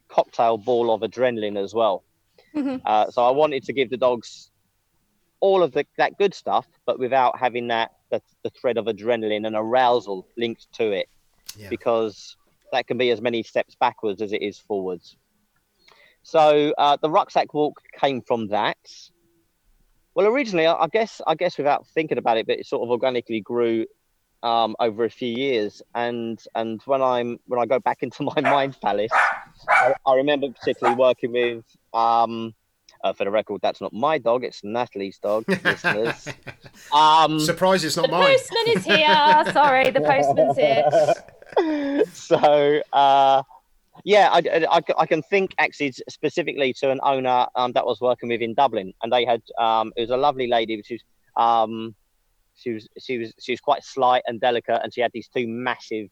cocktail 0.07 0.57
ball 0.57 0.93
of 0.93 1.01
adrenaline 1.01 1.61
as 1.61 1.73
well. 1.73 2.05
Mhm. 2.55 2.81
Uh, 2.85 3.11
so 3.11 3.25
I 3.25 3.31
wanted 3.31 3.63
to 3.63 3.73
give 3.73 3.89
the 3.89 3.97
dogs 3.97 4.49
all 5.39 5.63
of 5.63 5.71
the, 5.71 5.85
that 5.97 6.17
good 6.17 6.33
stuff, 6.33 6.65
but 6.85 6.99
without 6.99 7.37
having 7.37 7.67
that 7.67 7.91
the, 8.11 8.21
the 8.43 8.49
thread 8.49 8.77
of 8.77 8.85
adrenaline 8.85 9.45
and 9.45 9.55
arousal 9.55 10.27
linked 10.37 10.71
to 10.73 10.91
it, 10.91 11.07
Yeah. 11.57 11.69
because 11.69 12.35
that 12.71 12.87
can 12.87 12.97
be 12.97 13.11
as 13.11 13.21
many 13.21 13.43
steps 13.43 13.75
backwards 13.75 14.21
as 14.21 14.33
it 14.33 14.41
is 14.41 14.57
forwards. 14.57 15.17
So 16.23 16.73
uh, 16.77 16.97
the 17.01 17.09
rucksack 17.09 17.53
walk 17.53 17.81
came 17.97 18.21
from 18.21 18.47
that. 18.47 18.77
Well, 20.15 20.27
originally, 20.27 20.67
I 20.67 20.87
guess, 20.91 21.21
I 21.27 21.35
guess 21.35 21.57
without 21.57 21.87
thinking 21.87 22.17
about 22.17 22.37
it, 22.37 22.47
but 22.47 22.59
it 22.59 22.65
sort 22.65 22.83
of 22.83 22.89
organically 22.89 23.39
grew 23.39 23.85
um, 24.43 24.75
over 24.79 25.05
a 25.05 25.09
few 25.09 25.29
years. 25.29 25.81
And 25.95 26.41
and 26.55 26.81
when 26.85 27.01
I'm 27.01 27.39
when 27.45 27.59
I 27.59 27.65
go 27.65 27.79
back 27.79 27.99
into 28.01 28.23
my 28.23 28.41
mind 28.41 28.77
palace, 28.81 29.11
I, 29.69 29.93
I 30.05 30.15
remember 30.15 30.47
particularly 30.49 30.97
working 30.97 31.31
with. 31.33 31.63
Um, 31.93 32.53
uh, 33.03 33.13
for 33.13 33.25
the 33.25 33.31
record, 33.31 33.61
that's 33.61 33.81
not 33.81 33.93
my 33.93 34.17
dog; 34.17 34.43
it's 34.43 34.63
Natalie's 34.63 35.19
dog. 35.19 35.45
listeners. 35.63 36.27
Um, 36.93 37.39
Surprise, 37.39 37.83
it's 37.83 37.97
not 37.97 38.07
The 38.07 38.11
mine. 38.11 38.21
The 38.23 38.37
postman 38.37 38.77
is 38.77 38.85
here. 38.85 39.53
Sorry, 39.53 39.89
the 39.91 40.01
postman's 40.11 40.57
here. 40.57 42.05
so 42.13 42.81
uh, 42.93 43.41
yeah 44.03 44.29
I, 44.31 44.65
I, 44.69 44.81
I 44.97 45.05
can 45.05 45.21
think 45.23 45.55
actually 45.57 45.93
specifically 46.09 46.73
to 46.73 46.91
an 46.91 46.99
owner 47.03 47.47
um, 47.55 47.71
that 47.73 47.81
I 47.81 47.85
was 47.85 48.01
working 48.01 48.29
with 48.29 48.41
in 48.41 48.53
dublin 48.53 48.93
and 49.01 49.11
they 49.11 49.25
had 49.25 49.41
um, 49.57 49.91
it 49.95 50.01
was 50.01 50.09
a 50.09 50.17
lovely 50.17 50.47
lady 50.47 50.75
but 50.75 50.85
she 50.85 50.95
was 50.95 51.03
um, 51.35 51.95
she 52.55 52.73
was 52.73 52.87
she 52.99 53.17
was 53.17 53.33
she 53.39 53.51
was 53.51 53.59
quite 53.59 53.83
slight 53.83 54.23
and 54.27 54.39
delicate 54.39 54.81
and 54.83 54.93
she 54.93 55.01
had 55.01 55.11
these 55.13 55.27
two 55.27 55.47
massive 55.47 56.09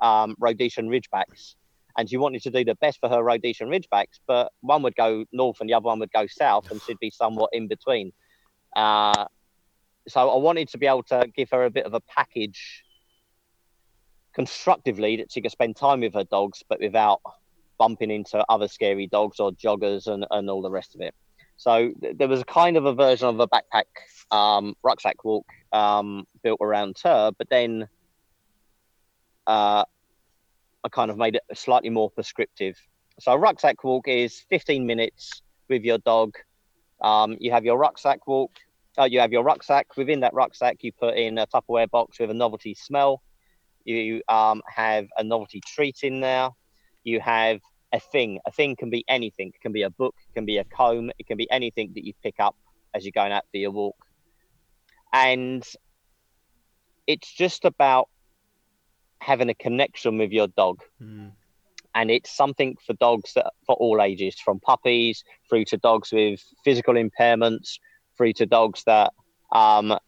um, 0.00 0.34
rhodesian 0.38 0.88
ridgebacks 0.88 1.54
and 1.96 2.08
she 2.08 2.16
wanted 2.16 2.42
to 2.42 2.50
do 2.50 2.64
the 2.64 2.74
best 2.76 2.98
for 3.00 3.08
her 3.08 3.22
rhodesian 3.22 3.68
ridgebacks 3.68 4.20
but 4.26 4.52
one 4.60 4.82
would 4.82 4.96
go 4.96 5.24
north 5.32 5.58
and 5.60 5.68
the 5.68 5.74
other 5.74 5.86
one 5.86 5.98
would 5.98 6.12
go 6.12 6.26
south 6.26 6.64
and 6.70 6.80
she'd 6.82 6.98
be 7.00 7.10
somewhat 7.10 7.50
in 7.52 7.68
between 7.68 8.12
uh, 8.74 9.24
so 10.08 10.30
i 10.30 10.36
wanted 10.36 10.68
to 10.68 10.78
be 10.78 10.86
able 10.86 11.02
to 11.02 11.26
give 11.34 11.48
her 11.50 11.64
a 11.64 11.70
bit 11.70 11.86
of 11.86 11.94
a 11.94 12.00
package 12.00 12.84
constructively 14.36 15.16
that 15.16 15.32
she 15.32 15.40
could 15.40 15.50
spend 15.50 15.74
time 15.74 16.00
with 16.00 16.12
her 16.12 16.24
dogs, 16.24 16.62
but 16.68 16.78
without 16.78 17.20
bumping 17.78 18.10
into 18.10 18.44
other 18.50 18.68
scary 18.68 19.06
dogs 19.06 19.40
or 19.40 19.50
joggers 19.52 20.06
and, 20.06 20.26
and 20.30 20.50
all 20.50 20.60
the 20.60 20.70
rest 20.70 20.94
of 20.94 21.00
it. 21.00 21.14
So 21.56 21.92
th- 22.02 22.18
there 22.18 22.28
was 22.28 22.42
a 22.42 22.44
kind 22.44 22.76
of 22.76 22.84
a 22.84 22.92
version 22.92 23.28
of 23.28 23.40
a 23.40 23.48
backpack 23.48 23.86
um, 24.30 24.74
rucksack 24.82 25.24
walk 25.24 25.46
um, 25.72 26.24
built 26.42 26.58
around 26.60 26.98
her, 27.02 27.32
but 27.38 27.48
then 27.48 27.88
uh, 29.46 29.84
I 30.86 30.88
kind 30.88 31.10
of 31.10 31.18
made 31.18 31.34
it 31.34 31.42
slightly 31.54 31.90
more 31.90 32.10
prescriptive. 32.10 32.76
So 33.20 33.34
rucksack 33.34 33.82
walk 33.84 34.08
is 34.08 34.44
15 34.50 34.86
minutes 34.86 35.42
with 35.68 35.82
your 35.82 35.98
dog. 35.98 36.34
Um, 37.02 37.36
you 37.40 37.50
have 37.50 37.64
your 37.64 37.76
rucksack 37.76 38.26
walk. 38.26 38.52
Uh, 38.98 39.04
you 39.04 39.20
have 39.20 39.32
your 39.32 39.42
rucksack. 39.42 39.96
Within 39.96 40.20
that 40.20 40.32
rucksack, 40.32 40.78
you 40.82 40.92
put 40.92 41.16
in 41.16 41.38
a 41.38 41.46
Tupperware 41.46 41.90
box 41.90 42.18
with 42.18 42.30
a 42.30 42.34
novelty 42.34 42.74
smell 42.74 43.20
you 43.86 44.22
um, 44.28 44.62
have 44.66 45.06
a 45.16 45.24
novelty 45.24 45.60
treat 45.64 45.98
in 46.02 46.20
there 46.20 46.48
you 47.04 47.20
have 47.20 47.60
a 47.92 48.00
thing 48.00 48.38
a 48.46 48.50
thing 48.50 48.74
can 48.76 48.90
be 48.90 49.04
anything 49.08 49.48
it 49.54 49.60
can 49.60 49.72
be 49.72 49.82
a 49.82 49.90
book 49.90 50.14
it 50.28 50.34
can 50.34 50.44
be 50.44 50.58
a 50.58 50.64
comb 50.64 51.10
it 51.18 51.26
can 51.26 51.36
be 51.36 51.48
anything 51.50 51.92
that 51.94 52.04
you 52.04 52.12
pick 52.22 52.34
up 52.40 52.56
as 52.94 53.04
you're 53.04 53.12
going 53.12 53.32
out 53.32 53.44
for 53.50 53.58
your 53.58 53.70
walk 53.70 53.96
and 55.12 55.64
it's 57.06 57.32
just 57.32 57.64
about 57.64 58.08
having 59.26 59.50
a 59.50 59.54
connection 59.54 60.18
with 60.18 60.30
your 60.30 60.46
dog. 60.46 60.82
Mm. 61.02 61.32
and 61.96 62.10
it's 62.10 62.30
something 62.42 62.76
for 62.86 62.92
dogs 63.06 63.32
that 63.34 63.46
for 63.66 63.74
all 63.76 64.02
ages 64.02 64.34
from 64.46 64.60
puppies 64.60 65.24
through 65.48 65.64
to 65.64 65.76
dogs 65.78 66.12
with 66.12 66.40
physical 66.64 66.94
impairments 66.94 67.78
through 68.16 68.34
to 68.34 68.44
dogs 68.44 68.82
that 68.84 69.12
um, 69.50 69.98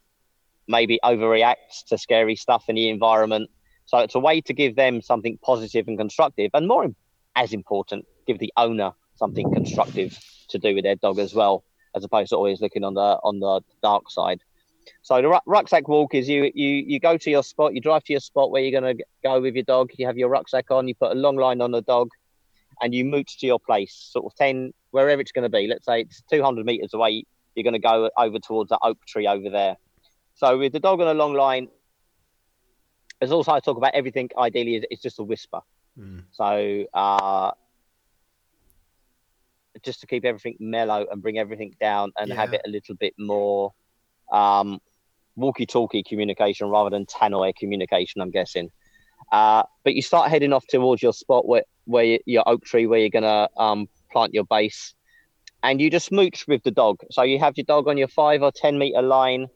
maybe 0.69 1.01
overreact 1.03 1.87
to 1.89 1.97
scary 1.97 2.37
stuff 2.37 2.65
in 2.69 2.77
the 2.77 2.89
environment. 2.91 3.49
So 3.87 3.99
it's 3.99 4.15
a 4.15 4.25
way 4.29 4.43
to 4.43 4.53
give 4.53 4.77
them 4.77 5.01
something 5.01 5.39
positive 5.51 5.89
and 5.89 5.99
constructive 5.99 6.51
and 6.53 6.69
more 6.69 6.87
as 7.35 7.53
important 7.55 8.05
give 8.27 8.39
the 8.39 8.53
owner 8.57 8.91
something 9.15 9.51
constructive 9.55 10.19
to 10.51 10.59
do 10.59 10.75
with 10.75 10.85
their 10.85 10.97
dog 10.97 11.19
as 11.19 11.33
well 11.35 11.65
as 11.97 12.05
opposed 12.05 12.29
to 12.31 12.37
always 12.37 12.61
looking 12.61 12.85
on 12.85 12.95
the 12.95 13.11
on 13.29 13.41
the 13.41 13.61
dark 13.83 14.11
side 14.11 14.41
so 15.03 15.21
the 15.23 15.41
rucksack 15.47 15.89
walk 15.89 16.15
is 16.15 16.29
you 16.29 16.51
you 16.55 16.69
you 16.87 17.01
go 17.01 17.17
to 17.17 17.31
your 17.31 17.43
spot 17.43 17.75
you 17.75 17.81
drive 17.81 18.05
to 18.05 18.13
your 18.13 18.21
spot 18.21 18.51
where 18.51 18.63
you're 18.63 18.81
going 18.81 18.97
to 18.97 19.05
go 19.23 19.41
with 19.41 19.55
your 19.55 19.65
dog. 19.65 19.91
You 19.97 20.07
have 20.07 20.19
your 20.19 20.29
rucksack 20.29 20.71
on 20.71 20.89
you 20.89 20.95
put 20.95 21.13
a 21.13 21.15
long 21.15 21.37
line 21.37 21.61
on 21.61 21.71
the 21.73 21.83
dog 21.83 22.11
and 22.81 22.95
you 22.95 23.05
mooch 23.05 23.39
to 23.39 23.47
your 23.47 23.59
place 23.59 24.11
sort 24.13 24.27
of 24.27 24.35
10 24.37 24.73
wherever 24.91 25.21
it's 25.21 25.33
going 25.33 25.43
to 25.43 25.49
be. 25.49 25.67
Let's 25.67 25.87
say 25.87 26.03
it's 26.03 26.23
200 26.31 26.65
meters 26.65 26.95
away 26.95 27.25
you're 27.55 27.65
going 27.65 27.73
to 27.73 27.81
go 27.81 28.09
over 28.17 28.39
towards 28.39 28.71
that 28.71 28.79
oak 28.83 29.05
tree 29.07 29.27
over 29.27 29.51
there. 29.51 29.77
So 30.35 30.59
with 30.59 30.73
the 30.73 30.81
dog 30.81 31.01
on 31.01 31.09
a 31.09 31.15
long 31.15 31.35
line 31.35 31.69
there's 33.21 33.33
also 33.33 33.53
I 33.53 33.61
talk 33.61 33.77
about 33.77 33.95
everything 33.95 34.31
ideally 34.39 34.77
is 34.77 34.85
it's 34.91 35.03
just 35.03 35.19
a 35.19 35.25
whisper. 35.25 35.61
Mm. 35.99 36.23
so 36.31 36.85
uh 36.95 37.51
just 39.83 40.01
to 40.01 40.07
keep 40.07 40.25
everything 40.25 40.57
mellow 40.61 41.07
and 41.11 41.23
bring 41.23 41.39
everything 41.39 41.75
down 41.81 42.13
and 42.19 42.33
have 42.33 42.53
it 42.53 42.61
a 42.67 42.71
little 42.71 42.95
bit 42.95 43.15
more 43.19 43.73
um 44.33 44.79
walkie-talkie 45.37 46.03
communication 46.03 46.69
rather 46.69 46.91
than 46.91 47.07
tannoy 47.07 47.55
communication 47.55 48.21
i'm 48.21 48.31
guessing. 48.31 48.71
Uh 49.33 49.63
but 49.85 49.95
you 49.95 50.03
start 50.03 50.31
heading 50.31 50.53
off 50.53 50.67
towards 50.69 51.03
your 51.03 51.13
spot 51.13 51.47
where 51.47 51.65
where 51.85 52.05
you, 52.05 52.19
your 52.27 52.45
oak 52.47 52.65
tree 52.65 52.87
where 52.87 52.99
you're 52.99 53.11
gonna 53.11 53.49
um 53.57 53.89
plant 54.11 54.35
your 54.35 54.45
base 54.45 54.95
and 55.63 55.81
you 55.81 55.91
just 55.91 56.13
mooch 56.13 56.47
with 56.47 56.63
the 56.63 56.71
dog. 56.71 57.01
So 57.11 57.23
you 57.23 57.39
have 57.39 57.55
your 57.57 57.65
dog 57.65 57.89
on 57.89 57.99
your 57.99 58.09
five 58.09 58.43
or 58.43 58.53
ten 58.53 58.79
meter 58.79 59.03
line 59.03 59.49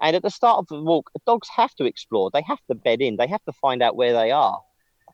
and 0.00 0.16
at 0.16 0.22
the 0.22 0.30
start 0.30 0.58
of 0.58 0.66
the 0.68 0.82
walk 0.82 1.10
dogs 1.26 1.48
have 1.54 1.74
to 1.74 1.84
explore. 1.84 2.30
They 2.32 2.42
have 2.46 2.60
to 2.68 2.74
bed 2.74 3.00
in. 3.00 3.16
They 3.16 3.26
have 3.26 3.44
to 3.44 3.52
find 3.52 3.82
out 3.82 3.96
where 3.96 4.12
they 4.12 4.30
are. 4.30 4.60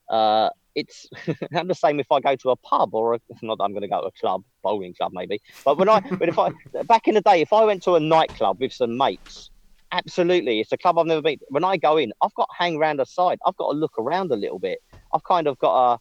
Uh 0.08 0.50
it's 0.76 1.08
I'm 1.56 1.66
the 1.66 1.74
same 1.74 1.98
if 1.98 2.12
I 2.12 2.20
go 2.20 2.36
to 2.36 2.50
a 2.50 2.56
pub 2.56 2.94
or 2.94 3.14
a, 3.14 3.20
not 3.42 3.58
that 3.58 3.64
I'm 3.64 3.72
going 3.72 3.82
to 3.82 3.88
go 3.88 4.02
to 4.02 4.06
a 4.06 4.12
club, 4.12 4.44
bowling 4.62 4.94
club 4.94 5.10
maybe. 5.12 5.40
But 5.64 5.78
when 5.78 5.88
I, 5.88 6.00
but 6.00 6.28
if 6.28 6.38
I 6.38 6.50
back 6.84 7.08
in 7.08 7.14
the 7.14 7.22
day, 7.22 7.40
if 7.40 7.52
I 7.52 7.64
went 7.64 7.82
to 7.84 7.96
a 7.96 8.00
nightclub 8.00 8.60
with 8.60 8.72
some 8.72 8.96
mates, 8.96 9.50
absolutely, 9.90 10.60
it's 10.60 10.70
a 10.70 10.78
club 10.78 10.98
I've 10.98 11.06
never 11.06 11.22
been. 11.22 11.38
When 11.48 11.64
I 11.64 11.76
go 11.78 11.96
in, 11.96 12.12
I've 12.22 12.34
got 12.34 12.44
to 12.44 12.56
hang 12.56 12.76
around 12.76 12.98
the 12.98 13.06
side. 13.06 13.38
I've 13.46 13.56
got 13.56 13.72
to 13.72 13.76
look 13.78 13.98
around 13.98 14.30
a 14.30 14.36
little 14.36 14.58
bit. 14.58 14.78
I've 15.12 15.24
kind 15.24 15.48
of 15.48 15.58
got 15.58 15.94
to 15.94 16.00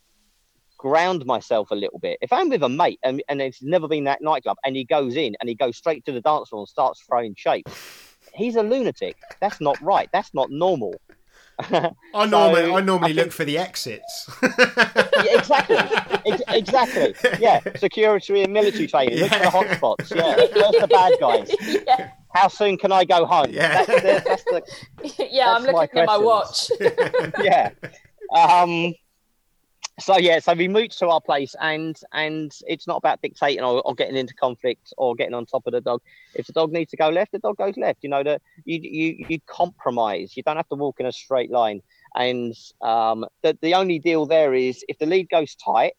ground 0.78 1.26
myself 1.26 1.72
a 1.72 1.76
little 1.76 2.00
bit. 2.00 2.18
If 2.22 2.34
I'm 2.34 2.50
with 2.50 2.62
a 2.62 2.70
mate 2.70 3.00
and 3.04 3.24
and 3.30 3.42
it's 3.42 3.64
never 3.64 3.88
been 3.88 4.04
that 4.04 4.22
nightclub, 4.22 4.58
and 4.66 4.76
he 4.76 4.84
goes 4.84 5.16
in 5.16 5.36
and 5.40 5.50
he 5.50 5.56
goes 5.56 5.78
straight 5.78 6.06
to 6.06 6.12
the 6.12 6.22
dance 6.22 6.50
floor 6.50 6.62
and 6.62 6.68
starts 6.68 7.02
throwing 7.08 7.34
shapes, 7.38 8.18
he's 8.34 8.58
a 8.58 8.64
lunatic. 8.64 9.16
That's 9.40 9.62
not 9.62 9.82
right. 9.82 10.10
That's 10.12 10.34
not 10.34 10.52
normal. 10.52 10.96
I 11.60 12.26
normally, 12.26 12.64
So, 12.64 12.76
I 12.76 12.82
normally 12.82 13.12
I 13.12 13.14
look 13.14 13.32
for 13.32 13.46
the 13.46 13.58
exits. 13.58 14.30
Yeah, 14.42 15.38
exactly. 15.38 15.78
Ex- 16.26 16.42
exactly. 16.50 17.16
Yeah. 17.40 17.62
Security 17.78 18.44
and 18.44 18.54
military 18.54 18.88
training. 18.88 19.20
Look 19.20 19.32
for 19.32 19.40
the 19.40 19.46
hotspots. 19.46 20.16
Yeah. 20.16 20.36
Where's 20.36 20.82
the 20.82 20.88
bad 20.88 21.14
guys? 21.20 21.52
yeah. 21.88 22.12
how 22.34 22.48
soon 22.48 22.78
can 22.78 22.92
I 22.92 23.06
go 23.06 23.26
home? 23.26 23.48
Yeah. 23.50 23.86
That's, 23.86 24.02
the, 24.02 24.24
that's 24.26 24.44
the, 24.44 25.28
yeah, 25.32 25.54
I'm 25.54 25.64
looking 25.64 26.00
at 26.00 26.06
my 26.08 26.18
watch. 26.18 26.70
yeah. 27.42 27.72
Um, 28.36 28.94
so 30.00 30.18
yeah, 30.18 30.40
so 30.40 30.54
we 30.54 30.68
mooch 30.68 30.98
to 31.00 31.08
our 31.08 31.22
place, 31.22 31.56
and 31.62 31.98
and 32.12 32.54
it's 32.68 32.86
not 32.86 32.98
about 32.98 33.22
dictating 33.22 33.64
or, 33.64 33.82
or 33.86 33.96
getting 33.96 34.18
into 34.18 34.34
conflict 34.34 34.94
or 34.98 35.16
getting 35.16 35.34
on 35.34 35.46
top 35.46 35.66
of 35.68 35.74
the 35.74 35.80
dog. 35.80 36.02
If 36.34 36.48
the 36.48 36.54
dog 36.54 36.72
needs 36.72 36.92
to 36.92 36.98
go 36.98 37.10
left, 37.10 37.32
the 37.32 37.40
dog 37.40 37.58
goes 37.58 37.78
left. 37.78 38.00
You 38.04 38.10
know 38.10 38.24
that 38.24 38.42
you 38.66 38.80
you 38.82 39.26
you 39.30 39.40
compromise. 39.46 40.36
You 40.36 40.44
don't 40.44 40.58
have 40.58 40.68
to 40.70 40.76
walk 40.76 41.00
in 41.00 41.06
a 41.06 41.12
straight 41.12 41.50
line. 41.50 41.82
And 42.16 42.54
um, 42.82 43.26
the 43.42 43.58
the 43.62 43.74
only 43.74 44.00
deal 44.00 44.26
there 44.26 44.54
is 44.54 44.84
if 44.90 44.98
the 44.98 45.06
lead 45.06 45.30
goes 45.30 45.56
tight, 45.56 45.94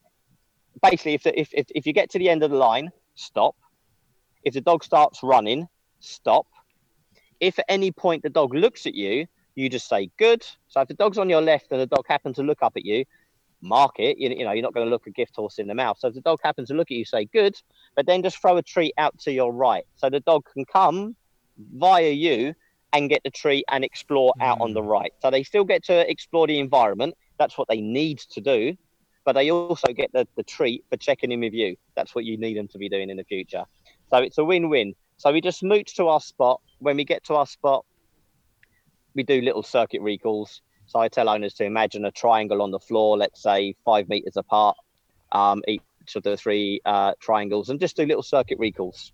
basically 0.82 1.14
if 1.14 1.22
the, 1.22 1.38
if, 1.38 1.48
if 1.52 1.66
if 1.74 1.86
you 1.86 1.94
get 1.94 2.10
to 2.10 2.18
the 2.18 2.28
end 2.28 2.42
of 2.42 2.50
the 2.50 2.56
line, 2.56 2.90
stop. 3.14 3.56
If 4.44 4.52
the 4.52 4.60
dog 4.60 4.84
starts 4.84 5.22
running, 5.22 5.68
stop. 6.00 6.46
If 7.40 7.58
at 7.58 7.64
any 7.68 7.92
point 7.92 8.22
the 8.22 8.30
dog 8.30 8.54
looks 8.54 8.86
at 8.86 8.94
you, 8.94 9.26
you 9.54 9.70
just 9.70 9.88
say 9.88 10.10
good. 10.18 10.46
So 10.68 10.82
if 10.82 10.88
the 10.88 10.94
dog's 10.94 11.18
on 11.18 11.30
your 11.30 11.40
left 11.40 11.72
and 11.72 11.80
the 11.80 11.86
dog 11.86 12.04
happens 12.06 12.36
to 12.36 12.42
look 12.42 12.62
up 12.62 12.74
at 12.76 12.84
you, 12.84 13.04
mark 13.60 13.98
it. 13.98 14.18
You, 14.18 14.30
you 14.30 14.44
know, 14.44 14.52
you're 14.52 14.62
not 14.62 14.74
going 14.74 14.86
to 14.86 14.90
look 14.90 15.06
a 15.06 15.10
gift 15.10 15.36
horse 15.36 15.58
in 15.58 15.66
the 15.66 15.74
mouth. 15.74 15.98
So 15.98 16.08
if 16.08 16.14
the 16.14 16.20
dog 16.20 16.40
happens 16.42 16.68
to 16.68 16.74
look 16.74 16.90
at 16.90 16.96
you, 16.96 17.04
say 17.04 17.26
good, 17.26 17.56
but 17.94 18.06
then 18.06 18.22
just 18.22 18.40
throw 18.40 18.56
a 18.56 18.62
treat 18.62 18.94
out 18.98 19.18
to 19.20 19.32
your 19.32 19.52
right. 19.52 19.84
So 19.96 20.10
the 20.10 20.20
dog 20.20 20.44
can 20.52 20.64
come 20.64 21.16
via 21.74 22.10
you 22.10 22.54
and 22.92 23.08
get 23.08 23.22
the 23.24 23.30
treat 23.30 23.64
and 23.70 23.84
explore 23.84 24.32
out 24.40 24.60
on 24.60 24.72
the 24.72 24.80
mm. 24.80 24.88
right. 24.88 25.12
So 25.20 25.30
they 25.30 25.42
still 25.42 25.64
get 25.64 25.84
to 25.84 26.08
explore 26.10 26.46
the 26.46 26.58
environment. 26.58 27.14
That's 27.38 27.58
what 27.58 27.68
they 27.68 27.80
need 27.80 28.18
to 28.30 28.40
do. 28.40 28.76
But 29.24 29.34
they 29.34 29.50
also 29.50 29.92
get 29.92 30.12
the, 30.12 30.26
the 30.36 30.44
treat 30.44 30.84
for 30.88 30.96
checking 30.96 31.32
in 31.32 31.40
with 31.40 31.52
you. 31.52 31.76
That's 31.96 32.14
what 32.14 32.24
you 32.24 32.38
need 32.38 32.56
them 32.56 32.68
to 32.68 32.78
be 32.78 32.88
doing 32.88 33.10
in 33.10 33.16
the 33.16 33.24
future. 33.24 33.64
So 34.08 34.18
it's 34.18 34.38
a 34.38 34.44
win 34.44 34.68
win. 34.68 34.94
So 35.16 35.32
we 35.32 35.40
just 35.40 35.62
mooch 35.62 35.96
to 35.96 36.06
our 36.08 36.20
spot. 36.20 36.60
When 36.78 36.96
we 36.96 37.04
get 37.04 37.24
to 37.24 37.34
our 37.34 37.46
spot, 37.46 37.84
we 39.14 39.24
do 39.24 39.40
little 39.40 39.62
circuit 39.62 40.00
recalls. 40.00 40.62
So 40.86 41.00
I 41.00 41.08
tell 41.08 41.28
owners 41.28 41.54
to 41.54 41.64
imagine 41.64 42.04
a 42.04 42.12
triangle 42.12 42.62
on 42.62 42.70
the 42.70 42.78
floor, 42.78 43.18
let's 43.18 43.42
say 43.42 43.74
five 43.84 44.08
meters 44.08 44.36
apart, 44.36 44.76
um, 45.32 45.62
each 45.66 45.82
of 46.14 46.22
the 46.22 46.36
three 46.36 46.80
uh, 46.84 47.12
triangles, 47.20 47.68
and 47.68 47.80
just 47.80 47.96
do 47.96 48.06
little 48.06 48.22
circuit 48.22 48.58
recalls. 48.58 49.12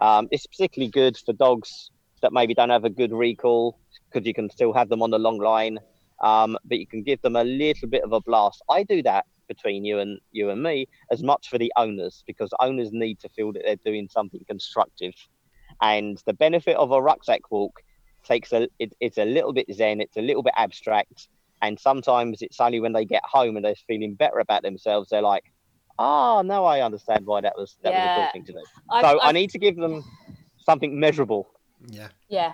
Um, 0.00 0.28
it's 0.30 0.46
particularly 0.46 0.90
good 0.90 1.16
for 1.16 1.32
dogs 1.32 1.90
that 2.22 2.32
maybe 2.32 2.54
don't 2.54 2.70
have 2.70 2.84
a 2.84 2.90
good 2.90 3.12
recall 3.12 3.78
because 4.10 4.26
you 4.26 4.34
can 4.34 4.50
still 4.50 4.72
have 4.72 4.88
them 4.88 5.02
on 5.02 5.10
the 5.10 5.18
long 5.18 5.38
line, 5.38 5.78
um, 6.22 6.56
but 6.64 6.78
you 6.78 6.86
can 6.86 7.02
give 7.02 7.20
them 7.22 7.36
a 7.36 7.44
little 7.44 7.88
bit 7.88 8.02
of 8.02 8.12
a 8.12 8.20
blast. 8.20 8.62
I 8.68 8.82
do 8.82 9.02
that 9.02 9.26
between 9.48 9.84
you 9.84 9.98
and 9.98 10.20
you 10.30 10.50
and 10.50 10.62
me 10.62 10.86
as 11.10 11.22
much 11.22 11.48
for 11.48 11.58
the 11.58 11.72
owners 11.76 12.22
because 12.26 12.50
owners 12.60 12.92
need 12.92 13.18
to 13.20 13.28
feel 13.28 13.52
that 13.52 13.62
they're 13.64 13.76
doing 13.84 14.08
something 14.08 14.44
constructive. 14.46 15.14
And 15.82 16.22
the 16.26 16.34
benefit 16.34 16.76
of 16.76 16.92
a 16.92 17.02
rucksack 17.02 17.50
walk 17.50 17.82
takes 18.24 18.52
a 18.52 18.68
it, 18.78 18.92
it's 19.00 19.18
a 19.18 19.24
little 19.24 19.52
bit 19.52 19.66
zen, 19.72 20.00
it's 20.00 20.16
a 20.16 20.22
little 20.22 20.42
bit 20.42 20.54
abstract, 20.56 21.28
and 21.62 21.78
sometimes 21.78 22.42
it's 22.42 22.60
only 22.60 22.80
when 22.80 22.92
they 22.92 23.04
get 23.04 23.22
home 23.24 23.56
and 23.56 23.64
they're 23.64 23.74
feeling 23.86 24.14
better 24.14 24.38
about 24.38 24.62
themselves, 24.62 25.08
they're 25.10 25.22
like, 25.22 25.44
"Oh, 25.98 26.42
now 26.44 26.64
I 26.64 26.80
understand 26.82 27.26
why 27.26 27.40
that 27.40 27.54
was 27.56 27.76
that 27.82 27.92
was 27.92 27.98
a 28.00 28.04
Yeah. 28.04 28.32
thing 28.32 28.44
to 28.46 28.52
do." 28.52 28.62
I've- 28.90 29.06
so 29.08 29.18
I 29.20 29.26
I've- 29.28 29.38
need 29.38 29.50
to 29.50 29.58
give 29.58 29.76
them 29.76 30.04
something 30.64 30.98
measurable. 30.98 31.48
Yeah. 31.88 32.08
Yeah, 32.28 32.52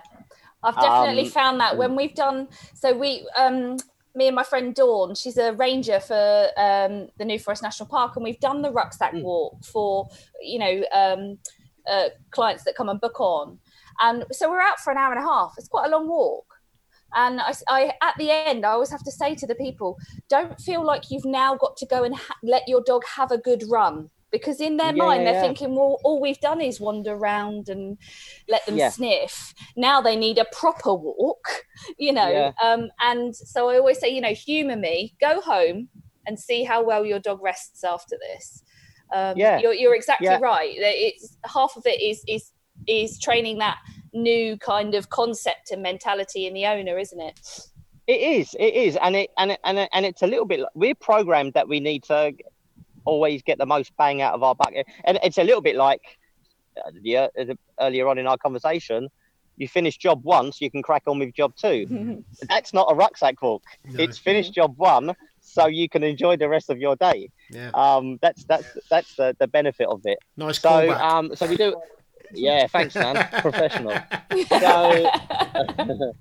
I've 0.63 0.75
definitely 0.75 1.25
Um, 1.25 1.29
found 1.31 1.59
that 1.59 1.77
when 1.77 1.95
we've 1.95 2.15
done. 2.15 2.47
So 2.73 2.97
we, 2.97 3.27
um, 3.37 3.77
me 4.15 4.27
and 4.27 4.35
my 4.35 4.43
friend 4.43 4.73
Dawn, 4.73 5.13
she's 5.15 5.37
a 5.37 5.53
ranger 5.53 5.99
for 5.99 6.47
um, 6.57 7.09
the 7.17 7.25
New 7.25 7.37
Forest 7.37 7.61
National 7.61 7.87
Park, 7.89 8.15
and 8.15 8.23
we've 8.23 8.39
done 8.39 8.61
the 8.61 8.71
rucksack 8.71 9.13
Mm. 9.13 9.23
walk 9.23 9.63
for 9.65 10.07
you 10.41 10.59
know 10.59 10.83
um, 10.93 11.39
uh, 11.87 12.09
clients 12.31 12.63
that 12.63 12.75
come 12.75 12.89
and 12.89 12.99
book 12.99 13.19
on, 13.19 13.59
and 14.01 14.25
so 14.31 14.49
we're 14.49 14.61
out 14.61 14.79
for 14.79 14.91
an 14.91 14.97
hour 14.97 15.13
and 15.13 15.23
a 15.23 15.27
half. 15.27 15.53
It's 15.57 15.67
quite 15.67 15.87
a 15.87 15.89
long 15.91 16.07
walk. 16.07 16.45
And 17.15 17.39
I, 17.39 17.53
I, 17.69 17.93
at 18.01 18.15
the 18.17 18.29
end, 18.31 18.65
I 18.65 18.71
always 18.71 18.89
have 18.91 19.03
to 19.03 19.11
say 19.11 19.33
to 19.35 19.47
the 19.47 19.55
people, 19.55 19.97
don't 20.29 20.59
feel 20.59 20.83
like 20.85 21.09
you've 21.09 21.25
now 21.25 21.55
got 21.55 21.77
to 21.77 21.85
go 21.85 22.03
and 22.03 22.13
ha- 22.15 22.35
let 22.43 22.67
your 22.67 22.81
dog 22.85 23.03
have 23.15 23.31
a 23.31 23.37
good 23.37 23.63
run. 23.69 24.09
Because 24.29 24.59
in 24.59 24.75
their 24.75 24.93
Yeah, 24.93 25.03
mind, 25.05 25.21
yeah, 25.21 25.31
they're 25.31 25.33
yeah. 25.35 25.41
thinking, 25.41 25.73
well, 25.73 25.99
all 26.03 26.19
we've 26.19 26.39
done 26.41 26.59
is 26.59 26.81
wander 26.81 27.13
around 27.13 27.69
and 27.69 27.97
let 28.49 28.65
them 28.65 28.77
sniff. 28.91 29.53
Now 29.77 30.01
they 30.01 30.17
need 30.17 30.37
a 30.37 30.45
proper 30.51 30.93
walk, 30.93 31.47
you 31.97 32.11
know. 32.11 32.51
Um, 32.61 32.89
and 32.99 33.33
so 33.33 33.69
I 33.69 33.77
always 33.77 33.99
say, 33.99 34.09
you 34.09 34.19
know, 34.19 34.33
humour 34.33 34.75
me, 34.75 35.15
go 35.21 35.39
home 35.39 35.87
and 36.25 36.37
see 36.37 36.65
how 36.65 36.83
well 36.83 37.05
your 37.05 37.19
dog 37.19 37.41
rests 37.41 37.85
after 37.85 38.17
this. 38.19 38.63
Um, 39.15 39.37
Yeah. 39.37 39.59
you're, 39.59 39.73
you're 39.73 39.95
exactly 39.95 40.27
right. 40.41 40.71
It's 40.75 41.37
half 41.45 41.77
of 41.77 41.83
it 41.85 42.01
is 42.01 42.21
is 42.27 42.51
is 42.87 43.19
training 43.19 43.57
that 43.59 43.77
new 44.13 44.57
kind 44.57 44.95
of 44.95 45.09
concept 45.09 45.71
and 45.71 45.81
mentality 45.81 46.47
in 46.47 46.53
the 46.53 46.65
owner, 46.65 46.97
isn't 46.97 47.19
it? 47.19 47.39
It 48.07 48.21
is, 48.21 48.55
it 48.59 48.73
is, 48.73 48.97
and 49.01 49.15
it 49.15 49.31
and 49.37 49.51
it, 49.51 49.59
and 49.65 49.77
it, 49.79 49.89
and 49.93 50.05
it's 50.05 50.21
a 50.21 50.27
little 50.27 50.45
bit. 50.45 50.61
like- 50.61 50.69
We're 50.75 50.95
programmed 50.95 51.53
that 51.53 51.67
we 51.67 51.79
need 51.79 52.03
to 52.03 52.33
always 53.05 53.41
get 53.41 53.57
the 53.57 53.65
most 53.65 53.91
bang 53.97 54.21
out 54.21 54.33
of 54.33 54.43
our 54.43 54.55
buck, 54.55 54.71
and 55.05 55.19
it's 55.23 55.37
a 55.37 55.43
little 55.43 55.61
bit 55.61 55.75
like 55.75 56.01
uh, 56.77 56.91
the, 57.01 57.17
uh, 57.17 57.27
the 57.35 57.57
earlier 57.81 58.07
on 58.07 58.17
in 58.17 58.27
our 58.27 58.37
conversation. 58.37 59.09
You 59.57 59.67
finish 59.67 59.97
job 59.97 60.23
once, 60.23 60.61
you 60.61 60.69
can 60.69 60.83
crack 60.83 61.03
on 61.07 61.17
with 61.19 61.33
job 61.33 61.53
two. 61.55 62.23
That's 62.47 62.73
not 62.73 62.87
a 62.91 62.95
rucksack 62.95 63.41
walk. 63.41 63.63
No. 63.85 64.03
It's 64.03 64.17
finish 64.17 64.51
job 64.51 64.75
one, 64.77 65.15
so 65.41 65.65
you 65.65 65.89
can 65.89 66.03
enjoy 66.03 66.37
the 66.37 66.47
rest 66.47 66.69
of 66.69 66.77
your 66.77 66.95
day. 66.95 67.29
Yeah. 67.49 67.71
Um, 67.73 68.19
that's 68.21 68.43
that's 68.45 68.67
that's 68.89 69.15
the, 69.15 69.35
the 69.39 69.47
benefit 69.47 69.87
of 69.87 70.01
it. 70.05 70.19
Nice 70.37 70.59
So 70.61 70.69
callback. 70.69 70.99
um, 71.01 71.35
so 71.35 71.47
we 71.47 71.57
do. 71.57 71.75
Yeah, 72.33 72.67
thanks, 72.71 72.95
man. 72.95 73.27
Professional. 73.41 73.97
So, 74.59 75.11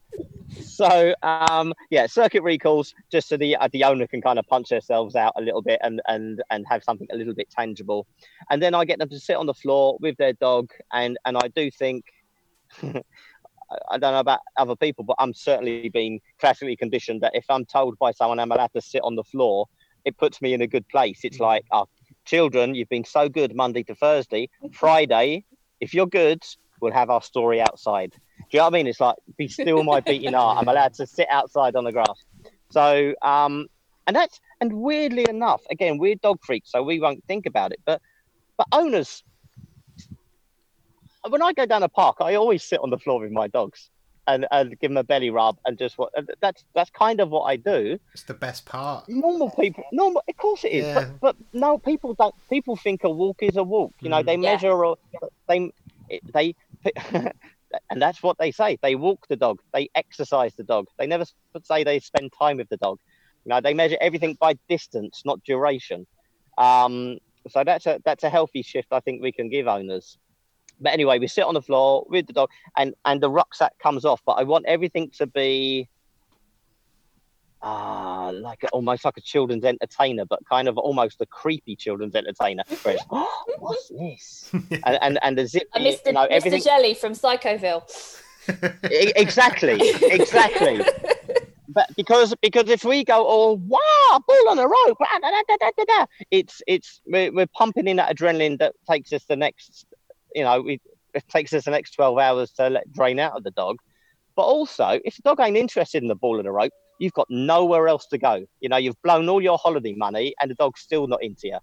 so 0.62 1.14
um, 1.22 1.74
yeah, 1.90 2.06
circuit 2.06 2.42
recalls 2.42 2.94
just 3.10 3.28
so 3.28 3.36
the 3.36 3.56
uh, 3.56 3.68
the 3.72 3.84
owner 3.84 4.06
can 4.06 4.22
kind 4.22 4.38
of 4.38 4.46
punch 4.46 4.68
themselves 4.70 5.16
out 5.16 5.32
a 5.36 5.42
little 5.42 5.60
bit 5.60 5.80
and 5.82 6.00
and 6.06 6.42
and 6.50 6.64
have 6.68 6.82
something 6.82 7.06
a 7.12 7.16
little 7.16 7.34
bit 7.34 7.50
tangible, 7.50 8.06
and 8.50 8.62
then 8.62 8.74
I 8.74 8.84
get 8.84 8.98
them 8.98 9.08
to 9.10 9.20
sit 9.20 9.36
on 9.36 9.46
the 9.46 9.54
floor 9.54 9.98
with 10.00 10.16
their 10.16 10.32
dog, 10.34 10.70
and 10.92 11.18
and 11.26 11.36
I 11.36 11.48
do 11.48 11.70
think. 11.70 12.04
I- 12.82 13.98
don't 13.98 14.12
know 14.12 14.20
about 14.20 14.40
other 14.56 14.76
people, 14.76 15.02
but 15.02 15.16
I'm 15.18 15.34
certainly 15.34 15.88
being 15.88 16.20
classically 16.38 16.76
conditioned 16.76 17.20
that 17.22 17.34
if 17.34 17.44
I'm 17.48 17.64
told 17.64 17.98
by 17.98 18.12
someone 18.12 18.38
I'm 18.38 18.52
allowed 18.52 18.72
to 18.74 18.80
sit 18.80 19.02
on 19.02 19.16
the 19.16 19.24
floor, 19.24 19.66
it 20.04 20.16
puts 20.16 20.40
me 20.40 20.54
in 20.54 20.62
a 20.62 20.68
good 20.68 20.86
place. 20.88 21.20
It's 21.24 21.40
like, 21.40 21.64
oh, 21.72 21.88
children, 22.24 22.76
you've 22.76 22.88
been 22.88 23.04
so 23.04 23.28
good 23.28 23.56
Monday 23.56 23.82
to 23.84 23.94
Thursday. 23.96 24.48
Friday, 24.72 25.44
if 25.80 25.94
you're 25.94 26.06
good, 26.06 26.42
we'll 26.80 26.92
have 26.92 27.10
our 27.10 27.22
story 27.22 27.60
outside. 27.60 28.12
Do 28.12 28.44
you 28.50 28.58
know 28.58 28.64
what 28.64 28.74
I 28.74 28.78
mean? 28.78 28.86
It's 28.86 29.00
like, 29.00 29.16
be 29.36 29.48
still 29.48 29.82
my 29.82 30.00
beating 30.00 30.32
heart. 30.32 30.58
I'm 30.58 30.68
allowed 30.68 30.94
to 30.94 31.06
sit 31.06 31.26
outside 31.30 31.76
on 31.76 31.84
the 31.84 31.92
grass. 31.92 32.24
So, 32.70 33.14
um, 33.22 33.66
and 34.06 34.14
that's, 34.14 34.40
and 34.60 34.72
weirdly 34.72 35.26
enough, 35.28 35.62
again, 35.70 35.98
we're 35.98 36.14
dog 36.16 36.38
freaks, 36.42 36.70
so 36.70 36.82
we 36.82 37.00
won't 37.00 37.24
think 37.26 37.46
about 37.46 37.72
it. 37.72 37.80
But, 37.84 38.00
but 38.56 38.66
owners, 38.72 39.24
when 41.28 41.42
I 41.42 41.52
go 41.52 41.66
down 41.66 41.82
a 41.82 41.88
park, 41.88 42.16
I 42.20 42.34
always 42.34 42.62
sit 42.62 42.80
on 42.80 42.90
the 42.90 42.98
floor 42.98 43.20
with 43.20 43.32
my 43.32 43.48
dogs 43.48 43.90
and, 44.26 44.46
and 44.50 44.78
give 44.80 44.90
them 44.90 44.96
a 44.96 45.04
belly 45.04 45.30
rub 45.30 45.56
and 45.64 45.78
just 45.78 45.96
what 45.98 46.10
that's 46.40 46.64
that's 46.74 46.90
kind 46.90 47.20
of 47.20 47.30
what 47.30 47.42
I 47.44 47.56
do 47.56 47.98
it's 48.14 48.24
the 48.24 48.34
best 48.34 48.64
part. 48.66 49.08
normal 49.08 49.50
people 49.50 49.84
normal 49.92 50.22
of 50.28 50.36
course 50.36 50.64
it 50.64 50.72
is 50.72 50.84
Yeah. 50.86 50.94
but, 51.20 51.20
but 51.20 51.36
no 51.52 51.78
people 51.78 52.14
don't 52.14 52.34
people 52.50 52.76
think 52.76 53.04
a 53.04 53.10
walk 53.10 53.38
is 53.42 53.56
a 53.56 53.62
walk 53.62 53.92
you 54.02 54.10
know 54.10 54.22
Mm. 54.22 54.26
they 54.26 54.36
Yeah. 54.36 54.52
measure 54.52 54.84
or 54.84 54.96
they 55.48 55.70
they 56.34 56.54
and 57.90 58.00
that's 58.02 58.22
what 58.22 58.36
they 58.38 58.50
say 58.52 58.78
they 58.82 58.94
walk 58.94 59.26
the 59.28 59.36
dog 59.36 59.58
they 59.72 59.88
exercise 59.94 60.54
the 60.56 60.64
dog 60.64 60.86
they 60.98 61.06
never 61.06 61.24
say 61.64 61.84
they 61.84 61.98
spend 62.00 62.32
time 62.38 62.56
with 62.56 62.68
the 62.68 62.76
dog 62.78 62.98
you 63.44 63.50
know 63.50 63.60
they 63.60 63.74
measure 63.74 63.96
everything 64.00 64.36
by 64.40 64.54
distance 64.68 65.22
not 65.24 65.42
duration 65.44 66.06
um 66.58 67.18
so 67.48 67.62
that's 67.64 67.86
a 67.86 68.00
that's 68.04 68.24
a 68.24 68.30
healthy 68.30 68.62
shift 68.62 68.88
i 68.92 69.00
think 69.00 69.20
we 69.22 69.32
can 69.32 69.48
give 69.48 69.66
owners 69.66 70.18
but 70.80 70.92
anyway 70.92 71.18
we 71.18 71.26
sit 71.26 71.44
on 71.44 71.54
the 71.54 71.62
floor 71.62 72.06
with 72.08 72.26
the 72.26 72.32
dog 72.32 72.50
and 72.76 72.94
and 73.04 73.22
the 73.22 73.30
rucksack 73.30 73.72
comes 73.78 74.04
off 74.04 74.22
but 74.26 74.32
i 74.32 74.42
want 74.42 74.64
everything 74.66 75.10
to 75.10 75.26
be 75.26 75.88
ah, 77.62 78.30
like 78.32 78.64
almost 78.72 79.04
like 79.04 79.16
a 79.16 79.20
children's 79.20 79.64
entertainer, 79.64 80.24
but 80.24 80.38
kind 80.48 80.68
of 80.68 80.78
almost 80.78 81.20
a 81.20 81.26
creepy 81.26 81.76
children's 81.76 82.14
entertainer. 82.14 82.62
Where 82.82 82.94
it's, 82.94 83.04
oh, 83.10 83.44
what's 83.58 83.88
this? 83.88 84.50
and, 84.52 84.98
and 85.02 85.18
and 85.22 85.38
the 85.38 85.46
zip, 85.46 85.68
And 85.74 85.84
you 85.84 85.92
Mr. 85.92 86.12
know, 86.12 86.26
Mr. 86.26 86.30
everything. 86.30 86.62
Jelly 86.62 86.94
from 86.94 87.12
Psychoville. 87.12 87.82
Exactly, 88.84 89.78
exactly. 90.02 90.80
But 91.68 91.90
because 91.96 92.32
because 92.40 92.70
if 92.70 92.84
we 92.84 93.04
go 93.04 93.26
oh 93.28 93.60
wow 93.66 94.20
bull 94.26 94.48
on 94.48 94.58
a 94.58 94.62
rope 94.62 94.98
ah, 95.00 95.18
da, 95.20 95.30
da, 95.30 95.42
da, 95.48 95.56
da, 95.60 95.70
da, 95.76 95.84
da," 95.84 96.06
it's 96.30 96.62
it's 96.66 97.02
we're, 97.06 97.32
we're 97.32 97.48
pumping 97.48 97.88
in 97.88 97.96
that 97.96 98.16
adrenaline 98.16 98.58
that 98.60 98.74
takes 98.88 99.12
us 99.12 99.24
the 99.24 99.34
next 99.34 99.84
you 100.36 100.44
know 100.44 100.60
we, 100.60 100.80
it 101.14 101.28
takes 101.28 101.52
us 101.52 101.64
the 101.64 101.70
next 101.70 101.92
12 101.92 102.18
hours 102.18 102.50
to 102.52 102.68
let 102.70 102.92
drain 102.92 103.18
out 103.18 103.36
of 103.36 103.42
the 103.42 103.50
dog 103.52 103.78
but 104.36 104.42
also 104.42 105.00
if 105.04 105.16
the 105.16 105.22
dog 105.22 105.40
ain't 105.40 105.56
interested 105.56 106.02
in 106.02 106.08
the 106.08 106.14
ball 106.14 106.36
and 106.36 106.46
the 106.46 106.52
rope 106.52 106.72
you've 106.98 107.12
got 107.14 107.26
nowhere 107.28 107.88
else 107.88 108.06
to 108.06 108.18
go 108.18 108.44
you 108.60 108.68
know 108.68 108.76
you've 108.76 109.00
blown 109.02 109.28
all 109.28 109.42
your 109.42 109.58
holiday 109.58 109.94
money 109.94 110.34
and 110.40 110.50
the 110.50 110.54
dog's 110.54 110.80
still 110.80 111.06
not 111.08 111.22
into 111.22 111.48
you 111.48 111.58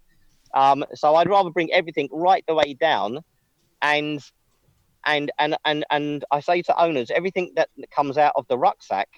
um, 0.54 0.84
so 0.94 1.14
i'd 1.16 1.28
rather 1.28 1.50
bring 1.50 1.72
everything 1.72 2.08
right 2.12 2.44
the 2.46 2.54
way 2.54 2.74
down 2.74 3.20
and 3.80 4.20
and 5.04 5.30
and 5.38 5.56
and 5.64 5.84
and 5.90 6.24
I 6.30 6.40
say 6.40 6.62
to 6.62 6.82
owners, 6.82 7.10
everything 7.10 7.52
that 7.56 7.68
comes 7.90 8.18
out 8.18 8.32
of 8.36 8.46
the 8.48 8.58
rucksack, 8.58 9.08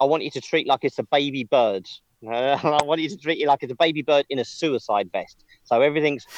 I 0.00 0.04
want 0.04 0.22
you 0.24 0.30
to 0.32 0.40
treat 0.40 0.66
like 0.66 0.80
it's 0.82 0.98
a 0.98 1.04
baby 1.04 1.44
bird. 1.44 1.86
Uh, 2.26 2.58
I 2.62 2.84
want 2.84 3.00
you 3.00 3.08
to 3.08 3.16
treat 3.16 3.40
it 3.40 3.46
like 3.46 3.62
it's 3.62 3.72
a 3.72 3.76
baby 3.76 4.02
bird 4.02 4.26
in 4.28 4.38
a 4.38 4.44
suicide 4.44 5.10
vest. 5.12 5.44
So 5.64 5.80
everything's. 5.80 6.26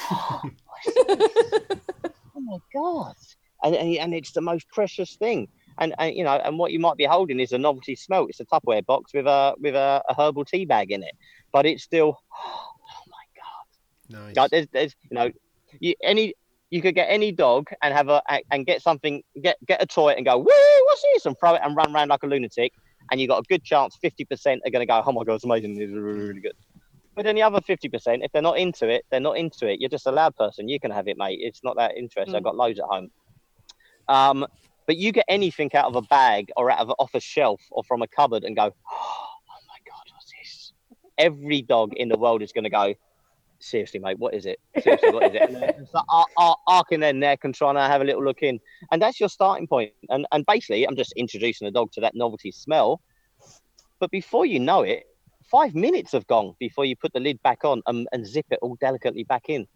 oh 2.35 2.39
my 2.39 2.57
god! 2.73 3.15
And, 3.63 3.75
and 3.75 3.95
and 3.97 4.13
it's 4.13 4.31
the 4.31 4.41
most 4.41 4.67
precious 4.69 5.15
thing. 5.15 5.47
And, 5.79 5.95
and 5.97 6.15
you 6.15 6.23
know, 6.23 6.33
and 6.33 6.59
what 6.59 6.71
you 6.71 6.79
might 6.79 6.97
be 6.97 7.05
holding 7.05 7.39
is 7.39 7.51
a 7.51 7.57
novelty 7.57 7.95
smelt. 7.95 8.29
It's 8.29 8.39
a 8.39 8.45
Tupperware 8.45 8.85
box 8.85 9.13
with 9.13 9.25
a 9.25 9.55
with 9.59 9.75
a, 9.75 10.03
a 10.07 10.13
herbal 10.13 10.45
tea 10.45 10.65
bag 10.65 10.91
in 10.91 11.03
it, 11.03 11.15
but 11.51 11.65
it's 11.65 11.83
still. 11.83 12.19
Oh 12.95 13.09
my 13.09 14.19
god! 14.21 14.27
Nice. 14.27 14.35
Like, 14.35 14.51
there's, 14.51 14.67
there's, 14.71 14.95
you 15.09 15.15
know, 15.15 15.31
you, 15.79 15.93
any 16.03 16.33
you 16.73 16.81
could 16.81 16.95
get 16.95 17.05
any 17.05 17.31
dog 17.31 17.69
and 17.83 17.93
have 17.93 18.09
a 18.09 18.21
and 18.51 18.65
get 18.65 18.81
something, 18.81 19.21
get 19.41 19.57
get 19.67 19.81
a 19.81 19.85
toy 19.85 20.09
and 20.09 20.25
go, 20.25 20.37
woo, 20.39 20.45
what's 20.85 21.03
this, 21.13 21.25
and 21.27 21.37
throw 21.39 21.53
it 21.53 21.61
and 21.63 21.75
run 21.75 21.93
around 21.95 22.07
like 22.07 22.23
a 22.23 22.27
lunatic, 22.27 22.73
and 23.11 23.21
you 23.21 23.27
got 23.27 23.39
a 23.39 23.43
good 23.47 23.63
chance, 23.63 23.95
fifty 24.01 24.25
percent 24.25 24.61
are 24.65 24.71
going 24.71 24.81
to 24.81 24.91
go, 24.91 25.01
oh 25.05 25.11
my 25.11 25.23
god, 25.23 25.35
it's 25.35 25.43
amazing, 25.43 25.79
it's 25.79 25.93
really, 25.93 26.19
really 26.19 26.41
good. 26.41 26.55
But 27.15 27.25
then 27.25 27.35
the 27.35 27.43
other 27.43 27.61
fifty 27.61 27.89
percent, 27.89 28.23
if 28.23 28.31
they're 28.31 28.41
not 28.41 28.57
into 28.57 28.87
it, 28.87 29.05
they're 29.11 29.19
not 29.19 29.37
into 29.37 29.67
it. 29.67 29.79
You're 29.79 29.89
just 29.89 30.07
a 30.07 30.11
loud 30.11 30.35
person. 30.35 30.67
You 30.67 30.79
can 30.79 30.91
have 30.91 31.07
it, 31.07 31.17
mate. 31.17 31.39
It's 31.41 31.63
not 31.63 31.75
that 31.77 31.95
interesting. 31.95 32.35
I've 32.35 32.41
hmm. 32.41 32.45
got 32.45 32.55
loads 32.55 32.79
at 32.79 32.85
home. 32.85 33.11
Um, 34.07 34.45
but 34.85 34.97
you 34.97 35.11
get 35.11 35.25
anything 35.27 35.73
out 35.75 35.85
of 35.85 35.95
a 35.95 36.01
bag 36.01 36.51
or 36.57 36.69
out 36.69 36.79
of 36.79 36.91
off 36.99 37.13
a 37.13 37.19
shelf 37.19 37.61
or 37.71 37.83
from 37.83 38.01
a 38.01 38.07
cupboard 38.07 38.43
and 38.43 38.55
go, 38.55 38.63
oh, 38.63 38.69
oh 38.91 39.59
my 39.67 39.77
god, 39.87 40.03
what's 40.13 40.31
this? 40.31 40.73
Every 41.17 41.61
dog 41.61 41.93
in 41.93 42.09
the 42.09 42.17
world 42.17 42.41
is 42.41 42.51
going 42.51 42.65
to 42.65 42.69
go, 42.69 42.95
seriously, 43.59 43.99
mate, 43.99 44.19
what 44.19 44.33
is 44.33 44.45
it? 44.45 44.59
Seriously, 44.81 45.11
what 45.11 45.23
is 45.23 45.35
it? 45.35 45.49
And 45.49 45.87
like 45.93 46.03
ar- 46.09 46.25
ar- 46.37 46.57
arcing 46.67 46.99
their 46.99 47.13
neck 47.13 47.39
and 47.43 47.55
trying 47.55 47.75
to 47.75 47.81
have 47.81 48.01
a 48.01 48.03
little 48.03 48.23
look 48.23 48.43
in, 48.43 48.59
and 48.91 49.01
that's 49.01 49.19
your 49.19 49.29
starting 49.29 49.67
point. 49.67 49.93
And 50.09 50.27
and 50.31 50.45
basically, 50.45 50.85
I'm 50.85 50.95
just 50.95 51.13
introducing 51.13 51.65
the 51.65 51.71
dog 51.71 51.91
to 51.93 52.01
that 52.01 52.15
novelty 52.15 52.51
smell. 52.51 53.01
But 53.99 54.11
before 54.11 54.45
you 54.45 54.59
know 54.59 54.81
it, 54.81 55.05
five 55.53 55.75
minutes 55.75 56.13
have 56.13 56.25
gone 56.25 56.55
before 56.59 56.83
you 56.83 56.95
put 56.95 57.13
the 57.13 57.19
lid 57.19 57.41
back 57.43 57.63
on 57.63 57.83
and, 57.85 58.07
and 58.11 58.25
zip 58.25 58.47
it 58.49 58.57
all 58.63 58.75
delicately 58.81 59.23
back 59.23 59.45
in. 59.49 59.67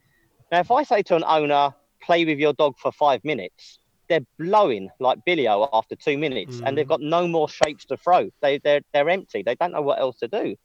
Now, 0.52 0.60
if 0.60 0.72
I 0.72 0.82
say 0.82 1.04
to 1.04 1.16
an 1.16 1.24
owner, 1.28 1.72
play 2.02 2.26
with 2.26 2.40
your 2.40 2.54
dog 2.54 2.80
for 2.80 2.92
five 2.92 3.24
minutes, 3.24 3.78
they're 4.10 4.26
blowing 4.40 4.90
like 5.00 5.24
Billy-O 5.24 5.70
after 5.72 5.96
two 5.96 6.18
minutes, 6.18 6.62
and 6.66 6.76
they've 6.76 6.86
mm. 6.86 6.90
got 6.90 7.02
no 7.02 7.28
more 7.28 7.48
shapes 7.48 7.86
to 7.86 7.98
throw. 7.98 8.30
They 8.42 8.58
they're 8.58 8.82
they're 8.94 9.10
empty. 9.10 9.44
They 9.44 9.56
don't 9.56 9.74
know 9.74 9.82
what 9.82 10.00
else 10.00 10.18
to 10.20 10.28
do. 10.28 10.56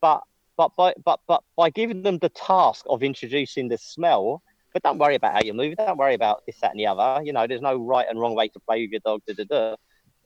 But 0.00 0.22
but 0.56 0.70
by 0.76 0.94
but 1.04 1.20
but 1.26 1.42
by 1.56 1.70
giving 1.70 2.02
them 2.02 2.18
the 2.18 2.28
task 2.28 2.86
of 2.88 3.02
introducing 3.02 3.68
the 3.68 3.76
smell, 3.76 4.40
but 4.72 4.82
don't 4.84 4.98
worry 4.98 5.16
about 5.16 5.32
how 5.34 5.40
you 5.44 5.52
move. 5.52 5.76
Don't 5.76 5.98
worry 5.98 6.14
about 6.14 6.46
this, 6.46 6.60
that, 6.60 6.70
and 6.70 6.80
the 6.80 6.86
other. 6.86 7.22
You 7.24 7.32
know, 7.32 7.46
there's 7.46 7.60
no 7.60 7.76
right 7.76 8.06
and 8.08 8.18
wrong 8.20 8.36
way 8.36 8.48
to 8.48 8.60
play 8.60 8.82
with 8.82 8.92
your 8.92 9.00
dog. 9.00 9.20
Da, 9.26 9.34
da, 9.34 9.44
da. 9.44 9.76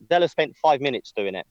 They'll 0.09 0.21
have 0.21 0.31
spent 0.31 0.55
five 0.59 0.83
minutes 0.83 1.13
doing 1.17 1.35
it. 1.35 1.47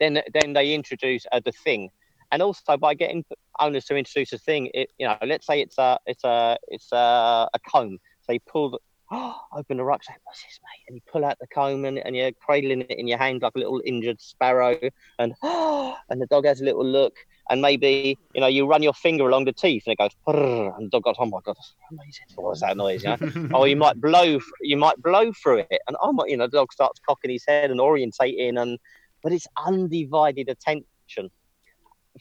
Then 0.00 0.22
then 0.32 0.52
they 0.52 0.74
introduce 0.74 1.26
uh, 1.32 1.40
the 1.44 1.52
thing, 1.52 1.90
and 2.30 2.42
also 2.42 2.76
by 2.76 2.94
getting 2.94 3.24
owners 3.60 3.84
to 3.86 3.96
introduce 3.96 4.32
a 4.32 4.38
thing, 4.38 4.70
it 4.74 4.90
you 4.98 5.06
know, 5.06 5.16
let's 5.22 5.46
say 5.46 5.60
it's 5.60 5.78
a 5.78 5.98
it's 6.06 6.24
a 6.24 6.58
it's 6.68 6.92
a, 6.92 7.48
a 7.52 7.58
comb. 7.68 7.98
So 8.22 8.32
you 8.32 8.40
pull 8.40 8.70
the 8.70 8.78
open 9.52 9.78
the 9.78 9.84
rucksack. 9.84 10.20
What's 10.24 10.42
this, 10.42 10.60
mate? 10.62 10.84
And 10.86 10.96
you 10.96 11.02
pull 11.10 11.24
out 11.24 11.38
the 11.40 11.46
comb 11.46 11.84
and, 11.84 11.98
and 11.98 12.14
you're 12.14 12.32
cradling 12.32 12.82
it 12.82 12.98
in 12.98 13.06
your 13.08 13.18
hand 13.18 13.42
like 13.42 13.54
a 13.54 13.58
little 13.58 13.80
injured 13.84 14.20
sparrow, 14.20 14.78
and 15.18 15.34
and 15.42 16.20
the 16.20 16.26
dog 16.30 16.44
has 16.44 16.60
a 16.60 16.64
little 16.64 16.84
look, 16.84 17.16
and 17.48 17.62
maybe 17.62 18.18
you 18.34 18.40
know 18.40 18.46
you 18.46 18.66
run 18.66 18.82
your 18.82 18.92
finger 18.92 19.26
along 19.26 19.46
the 19.46 19.52
teeth 19.52 19.84
and 19.86 19.92
it 19.92 19.98
goes, 19.98 20.10
and 20.26 20.86
the 20.86 20.90
dog 20.90 21.04
goes, 21.04 21.16
oh 21.18 21.26
my 21.26 21.38
god, 21.44 21.56
that's 21.56 21.74
amazing. 21.90 22.60
That 22.60 22.76
noise? 22.76 23.02
You 23.02 23.16
know? 23.16 23.58
or 23.58 23.66
you 23.66 23.76
might 23.76 24.00
blow, 24.00 24.38
you 24.60 24.76
might 24.76 25.00
blow 25.02 25.32
through 25.32 25.64
it, 25.70 25.80
and 25.86 25.96
oh 26.02 26.12
my, 26.12 26.26
you 26.26 26.36
know, 26.36 26.46
the 26.46 26.58
dog 26.58 26.72
starts 26.72 27.00
cocking 27.06 27.30
his 27.30 27.44
head 27.46 27.70
and 27.70 27.80
orientating, 27.80 28.60
and 28.60 28.78
but 29.22 29.32
it's 29.32 29.46
undivided 29.56 30.48
attention. 30.48 31.30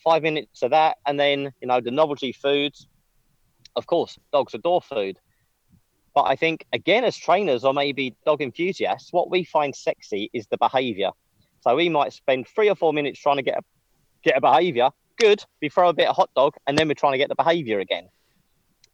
Five 0.04 0.22
minutes 0.22 0.62
of 0.62 0.72
that, 0.72 0.98
and 1.06 1.20
then 1.20 1.52
you 1.62 1.68
know 1.68 1.82
the 1.82 1.92
novelty 1.92 2.32
foods. 2.32 2.88
Of 3.76 3.88
course, 3.88 4.18
dogs 4.32 4.54
adore 4.54 4.82
food. 4.82 5.18
But 6.18 6.24
I 6.24 6.36
think, 6.36 6.66
again, 6.74 7.04
as 7.04 7.16
trainers 7.16 7.64
or 7.64 7.76
maybe 7.76 8.16
dog 8.26 8.42
enthusiasts, 8.42 9.14
what 9.14 9.30
we 9.30 9.44
find 9.44 9.76
sexy 9.76 10.32
is 10.34 10.48
the 10.48 10.58
behavior. 10.58 11.12
So 11.62 11.76
we 11.76 11.90
might 11.90 12.12
spend 12.12 12.48
three 12.48 12.70
or 12.70 12.76
four 12.76 12.92
minutes 12.92 13.20
trying 13.20 13.36
to 13.36 13.44
get 13.44 13.60
a, 13.60 13.62
get 14.24 14.36
a 14.36 14.42
behavior. 14.42 14.90
Good. 15.20 15.44
We 15.62 15.70
throw 15.70 15.90
a 15.90 15.94
bit 15.94 16.08
of 16.08 16.16
hot 16.16 16.32
dog 16.36 16.56
and 16.66 16.76
then 16.76 16.88
we're 16.88 16.96
trying 16.96 17.12
to 17.12 17.20
get 17.20 17.30
the 17.30 17.36
behavior 17.36 17.80
again. 17.80 18.10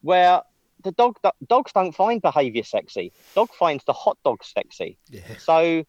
Where 0.01 0.41
the 0.83 0.91
dog 0.91 1.17
dogs 1.47 1.71
don't 1.71 1.95
find 1.95 2.21
behavior 2.21 2.63
sexy. 2.63 3.13
Dog 3.35 3.53
finds 3.53 3.85
the 3.85 3.93
hot 3.93 4.17
dog 4.25 4.43
sexy. 4.43 4.97
Yeah. 5.09 5.21
So 5.37 5.85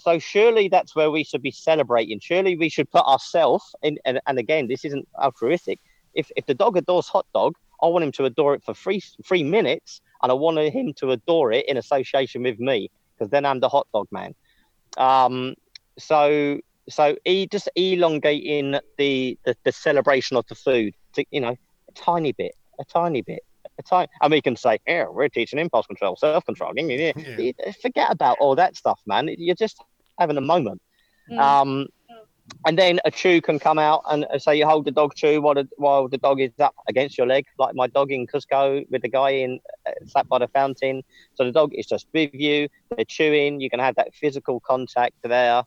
so 0.00 0.18
surely 0.18 0.68
that's 0.68 0.94
where 0.94 1.10
we 1.10 1.24
should 1.24 1.42
be 1.42 1.50
celebrating. 1.50 2.20
Surely 2.20 2.56
we 2.56 2.68
should 2.68 2.90
put 2.90 3.04
ourselves 3.04 3.74
in 3.82 3.98
and, 4.04 4.20
and 4.26 4.38
again, 4.38 4.68
this 4.68 4.84
isn't 4.84 5.08
altruistic. 5.20 5.80
If 6.14 6.30
if 6.36 6.46
the 6.46 6.54
dog 6.54 6.76
adores 6.76 7.08
hot 7.08 7.26
dog, 7.34 7.54
I 7.82 7.86
want 7.86 8.04
him 8.04 8.12
to 8.12 8.24
adore 8.24 8.54
it 8.54 8.64
for 8.64 8.74
three 8.74 9.02
three 9.24 9.42
minutes 9.42 10.00
and 10.22 10.32
I 10.32 10.34
wanted 10.34 10.72
him 10.72 10.92
to 10.94 11.12
adore 11.12 11.52
it 11.52 11.66
in 11.68 11.76
association 11.76 12.42
with 12.42 12.58
me 12.58 12.90
because 13.14 13.30
then 13.30 13.44
I'm 13.44 13.60
the 13.60 13.68
hot 13.68 13.86
dog 13.92 14.08
man. 14.10 14.34
Um, 14.96 15.54
so 15.98 16.60
so 16.88 17.16
e 17.24 17.46
just 17.46 17.68
elongating 17.76 18.72
the, 18.96 19.38
the 19.44 19.56
the 19.64 19.72
celebration 19.72 20.36
of 20.36 20.46
the 20.48 20.54
food 20.54 20.94
to 21.14 21.24
you 21.30 21.40
know 21.40 21.56
a 21.88 21.92
tiny 21.92 22.32
bit, 22.32 22.54
a 22.78 22.84
tiny 22.84 23.22
bit, 23.22 23.44
a 23.78 23.82
tiny. 23.82 24.08
And 24.20 24.30
we 24.30 24.40
can 24.40 24.56
say, 24.56 24.78
yeah, 24.86 25.06
we're 25.08 25.28
teaching 25.28 25.58
impulse 25.58 25.86
control, 25.86 26.16
self 26.16 26.44
control. 26.44 26.72
Yeah. 26.76 27.12
Forget 27.80 28.10
about 28.10 28.38
all 28.40 28.54
that 28.56 28.76
stuff, 28.76 29.00
man. 29.06 29.28
You're 29.38 29.54
just 29.54 29.82
having 30.18 30.36
a 30.36 30.42
moment. 30.42 30.82
Mm. 31.30 31.38
Um, 31.38 31.86
and 32.66 32.78
then 32.78 32.98
a 33.04 33.10
chew 33.10 33.40
can 33.40 33.58
come 33.58 33.78
out 33.78 34.02
and 34.10 34.24
uh, 34.24 34.38
say 34.38 34.56
you 34.56 34.66
hold 34.66 34.86
the 34.86 34.90
dog 34.90 35.14
chew 35.14 35.40
while 35.40 35.54
the, 35.54 35.68
while 35.76 36.08
the 36.08 36.18
dog 36.18 36.40
is 36.40 36.50
up 36.58 36.74
against 36.88 37.18
your 37.18 37.26
leg, 37.26 37.44
like 37.58 37.74
my 37.74 37.86
dog 37.86 38.10
in 38.10 38.26
Cusco 38.26 38.86
with 38.90 39.02
the 39.02 39.08
guy 39.08 39.30
in 39.30 39.60
uh, 39.86 39.92
sat 40.06 40.28
by 40.28 40.38
the 40.38 40.48
fountain. 40.48 41.02
So 41.34 41.44
the 41.44 41.52
dog 41.52 41.72
is 41.74 41.86
just 41.86 42.06
with 42.12 42.30
you. 42.32 42.68
They're 42.96 43.04
chewing. 43.04 43.60
You 43.60 43.70
can 43.70 43.80
have 43.80 43.96
that 43.96 44.14
physical 44.14 44.60
contact 44.60 45.14
there. 45.22 45.62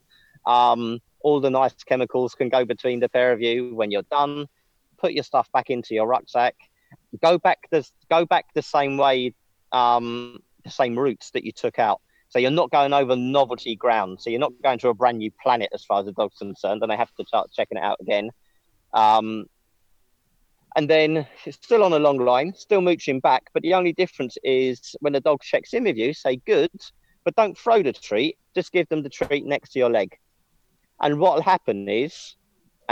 Um, 0.45 0.99
all 1.21 1.39
the 1.39 1.51
nice 1.51 1.75
chemicals 1.83 2.33
can 2.33 2.49
go 2.49 2.65
between 2.65 2.99
the 2.99 3.09
pair 3.09 3.31
of 3.31 3.41
you. 3.41 3.75
When 3.75 3.91
you're 3.91 4.01
done, 4.09 4.47
put 4.97 5.13
your 5.13 5.23
stuff 5.23 5.51
back 5.51 5.69
into 5.69 5.93
your 5.93 6.07
rucksack. 6.07 6.55
Go 7.22 7.38
back 7.38 7.68
the 7.72 7.88
go 8.09 8.26
back 8.26 8.45
the 8.53 8.61
same 8.61 8.97
way, 8.97 9.34
um, 9.72 10.39
the 10.63 10.72
same 10.72 10.97
routes 10.97 11.31
that 11.31 11.43
you 11.43 11.51
took 11.51 11.80
out. 11.80 12.01
So 12.30 12.39
you're 12.39 12.51
not 12.51 12.72
going 12.72 12.93
over 12.93 13.15
novelty 13.15 13.76
ground. 13.76 14.22
So 14.22 14.30
you're 14.30 14.39
not 14.39 14.53
going 14.63 14.80
to 14.80 14.89
a 14.89 14.93
brand 14.93 15.18
new 15.18 15.31
planet 15.43 15.69
as 15.73 15.84
far 15.84 15.99
as 15.99 16.05
the 16.05 16.13
dog's 16.13 16.38
concerned, 16.38 16.81
and 16.81 16.89
they 16.89 16.95
have 16.95 17.13
to 17.19 17.26
start 17.26 17.51
checking 17.51 17.77
it 17.77 17.84
out 17.84 17.97
again. 17.99 18.30
Um, 18.93 19.45
and 20.76 20.89
then 20.89 21.27
it's 21.45 21.57
still 21.57 21.84
on 21.84 21.91
a 21.91 21.99
long 21.99 22.18
line, 22.18 22.53
still 22.55 22.80
mooching 22.81 23.19
back. 23.19 23.43
But 23.53 23.63
the 23.63 23.73
only 23.73 23.91
difference 23.91 24.38
is 24.43 24.95
when 25.01 25.13
the 25.13 25.19
dog 25.19 25.41
checks 25.41 25.73
in 25.73 25.84
with 25.84 25.97
you, 25.97 26.13
say 26.13 26.38
good, 26.38 26.72
but 27.26 27.35
don't 27.35 27.57
throw 27.57 27.84
the 27.84 27.91
treat. 27.91 28.38
Just 28.55 28.72
give 28.72 28.88
them 28.88 29.03
the 29.03 29.09
treat 29.09 29.45
next 29.45 29.72
to 29.72 29.80
your 29.80 29.89
leg. 29.89 30.15
And 31.01 31.19
what 31.19 31.35
will 31.35 31.41
happen 31.41 31.89
is, 31.89 32.35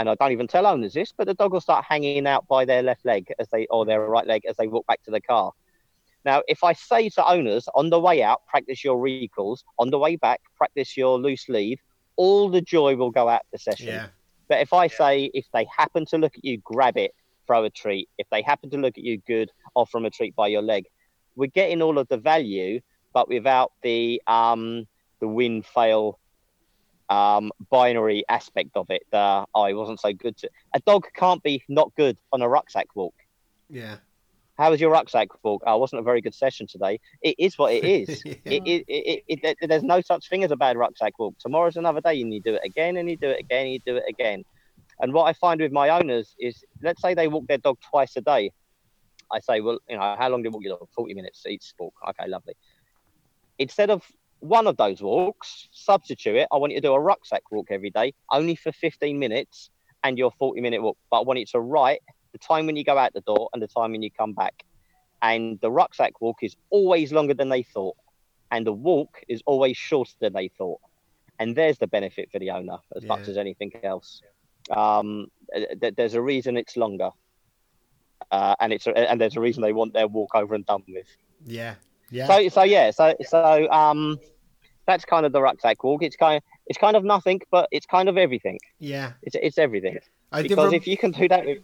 and 0.00 0.08
I 0.08 0.14
don't 0.14 0.32
even 0.32 0.46
tell 0.46 0.66
owners 0.66 0.94
this, 0.94 1.12
but 1.12 1.26
the 1.26 1.34
dog 1.34 1.52
will 1.52 1.60
start 1.60 1.84
hanging 1.86 2.26
out 2.26 2.48
by 2.48 2.64
their 2.64 2.82
left 2.82 3.04
leg 3.04 3.30
as 3.38 3.48
they 3.50 3.66
or 3.66 3.84
their 3.84 4.00
right 4.00 4.26
leg 4.26 4.46
as 4.46 4.56
they 4.56 4.66
walk 4.66 4.86
back 4.86 5.02
to 5.02 5.10
the 5.10 5.20
car. 5.20 5.52
Now, 6.24 6.42
if 6.48 6.64
I 6.64 6.72
say 6.72 7.10
to 7.10 7.26
owners 7.26 7.68
on 7.74 7.90
the 7.90 8.00
way 8.00 8.22
out, 8.22 8.40
practice 8.46 8.82
your 8.82 8.98
recalls, 8.98 9.62
on 9.78 9.90
the 9.90 9.98
way 9.98 10.16
back, 10.16 10.40
practice 10.56 10.96
your 10.96 11.18
loose 11.18 11.50
lead, 11.50 11.80
all 12.16 12.48
the 12.48 12.62
joy 12.62 12.96
will 12.96 13.10
go 13.10 13.28
out 13.28 13.42
the 13.52 13.58
session. 13.58 13.88
Yeah. 13.88 14.06
But 14.48 14.60
if 14.60 14.72
I 14.72 14.86
say 14.86 15.30
if 15.34 15.46
they 15.52 15.66
happen 15.76 16.06
to 16.06 16.18
look 16.18 16.32
at 16.34 16.44
you, 16.44 16.58
grab 16.64 16.96
it, 16.96 17.12
throw 17.46 17.64
a 17.64 17.70
treat. 17.70 18.08
If 18.16 18.26
they 18.30 18.40
happen 18.40 18.70
to 18.70 18.78
look 18.78 18.96
at 18.96 19.04
you, 19.04 19.18
good, 19.26 19.50
offer 19.74 19.98
them 19.98 20.06
a 20.06 20.10
treat 20.10 20.34
by 20.34 20.48
your 20.48 20.62
leg. 20.62 20.86
We're 21.36 21.46
getting 21.46 21.82
all 21.82 21.98
of 21.98 22.08
the 22.08 22.16
value, 22.16 22.80
but 23.12 23.28
without 23.28 23.72
the 23.82 24.22
um 24.26 24.86
the 25.20 25.28
win 25.28 25.62
fail 25.62 26.18
um 27.10 27.50
binary 27.70 28.24
aspect 28.28 28.70
of 28.74 28.86
it. 28.88 29.02
Oh, 29.12 29.64
it 29.64 29.74
wasn't 29.74 30.00
so 30.00 30.12
good. 30.12 30.36
To... 30.38 30.50
A 30.74 30.80
dog 30.80 31.06
can't 31.14 31.42
be 31.42 31.62
not 31.68 31.92
good 31.96 32.16
on 32.32 32.40
a 32.40 32.48
rucksack 32.48 32.86
walk. 32.94 33.14
Yeah. 33.68 33.96
How 34.56 34.70
was 34.70 34.80
your 34.80 34.90
rucksack 34.90 35.28
walk? 35.42 35.62
Oh, 35.66 35.76
it 35.76 35.80
wasn't 35.80 36.00
a 36.00 36.02
very 36.02 36.20
good 36.20 36.34
session 36.34 36.66
today. 36.66 37.00
It 37.22 37.34
is 37.38 37.56
what 37.56 37.72
it 37.72 37.82
is. 37.82 38.22
Yeah. 38.44 38.52
it, 38.52 38.62
it, 38.66 38.84
it, 38.88 39.24
it, 39.26 39.56
it, 39.60 39.68
there's 39.68 39.82
no 39.82 40.00
such 40.02 40.28
thing 40.28 40.44
as 40.44 40.50
a 40.50 40.56
bad 40.56 40.76
rucksack 40.76 41.18
walk. 41.18 41.34
Tomorrow's 41.38 41.76
another 41.76 42.00
day, 42.00 42.20
and 42.20 42.32
you 42.32 42.40
do 42.42 42.54
it 42.54 42.60
again, 42.64 42.96
and 42.98 43.08
you 43.08 43.16
do 43.16 43.28
it 43.28 43.40
again, 43.40 43.66
and 43.66 43.72
you 43.72 43.80
do 43.86 43.96
it 43.96 44.04
again. 44.08 44.44
And 45.00 45.14
what 45.14 45.24
I 45.24 45.32
find 45.32 45.60
with 45.60 45.72
my 45.72 45.88
owners 45.88 46.34
is, 46.38 46.62
let's 46.82 47.00
say 47.00 47.14
they 47.14 47.26
walk 47.26 47.46
their 47.46 47.58
dog 47.58 47.78
twice 47.90 48.16
a 48.16 48.20
day. 48.20 48.50
I 49.32 49.40
say, 49.40 49.60
well, 49.60 49.78
you 49.88 49.96
know, 49.96 50.14
how 50.18 50.28
long 50.28 50.42
do 50.42 50.48
you 50.48 50.50
walk 50.50 50.62
your 50.62 50.76
dog? 50.76 50.88
40 50.94 51.14
minutes 51.14 51.44
each 51.46 51.72
walk. 51.78 51.94
Okay, 52.10 52.28
lovely. 52.28 52.54
Instead 53.58 53.88
of 53.90 54.02
one 54.40 54.66
of 54.66 54.76
those 54.76 55.02
walks, 55.02 55.68
substitute 55.72 56.36
it. 56.36 56.48
I 56.52 56.56
want 56.56 56.72
you 56.72 56.80
to 56.80 56.88
do 56.88 56.92
a 56.94 57.00
rucksack 57.00 57.42
walk 57.50 57.68
every 57.70 57.90
day, 57.90 58.14
only 58.30 58.56
for 58.56 58.72
15 58.72 59.18
minutes, 59.18 59.70
and 60.02 60.18
your 60.18 60.30
40 60.38 60.60
minute 60.60 60.82
walk. 60.82 60.96
But 61.10 61.20
I 61.20 61.22
want 61.22 61.38
you 61.40 61.46
to 61.46 61.60
write 61.60 62.00
the 62.32 62.38
time 62.38 62.66
when 62.66 62.76
you 62.76 62.84
go 62.84 62.96
out 62.98 63.12
the 63.12 63.20
door 63.22 63.48
and 63.52 63.62
the 63.62 63.68
time 63.68 63.92
when 63.92 64.02
you 64.02 64.10
come 64.10 64.32
back. 64.32 64.64
And 65.22 65.58
the 65.60 65.70
rucksack 65.70 66.20
walk 66.20 66.38
is 66.42 66.56
always 66.70 67.12
longer 67.12 67.34
than 67.34 67.48
they 67.50 67.62
thought. 67.62 67.96
and 68.52 68.66
the 68.66 68.72
walk 68.72 69.22
is 69.28 69.42
always 69.46 69.76
shorter 69.76 70.12
than 70.20 70.32
they 70.32 70.48
thought. 70.48 70.80
And 71.38 71.54
there's 71.54 71.78
the 71.78 71.86
benefit 71.86 72.30
for 72.32 72.38
the 72.40 72.50
owner 72.50 72.78
as 72.96 73.04
much 73.04 73.28
as 73.28 73.36
anything 73.36 73.70
else. 73.84 74.22
Um, 74.70 75.28
th- 75.54 75.68
th- 75.80 75.94
there's 75.96 76.14
a 76.14 76.20
reason 76.22 76.56
it's 76.56 76.76
longer, 76.76 77.10
uh, 78.30 78.54
and 78.60 78.72
it's 78.72 78.86
and 78.86 79.20
there's 79.20 79.36
a 79.36 79.40
reason 79.40 79.62
they 79.62 79.72
want 79.72 79.92
their 79.92 80.08
walk 80.08 80.34
over 80.34 80.54
and 80.54 80.64
done 80.66 80.82
with. 80.88 81.06
Yeah. 81.44 81.74
Yeah. 82.10 82.26
So 82.26 82.48
so 82.48 82.62
yeah, 82.62 82.90
so 82.90 83.14
so 83.26 83.70
um, 83.70 84.18
that's 84.86 85.04
kind 85.04 85.24
of 85.26 85.32
the 85.32 85.40
rucksack 85.40 85.82
walk. 85.84 86.02
It's 86.02 86.16
kind 86.16 86.38
of 86.38 86.42
it's 86.66 86.78
kind 86.78 86.96
of 86.96 87.04
nothing, 87.04 87.40
but 87.50 87.68
it's 87.70 87.86
kind 87.86 88.08
of 88.08 88.16
everything. 88.16 88.58
yeah. 88.78 89.12
It's 89.22 89.36
it's 89.40 89.58
everything. 89.58 89.98
I 90.32 90.42
Because 90.42 90.72
if 90.72 90.86
you 90.86 90.96
can 90.96 91.10
do 91.10 91.28
that, 91.28 91.44
with, 91.44 91.58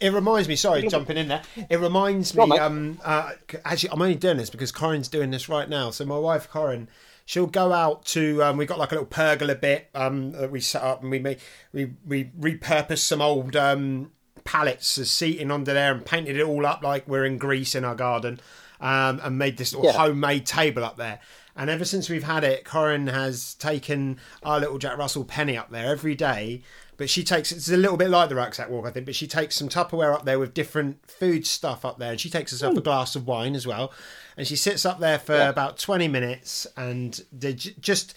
It 0.00 0.12
reminds 0.12 0.48
me. 0.48 0.56
Sorry, 0.56 0.86
jumping 0.88 1.16
in 1.16 1.28
there. 1.28 1.42
It 1.70 1.78
reminds 1.80 2.32
Go 2.32 2.42
on, 2.42 2.48
me. 2.50 2.58
um, 2.58 2.98
uh, 3.04 3.32
actually, 3.64 3.90
I'm 3.90 4.02
only 4.02 4.14
doing 4.14 4.36
this 4.36 4.50
because 4.50 4.72
Corin's 4.72 5.08
doing 5.08 5.30
this 5.30 5.48
right 5.48 5.68
now. 5.68 5.90
So 5.90 6.04
my 6.04 6.18
wife 6.18 6.50
Corin, 6.50 6.88
she'll 7.24 7.46
go 7.46 7.72
out 7.72 8.04
to. 8.06 8.42
Um, 8.42 8.56
we 8.56 8.66
got 8.66 8.78
like 8.78 8.90
a 8.92 8.94
little 8.94 9.06
pergola 9.06 9.54
bit 9.54 9.88
um, 9.94 10.32
that 10.32 10.50
we 10.50 10.60
set 10.60 10.82
up, 10.82 11.02
and 11.02 11.10
we 11.10 11.18
made 11.18 11.38
we 11.72 11.92
we 12.06 12.24
repurposed 12.38 12.98
some 12.98 13.22
old 13.22 13.56
um, 13.56 14.12
pallets 14.44 14.98
as 14.98 15.10
seating 15.10 15.50
under 15.50 15.72
there, 15.72 15.92
and 15.92 16.04
painted 16.04 16.36
it 16.36 16.44
all 16.44 16.64
up 16.66 16.82
like 16.82 17.06
we're 17.08 17.24
in 17.24 17.38
Greece 17.38 17.74
in 17.74 17.84
our 17.84 17.94
garden, 17.94 18.40
um, 18.80 19.20
and 19.22 19.38
made 19.38 19.56
this 19.56 19.72
little 19.74 19.90
Yeah. 19.90 19.96
homemade 19.98 20.46
table 20.46 20.84
up 20.84 20.96
there. 20.96 21.20
And 21.58 21.70
ever 21.70 21.84
since 21.86 22.10
we've 22.10 22.24
had 22.24 22.44
it, 22.44 22.64
Corin 22.64 23.06
has 23.06 23.54
taken 23.54 24.18
our 24.42 24.60
little 24.60 24.78
Jack 24.78 24.98
Russell 24.98 25.24
penny 25.24 25.56
up 25.56 25.70
there 25.70 25.86
every 25.90 26.14
day. 26.14 26.62
But 26.98 27.10
she 27.10 27.24
takes 27.24 27.52
it's 27.52 27.68
a 27.70 27.76
little 27.76 27.96
bit 27.98 28.08
like 28.08 28.30
the 28.30 28.34
rucksack 28.34 28.70
walk, 28.70 28.86
I 28.86 28.90
think. 28.90 29.04
But 29.06 29.14
she 29.14 29.26
takes 29.26 29.54
some 29.56 29.68
Tupperware 29.68 30.14
up 30.14 30.24
there 30.24 30.38
with 30.38 30.54
different 30.54 31.10
food 31.10 31.46
stuff 31.46 31.84
up 31.84 31.98
there, 31.98 32.10
and 32.12 32.20
she 32.20 32.30
takes 32.30 32.52
herself 32.52 32.76
a 32.76 32.80
glass 32.80 33.14
of 33.16 33.26
wine 33.26 33.54
as 33.54 33.66
well. 33.66 33.92
And 34.36 34.46
she 34.46 34.56
sits 34.56 34.86
up 34.86 34.98
there 34.98 35.18
for 35.18 35.34
Yeah. 35.36 35.48
about 35.50 35.78
twenty 35.78 36.08
minutes, 36.08 36.66
and 36.76 37.20
they 37.30 37.52
just 37.52 38.14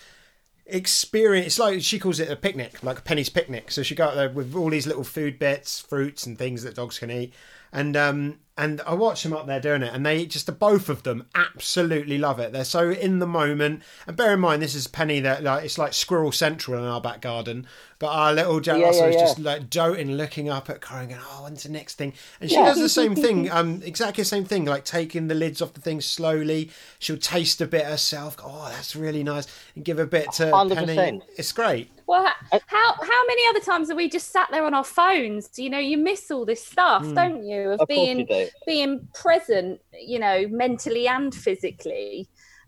experience. 0.65 1.47
It's 1.47 1.59
like 1.59 1.81
she 1.81 1.99
calls 1.99 2.19
it 2.19 2.29
a 2.29 2.35
picnic, 2.35 2.81
like 2.83 2.99
a 2.99 3.01
Penny's 3.01 3.29
picnic. 3.29 3.71
So 3.71 3.83
she 3.83 3.95
go 3.95 4.05
out 4.05 4.15
there 4.15 4.29
with 4.29 4.55
all 4.55 4.69
these 4.69 4.87
little 4.87 5.03
food 5.03 5.39
bits, 5.39 5.79
fruits, 5.79 6.25
and 6.25 6.37
things 6.37 6.63
that 6.63 6.75
dogs 6.75 6.99
can 6.99 7.11
eat. 7.11 7.33
And 7.71 7.95
um, 7.97 8.39
and 8.59 8.81
I 8.85 8.93
watch 8.93 9.23
them 9.23 9.31
up 9.31 9.47
there 9.47 9.61
doing 9.61 9.81
it, 9.83 9.93
and 9.93 10.05
they 10.05 10.25
just 10.25 10.45
the 10.45 10.51
both 10.51 10.89
of 10.89 11.03
them 11.03 11.25
absolutely 11.33 12.17
love 12.17 12.39
it. 12.39 12.51
They're 12.51 12.65
so 12.65 12.89
in 12.91 13.19
the 13.19 13.25
moment. 13.25 13.81
And 14.05 14.17
bear 14.17 14.33
in 14.33 14.41
mind, 14.41 14.61
this 14.61 14.75
is 14.75 14.85
Penny 14.85 15.21
that 15.21 15.43
like 15.43 15.63
it's 15.63 15.77
like 15.77 15.93
Squirrel 15.93 16.33
Central 16.33 16.77
in 16.77 16.83
our 16.83 16.99
back 16.99 17.21
garden, 17.21 17.65
but 17.99 18.07
our 18.07 18.33
little 18.33 18.59
Jack 18.59 18.79
Yeah, 18.79 18.85
Russell 18.87 19.03
yeah, 19.03 19.09
is 19.09 19.15
yeah. 19.15 19.21
just 19.21 19.39
like 19.39 19.69
doting, 19.69 20.11
looking 20.11 20.49
up 20.49 20.69
at 20.69 20.81
Corin, 20.81 21.07
going, 21.09 21.21
"Oh, 21.31 21.43
when's 21.43 21.63
the 21.63 21.69
next 21.69 21.95
thing?" 21.95 22.13
And 22.41 22.49
she 22.49 22.57
Yeah. 22.57 22.65
does 22.65 22.79
the 22.79 22.89
same 22.89 23.15
thing, 23.15 23.49
um, 23.49 23.81
exactly 23.83 24.23
the 24.23 24.29
same 24.29 24.43
thing, 24.45 24.65
like 24.65 24.83
taking 24.83 25.29
the 25.29 25.35
lids 25.35 25.61
off 25.61 25.73
the 25.73 25.81
thing 25.81 26.01
slowly. 26.01 26.69
She'll 26.99 27.17
taste 27.17 27.61
a 27.61 27.65
bit 27.65 27.85
herself. 27.85 28.35
go, 28.35 28.43
Oh, 28.45 28.69
that's 28.69 28.93
really 28.95 29.23
nice, 29.23 29.47
and 29.75 29.85
give 29.85 29.99
a 29.99 30.05
bit 30.05 30.31
to 30.33 30.51
100%. 30.51 30.95
Penny. 30.95 31.21
It's 31.37 31.53
great. 31.53 31.89
Well, 32.07 32.23
how 32.51 32.93
how 32.93 33.25
many 33.27 33.47
other 33.49 33.59
times 33.59 33.89
have 33.89 33.97
we 33.97 34.09
just 34.09 34.31
sat 34.31 34.47
there 34.49 34.65
on 34.65 34.73
our 34.73 34.83
phones? 34.83 35.47
You 35.59 35.69
know, 35.69 35.77
you 35.77 35.95
miss 35.95 36.31
all 36.31 36.43
this 36.43 36.65
stuff, 36.65 37.03
don't 37.13 37.45
you? 37.45 37.69
Of, 37.69 37.81
of 37.81 37.87
course 37.87 38.07
you 38.17 38.48
being 38.65 39.07
present, 39.13 39.81
you 39.93 40.19
know, 40.19 40.47
mentally 40.49 41.07
and 41.07 41.33
physically. 41.33 42.27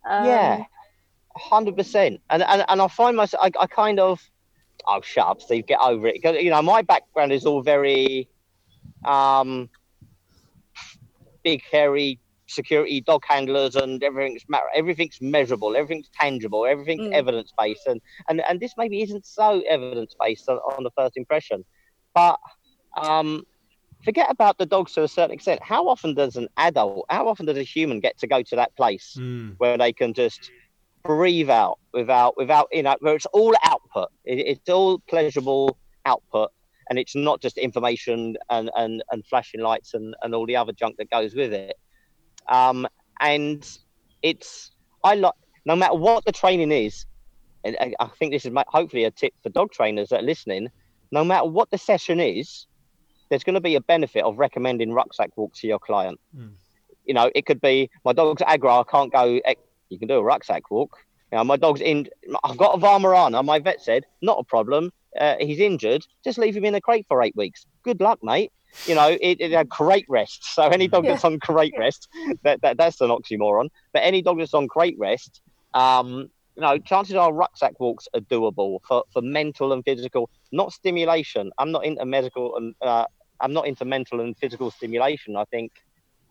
Um, 0.10 0.26
Yeah, 0.26 0.64
hundred 1.36 1.76
percent. 1.78 2.22
And 2.30 2.44
and 2.44 2.66
and 2.68 2.82
I 2.82 2.88
find 2.88 3.16
myself, 3.18 3.44
I, 3.44 3.52
I 3.60 3.68
kind 3.68 4.00
of, 4.00 4.22
oh 4.88 5.02
shut 5.02 5.28
up, 5.28 5.42
Steve, 5.42 5.68
get 5.68 5.80
over 5.82 6.08
it. 6.08 6.22
'Cause, 6.22 6.38
you 6.38 6.50
know, 6.50 6.62
my 6.62 6.82
background 6.82 7.32
is 7.32 7.46
all 7.46 7.62
very, 7.62 8.28
um, 9.06 9.70
big, 11.44 11.62
hairy 11.72 12.20
security 12.48 13.00
dog 13.02 13.24
handlers, 13.28 13.76
and 13.76 14.04
everything's 14.04 14.44
everything's 14.76 15.20
measurable, 15.22 15.76
everything's 15.76 16.10
tangible, 16.20 16.66
everything's 16.66 17.08
Mm. 17.08 17.14
evidence 17.14 17.54
based, 17.58 17.88
and 17.88 18.02
and 18.30 18.42
and 18.50 18.60
this 18.60 18.74
maybe 18.78 19.02
isn't 19.02 19.26
so 19.26 19.62
evidence 19.70 20.16
based 20.20 20.50
on, 20.50 20.58
on 20.58 20.84
the 20.84 20.92
first 20.98 21.16
impression, 21.18 21.64
but 22.14 22.38
um. 22.98 23.44
Forget 24.04 24.30
about 24.30 24.58
the 24.58 24.66
dogs 24.66 24.94
to 24.94 25.04
a 25.04 25.08
certain 25.08 25.34
extent. 25.34 25.62
How 25.64 25.88
often 25.88 26.14
does 26.16 26.36
an 26.36 26.48
adult, 26.58 27.06
how 27.10 27.28
often 27.28 27.46
does 27.46 27.58
a 27.58 27.64
human 27.64 28.00
get 28.00 28.18
to 28.20 28.28
go 28.28 28.42
to 28.44 28.56
that 28.56 28.76
place 28.76 29.22
where 29.58 29.78
they 29.78 29.94
can 29.94 30.14
just 30.14 30.52
breathe 31.04 31.50
out 31.50 31.78
without 31.94 32.36
without 32.38 32.68
you 32.72 32.84
know 32.84 32.96
where 33.00 33.16
it's 33.16 33.26
all 33.28 33.54
output. 33.64 34.10
It, 34.26 34.40
it's 34.40 34.70
all 34.70 35.00
pleasurable 35.10 35.78
output 36.06 36.50
and 36.90 37.00
it's 37.00 37.16
not 37.16 37.42
just 37.42 37.58
information 37.58 38.36
and 38.50 38.70
and, 38.76 39.04
and 39.12 39.26
flashing 39.26 39.62
lights 39.62 39.94
and, 39.94 40.16
and 40.24 40.34
all 40.36 40.46
the 40.46 40.56
other 40.58 40.74
junk 40.74 40.98
that 40.98 41.10
goes 41.10 41.36
with 41.36 41.54
it. 41.54 41.76
Um 42.50 42.88
and 43.20 43.68
it's 44.24 44.72
i 45.04 45.16
like 45.16 45.34
no 45.66 45.76
matter 45.76 45.96
what 45.96 46.24
the 46.26 46.32
training 46.32 46.72
is 46.72 47.06
and 47.64 47.78
I- 48.00 48.08
think 48.20 48.32
this 48.32 48.46
is 48.46 48.54
hopefully 48.68 49.04
a 49.06 49.12
tip 49.12 49.34
for 49.44 49.50
dog 49.50 49.72
trainers 49.72 50.10
that 50.10 50.22
are 50.22 50.26
listening 50.26 50.70
no 51.12 51.24
matter 51.24 51.46
what 51.46 51.70
the 51.72 51.78
session 51.78 52.20
is 52.20 52.68
there's 53.32 53.44
going 53.44 53.56
to 53.56 53.62
be 53.62 53.76
a 53.76 53.82
benefit 53.82 54.24
of 54.24 54.38
recommending 54.38 54.94
rucksack 54.94 55.32
walks 55.36 55.62
to 55.62 55.68
your 55.68 55.80
client 55.80 56.20
you 57.06 57.14
know, 57.14 57.32
it 57.36 57.46
could 57.46 57.62
be 57.62 57.90
my 58.06 58.14
dog's 58.14 58.42
aggro. 58.42 58.86
I 58.86 58.90
can't 58.90 59.12
go. 59.12 59.40
You 59.90 60.00
can 60.00 60.08
do 60.08 60.16
a 60.16 60.24
rucksack 60.24 60.70
walk. 60.72 60.98
You 61.32 61.38
know, 61.38 61.44
my 61.44 61.58
dog's 61.58 61.82
in. 61.82 62.08
I've 62.44 62.58
got 62.58 62.76
a 62.76 62.78
Weimaraner. 62.78 63.44
My 63.44 63.60
vet 63.60 63.82
said 63.82 64.06
not 64.22 64.40
a 64.40 64.44
problem. 64.44 64.92
Uh, 65.20 65.36
he's 65.40 65.60
injured. 65.60 66.06
Just 66.24 66.38
leave 66.38 66.56
him 66.56 66.66
in 66.66 66.76
a 66.76 66.82
crate 66.82 67.06
for 67.08 67.22
eight 67.22 67.36
weeks. 67.36 67.66
Good 67.84 68.00
luck, 68.00 68.20
mate. 68.24 68.52
You 68.86 68.96
know, 68.96 69.10
it, 69.10 69.42
it 69.42 69.52
a 69.52 69.66
crate 69.66 70.06
rest. 70.08 70.56
So 70.56 70.64
any 70.64 70.88
dog 70.88 71.04
that's 71.06 71.26
on 71.26 71.40
crate 71.40 71.74
rest, 71.78 72.08
that, 72.44 72.62
that 72.62 72.78
that's 72.78 73.02
an 73.02 73.10
oxymoron. 73.10 73.70
But 73.92 74.04
any 74.04 74.22
dog 74.22 74.40
that's 74.40 74.54
on 74.54 74.70
crate 74.70 74.96
rest, 74.98 75.42
um, 75.74 76.30
you 76.56 76.62
know, 76.62 76.78
chances 76.78 77.16
are 77.16 77.34
rucksack 77.34 77.80
walks 77.80 78.08
are 78.14 78.22
doable 78.22 78.80
for, 78.88 79.04
for 79.12 79.22
mental 79.22 79.74
and 79.74 79.84
physical, 79.84 80.30
not 80.54 80.72
stimulation. 80.72 81.52
I'm 81.58 81.72
not 81.72 81.84
into 81.84 82.06
medical 82.06 82.56
and 82.56 82.74
uh, 82.82 83.06
I'm 83.42 83.54
not 83.54 83.68
into 83.68 83.86
mental 83.86 84.22
and 84.22 84.38
physical 84.38 84.72
stimulation. 84.72 85.36
I 85.36 85.46
think 85.46 85.72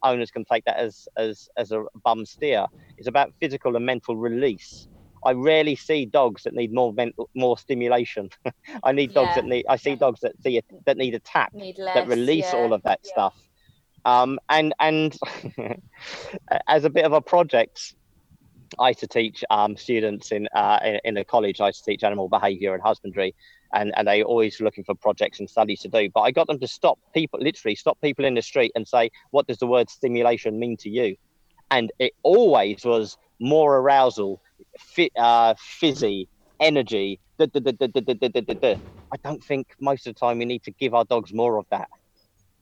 owners 0.03 0.31
can 0.31 0.45
take 0.51 0.65
that 0.65 0.77
as 0.77 1.09
as 1.17 1.49
as 1.57 1.73
a 1.73 1.85
bum 2.05 2.25
steer. 2.25 2.67
It's 2.99 3.09
about 3.09 3.33
physical 3.41 3.77
and 3.77 3.85
mental 3.85 4.17
release. 4.17 4.89
I 5.25 5.33
rarely 5.33 5.77
see 5.77 6.07
dogs 6.07 6.45
that 6.45 6.55
need 6.55 6.73
more 6.73 6.93
mental, 6.95 7.29
more 7.35 7.59
stimulation. 7.59 8.31
I 8.85 8.93
need 8.93 9.13
dogs 9.13 9.31
Yeah. 9.31 9.43
that 9.43 9.45
need. 9.45 9.67
I 9.69 9.77
see 9.77 9.95
dogs 9.97 10.21
that 10.21 10.33
see 10.43 10.61
that 10.87 10.97
need 10.97 11.15
a 11.15 11.21
tap 11.21 11.53
Need 11.53 11.79
less, 11.79 11.95
that 11.95 12.09
release 12.09 12.53
yeah, 12.53 12.59
all 12.59 12.73
of 12.73 12.83
that 12.85 13.01
yeah. 13.05 13.11
stuff. 13.11 13.35
Um, 14.07 14.39
and 14.49 14.75
and 14.81 15.15
as 16.69 16.85
a 16.85 16.91
bit 16.91 17.05
of 17.05 17.13
a 17.13 17.21
project, 17.21 17.95
I 18.79 18.89
used 18.89 19.01
to 19.01 19.09
teach 19.09 19.45
um, 19.51 19.77
students 19.77 20.31
in, 20.33 20.49
uh, 20.55 20.79
in, 20.85 21.01
in 21.05 21.15
the 21.15 21.25
college. 21.25 21.61
I 21.61 21.69
used 21.69 21.85
to 21.85 21.91
teach 21.91 22.05
animal 22.05 22.29
behaviour 22.29 22.73
and 22.75 22.83
husbandry, 22.83 23.35
and 23.73 23.93
and 23.97 24.07
they 24.07 24.23
always 24.23 24.61
looking 24.61 24.85
for 24.85 24.95
projects 24.95 25.41
and 25.41 25.51
studies 25.51 25.81
to 25.81 25.89
do. 25.89 26.09
But 26.11 26.21
I 26.21 26.31
got 26.31 26.47
them 26.47 26.61
to 26.61 26.69
stop 26.69 26.99
people, 27.13 27.41
literally 27.41 27.75
stop 27.75 28.01
people 28.01 28.25
in 28.25 28.35
the 28.35 28.43
street 28.43 28.73
and 28.75 28.87
say, 28.87 29.11
"What 29.31 29.47
does 29.47 29.59
the 29.59 29.67
word 29.67 29.91
stimulation 29.91 30.59
mean 30.59 30.77
to 30.79 30.89
you?" 30.89 31.17
And 31.71 31.93
it 31.99 32.13
always 32.23 32.85
was 32.85 33.17
more 33.41 33.77
arousal, 33.79 34.41
fi- 34.79 35.11
uh, 35.17 35.55
fizzy 35.59 36.29
energy. 36.61 37.19
I 37.39 39.17
don't 39.25 39.43
think 39.43 39.75
most 39.81 40.07
of 40.07 40.15
the 40.15 40.21
time 40.21 40.39
we 40.39 40.45
need 40.45 40.63
to 40.65 40.71
give 40.73 40.95
our 40.95 41.05
dogs 41.05 41.33
more 41.33 41.57
of 41.59 41.67
that. 41.71 41.89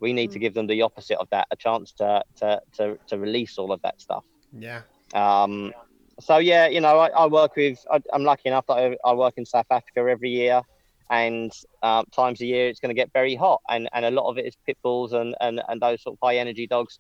We 0.01 0.13
need 0.13 0.31
mm. 0.31 0.35
to 0.35 0.39
give 0.39 0.55
them 0.55 0.69
the 0.69 0.83
opposite 0.83 1.19
of 1.19 1.29
that, 1.31 1.49
a 1.51 1.57
chance 1.57 1.93
to 1.93 2.23
to 2.37 2.61
to, 2.75 2.99
to 3.09 3.19
release 3.19 3.59
all 3.59 3.73
of 3.73 3.83
that 3.83 4.01
stuff. 4.01 4.25
Yeah. 4.53 4.83
Um, 5.15 5.73
so 6.21 6.39
yeah, 6.39 6.67
you 6.69 6.81
know, 6.81 6.99
I, 6.99 7.09
I 7.09 7.27
work 7.27 7.57
with. 7.57 7.85
I, 7.91 8.01
I'm 8.13 8.25
lucky 8.25 8.49
enough 8.49 8.67
that 8.67 8.75
I, 8.75 8.97
I 9.05 9.15
work 9.15 9.35
in 9.37 9.47
South 9.47 9.67
Africa 9.71 10.01
every 10.01 10.31
year, 10.31 10.63
and 11.11 11.53
uh, 11.83 12.03
times 12.13 12.41
a 12.41 12.47
year 12.47 12.69
it's 12.69 12.81
going 12.81 12.91
to 12.91 12.95
get 12.95 13.13
very 13.13 13.35
hot, 13.35 13.61
and, 13.69 13.89
and 13.93 14.05
a 14.05 14.11
lot 14.11 14.29
of 14.31 14.39
it 14.39 14.47
is 14.47 14.55
pit 14.67 14.79
bulls 14.83 15.13
and, 15.13 15.35
and, 15.41 15.63
and 15.69 15.81
those 15.81 16.03
sort 16.03 16.15
of 16.15 16.19
high 16.23 16.37
energy 16.37 16.67
dogs. 16.67 16.99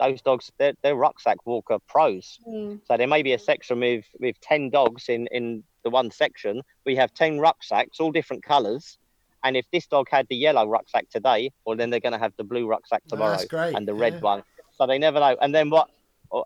Those 0.00 0.22
dogs, 0.22 0.52
they're, 0.58 0.74
they're 0.82 0.94
rucksack 0.94 1.44
walker 1.44 1.78
pros. 1.88 2.38
Mm. 2.46 2.80
So 2.86 2.96
there 2.96 3.08
may 3.08 3.22
be 3.22 3.32
a 3.32 3.38
section 3.38 3.80
with 3.80 4.04
with 4.20 4.40
ten 4.40 4.70
dogs 4.70 5.08
in 5.08 5.26
in 5.32 5.64
the 5.82 5.90
one 5.90 6.10
section. 6.10 6.62
We 6.84 6.94
have 6.96 7.12
ten 7.14 7.40
rucksacks, 7.40 7.98
all 7.98 8.12
different 8.12 8.44
colours. 8.44 8.96
And 9.42 9.56
if 9.56 9.66
this 9.72 9.86
dog 9.86 10.08
had 10.10 10.26
the 10.28 10.36
yellow 10.36 10.66
rucksack 10.66 11.10
today, 11.10 11.52
well, 11.64 11.76
then 11.76 11.90
they're 11.90 12.00
going 12.00 12.12
to 12.12 12.18
have 12.18 12.32
the 12.36 12.44
blue 12.44 12.66
rucksack 12.66 13.02
Oh, 13.06 13.10
tomorrow 13.10 13.38
great, 13.48 13.74
and 13.74 13.88
the 13.88 13.94
yeah. 13.94 14.00
red 14.00 14.22
one. 14.22 14.42
So 14.72 14.86
they 14.86 14.98
never 14.98 15.18
know. 15.20 15.36
And 15.40 15.54
then 15.54 15.70
what? 15.70 15.88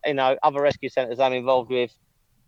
You 0.07 0.15
know, 0.15 0.37
other 0.43 0.63
rescue 0.63 0.89
centres 0.89 1.19
I'm 1.19 1.33
involved 1.33 1.71
with, 1.71 1.93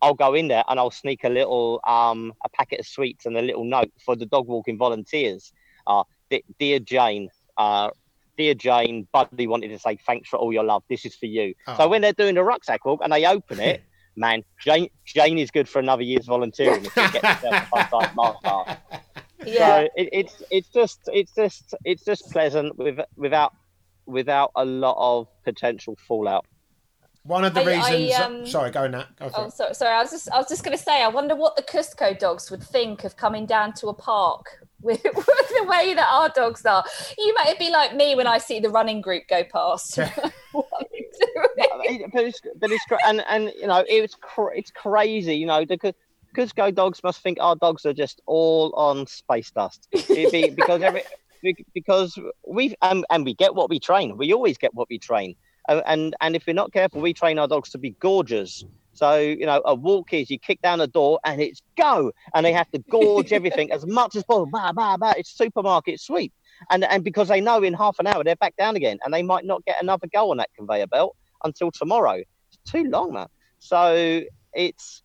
I'll 0.01 0.13
go 0.13 0.33
in 0.33 0.47
there 0.47 0.63
and 0.67 0.79
I'll 0.79 0.91
sneak 0.91 1.23
a 1.23 1.29
little 1.29 1.79
um 1.87 2.33
a 2.43 2.49
packet 2.49 2.79
of 2.79 2.87
sweets 2.87 3.25
and 3.25 3.37
a 3.37 3.41
little 3.41 3.65
note 3.65 3.91
for 4.03 4.15
the 4.15 4.25
dog 4.25 4.47
walking 4.47 4.77
volunteers. 4.77 5.51
Uh, 5.87 6.03
"De- 6.29 6.43
dear 6.59 6.79
Jane, 6.79 7.29
uh, 7.57 7.89
dear 8.37 8.53
Jane, 8.53 9.07
Buddy 9.11 9.47
wanted 9.47 9.69
to 9.69 9.79
say 9.79 9.97
thanks 10.05 10.29
for 10.29 10.37
all 10.37 10.51
your 10.51 10.63
love. 10.63 10.83
This 10.89 11.05
is 11.05 11.15
for 11.15 11.27
you. 11.27 11.53
Oh. 11.67 11.77
So 11.77 11.87
when 11.87 12.01
they're 12.01 12.13
doing 12.13 12.35
the 12.35 12.43
rucksack 12.43 12.85
walk 12.85 13.01
and 13.03 13.11
they 13.11 13.25
open 13.25 13.59
it, 13.59 13.83
man, 14.15 14.43
Jane 14.59 14.89
Jane 15.05 15.37
is 15.37 15.51
good 15.51 15.69
for 15.69 15.79
another 15.79 16.03
year's 16.03 16.25
volunteering 16.25 16.85
if 16.85 16.93
she 16.93 17.11
gets 17.11 17.27
herself 17.27 17.67
a 17.73 17.87
fun 17.89 18.01
time 18.03 18.15
master. 18.15 18.77
Yeah. 19.45 19.67
So 19.67 19.89
it, 19.95 20.09
it's 20.11 20.43
it's 20.49 20.69
just 20.69 20.99
it's 21.13 21.33
just 21.33 21.75
it's 21.83 22.03
just 22.03 22.31
pleasant 22.31 22.77
with 22.77 22.99
without 23.15 23.53
without 24.05 24.51
a 24.55 24.65
lot 24.65 24.95
of 24.97 25.27
potential 25.43 25.97
fallout. 26.07 26.45
One 27.25 27.43
of 27.43 27.53
the 27.55 27.61
I- 27.61 27.63
I, 27.63 27.95
reasons. 27.95 28.19
um, 28.19 28.45
sorry, 28.47 28.69
go 28.71 28.83
in 28.83 28.91
that. 28.91 29.15
Go 29.17 29.31
Oh, 29.35 29.49
sorry, 29.49 29.73
sorry. 29.73 29.93
I 29.95 30.01
was 30.01 30.11
just, 30.11 30.31
I 30.31 30.37
was 30.37 30.47
just 30.47 30.63
going 30.63 30.77
to 30.77 30.83
say. 30.83 31.03
I 31.03 31.07
wonder 31.07 31.35
what 31.35 31.55
the 31.55 31.63
Cusco 31.63 32.17
dogs 32.17 32.51
would 32.51 32.61
think 32.63 33.03
of 33.03 33.17
coming 33.17 33.45
down 33.47 33.73
to 33.73 33.87
a 33.87 33.93
park 33.93 34.63
with, 34.81 35.03
with 35.15 35.25
the 35.25 35.65
way 35.67 35.95
that 35.95 36.07
our 36.11 36.29
dogs 36.29 36.65
are. 36.65 36.83
You 37.17 37.33
might 37.33 37.57
be 37.57 37.71
like 37.71 37.95
me 37.95 38.13
when 38.15 38.27
I 38.27 38.37
see 38.37 38.59
the 38.59 38.69
running 38.69 39.01
group 39.01 39.23
go 39.27 39.43
past. 39.43 39.97
What 40.51 40.67
are 40.71 40.85
you 40.93 41.09
doing? 41.89 42.09
but 42.13 42.23
it's 42.23 42.39
but 42.61 42.71
it's 42.71 42.85
and 43.05 43.21
and 43.27 43.51
you 43.59 43.67
know 43.67 43.83
it's 43.89 44.15
cr- 44.15 44.53
it's 44.53 44.71
crazy. 44.71 45.35
You 45.35 45.47
know 45.47 45.65
the 45.65 45.77
Cusco 46.33 46.73
dogs 46.73 47.03
must 47.03 47.21
think 47.21 47.39
our 47.41 47.57
dogs 47.57 47.85
are 47.85 47.93
just 47.93 48.21
all 48.25 48.71
on 48.75 49.05
space 49.07 49.51
dust 49.51 49.87
It'd 49.91 50.31
be, 50.31 50.49
because 50.51 50.81
every 50.81 51.03
because 51.73 52.17
we 52.47 52.73
and, 52.81 53.05
and 53.09 53.25
we 53.25 53.33
get 53.33 53.53
what 53.55 53.69
we 53.69 53.79
train. 53.79 54.15
We 54.15 54.31
always 54.33 54.57
get 54.57 54.73
what 54.73 54.87
we 54.89 54.97
train, 54.97 55.35
and 55.67 56.15
and 56.21 56.35
if 56.35 56.45
we're 56.47 56.53
not 56.53 56.71
careful, 56.73 57.01
we 57.01 57.13
train 57.13 57.39
our 57.39 57.47
dogs 57.47 57.69
to 57.71 57.77
be 57.77 57.91
gorgeous. 57.91 58.63
So 58.93 59.17
you 59.17 59.45
know, 59.45 59.61
a 59.65 59.75
walk 59.75 60.13
is 60.13 60.29
you 60.29 60.39
kick 60.39 60.61
down 60.61 60.79
the 60.79 60.87
door 60.87 61.19
and 61.25 61.41
it's 61.41 61.61
go, 61.77 62.11
and 62.33 62.45
they 62.45 62.53
have 62.53 62.69
to 62.71 62.79
gorge 62.89 63.33
everything 63.39 63.71
as 63.71 63.85
much 63.85 64.15
as 64.15 64.23
possible. 64.23 64.49
Bah, 64.51 64.71
bah, 64.73 64.97
bah. 64.97 65.13
It's 65.17 65.35
supermarket 65.35 65.99
sweep, 65.99 66.33
and 66.69 66.83
and 66.85 67.03
because 67.03 67.27
they 67.27 67.41
know 67.41 67.61
in 67.63 67.73
half 67.73 67.99
an 67.99 68.07
hour 68.07 68.23
they're 68.23 68.35
back 68.35 68.55
down 68.55 68.75
again, 68.75 68.99
and 69.03 69.13
they 69.13 69.23
might 69.23 69.45
not 69.45 69.65
get 69.65 69.81
another 69.81 70.07
go 70.13 70.31
on 70.31 70.37
that 70.37 70.49
conveyor 70.55 70.87
belt 70.87 71.15
until 71.43 71.71
tomorrow. 71.71 72.21
It's 72.49 72.71
too 72.71 72.85
long, 72.85 73.13
man. 73.13 73.27
So 73.59 74.21
it's 74.53 75.03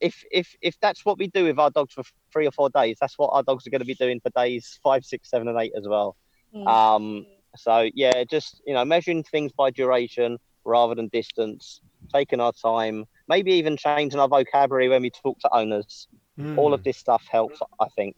if 0.00 0.24
if 0.30 0.54
if 0.60 0.78
that's 0.80 1.04
what 1.04 1.18
we 1.18 1.28
do 1.28 1.44
with 1.44 1.58
our 1.58 1.70
dogs 1.70 1.94
for 1.94 2.04
three 2.32 2.46
or 2.46 2.52
four 2.52 2.70
days, 2.70 2.96
that's 3.00 3.18
what 3.18 3.28
our 3.28 3.42
dogs 3.42 3.66
are 3.66 3.70
going 3.70 3.80
to 3.80 3.86
be 3.86 3.94
doing 3.94 4.20
for 4.20 4.30
days 4.30 4.78
five, 4.82 5.04
six, 5.04 5.30
seven, 5.30 5.48
and 5.48 5.58
eight 5.58 5.72
as 5.76 5.86
well. 5.86 6.16
Mm. 6.54 6.66
Um, 6.66 7.26
so 7.56 7.90
yeah, 7.94 8.24
just 8.24 8.62
you 8.66 8.74
know, 8.74 8.84
measuring 8.84 9.24
things 9.24 9.52
by 9.52 9.70
duration 9.70 10.38
rather 10.64 10.94
than 10.94 11.08
distance, 11.08 11.80
taking 12.14 12.40
our 12.40 12.52
time, 12.52 13.06
maybe 13.28 13.52
even 13.52 13.76
changing 13.76 14.20
our 14.20 14.28
vocabulary 14.28 14.88
when 14.88 15.02
we 15.02 15.10
talk 15.10 15.32
to 15.40 15.44
owners. 15.54 16.08
All 16.54 16.68
Hmm. 16.68 16.74
of 16.74 16.82
this 16.84 16.98
stuff 16.98 17.24
helps, 17.30 17.60
I 17.80 17.88
think, 17.96 18.16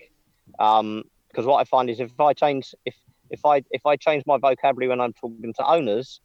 because 0.59 1.47
what 1.47 1.61
I 1.61 1.65
find 1.65 1.91
is 1.91 2.01
if 2.01 2.19
I 2.21 2.33
change 2.35 2.75
if 2.85 2.97
if 3.31 3.45
I 3.45 3.63
if 3.71 3.87
I 3.87 3.97
change 3.97 4.25
my 4.27 4.39
vocabulary 4.39 4.89
when 4.89 5.01
I'm 5.01 5.15
talking 5.15 5.53
to 5.55 5.67
owners, 5.67 6.21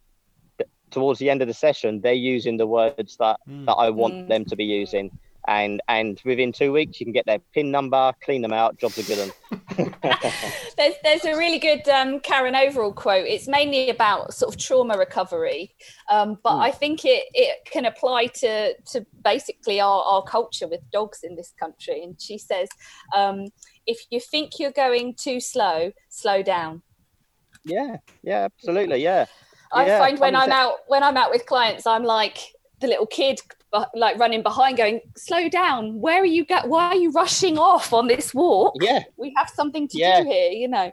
towards 0.90 1.18
the 1.20 1.30
end 1.30 1.42
of 1.42 1.48
the 1.48 1.54
session, 1.54 2.00
they're 2.02 2.12
using 2.12 2.56
the 2.58 2.66
words 2.66 3.16
that 3.18 3.40
Mm. 3.48 3.66
that 3.66 3.74
I 3.74 3.90
want 3.90 4.18
Mm. 4.18 4.28
them 4.28 4.44
to 4.46 4.56
be 4.56 4.64
using. 4.64 5.10
And 5.48 5.80
and 5.88 6.20
within 6.24 6.52
two 6.52 6.72
weeks, 6.72 7.00
you 7.00 7.06
can 7.06 7.12
get 7.12 7.26
their 7.26 7.38
pin 7.52 7.70
number, 7.70 8.12
clean 8.24 8.42
them 8.42 8.52
out, 8.52 8.78
jobs 8.78 8.98
are 8.98 9.02
good. 9.02 9.32
There's 10.76 10.94
there's 11.02 11.24
a 11.24 11.36
really 11.36 11.58
good 11.58 11.88
um, 11.88 12.20
Karen 12.20 12.54
Overall 12.54 12.92
quote. 12.92 13.26
It's 13.26 13.48
mainly 13.48 13.90
about 13.90 14.34
sort 14.34 14.54
of 14.54 14.60
trauma 14.60 14.96
recovery, 14.98 15.74
um, 16.10 16.38
but 16.42 16.56
Hmm. 16.56 16.60
I 16.60 16.70
think 16.70 17.04
it, 17.04 17.24
it 17.34 17.58
can 17.70 17.84
apply 17.84 18.26
to 18.26 18.74
to 18.92 19.06
basically 19.22 19.80
our, 19.80 20.02
our 20.02 20.22
culture 20.22 20.68
with 20.68 20.80
dogs 20.92 21.20
in 21.22 21.36
this 21.36 21.52
country. 21.58 22.02
And 22.02 22.20
she 22.20 22.38
says, 22.38 22.68
um, 23.14 23.46
if 23.86 24.00
you 24.10 24.20
think 24.20 24.52
you're 24.58 24.72
going 24.72 25.14
too 25.14 25.40
slow, 25.40 25.92
slow 26.08 26.42
down. 26.42 26.82
yeah, 27.64 27.96
yeah, 28.22 28.44
absolutely, 28.44 29.02
yeah. 29.02 29.26
I 29.72 29.86
Yeah, 29.86 29.98
find 29.98 30.18
when 30.20 30.36
I'm 30.36 30.52
out 30.52 30.74
when 30.86 31.02
I'm 31.02 31.16
out 31.16 31.30
with 31.30 31.46
clients, 31.46 31.86
I'm 31.86 32.04
like 32.04 32.38
the 32.84 32.90
little 32.90 33.06
kid, 33.06 33.40
uh, 33.72 33.86
like 33.94 34.18
running 34.18 34.42
behind, 34.42 34.76
going, 34.76 35.00
"Slow 35.16 35.48
down! 35.48 36.00
Where 36.00 36.20
are 36.22 36.26
you? 36.36 36.44
Go- 36.44 36.66
why 36.66 36.88
are 36.88 36.96
you 37.04 37.10
rushing 37.10 37.58
off 37.58 37.92
on 37.92 38.06
this 38.08 38.32
walk? 38.34 38.74
Yeah, 38.80 39.02
We 39.16 39.32
have 39.36 39.48
something 39.48 39.88
to 39.88 39.98
Yeah. 39.98 40.20
do 40.22 40.28
here, 40.28 40.50
you 40.62 40.68
know." 40.68 40.92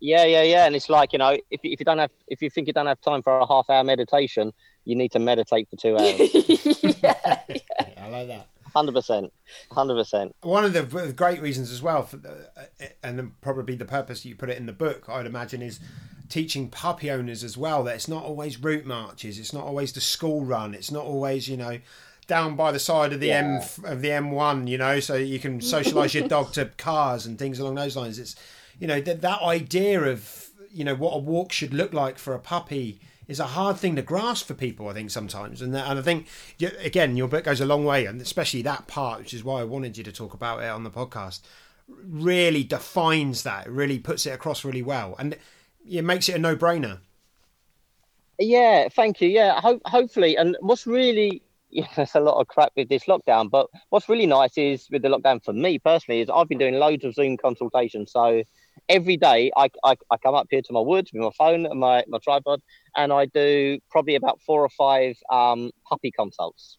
yeah, 0.00 0.24
yeah, 0.24 0.42
yeah. 0.42 0.66
And 0.66 0.74
it's 0.76 0.88
like 0.88 1.12
you 1.12 1.18
know, 1.18 1.32
if 1.50 1.60
you- 1.64 1.72
if 1.74 1.78
you 1.80 1.84
don't 1.84 1.98
have 1.98 2.10
if 2.28 2.38
you 2.42 2.50
think 2.50 2.66
you 2.68 2.72
don't 2.72 2.86
have 2.92 3.00
time 3.00 3.22
for 3.22 3.38
a 3.38 3.46
half 3.46 3.66
hour 3.70 3.84
meditation, 3.84 4.52
you 4.84 4.94
need 4.96 5.12
to 5.12 5.18
meditate 5.18 5.68
for 5.70 5.76
two 5.76 5.94
hours. 5.98 6.18
yeah. 7.02 7.40
Yeah, 7.48 8.04
I 8.04 8.08
like 8.16 8.28
that. 8.28 8.46
Hundred 8.72 8.92
percent, 8.92 9.32
hundred 9.70 9.94
percent. 9.94 10.34
One 10.42 10.64
of 10.64 10.72
the 10.72 11.12
great 11.14 11.42
reasons 11.42 11.70
as 11.70 11.82
well, 11.82 12.02
for 12.04 12.16
the, 12.16 12.50
uh, 12.56 12.86
and 13.02 13.40
probably 13.40 13.74
the 13.74 13.84
purpose 13.84 14.24
you 14.24 14.34
put 14.34 14.48
it 14.48 14.56
in 14.56 14.66
the 14.66 14.72
book, 14.72 15.08
I'd 15.08 15.26
imagine, 15.26 15.60
is 15.62 15.78
teaching 16.28 16.70
puppy 16.70 17.10
owners 17.10 17.44
as 17.44 17.56
well 17.58 17.84
that 17.84 17.94
it's 17.94 18.08
not 18.08 18.24
always 18.24 18.62
route 18.62 18.86
marches, 18.86 19.38
it's 19.38 19.52
not 19.52 19.64
always 19.64 19.92
the 19.92 20.00
school 20.00 20.44
run, 20.44 20.72
it's 20.74 20.90
not 20.90 21.04
always 21.04 21.48
you 21.48 21.56
know 21.56 21.78
down 22.26 22.56
by 22.56 22.72
the 22.72 22.78
side 22.78 23.12
of 23.12 23.20
the 23.20 23.32
M 23.32 23.60
of 23.84 24.00
the 24.00 24.08
M1, 24.08 24.68
you 24.68 24.78
know, 24.78 25.00
so 25.00 25.16
you 25.16 25.38
can 25.38 25.60
socialise 25.60 26.14
your 26.14 26.28
dog 26.28 26.52
to 26.52 26.66
cars 26.78 27.26
and 27.26 27.38
things 27.38 27.58
along 27.58 27.74
those 27.74 27.96
lines. 27.96 28.18
It's 28.18 28.36
you 28.78 28.86
know 28.86 29.00
that 29.00 29.20
that 29.20 29.42
idea 29.42 30.00
of 30.00 30.48
you 30.70 30.84
know 30.84 30.94
what 30.94 31.10
a 31.10 31.18
walk 31.18 31.52
should 31.52 31.74
look 31.74 31.92
like 31.92 32.18
for 32.18 32.34
a 32.34 32.38
puppy 32.38 33.00
is 33.28 33.40
a 33.40 33.46
hard 33.48 33.76
thing 33.76 33.96
to 33.96 34.02
grasp 34.02 34.46
for 34.46 34.54
people. 34.54 34.88
I 34.88 34.94
think 34.94 35.10
sometimes, 35.10 35.62
and 35.62 35.74
that, 35.74 35.88
and 35.88 35.98
I 35.98 36.02
think 36.02 36.28
again 36.82 37.16
your 37.16 37.28
book 37.28 37.44
goes 37.44 37.60
a 37.60 37.66
long 37.66 37.84
way, 37.84 38.06
and 38.06 38.20
especially 38.20 38.62
that 38.62 38.86
part, 38.86 39.20
which 39.20 39.34
is 39.34 39.44
why 39.44 39.60
I 39.60 39.64
wanted 39.64 39.96
you 39.96 40.04
to 40.04 40.12
talk 40.12 40.34
about 40.34 40.62
it 40.62 40.68
on 40.68 40.84
the 40.84 40.90
podcast, 40.90 41.40
really 41.88 42.64
defines 42.64 43.42
that. 43.42 43.70
Really 43.70 43.98
puts 43.98 44.26
it 44.26 44.30
across 44.30 44.64
really 44.64 44.82
well, 44.82 45.14
and 45.18 45.36
it 45.88 46.02
makes 46.02 46.28
it 46.28 46.36
a 46.36 46.38
no-brainer. 46.38 46.98
Yeah, 48.38 48.88
thank 48.88 49.20
you. 49.20 49.28
Yeah, 49.28 49.60
ho- 49.60 49.80
hopefully. 49.84 50.36
And 50.36 50.56
what's 50.60 50.86
really 50.86 51.42
yeah, 51.72 51.88
there's 51.96 52.14
a 52.14 52.20
lot 52.20 52.38
of 52.38 52.48
crap 52.48 52.70
with 52.76 52.90
this 52.90 53.04
lockdown, 53.04 53.50
but 53.50 53.68
what's 53.88 54.08
really 54.08 54.26
nice 54.26 54.58
is 54.58 54.88
with 54.90 55.00
the 55.00 55.08
lockdown 55.08 55.42
for 55.42 55.54
me 55.54 55.78
personally 55.78 56.20
is 56.20 56.28
I've 56.28 56.48
been 56.48 56.58
doing 56.58 56.74
loads 56.74 57.02
of 57.02 57.14
Zoom 57.14 57.38
consultations. 57.38 58.12
So 58.12 58.42
every 58.88 59.16
day 59.16 59.50
I, 59.56 59.70
I, 59.84 59.96
I 60.10 60.16
come 60.18 60.34
up 60.34 60.46
here 60.50 60.62
to 60.62 60.72
my 60.72 60.80
woods 60.80 61.12
with 61.12 61.22
my 61.22 61.30
phone 61.36 61.66
and 61.66 61.80
my, 61.80 62.04
my 62.08 62.18
tripod, 62.18 62.60
and 62.96 63.12
I 63.12 63.26
do 63.26 63.78
probably 63.90 64.14
about 64.14 64.40
four 64.46 64.62
or 64.62 64.68
five 64.70 65.16
um, 65.30 65.70
puppy 65.88 66.10
consults. 66.10 66.78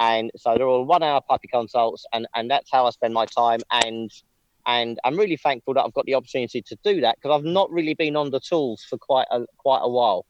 And 0.00 0.30
so 0.36 0.56
they're 0.56 0.66
all 0.66 0.84
one 0.84 1.02
hour 1.02 1.20
puppy 1.28 1.48
consults, 1.48 2.04
and, 2.12 2.26
and 2.34 2.50
that's 2.50 2.70
how 2.72 2.86
I 2.86 2.90
spend 2.90 3.14
my 3.14 3.26
time. 3.26 3.60
And 3.70 4.10
and 4.64 4.98
I'm 5.04 5.16
really 5.16 5.36
thankful 5.36 5.74
that 5.74 5.84
I've 5.84 5.92
got 5.92 6.06
the 6.06 6.14
opportunity 6.14 6.62
to 6.62 6.76
do 6.84 7.00
that 7.00 7.16
because 7.16 7.36
I've 7.36 7.44
not 7.44 7.68
really 7.72 7.94
been 7.94 8.14
on 8.14 8.30
the 8.30 8.38
tools 8.38 8.84
for 8.88 8.96
quite 8.96 9.26
a 9.30 9.44
quite 9.58 9.80
a 9.82 9.88
while. 9.88 10.24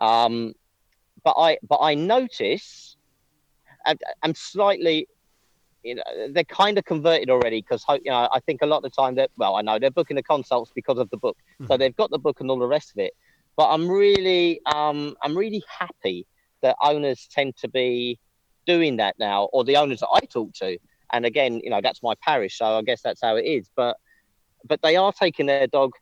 Um, 0.00 0.54
but 1.22 1.34
I 1.36 1.58
but 1.68 1.78
I 1.80 1.94
notice 1.94 2.96
I'm, 3.86 3.98
I'm 4.22 4.34
slightly, 4.34 5.08
you 5.82 5.94
know, 5.94 6.02
they're 6.30 6.44
kind 6.44 6.78
of 6.78 6.84
converted 6.84 7.30
already 7.30 7.62
because 7.62 7.84
you 8.04 8.10
know 8.10 8.28
I 8.32 8.40
think 8.40 8.62
a 8.62 8.66
lot 8.66 8.78
of 8.78 8.82
the 8.84 8.90
time 8.90 9.14
that 9.16 9.30
well 9.36 9.56
I 9.56 9.62
know 9.62 9.78
they're 9.78 9.90
booking 9.90 10.16
the 10.16 10.22
consults 10.22 10.70
because 10.74 10.98
of 10.98 11.08
the 11.10 11.16
book, 11.16 11.36
so 11.66 11.76
they've 11.76 11.96
got 11.96 12.10
the 12.10 12.18
book 12.18 12.40
and 12.40 12.50
all 12.50 12.58
the 12.58 12.66
rest 12.66 12.90
of 12.90 12.98
it. 12.98 13.12
But 13.56 13.70
I'm 13.70 13.88
really 13.88 14.60
um, 14.66 15.14
I'm 15.22 15.36
really 15.36 15.62
happy 15.78 16.26
that 16.62 16.76
owners 16.82 17.28
tend 17.30 17.56
to 17.58 17.68
be 17.68 18.18
doing 18.66 18.96
that 18.98 19.16
now, 19.18 19.44
or 19.52 19.64
the 19.64 19.76
owners 19.76 20.00
that 20.00 20.08
I 20.12 20.20
talk 20.20 20.52
to. 20.54 20.78
And 21.12 21.24
again, 21.24 21.60
you 21.64 21.70
know, 21.70 21.80
that's 21.82 22.02
my 22.02 22.14
parish, 22.22 22.58
so 22.58 22.66
I 22.78 22.82
guess 22.82 23.02
that's 23.02 23.20
how 23.22 23.36
it 23.36 23.44
is. 23.44 23.70
But 23.74 23.96
but 24.64 24.82
they 24.82 24.96
are 24.96 25.12
taking 25.12 25.46
their 25.46 25.66
dog 25.66 25.92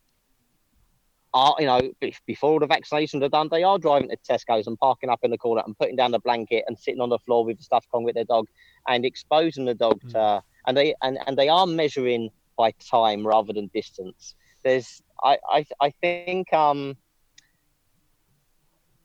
are 1.35 1.55
you 1.59 1.67
know 1.67 1.81
before 2.27 2.53
all 2.53 2.59
the 2.59 2.67
vaccinations 2.67 3.23
are 3.23 3.29
done, 3.29 3.49
they 3.51 3.63
are 3.63 3.79
driving 3.79 4.09
to 4.09 4.17
Tesco's 4.17 4.67
and 4.67 4.79
parking 4.79 5.11
up 5.11 5.21
in 5.23 5.31
the 5.31 5.39
corner 5.39 5.63
and 5.65 5.77
putting 5.79 5.97
down 5.97 6.11
the 6.11 6.19
blanket 6.19 6.65
and 6.67 6.79
sitting 6.79 7.01
on 7.01 7.09
the 7.09 7.19
floor 7.19 7.45
with 7.45 7.59
the 7.59 7.63
stuff 7.63 7.87
on 7.93 8.03
with 8.03 8.15
their 8.15 8.25
dog 8.25 8.47
and 8.89 9.05
exposing 9.05 9.67
the 9.67 9.75
dog 9.75 10.01
to 10.11 10.43
and 10.67 10.77
they 10.77 10.95
and, 11.03 11.19
and 11.27 11.39
they 11.39 11.49
are 11.49 11.67
measuring 11.67 12.31
by 12.57 12.73
time 12.91 13.27
rather 13.27 13.53
than 13.53 13.69
distance. 13.75 14.35
There's 14.65 15.03
I 15.23 15.39
I, 15.51 15.67
I 15.81 15.91
think 16.01 16.37
um 16.41 16.97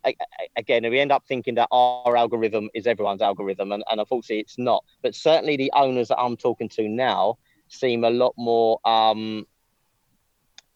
I- 0.06 0.16
I- 0.40 0.48
again, 0.58 0.84
we 0.90 1.00
end 1.00 1.12
up 1.12 1.26
thinking 1.28 1.56
that 1.56 1.68
our 1.72 2.16
algorithm 2.18 2.70
is 2.74 2.88
everyone's 2.88 3.22
algorithm, 3.22 3.72
and, 3.72 3.84
and 3.90 4.00
unfortunately, 4.00 4.42
it's 4.42 4.58
not. 4.58 4.84
But 5.02 5.16
certainly, 5.16 5.56
the 5.58 5.72
owners 5.76 6.08
that 6.10 6.20
I'm 6.20 6.36
talking 6.36 6.70
to 6.70 6.88
now 6.88 7.38
seem 7.68 8.04
a 8.04 8.10
lot 8.10 8.34
more 8.38 8.80
um, 8.86 9.46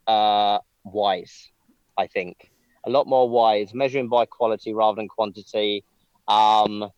uh, 0.07 0.59
wise. 0.85 1.51
I 1.97 2.07
think 2.07 2.51
a 2.85 2.89
lot 2.89 3.07
more 3.07 3.29
wise, 3.29 3.73
measuring 3.73 4.07
by 4.09 4.25
quality 4.25 4.73
rather 4.73 4.95
than 4.95 5.07
quantity. 5.07 5.83
Um, 6.27 6.89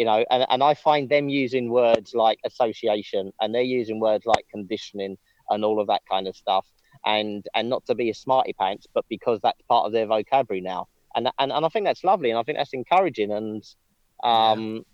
you 0.00 0.04
know, 0.08 0.20
and, 0.32 0.42
and 0.52 0.62
I 0.70 0.72
find 0.88 1.04
them 1.14 1.26
using 1.28 1.64
words 1.82 2.10
like 2.14 2.38
association, 2.50 3.24
and 3.40 3.48
they're 3.54 3.72
using 3.80 3.98
words 4.08 4.24
like 4.34 4.44
conditioning 4.56 5.12
and 5.50 5.64
all 5.66 5.78
of 5.82 5.86
that 5.92 6.02
kind 6.12 6.26
of 6.28 6.34
stuff. 6.44 6.66
And 7.04 7.40
and 7.56 7.64
not 7.74 7.82
to 7.88 7.94
be 7.94 8.08
a 8.10 8.14
smarty 8.14 8.54
pants, 8.60 8.84
but 8.96 9.04
because 9.14 9.38
that's 9.42 9.62
part 9.72 9.84
of 9.86 9.92
their 9.92 10.06
vocabulary 10.16 10.62
now 10.74 10.82
and 11.14 11.28
and, 11.38 11.52
and 11.52 11.64
I 11.66 11.68
think 11.68 11.84
that's 11.86 12.04
lovely, 12.04 12.30
and 12.30 12.38
I 12.38 12.42
think 12.42 12.58
that's 12.58 12.72
encouraging, 12.72 13.32
and 13.32 13.62
um, 14.22 14.84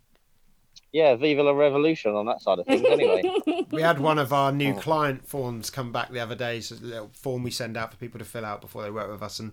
yeah, 0.93 1.15
viva 1.17 1.43
la 1.43 1.53
revolution 1.53 2.15
on 2.15 2.27
that 2.27 2.41
side 2.41 2.59
of 2.59 2.67
things. 2.67 2.87
Anyway, 2.91 3.23
We 3.71 3.83
had 3.83 4.01
one 4.01 4.19
of 4.19 4.33
our 4.33 4.53
new 4.53 4.73
Oh. 4.73 4.81
client 4.81 5.27
forms 5.27 5.71
come 5.71 5.93
back 5.93 6.11
the 6.11 6.21
other 6.21 6.35
day. 6.35 6.61
So 6.61 6.75
it's 6.75 6.83
a 6.83 6.87
little 6.87 7.11
form 7.13 7.43
we 7.43 7.51
send 7.51 7.77
out 7.77 7.91
for 7.91 7.97
people 7.99 8.19
to 8.19 8.25
fill 8.25 8.45
out 8.45 8.61
before 8.61 8.83
they 8.83 8.91
work 8.91 9.11
with 9.11 9.23
us, 9.23 9.39
and 9.39 9.53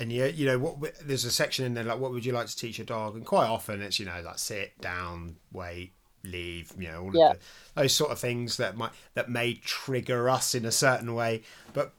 and 0.00 0.10
you 0.10 0.24
you 0.26 0.46
know 0.46 0.58
what 0.58 0.94
there's 1.06 1.24
a 1.24 1.30
section 1.30 1.64
in 1.64 1.74
there 1.74 1.84
like 1.84 2.00
what 2.00 2.10
would 2.10 2.24
you 2.24 2.32
like 2.32 2.46
to 2.48 2.56
teach 2.56 2.78
your 2.78 2.86
dog, 2.86 3.14
and 3.14 3.24
quite 3.24 3.46
often 3.46 3.80
it's 3.82 4.00
you 4.00 4.06
know 4.06 4.20
like 4.24 4.38
sit 4.38 4.80
down, 4.80 5.36
wait, 5.52 5.92
leave, 6.24 6.72
you 6.78 6.88
know 6.90 7.02
all 7.04 7.10
Yeah. 7.14 7.30
of 7.32 7.38
the, 7.74 7.82
those 7.82 7.94
sort 7.94 8.10
of 8.10 8.18
things 8.18 8.56
that 8.56 8.76
might 8.76 8.90
that 9.14 9.30
may 9.30 9.54
trigger 9.54 10.28
us 10.28 10.54
in 10.54 10.64
a 10.64 10.72
certain 10.72 11.14
way, 11.14 11.42
but. 11.72 11.92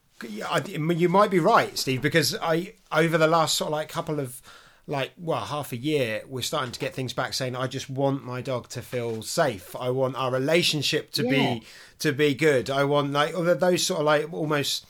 I, 0.48 0.60
you 0.68 1.10
might 1.10 1.32
be 1.32 1.40
right, 1.40 1.76
Steve, 1.80 2.04
because 2.04 2.36
I 2.40 2.76
over 2.92 3.18
the 3.18 3.26
last 3.26 3.58
sort 3.58 3.70
of 3.70 3.72
like 3.72 3.90
couple 3.90 4.20
of 4.20 4.40
like 4.86 5.14
well 5.18 5.46
half 5.46 5.72
a 5.72 5.76
year 5.78 6.22
we're 6.28 6.44
starting 6.44 6.72
to 6.72 6.80
get 6.80 6.94
things 6.94 7.12
back 7.14 7.34
saying 7.34 7.56
i 7.56 7.66
just 7.66 7.90
want 7.90 8.24
my 8.24 8.40
dog 8.42 8.68
to 8.70 8.82
feel 8.84 9.22
safe 9.24 9.76
i 9.80 9.90
want 9.90 10.16
our 10.16 10.32
relationship 10.32 11.12
to 11.14 11.24
Yeah. 11.24 11.30
be 11.56 11.64
to 12.00 12.12
be 12.12 12.34
good 12.36 12.70
i 12.70 12.84
want 12.84 13.12
like 13.14 13.34
those 13.60 13.84
sort 13.86 14.00
of 14.02 14.06
like 14.06 14.32
almost 14.34 14.86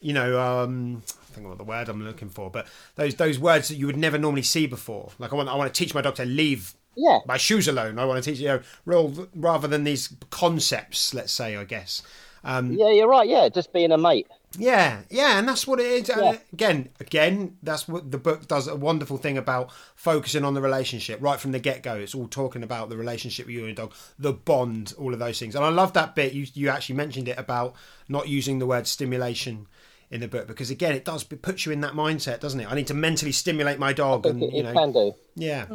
you 0.00 0.12
know 0.14 0.40
um 0.40 1.02
think 1.34 1.46
of 1.46 1.58
the 1.58 1.64
word 1.64 1.88
I'm 1.88 2.02
looking 2.04 2.28
for, 2.30 2.50
but 2.50 2.66
those 2.96 3.14
those 3.16 3.38
words 3.38 3.68
that 3.68 3.76
you 3.76 3.86
would 3.86 3.96
never 3.96 4.18
normally 4.18 4.42
see 4.42 4.66
before. 4.66 5.10
Like 5.18 5.32
I 5.32 5.36
want 5.36 5.48
I 5.48 5.54
want 5.56 5.72
to 5.72 5.78
teach 5.78 5.94
my 5.94 6.00
dog 6.00 6.14
to 6.16 6.24
leave 6.24 6.74
Yeah. 6.96 7.18
my 7.26 7.36
shoes 7.36 7.66
alone. 7.68 7.98
I 7.98 8.04
want 8.04 8.22
to 8.22 8.30
teach 8.30 8.40
you 8.40 8.48
know, 8.48 8.60
real 8.84 9.28
rather 9.34 9.66
than 9.68 9.84
these 9.84 10.14
concepts. 10.30 11.12
Let's 11.14 11.32
say, 11.32 11.56
I 11.56 11.64
guess. 11.64 12.02
Um, 12.44 12.72
Yeah, 12.72 12.90
you're 12.90 13.08
right. 13.08 13.28
Yeah, 13.28 13.48
just 13.48 13.72
being 13.72 13.90
a 13.90 13.96
mate. 13.96 14.26
yeah, 14.58 15.00
yeah, 15.08 15.38
and 15.38 15.48
that's 15.48 15.66
what 15.66 15.80
it 15.80 15.86
is. 15.86 16.10
And 16.10 16.20
Yeah. 16.20 16.36
again, 16.52 16.90
again, 17.00 17.56
that's 17.62 17.88
what 17.88 18.10
the 18.10 18.18
book 18.18 18.46
does. 18.46 18.68
A 18.68 18.76
wonderful 18.76 19.16
thing 19.16 19.38
about 19.38 19.72
focusing 19.96 20.44
on 20.44 20.52
the 20.52 20.60
relationship 20.60 21.18
right 21.22 21.40
from 21.40 21.52
the 21.52 21.58
get 21.58 21.82
go. 21.82 21.94
It's 21.94 22.14
all 22.14 22.28
talking 22.28 22.62
about 22.62 22.90
the 22.90 22.98
relationship 22.98 23.46
with 23.46 23.54
you 23.54 23.60
and 23.60 23.68
your 23.68 23.86
dog, 23.86 23.94
the 24.18 24.34
bond, 24.34 24.92
all 24.98 25.14
of 25.14 25.18
those 25.18 25.38
things. 25.38 25.54
And 25.56 25.64
I 25.64 25.70
love 25.70 25.94
that 25.94 26.14
bit. 26.14 26.34
You 26.34 26.46
you 26.52 26.68
actually 26.68 26.96
mentioned 26.96 27.28
it 27.28 27.38
about 27.38 27.74
not 28.10 28.28
using 28.28 28.58
the 28.58 28.66
word 28.66 28.86
stimulation 28.86 29.66
in 30.14 30.20
the 30.20 30.28
book 30.28 30.46
because 30.46 30.70
again, 30.70 30.94
it 30.94 31.04
does 31.04 31.26
it 31.30 31.42
puts 31.42 31.66
you 31.66 31.72
in 31.72 31.80
that 31.80 31.92
mindset, 31.94 32.38
doesn't 32.38 32.60
it? 32.60 32.70
I 32.70 32.74
need 32.76 32.86
to 32.86 32.94
mentally 32.94 33.32
stimulate 33.32 33.80
my 33.80 33.92
dog, 33.92 34.24
and 34.26 34.40
it, 34.42 34.52
you 34.54 34.62
know, 34.62 34.72
can 34.72 34.92
do. 34.92 35.12
yeah, 35.34 35.66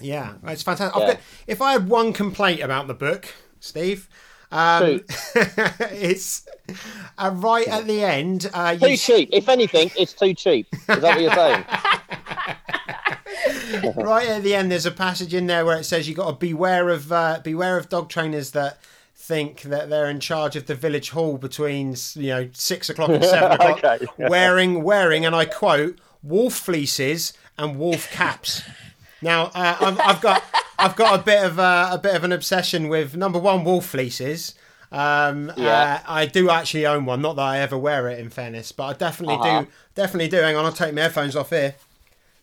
yeah, 0.00 0.34
it's 0.44 0.62
fantastic. 0.62 0.96
I've 0.96 1.02
Yeah. 1.08 1.14
got, 1.14 1.22
if 1.48 1.60
I 1.60 1.72
had 1.72 1.88
one 1.88 2.12
complaint 2.12 2.60
about 2.60 2.86
the 2.86 2.94
book, 2.94 3.34
Steve. 3.60 4.08
Um, 4.50 5.02
it's 5.34 6.48
uh, 7.18 7.32
right 7.34 7.68
at 7.68 7.86
the 7.86 8.02
end. 8.02 8.48
Uh, 8.54 8.74
you 8.80 8.88
Too 8.90 8.96
cheap. 8.96 9.28
If 9.30 9.46
anything, 9.50 9.90
it's 9.94 10.14
too 10.14 10.32
cheap. 10.32 10.68
Is 10.72 10.86
that 10.86 11.02
what 11.02 11.20
you're 11.20 11.34
saying? 11.34 11.64
right 14.06 14.26
at 14.28 14.42
the 14.42 14.54
end, 14.54 14.70
there's 14.72 14.86
a 14.86 14.90
passage 14.90 15.34
in 15.34 15.48
there 15.48 15.66
where 15.66 15.76
it 15.78 15.84
says 15.84 16.08
you 16.08 16.14
got 16.14 16.28
to 16.30 16.36
beware 16.36 16.88
of 16.88 17.12
uh, 17.12 17.40
beware 17.44 17.76
of 17.76 17.90
dog 17.90 18.08
trainers 18.08 18.52
that 18.52 18.78
think 19.28 19.62
that 19.62 19.90
they're 19.90 20.08
in 20.10 20.20
charge 20.20 20.56
of 20.56 20.64
the 20.66 20.74
village 20.74 21.10
hall 21.10 21.36
between 21.38 21.94
you 22.14 22.28
know 22.34 22.48
six 22.52 22.88
o'clock 22.88 23.10
and 23.10 23.24
seven 23.24 23.52
o'clock, 23.56 23.84
Okay. 23.84 24.06
wearing 24.16 24.82
wearing, 24.82 25.26
and 25.26 25.34
I 25.36 25.44
quote, 25.44 25.98
wolf 26.22 26.54
fleeces 26.54 27.32
and 27.58 27.78
wolf 27.78 28.10
caps. 28.10 28.62
Now 29.20 29.46
uh, 29.54 29.76
I've, 29.80 30.00
I've 30.00 30.20
got 30.20 30.42
I've 30.78 30.96
got 30.96 31.20
a 31.20 31.22
bit 31.22 31.44
of 31.44 31.58
uh, 31.58 31.90
a 31.92 31.98
bit 31.98 32.14
of 32.14 32.24
an 32.24 32.32
obsession 32.32 32.88
with 32.88 33.16
number 33.16 33.38
one 33.38 33.64
wolf 33.64 33.86
fleeces. 33.86 34.54
Um, 34.90 35.52
Yeah. 35.56 36.00
uh, 36.06 36.12
I 36.20 36.24
do 36.26 36.48
actually 36.48 36.86
own 36.86 37.04
one. 37.04 37.20
Not 37.20 37.36
that 37.36 37.42
I 37.42 37.58
ever 37.58 37.76
wear 37.76 38.08
it, 38.08 38.18
in 38.18 38.30
fairness, 38.30 38.72
but 38.72 38.84
I 38.84 38.92
definitely 38.94 39.34
Uh-huh. 39.36 39.62
do. 39.64 39.68
Definitely 39.94 40.28
do. 40.28 40.38
Hang 40.38 40.56
on, 40.56 40.64
I'll 40.64 40.72
take 40.72 40.94
my 40.94 41.02
headphones 41.02 41.36
off 41.36 41.50
here. 41.50 41.74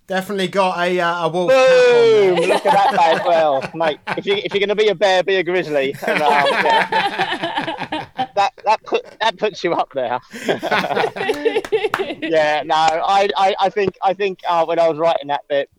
Definitely 0.07 0.49
got 0.49 0.77
a 0.79 0.99
uh, 0.99 1.25
a 1.25 1.29
wolf 1.29 1.49
cap 1.49 1.59
on 1.59 1.67
there. 1.67 2.35
Boom! 2.35 2.49
Look 2.49 2.65
at 2.65 2.91
that. 2.91 3.19
As 3.21 3.25
well, 3.25 3.71
mate, 3.73 3.97
if 4.17 4.25
you 4.25 4.35
if 4.35 4.53
you're 4.53 4.59
gonna 4.59 4.75
be 4.75 4.89
a 4.89 4.95
bear, 4.95 5.23
be 5.23 5.35
a 5.35 5.43
grizzly. 5.43 5.95
And, 6.07 6.21
um, 6.21 6.29
yeah. 6.29 8.05
that 8.35 8.53
that 8.63 8.83
put 8.83 9.03
that 9.19 9.37
puts 9.37 9.63
you 9.63 9.73
up 9.73 9.89
there. 9.95 10.19
yeah. 12.21 12.61
No, 12.63 12.75
I 12.75 13.29
I, 13.35 13.55
I 13.59 13.69
think 13.69 13.95
I 14.03 14.13
think 14.13 14.41
uh, 14.47 14.65
when 14.65 14.77
I 14.77 14.87
was 14.87 14.97
writing 14.99 15.29
that 15.29 15.41
bit. 15.49 15.69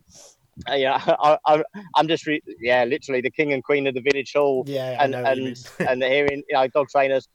Uh, 0.70 0.74
yeah, 0.74 0.98
I, 1.06 1.36
I, 1.44 1.62
I'm 1.96 2.08
just, 2.08 2.26
re- 2.26 2.40
yeah, 2.62 2.84
literally 2.84 3.20
the 3.20 3.30
king 3.30 3.52
and 3.52 3.62
queen 3.62 3.86
of 3.86 3.94
the 3.94 4.00
village 4.00 4.32
hall, 4.34 4.64
Yeah, 4.66 4.96
and 5.04 5.14
and 5.14 5.54
and 5.80 6.02
hearing 6.02 6.42
you 6.48 6.54
know 6.56 6.66
dog 6.68 6.88
trainers 6.88 7.28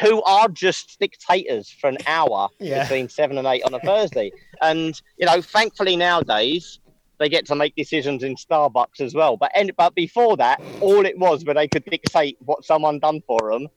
who- 0.00 0.22
are 0.22 0.48
just 0.48 0.98
dictators 1.00 1.70
for 1.70 1.88
an 1.88 1.98
hour 2.06 2.48
Yeah. 2.58 2.82
between 2.82 3.08
seven 3.08 3.38
and 3.38 3.46
eight 3.46 3.62
on 3.64 3.74
a 3.74 3.80
Thursday. 3.80 4.30
And 4.60 5.00
you 5.18 5.26
know, 5.26 5.40
thankfully 5.40 5.96
nowadays 5.96 6.78
they 7.18 7.28
get 7.28 7.44
to 7.46 7.54
make 7.54 7.74
decisions 7.76 8.22
in 8.22 8.34
Starbucks 8.34 9.00
as 9.00 9.14
well. 9.14 9.36
But 9.36 9.52
and, 9.54 9.72
but 9.76 9.94
before 9.94 10.36
that, 10.38 10.60
all 10.80 11.04
it 11.04 11.18
was 11.18 11.44
where 11.44 11.54
they 11.54 11.68
could 11.68 11.84
dictate 11.84 12.38
what 12.40 12.64
someone 12.64 12.98
done 12.98 13.22
for 13.26 13.52
them 13.52 13.68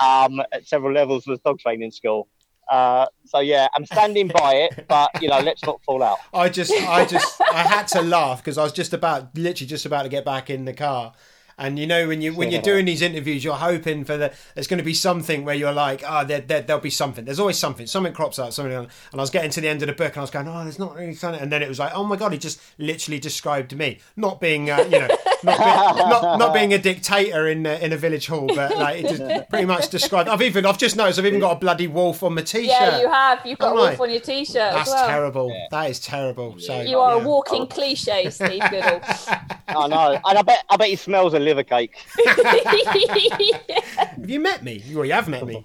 um, 0.00 0.40
at 0.52 0.66
several 0.66 0.92
levels 0.92 1.26
was 1.26 1.38
dog 1.40 1.58
training 1.58 1.90
school. 1.92 2.28
Uh, 2.70 3.06
so 3.24 3.40
yeah, 3.40 3.66
I'm 3.74 3.84
standing 3.84 4.28
by 4.28 4.52
it, 4.54 4.86
but 4.86 5.10
you 5.20 5.28
know, 5.28 5.40
let's 5.40 5.64
not 5.64 5.82
fall 5.82 6.02
out. 6.02 6.18
I 6.32 6.48
just, 6.48 6.72
I 6.72 7.04
just, 7.04 7.40
I 7.40 7.62
had 7.64 7.88
to 7.88 8.02
laugh 8.02 8.38
because 8.44 8.58
I 8.58 8.62
was 8.62 8.72
just 8.72 8.92
about, 8.92 9.36
literally 9.36 9.66
just 9.66 9.86
about 9.86 10.02
to 10.04 10.08
get 10.08 10.24
back 10.24 10.50
in 10.50 10.66
the 10.66 10.72
car. 10.72 11.12
And 11.60 11.78
you 11.78 11.86
know, 11.86 12.08
when 12.08 12.22
you 12.22 12.32
when 12.32 12.50
you're 12.50 12.62
doing 12.62 12.86
these 12.86 13.02
interviews, 13.02 13.44
you're 13.44 13.54
hoping 13.54 14.04
for 14.04 14.16
the 14.16 14.32
there's 14.54 14.66
going 14.66 14.78
to 14.78 14.84
be 14.84 14.94
something 14.94 15.44
where 15.44 15.54
you're 15.54 15.74
like, 15.74 16.02
oh, 16.08 16.24
there, 16.24 16.40
there 16.40 16.62
there'll 16.62 16.80
be 16.80 16.88
something. 16.88 17.26
There's 17.26 17.38
always 17.38 17.58
something. 17.58 17.86
Something 17.86 18.14
crops 18.14 18.38
up. 18.38 18.54
Something. 18.54 18.72
And 18.72 18.88
I 19.12 19.18
was 19.18 19.28
getting 19.28 19.50
to 19.50 19.60
the 19.60 19.68
end 19.68 19.82
of 19.82 19.86
the 19.86 19.92
book, 19.92 20.12
and 20.12 20.16
I 20.16 20.20
was 20.22 20.30
going, 20.30 20.48
oh, 20.48 20.62
there's 20.62 20.78
not 20.78 20.96
really 20.96 21.12
something. 21.12 21.38
And 21.38 21.52
then 21.52 21.62
it 21.62 21.68
was 21.68 21.78
like, 21.78 21.92
oh 21.94 22.02
my 22.02 22.16
god, 22.16 22.32
he 22.32 22.38
just 22.38 22.62
literally 22.78 23.18
described 23.18 23.76
me, 23.76 23.98
not 24.16 24.40
being, 24.40 24.70
uh, 24.70 24.78
you 24.84 25.00
know, 25.00 25.08
not 25.44 25.58
being, 25.58 26.08
not, 26.08 26.38
not 26.38 26.54
being 26.54 26.72
a 26.72 26.78
dictator 26.78 27.46
in 27.46 27.66
uh, 27.66 27.78
in 27.82 27.92
a 27.92 27.96
village 27.98 28.26
hall, 28.26 28.46
but 28.46 28.74
like 28.78 29.04
it 29.04 29.08
just 29.18 29.50
pretty 29.50 29.66
much 29.66 29.90
described. 29.90 30.30
I've 30.30 30.40
even, 30.40 30.64
I've 30.64 30.78
just 30.78 30.96
noticed, 30.96 31.18
I've 31.18 31.26
even 31.26 31.40
got 31.40 31.58
a 31.58 31.60
bloody 31.60 31.88
wolf 31.88 32.22
on 32.22 32.36
my 32.36 32.42
t-shirt. 32.42 32.68
Yeah, 32.68 33.00
you 33.02 33.10
have. 33.10 33.44
You've 33.44 33.58
got 33.58 33.72
a 33.72 33.74
wolf 33.74 34.00
I? 34.00 34.04
on 34.04 34.10
your 34.10 34.20
t-shirt 34.20 34.54
That's 34.54 34.88
as 34.88 34.94
well. 34.94 35.08
terrible. 35.08 35.66
That 35.70 35.90
is 35.90 36.00
terrible. 36.00 36.58
So 36.58 36.80
You 36.80 37.00
are 37.00 37.18
yeah. 37.18 37.22
a 37.22 37.28
walking 37.28 37.66
cliche, 37.66 38.30
Steve 38.30 38.62
Goodall. 38.70 39.02
I 39.68 39.86
know, 39.88 40.20
and 40.24 40.38
I 40.38 40.42
bet 40.42 40.64
I 40.70 40.76
bet 40.78 40.88
he 40.88 40.96
smells 40.96 41.34
of 41.50 41.56
liver 41.56 41.64
cake. 41.64 41.96
Have 43.96 44.28
you 44.30 44.40
met 44.40 44.62
me? 44.62 44.82
Well, 44.92 45.04
you 45.04 45.12
have 45.12 45.28
met 45.28 45.44
me. 45.46 45.64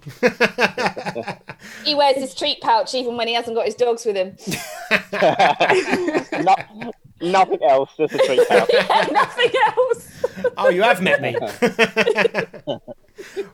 he 1.84 1.94
wears 1.94 2.16
his 2.16 2.34
treat 2.34 2.60
pouch 2.60 2.94
even 2.94 3.16
when 3.16 3.28
he 3.28 3.34
hasn't 3.34 3.56
got 3.56 3.66
his 3.66 3.74
dogs 3.74 4.04
with 4.04 4.16
him. 4.16 4.36
no, 6.44 6.54
nothing 7.20 7.62
else, 7.62 7.90
just 7.96 8.14
a 8.14 8.18
treat 8.18 8.48
pouch. 8.48 8.70
Nothing 9.12 9.50
else. 9.76 10.24
oh, 10.56 10.68
you 10.68 10.82
have 10.82 11.02
met 11.02 11.20
me. 11.22 11.36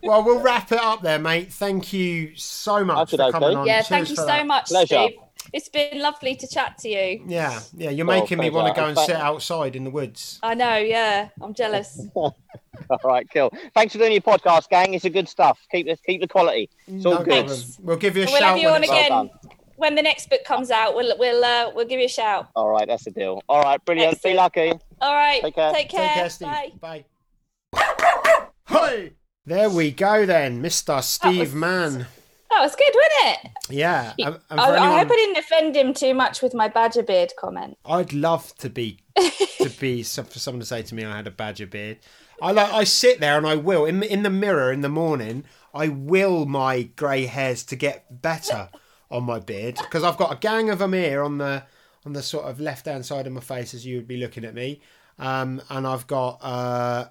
well, 0.03 0.25
we'll 0.25 0.41
wrap 0.41 0.73
it 0.73 0.79
up 0.81 1.03
there, 1.03 1.19
mate. 1.19 1.53
Thank 1.53 1.93
you 1.93 2.35
so 2.37 2.85
much 2.85 3.11
for 3.11 3.21
Okay, 3.23 3.31
coming 3.33 3.49
okay. 3.51 3.57
on. 3.59 3.67
Yeah, 3.67 3.77
Cheers 3.77 3.89
thank 3.89 4.11
you 4.11 4.17
so 4.17 4.27
that. 4.27 4.47
much, 4.47 4.67
Pleasure. 4.67 4.87
Steve. 4.87 5.19
It's 5.53 5.69
been 5.69 6.01
lovely 6.01 6.35
to 6.37 6.47
chat 6.47 6.79
to 6.79 6.89
you. 6.89 7.25
Yeah, 7.27 7.61
yeah, 7.77 7.91
you're 7.91 8.07
Well, 8.07 8.21
making 8.21 8.39
me 8.39 8.49
want 8.51 8.75
to 8.75 8.81
go 8.81 8.87
and 8.89 8.97
sit 8.99 9.17
outside 9.17 9.77
in 9.77 9.85
the 9.85 9.91
woods. 9.91 10.39
I 10.43 10.55
know, 10.55 10.77
yeah. 10.77 11.29
I'm 11.43 11.53
jealous. 11.55 12.01
All 12.15 12.35
right, 13.05 13.27
cool. 13.33 13.53
Thanks 13.75 13.93
for 13.93 13.99
doing 13.99 14.13
your 14.13 14.23
podcast, 14.23 14.69
gang. 14.71 14.95
It's 14.95 15.05
a 15.05 15.11
good 15.11 15.29
stuff. 15.29 15.59
Keep 15.71 15.87
the 15.87 15.97
keep 16.07 16.21
the 16.21 16.29
quality. 16.29 16.71
It's 16.89 17.05
all 17.07 17.15
No 17.15 17.25
good. 17.25 17.47
problem. 17.47 17.61
We'll 17.81 17.97
give 17.99 18.17
you 18.17 18.23
a 18.23 18.27
We'll 18.27 18.37
shout 18.39 18.49
have 18.51 18.59
you 18.59 18.67
when 18.69 18.77
on 18.77 18.83
it's 18.83 18.93
again 18.93 19.11
Well 19.11 19.31
when 19.77 19.95
the 19.97 20.03
next 20.03 20.31
book 20.31 20.45
comes 20.45 20.71
out. 20.71 20.95
We'll 20.95 21.17
we'll 21.19 21.45
uh, 21.45 21.71
we'll 21.75 21.87
give 21.87 21.99
you 22.01 22.07
a 22.07 22.09
shout. 22.09 22.49
All 22.57 22.69
right, 22.71 22.87
that's 22.89 23.05
the 23.05 23.11
deal. 23.11 23.43
All 23.49 23.63
right, 23.63 23.83
brilliant. 23.85 24.23
Be 24.23 24.31
Excellent. 24.31 24.37
lucky. 24.37 24.73
All 25.01 25.15
right. 25.15 25.43
Take 25.43 25.55
care. 25.55 25.73
Take 25.73 25.89
care. 25.91 26.07
Take 26.07 26.15
care, 26.15 26.31
Steve. 26.31 26.81
Bye. 26.81 27.05
Bye. 27.73 28.53
Hey! 28.69 29.13
There 29.45 29.69
we 29.71 29.91
go 29.91 30.25
then, 30.25 30.63
Mr. 30.63 31.03
Steve 31.03 31.41
was- 31.41 31.55
Mann. 31.55 32.07
That 32.53 32.61
was 32.61 32.77
good, 32.77 32.93
wasn't 32.95 33.47
it? 33.47 33.51
Yeah. 33.71 34.13
I, 34.21 34.23
I 34.51 34.77
anyone- 34.77 34.99
hope 34.99 35.11
I 35.11 35.17
didn't 35.17 35.37
offend 35.39 35.77
him 35.77 35.95
too 35.95 36.13
much 36.13 36.43
with 36.43 36.53
my 36.55 36.69
badger 36.69 37.03
beard 37.03 37.33
comment. 37.39 37.79
I'd 37.87 38.13
love 38.13 38.55
to 38.59 38.69
be 38.69 38.99
to 39.17 39.71
be 39.81 40.03
for 40.03 40.39
someone 40.39 40.61
to 40.61 40.67
say 40.67 40.83
to 40.83 40.95
me 40.95 41.05
I 41.05 41.17
had 41.17 41.27
a 41.27 41.31
badger 41.31 41.67
beard. 41.67 41.99
I 42.43 42.53
like 42.53 42.73
I 42.73 42.85
sit 42.85 43.21
there 43.21 43.39
and 43.39 43.47
I 43.47 43.57
will 43.57 43.87
in 43.87 44.03
in 44.03 44.23
the 44.23 44.31
mirror 44.31 44.71
in 44.71 44.83
the 44.83 44.89
morning. 44.89 45.45
I 45.75 45.89
will 45.89 46.45
my 46.45 46.83
grey 46.83 47.25
hairs 47.27 47.63
to 47.65 47.77
get 47.77 48.21
better 48.23 48.69
on 49.11 49.25
my 49.25 49.39
beard 49.39 49.77
because 49.77 50.03
I've 50.03 50.19
got 50.19 50.33
a 50.33 50.37
gang 50.37 50.69
of 50.69 50.79
them 50.81 50.93
here 50.93 51.23
on 51.23 51.39
the 51.39 51.63
on 52.05 52.13
the 52.13 52.23
sort 52.23 52.45
of 52.47 52.61
left 52.61 52.87
hand 52.87 53.07
side 53.07 53.27
of 53.27 53.33
my 53.33 53.41
face 53.41 53.73
as 53.73 53.87
you 53.87 53.97
would 53.97 54.09
be 54.09 54.17
looking 54.17 54.45
at 54.45 54.55
me, 54.55 54.81
um, 55.19 55.63
and 55.71 55.87
I've 55.87 56.07
got 56.07 56.39
uh, 56.43 57.07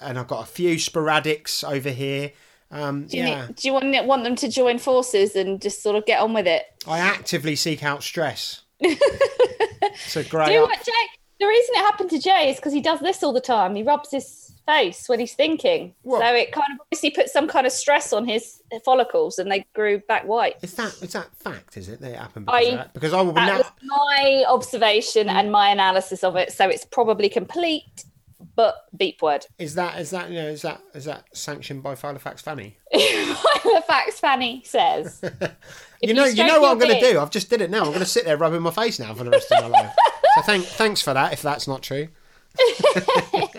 and 0.00 0.18
I've 0.18 0.28
got 0.28 0.42
a 0.42 0.50
few 0.50 0.76
sporadics 0.76 1.62
over 1.68 1.90
here. 1.90 2.32
Um, 2.70 3.06
Do 3.06 3.16
you, 3.16 3.22
yeah, 3.24 3.46
need, 3.46 3.56
do 3.56 3.68
you 3.68 3.74
want 3.74 4.06
want 4.06 4.24
them 4.24 4.34
to 4.36 4.48
join 4.48 4.78
forces 4.78 5.36
and 5.36 5.60
just 5.62 5.82
sort 5.82 5.96
of 5.96 6.04
get 6.06 6.20
on 6.20 6.34
with 6.34 6.46
it? 6.46 6.64
I 6.86 6.98
actively 6.98 7.54
seek 7.56 7.84
out 7.84 8.02
stress. 8.02 8.62
it's 8.80 10.16
a 10.16 10.24
grey. 10.24 10.46
Do 10.48 10.62
what 10.62 10.78
Jay? 10.84 10.92
The 11.38 11.46
reason 11.46 11.74
it 11.74 11.78
happened 11.80 12.10
to 12.10 12.18
Jay 12.18 12.50
is 12.50 12.56
because 12.56 12.72
he 12.72 12.80
does 12.80 13.00
this 13.00 13.22
all 13.22 13.32
the 13.32 13.40
time. 13.42 13.74
He 13.74 13.82
rubs 13.82 14.10
his 14.10 14.52
face 14.66 15.08
when 15.08 15.20
he's 15.20 15.34
thinking, 15.34 15.94
What? 16.02 16.20
so 16.20 16.34
it 16.34 16.50
kind 16.50 16.66
of 16.74 16.80
obviously 16.80 17.10
put 17.10 17.28
some 17.28 17.46
kind 17.46 17.66
of 17.66 17.72
stress 17.72 18.12
on 18.12 18.26
his 18.26 18.60
follicles, 18.84 19.38
and 19.38 19.50
they 19.52 19.64
grew 19.74 19.98
back 20.08 20.24
white. 20.26 20.56
Is 20.62 20.74
that 20.74 20.94
is 21.02 21.12
that 21.12 21.28
fact? 21.36 21.76
Is 21.76 21.88
it 21.88 22.00
that 22.00 22.10
it 22.12 22.16
happened 22.16 22.46
because 22.46 22.64
I- 22.66 22.70
of 22.70 22.76
that? 22.78 22.94
Because 22.94 23.12
I 23.12 23.20
will 23.20 23.32
That 23.34 23.60
now. 23.82 23.96
my 23.96 24.44
observation 24.48 25.28
and 25.28 25.52
my 25.52 25.68
analysis 25.70 26.24
of 26.24 26.36
it. 26.36 26.52
So 26.52 26.68
it's 26.68 26.84
probably 26.86 27.28
complete, 27.28 28.04
but 28.54 28.86
beep 28.96 29.22
word. 29.22 29.46
Is 29.58 29.74
that 29.76 29.98
is 30.00 30.10
that 30.10 30.30
you 30.30 30.36
know 30.36 30.48
is 30.48 30.62
that 30.62 30.80
is 30.94 31.04
that 31.06 31.24
sanctioned 31.32 31.82
by 31.82 31.94
Filofax 31.94 32.40
Fanny? 32.42 32.76
facts 33.86 34.20
Fanny 34.20 34.62
says. 34.64 35.22
You 36.02 36.12
know 36.12 36.26
you, 36.26 36.32
stroke 36.32 36.46
know 36.48 36.60
what 36.60 36.72
I'm 36.72 36.78
going 36.78 37.00
to 37.00 37.00
do. 37.12 37.18
I've 37.18 37.30
just 37.30 37.48
did 37.48 37.62
it 37.62 37.70
now. 37.70 37.80
I'm 37.80 37.86
going 37.86 38.00
to 38.00 38.04
sit 38.04 38.26
there 38.26 38.36
rubbing 38.36 38.60
my 38.60 38.70
face 38.70 38.98
now 38.98 39.14
for 39.14 39.24
the 39.24 39.30
rest 39.30 39.50
of 39.50 39.62
my 39.62 39.68
life. 39.68 39.94
So 40.34 40.42
thank 40.42 40.64
thanks 40.66 41.00
for 41.00 41.14
that. 41.14 41.32
If 41.32 41.40
that's 41.40 41.66
not 41.66 41.82
true. 41.82 42.08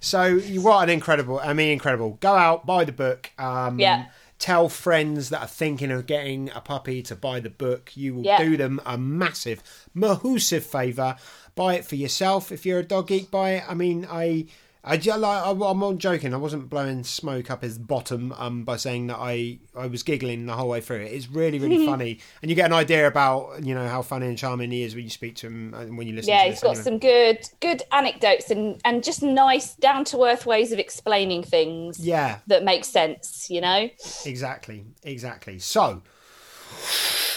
so 0.00 0.24
you 0.24 0.62
what 0.62 0.82
an 0.84 0.90
incredible. 0.90 1.40
I 1.40 1.52
mean 1.52 1.70
incredible. 1.72 2.18
Go 2.20 2.32
out 2.34 2.66
buy 2.66 2.84
the 2.84 2.92
book. 2.92 3.30
Um, 3.38 3.78
Yeah. 3.80 4.06
tell 4.38 4.68
friends 4.68 5.30
that 5.30 5.40
are 5.40 5.48
thinking 5.48 5.90
of 5.90 6.06
getting 6.06 6.50
a 6.54 6.60
puppy 6.60 7.02
to 7.02 7.16
buy 7.16 7.40
the 7.40 7.50
book. 7.50 7.96
You 7.96 8.14
will 8.14 8.24
Yeah. 8.24 8.38
do 8.38 8.56
them 8.56 8.80
a 8.86 8.96
massive, 8.98 9.62
massive 9.94 10.64
favour. 10.64 11.16
Buy 11.54 11.74
it 11.74 11.84
for 11.84 11.94
yourself. 11.96 12.50
If 12.50 12.66
you're 12.66 12.80
a 12.80 12.84
dog 12.84 13.08
geek, 13.08 13.30
buy 13.30 13.52
it. 13.52 13.64
I 13.68 13.74
mean, 13.74 14.06
i 14.10 14.46
I, 14.86 14.96
like, 14.96 15.24
I, 15.24 15.50
I'm 15.50 15.78
not 15.78 15.96
joking. 15.96 16.34
I 16.34 16.36
wasn't 16.36 16.68
blowing 16.68 17.04
smoke 17.04 17.50
up 17.50 17.62
his 17.62 17.78
bottom 17.78 18.32
um, 18.36 18.64
by 18.64 18.76
saying 18.76 19.06
that 19.06 19.16
I, 19.18 19.58
I 19.74 19.86
was 19.86 20.02
giggling 20.02 20.44
the 20.44 20.52
whole 20.52 20.68
way 20.68 20.82
through 20.82 21.00
it. 21.00 21.12
It's 21.12 21.28
really, 21.28 21.58
really 21.58 21.86
funny. 21.90 22.20
And 22.42 22.50
you 22.50 22.54
get 22.54 22.66
an 22.66 22.74
idea 22.74 23.06
about, 23.06 23.64
you 23.64 23.74
know, 23.74 23.88
how 23.88 24.02
funny 24.02 24.26
and 24.26 24.36
charming 24.36 24.70
he 24.70 24.82
is 24.82 24.94
when 24.94 25.04
you 25.04 25.10
speak 25.10 25.36
to 25.36 25.46
him 25.46 25.72
and 25.72 25.96
when 25.96 26.06
you 26.06 26.14
listen 26.14 26.28
to 26.28 26.34
him. 26.34 26.44
Yeah, 26.44 26.50
he's 26.50 26.60
got 26.60 26.70
anyway. 26.72 26.84
some 26.84 26.98
good 26.98 27.48
good 27.60 27.82
anecdotes 27.92 28.50
and 28.50 28.78
and 28.84 29.02
just 29.02 29.22
nice 29.22 29.74
down 29.74 30.04
to 30.06 30.22
earth 30.24 30.44
ways 30.44 30.70
of 30.70 30.78
explaining 30.78 31.42
things 31.44 31.98
Yeah, 31.98 32.40
that 32.46 32.62
make 32.62 32.84
sense. 32.84 33.48
You 33.48 33.62
know. 33.62 33.88
exactly, 34.26 34.84
exactly. 35.02 35.60
So, 35.60 36.02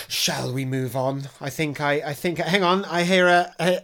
shall 0.10 0.52
we 0.52 0.66
move 0.66 0.98
on? 0.98 1.30
I 1.40 1.50
think 1.50 1.80
I, 1.80 1.94
I 2.08 2.14
think. 2.14 2.40
Hang 2.40 2.64
on, 2.64 2.84
I 2.84 3.04
hear 3.04 3.28
a. 3.28 3.54
a 3.58 3.82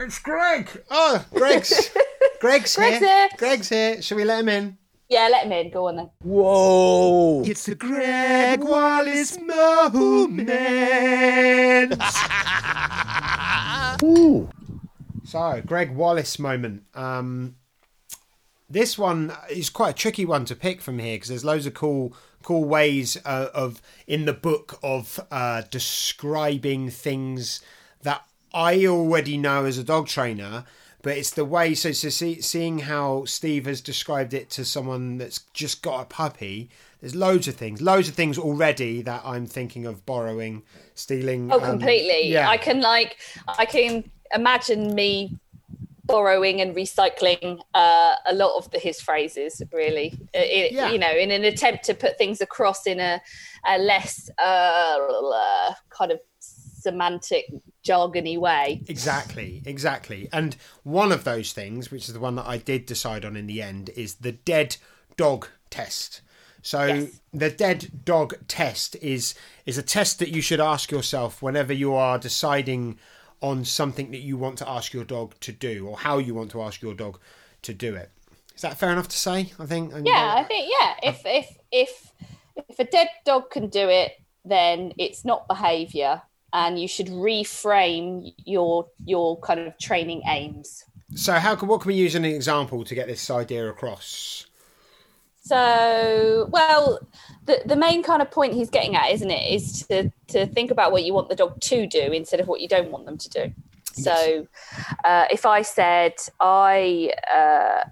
it's 0.00 0.18
Greg. 0.18 0.68
Oh, 0.90 1.24
Greg's. 1.34 1.90
Greg's, 2.40 2.76
Greg's 2.76 2.98
here. 2.98 2.98
here. 2.98 3.28
Greg's 3.36 3.68
here. 3.68 4.02
Shall 4.02 4.16
we 4.16 4.24
let 4.24 4.40
him 4.40 4.48
in? 4.48 4.78
Yeah, 5.08 5.28
let 5.30 5.44
him 5.44 5.52
in. 5.52 5.70
Go 5.70 5.88
on 5.88 5.96
then. 5.96 6.10
Whoa! 6.22 7.42
It's 7.44 7.66
the 7.66 7.74
Greg 7.74 8.62
Wallace 8.62 9.38
moment. 9.40 10.50
Ooh. 14.04 14.48
So, 15.24 15.62
Greg 15.66 15.94
Wallace 15.94 16.38
moment. 16.38 16.84
Um, 16.94 17.56
this 18.68 18.98
one 18.98 19.32
is 19.50 19.70
quite 19.70 19.90
a 19.90 19.94
tricky 19.94 20.26
one 20.26 20.44
to 20.44 20.54
pick 20.54 20.80
from 20.82 20.98
here 20.98 21.16
because 21.16 21.30
there's 21.30 21.44
loads 21.44 21.66
of 21.66 21.74
cool, 21.74 22.14
cool 22.42 22.64
ways 22.64 23.16
uh, 23.24 23.48
of 23.54 23.80
in 24.06 24.26
the 24.26 24.34
book 24.34 24.78
of 24.82 25.18
uh, 25.30 25.62
describing 25.70 26.90
things 26.90 27.60
that 27.60 27.66
I 28.52 28.86
already 28.86 29.36
know 29.36 29.64
as 29.64 29.78
a 29.78 29.84
dog 29.84 30.08
trainer. 30.08 30.64
But 31.00 31.16
it's 31.16 31.30
the 31.30 31.44
way, 31.44 31.74
so, 31.76 31.92
so 31.92 32.08
see, 32.08 32.40
seeing 32.40 32.80
how 32.80 33.24
Steve 33.24 33.66
has 33.66 33.80
described 33.80 34.34
it 34.34 34.50
to 34.50 34.64
someone 34.64 35.16
that's 35.18 35.38
just 35.54 35.80
got 35.80 36.00
a 36.02 36.04
puppy, 36.06 36.70
there's 37.00 37.14
loads 37.14 37.46
of 37.46 37.54
things, 37.54 37.80
loads 37.80 38.08
of 38.08 38.16
things 38.16 38.36
already 38.36 39.00
that 39.02 39.22
I'm 39.24 39.46
thinking 39.46 39.86
of 39.86 40.04
borrowing, 40.04 40.64
stealing. 40.96 41.52
Oh, 41.52 41.60
um, 41.62 41.78
completely. 41.78 42.26
yeah. 42.28 42.48
I 42.48 42.56
can 42.56 42.80
like 42.80 43.16
I 43.46 43.64
can 43.64 44.10
imagine 44.34 44.92
me 44.92 45.38
borrowing 46.04 46.60
and 46.60 46.74
recycling 46.74 47.60
uh, 47.74 48.16
a 48.26 48.34
lot 48.34 48.58
of 48.58 48.68
the, 48.72 48.80
his 48.80 49.00
phrases. 49.00 49.62
Really, 49.72 50.14
Uh, 50.34 50.40
it, 50.42 50.72
Yeah. 50.72 50.90
you 50.90 50.98
know, 50.98 51.12
in 51.12 51.30
an 51.30 51.44
attempt 51.44 51.84
to 51.84 51.94
put 51.94 52.18
things 52.18 52.40
across 52.40 52.88
in 52.88 52.98
a, 52.98 53.20
a 53.68 53.78
less 53.78 54.28
uh, 54.36 55.74
kind 55.90 56.10
of 56.10 56.18
semantic, 56.40 57.46
jargony 57.84 58.38
way. 58.38 58.82
Exactly, 58.88 59.62
exactly. 59.64 60.28
And 60.32 60.56
one 60.82 61.12
of 61.12 61.24
those 61.24 61.52
things, 61.52 61.90
which 61.90 62.08
is 62.08 62.14
the 62.14 62.20
one 62.20 62.36
that 62.36 62.46
I 62.46 62.58
did 62.58 62.86
decide 62.86 63.24
on 63.24 63.36
in 63.36 63.46
the 63.46 63.62
end, 63.62 63.90
is 63.96 64.14
the 64.14 64.32
dead 64.32 64.76
dog 65.16 65.48
test. 65.70 66.20
So 66.62 66.84
Yes. 66.84 67.20
the 67.32 67.50
dead 67.50 68.04
dog 68.04 68.34
test 68.48 68.96
is 68.96 69.34
is 69.64 69.78
a 69.78 69.82
test 69.82 70.18
that 70.18 70.30
you 70.30 70.42
should 70.42 70.60
ask 70.60 70.90
yourself 70.90 71.40
whenever 71.40 71.72
you 71.72 71.94
are 71.94 72.18
deciding 72.18 72.98
on 73.40 73.64
something 73.64 74.10
that 74.10 74.18
you 74.20 74.36
want 74.36 74.58
to 74.58 74.68
ask 74.68 74.92
your 74.92 75.04
dog 75.04 75.34
to 75.40 75.52
do 75.52 75.86
or 75.86 75.98
how 75.98 76.18
you 76.18 76.34
want 76.34 76.50
to 76.50 76.62
ask 76.62 76.82
your 76.82 76.94
dog 76.94 77.18
to 77.62 77.72
do 77.72 77.94
it. 77.94 78.10
Is 78.54 78.62
that 78.62 78.76
fair 78.76 78.90
enough 78.90 79.08
to 79.08 79.16
say? 79.16 79.52
I 79.58 79.66
think. 79.66 79.92
Yeah, 80.04 80.34
uh, 80.34 80.40
I 80.40 80.44
think 80.44 80.68
yeah. 80.78 80.94
If 81.10 81.22
if 81.24 81.56
if 81.70 82.12
if 82.68 82.78
a 82.80 82.84
dead 82.84 83.08
dog 83.24 83.50
can 83.50 83.68
do 83.68 83.88
it, 83.88 84.12
then 84.44 84.92
it's 84.98 85.24
not 85.24 85.46
behaviour, 85.46 86.22
and 86.52 86.80
you 86.80 86.88
should 86.88 87.08
reframe 87.08 88.32
your 88.44 88.88
your 89.04 89.38
kind 89.40 89.60
of 89.60 89.76
training 89.78 90.22
aims. 90.26 90.84
So 91.14 91.34
how 91.34 91.54
can 91.56 91.68
what 91.68 91.80
can 91.80 91.88
we 91.88 91.94
use 91.94 92.14
an 92.14 92.24
example 92.24 92.84
to 92.84 92.94
get 92.94 93.06
this 93.06 93.30
idea 93.30 93.68
across? 93.68 94.46
So, 95.40 96.46
well, 96.50 97.00
the 97.46 97.62
the 97.64 97.76
main 97.76 98.02
kind 98.02 98.20
of 98.20 98.30
point 98.30 98.52
he's 98.52 98.68
getting 98.68 98.96
at, 98.96 99.10
isn't 99.12 99.30
it, 99.30 99.50
is 99.50 99.86
to 99.86 100.12
to 100.28 100.46
think 100.46 100.70
about 100.70 100.92
what 100.92 101.04
you 101.04 101.14
want 101.14 101.30
the 101.30 101.36
dog 101.36 101.58
to 101.60 101.86
do 101.86 102.00
instead 102.12 102.40
of 102.40 102.48
what 102.48 102.60
you 102.60 102.68
don't 102.68 102.90
want 102.90 103.06
them 103.06 103.16
to 103.16 103.28
do. 103.30 103.52
So, 103.94 104.46
uh, 105.04 105.24
if 105.30 105.46
I 105.46 105.62
said 105.62 106.12
I 106.40 107.12
uh, 107.34 107.88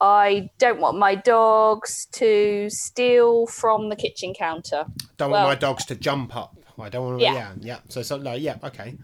I 0.00 0.48
don't 0.58 0.80
want 0.80 0.96
my 0.98 1.14
dogs 1.14 2.06
to 2.12 2.70
steal 2.70 3.46
from 3.46 3.90
the 3.90 3.96
kitchen 3.96 4.32
counter, 4.32 4.86
Don't 5.18 5.30
Well- 5.30 5.44
want 5.46 5.60
my 5.60 5.66
dogs 5.66 5.84
to 5.86 5.94
jump 5.94 6.34
up. 6.34 6.56
I 6.82 6.88
don't 6.88 7.04
want 7.06 7.18
to. 7.18 7.24
Yeah, 7.24 7.34
Yeah. 7.34 7.52
yeah. 7.60 7.78
So, 7.88 8.02
so 8.02 8.16
no, 8.18 8.32
yeah, 8.34 8.56
okay. 8.64 8.96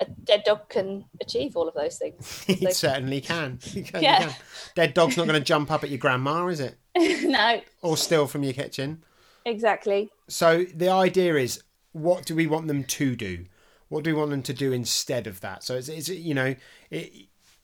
a 0.00 0.06
dead 0.24 0.42
dog 0.44 0.68
can 0.68 1.04
achieve 1.20 1.56
all 1.56 1.68
of 1.68 1.74
those 1.74 1.96
things. 1.98 2.44
It 2.48 2.74
certainly 2.74 3.20
can. 3.20 3.58
Can, 3.58 4.02
Yeah. 4.02 4.18
can. 4.20 4.34
Dead 4.74 4.94
dog's 4.94 5.16
not 5.16 5.26
going 5.26 5.38
to 5.38 5.44
jump 5.44 5.70
up 5.70 5.84
at 5.84 5.90
your 5.90 5.98
grandma, 5.98 6.46
is 6.48 6.60
it? 6.60 6.76
no, 6.96 7.60
Or 7.82 7.96
steal 7.96 8.26
from 8.26 8.42
your 8.42 8.52
kitchen. 8.52 9.04
exactly. 9.44 10.10
So 10.28 10.64
the 10.74 10.88
idea 10.88 11.36
is, 11.36 11.62
what 11.92 12.24
do 12.24 12.34
we 12.34 12.46
want 12.46 12.68
them 12.68 12.84
to 12.84 13.14
do? 13.16 13.46
What 13.88 14.04
do 14.04 14.14
we 14.14 14.18
want 14.18 14.30
them 14.30 14.42
to 14.44 14.54
do 14.54 14.72
instead 14.72 15.26
of 15.26 15.40
that? 15.40 15.62
So 15.62 15.76
it's, 15.76 15.88
it's 15.88 16.08
you 16.08 16.32
know, 16.34 16.54
it, 16.90 17.12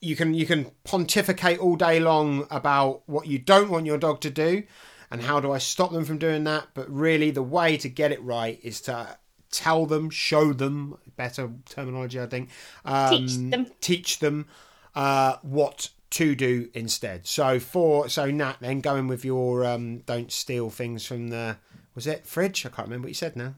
you 0.01 0.15
can 0.15 0.35
you 0.35 0.45
can 0.47 0.71
pontificate 0.85 1.59
all 1.59 1.75
day 1.77 1.99
long 1.99 2.47
about 2.51 3.03
what 3.09 3.27
you 3.27 3.39
don't 3.39 3.71
want 3.71 3.87
your 3.87 3.97
dog 3.99 4.21
to 4.21 4.31
do, 4.31 4.63
and 5.11 5.23
how 5.23 5.41
do 5.41 5.53
I 5.53 5.59
stop 5.59 5.93
them 5.93 6.05
from 6.05 6.19
doing 6.19 6.45
that? 6.45 6.69
But 6.75 6.91
really, 6.91 7.31
the 7.31 7.43
way 7.43 7.77
to 7.79 7.89
get 7.89 8.13
it 8.13 8.23
right 8.23 8.59
is 8.63 8.81
to 8.83 9.19
tell 9.51 9.87
them, 9.87 10.11
show 10.11 10.53
them. 10.53 10.99
Better 11.17 11.51
terminology, 11.69 12.21
I 12.21 12.27
think. 12.27 12.51
Um, 12.85 13.11
Teach 13.11 13.37
them. 13.37 13.67
Teach 13.81 14.19
them 14.19 14.47
uh, 14.95 15.37
what 15.43 15.91
to 16.11 16.35
do 16.35 16.69
instead. 16.75 17.27
So 17.27 17.59
for 17.59 18.09
so 18.09 18.31
Nat, 18.31 18.57
then 18.61 18.81
going 18.81 19.09
with 19.09 19.25
your 19.25 19.65
um, 19.65 19.99
don't 20.01 20.33
steal 20.33 20.71
things 20.71 21.05
from 21.05 21.29
the 21.29 21.57
was 21.95 22.07
it 22.07 22.27
fridge? 22.27 22.65
I 22.65 22.69
can't 22.69 22.89
remember 22.89 23.07
what 23.07 23.11
you 23.11 23.15
said 23.15 23.37
now. 23.37 23.55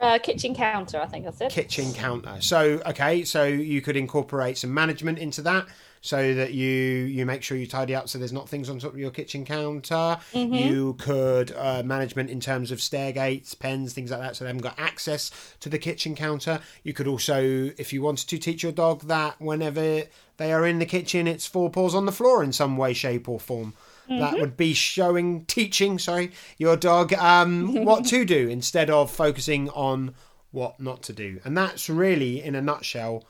Uh, 0.00 0.18
kitchen 0.18 0.54
counter, 0.54 1.00
I 1.00 1.06
think 1.06 1.26
I 1.26 1.30
said. 1.30 1.50
Kitchen 1.50 1.92
counter. 1.92 2.36
So 2.40 2.80
okay, 2.86 3.24
so 3.24 3.44
you 3.44 3.80
could 3.80 3.96
incorporate 3.96 4.58
some 4.58 4.72
management 4.72 5.18
into 5.18 5.42
that, 5.42 5.66
so 6.00 6.34
that 6.34 6.52
you 6.52 6.68
you 6.68 7.26
make 7.26 7.42
sure 7.42 7.56
you 7.56 7.66
tidy 7.66 7.94
up, 7.94 8.08
so 8.08 8.18
there's 8.18 8.32
not 8.32 8.48
things 8.48 8.68
on 8.70 8.78
top 8.78 8.92
of 8.92 8.98
your 8.98 9.10
kitchen 9.10 9.44
counter. 9.44 10.18
You 10.32 10.94
could 10.94 11.52
uh, 11.56 11.82
management 11.84 12.30
in 12.30 12.40
terms 12.40 12.70
of 12.70 12.80
stair 12.80 13.12
gates, 13.12 13.54
pens, 13.54 13.92
things 13.92 14.10
like 14.10 14.20
that, 14.20 14.36
so 14.36 14.44
they 14.44 14.48
haven't 14.48 14.62
got 14.62 14.78
access 14.78 15.30
to 15.60 15.68
the 15.68 15.78
kitchen 15.78 16.14
counter. 16.14 16.60
You 16.82 16.92
could 16.92 17.06
also, 17.06 17.42
if 17.76 17.92
you 17.92 18.02
wanted 18.02 18.28
to, 18.28 18.38
teach 18.38 18.62
your 18.62 18.72
dog 18.72 19.02
that 19.08 19.40
whenever 19.40 20.04
they 20.36 20.52
are 20.52 20.66
in 20.66 20.78
the 20.78 20.86
kitchen, 20.86 21.26
it's 21.26 21.46
four 21.46 21.70
paws 21.70 21.94
on 21.94 22.06
the 22.06 22.12
floor 22.12 22.42
in 22.42 22.52
some 22.52 22.76
way, 22.76 22.92
shape, 22.92 23.28
or 23.28 23.40
form. 23.40 23.74
That 24.08 24.40
would 24.40 24.56
be 24.56 24.72
showing, 24.72 25.44
teaching, 25.44 25.98
sorry, 25.98 26.32
your 26.56 26.76
dog 26.76 27.12
um, 27.12 27.84
what 27.84 28.06
to 28.06 28.24
do 28.24 28.48
instead 28.48 28.88
of 28.88 29.10
focusing 29.10 29.68
on 29.70 30.14
what 30.50 30.80
not 30.80 31.02
to 31.04 31.12
do. 31.12 31.40
And 31.44 31.56
that's 31.56 31.90
really, 31.90 32.42
in 32.42 32.54
a 32.54 32.62
nutshell, 32.62 33.24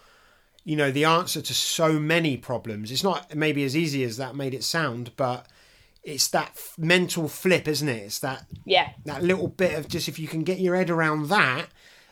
you 0.65 0.77
know, 0.77 0.91
the 0.91 1.05
answer 1.05 1.41
to 1.41 1.55
so 1.55 1.99
many 1.99 2.37
problems. 2.37 2.91
It's 2.91 3.05
not 3.05 3.35
maybe 3.35 3.65
as 3.65 3.77
easy 3.77 4.05
as 4.05 4.17
that 4.19 4.37
made 4.37 4.55
it 4.55 4.65
sound, 4.65 5.13
but 5.17 5.47
it's 6.03 6.29
that 6.29 6.51
f- 6.55 6.75
mental 6.79 7.29
flip, 7.29 7.67
isn't 7.67 7.89
it? 7.89 8.03
It's 8.03 8.19
that 8.21 8.47
Yeah, 8.65 8.91
that 9.05 9.23
little 9.23 9.49
bit 9.49 9.79
of 9.79 9.89
just 9.89 10.09
if 10.09 10.19
you 10.19 10.29
can 10.29 10.45
get 10.45 10.59
your 10.59 10.77
head 10.77 10.91
around 10.91 11.29
that, 11.29 11.69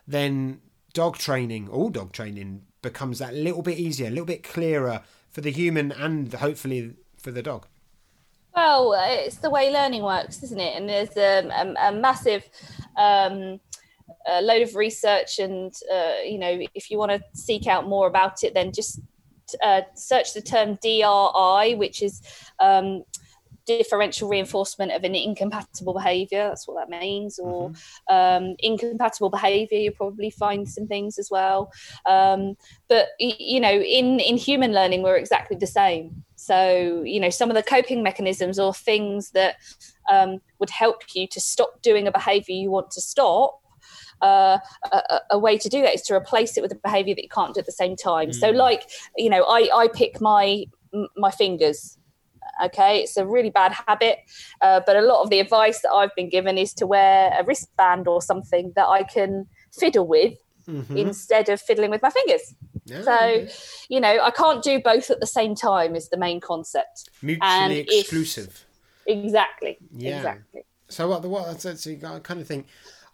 then 0.07 0.61
dog 0.95 1.19
training, 1.19 1.69
all 1.69 1.91
dog 1.91 2.13
training, 2.13 2.63
becomes 2.83 3.19
that 3.19 3.35
little 3.35 3.63
bit 3.63 3.79
easier, 3.79 4.07
a 4.07 4.11
little 4.11 4.27
bit 4.27 4.43
clearer 4.43 5.03
for 5.31 5.41
the 5.41 5.51
human 5.51 5.93
and 5.93 6.33
hopefully 6.35 6.95
for 7.17 7.31
the 7.31 7.43
dog. 7.43 7.67
Well, 8.55 8.95
it's 8.97 9.37
the 9.37 9.51
way 9.51 9.71
learning 9.71 10.03
works, 10.03 10.43
isn't 10.43 10.59
it? 10.59 10.77
And 10.77 10.89
there's 10.89 11.11
um, 11.17 11.51
a, 11.51 11.89
a 11.89 11.93
massive 11.93 12.49
um, 12.97 13.61
a 14.27 14.43
load 14.43 14.63
of 14.63 14.75
research, 14.75 15.39
and 15.39 15.73
uh, 15.93 16.15
you 16.25 16.39
know, 16.39 16.61
if 16.75 16.91
you 16.91 16.99
want 16.99 17.13
to 17.13 17.23
seek 17.35 17.67
out 17.67 17.87
more 17.87 18.07
about 18.07 18.43
it, 18.43 18.55
then 18.55 18.73
just 18.73 19.01
uh, 19.63 19.83
search 19.95 20.35
the 20.35 20.43
term 20.43 20.79
DRI, 20.83 21.75
which 21.77 22.03
is 22.03 22.23
um, 22.61 23.05
differential 23.67 24.29
reinforcement 24.29 24.93
of 24.93 25.05
an 25.05 25.15
incompatible 25.15 25.93
behaviour. 25.93 26.49
That's 26.49 26.67
what 26.67 26.77
that 26.77 27.01
means. 27.01 27.39
Or 27.39 27.73
um, 28.09 28.55
incompatible 28.61 29.29
behaviour, 29.29 29.79
you 29.79 29.91
probably 29.91 30.31
find 30.31 30.69
some 30.69 30.87
things 30.87 31.19
as 31.19 31.29
well. 31.31 31.71
Um, 32.07 32.57
but 32.89 33.09
you 33.19 33.61
know, 33.61 33.73
in 33.73 34.21
in 34.21 34.37
human 34.37 34.73
learning, 34.73 35.03
we're 35.03 35.17
exactly 35.17 35.57
the 35.57 35.67
same. 35.67 36.25
So 36.37 37.03
you 37.05 37.21
know, 37.21 37.31
some 37.31 37.51
of 37.51 37.57
the 37.57 37.63
coping 37.63 38.03
mechanisms 38.03 38.59
or 38.59 38.73
things 38.73 39.31
that 39.31 39.57
um, 40.11 40.41
would 40.59 40.71
help 40.71 41.03
you 41.15 41.27
to 41.29 41.41
stop 41.41 41.83
doing 41.83 42.07
a 42.07 42.13
behaviour 42.13 42.55
you 42.55 42.71
want 42.71 42.91
to 42.93 43.01
stop. 43.01 43.61
Uh, 44.23 44.59
a, 44.93 45.21
a- 45.33 45.39
way 45.39 45.59
to 45.59 45.69
do 45.69 45.83
that 45.83 45.95
is 45.95 46.03
to 46.03 46.15
replace 46.15 46.57
it 46.57 46.63
with 46.63 46.73
a 46.73 46.77
behaviour 46.77 47.15
that 47.15 47.23
you 47.23 47.29
can't 47.29 47.53
do 47.55 47.61
at 47.61 47.67
the 47.67 47.73
same 47.73 47.97
time. 47.97 48.33
So, 48.33 48.49
like 48.51 48.89
you 49.17 49.29
know, 49.29 49.45
I 49.45 49.69
I 49.75 49.89
pick 49.89 50.21
my 50.21 50.65
my 51.17 51.31
fingers 51.31 51.99
Okay, 52.65 53.01
it's 53.03 53.19
a 53.19 53.27
really 53.27 53.51
bad 53.51 53.73
habit, 53.87 54.21
uh, 54.63 54.81
but 54.87 54.97
a 54.97 55.03
lot 55.03 55.23
of 55.23 55.29
the 55.29 55.41
advice 55.41 55.83
that 55.83 55.91
I've 55.93 56.15
been 56.15 56.31
given 56.31 56.57
is 56.57 56.73
to 56.75 56.87
wear 56.87 57.31
a 57.39 57.45
wristband 57.45 58.09
or 58.09 58.23
something 58.23 58.73
that 58.77 58.87
I 58.87 59.03
can 59.03 59.47
fiddle 59.79 60.07
with 60.07 60.39
Mhm. 60.67 60.97
instead 60.97 61.51
of 61.51 61.61
fiddling 61.61 61.91
with 61.91 62.01
my 62.03 62.09
fingers. 62.09 62.55
Yeah, 62.87 63.03
So, 63.03 63.47
you 63.91 64.01
know, 64.01 64.19
I 64.23 64.31
can't 64.31 64.63
do 64.63 64.81
both 64.81 65.11
at 65.11 65.21
the 65.21 65.27
same 65.27 65.55
time, 65.55 65.95
is 65.95 66.09
the 66.09 66.17
main 66.17 66.41
concept. 66.41 67.11
and 67.21 67.27
mutually 67.27 67.81
if- 67.81 68.01
exclusive. 68.01 68.65
Exactly. 69.07 69.77
Yeah. 69.93 70.17
Exactly. 70.17 70.63
So 70.89 71.09
what 71.09 71.21
the 71.23 71.29
what 71.29 71.47
that's, 71.47 71.65
that's 71.65 71.87
I 71.87 72.21
kind 72.21 72.41
of 72.41 72.47
think 72.47 72.67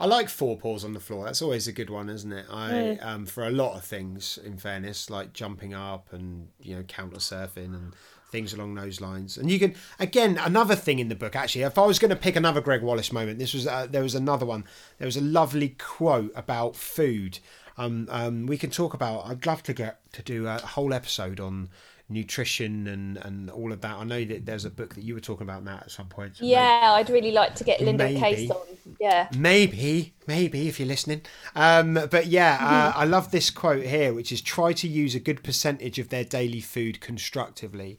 I 0.02 0.06
like 0.06 0.28
four 0.28 0.56
paws 0.58 0.84
on 0.84 0.92
the 0.94 1.00
floor. 1.00 1.24
That's 1.24 1.40
always 1.42 1.68
a 1.68 1.72
good 1.72 1.88
one, 1.88 2.10
isn't 2.10 2.32
it? 2.32 2.46
I 2.50 2.70
Mm. 2.72 3.04
um 3.06 3.26
for 3.26 3.46
a 3.46 3.50
lot 3.50 3.76
of 3.76 3.84
things, 3.84 4.38
in 4.44 4.56
fairness, 4.58 5.08
like 5.08 5.32
jumping 5.32 5.72
up 5.74 6.12
and 6.12 6.48
you 6.60 6.74
know 6.76 6.82
counter 6.82 7.18
surfing 7.18 7.72
and 7.74 7.94
things 8.32 8.52
along 8.54 8.74
those 8.74 9.00
lines. 9.00 9.36
And 9.38 9.50
you 9.50 9.58
can 9.58 9.74
again 9.98 10.38
another 10.38 10.74
thing 10.74 10.98
in 10.98 11.08
the 11.08 11.14
book. 11.14 11.36
Actually, 11.36 11.62
if 11.64 11.78
I 11.78 11.86
was 11.86 11.98
going 11.98 12.08
to 12.10 12.16
pick 12.16 12.34
another 12.36 12.60
Greg 12.60 12.82
Wallace 12.82 13.12
moment, 13.12 13.38
this 13.38 13.54
was 13.54 13.66
uh, 13.66 13.86
there 13.88 14.02
was 14.02 14.14
another 14.14 14.44
one. 14.46 14.64
There 14.98 15.06
was 15.06 15.16
a 15.16 15.20
lovely 15.22 15.76
quote 15.78 16.32
about 16.34 16.74
food. 16.74 17.38
Um, 17.78 18.06
um, 18.10 18.46
we 18.46 18.58
can 18.58 18.70
talk 18.70 18.92
about. 18.94 19.26
I'd 19.26 19.46
love 19.46 19.62
to 19.64 19.72
get 19.72 20.00
to 20.14 20.22
do 20.22 20.46
a 20.48 20.58
whole 20.58 20.92
episode 20.92 21.38
on 21.40 21.68
nutrition 22.12 22.86
and 22.86 23.16
and 23.18 23.50
all 23.50 23.72
of 23.72 23.80
that. 23.80 23.96
I 23.96 24.04
know 24.04 24.24
that 24.24 24.46
there's 24.46 24.64
a 24.64 24.70
book 24.70 24.94
that 24.94 25.04
you 25.04 25.14
were 25.14 25.20
talking 25.20 25.46
about 25.46 25.64
Matt 25.64 25.82
at 25.84 25.90
some 25.90 26.06
point. 26.08 26.36
so 26.36 26.44
maybe- 26.44 26.52
Yeah, 26.52 26.92
I'd 26.94 27.10
really 27.10 27.32
like 27.32 27.54
to 27.56 27.64
get 27.64 27.80
Linda 27.80 28.04
Maybe. 28.04 28.20
Case 28.20 28.50
on. 28.50 28.56
Yeah. 29.00 29.28
Maybe, 29.36 30.14
maybe 30.26 30.68
if 30.68 30.78
you're 30.78 30.88
listening. 30.88 31.22
Um, 31.54 31.94
but 32.10 32.26
yeah, 32.26 32.58
uh, 32.60 32.98
I 32.98 33.04
love 33.04 33.30
this 33.30 33.50
quote 33.50 33.84
here, 33.84 34.12
which 34.12 34.32
is 34.32 34.40
try 34.40 34.72
to 34.72 34.88
use 34.88 35.14
a 35.14 35.20
good 35.20 35.42
percentage 35.42 35.98
of 35.98 36.08
their 36.08 36.24
daily 36.24 36.60
food 36.60 37.00
constructively. 37.00 37.98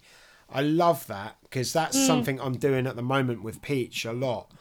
I 0.49 0.61
love 0.61 1.07
that 1.07 1.37
because 1.43 1.73
that's 1.73 1.97
something 2.05 2.39
I'm 2.39 2.57
doing 2.57 2.85
at 2.85 2.95
the 2.95 3.01
moment 3.01 3.43
with 3.43 3.61
Peach 3.61 4.05
a 4.05 4.13
lot. 4.13 4.51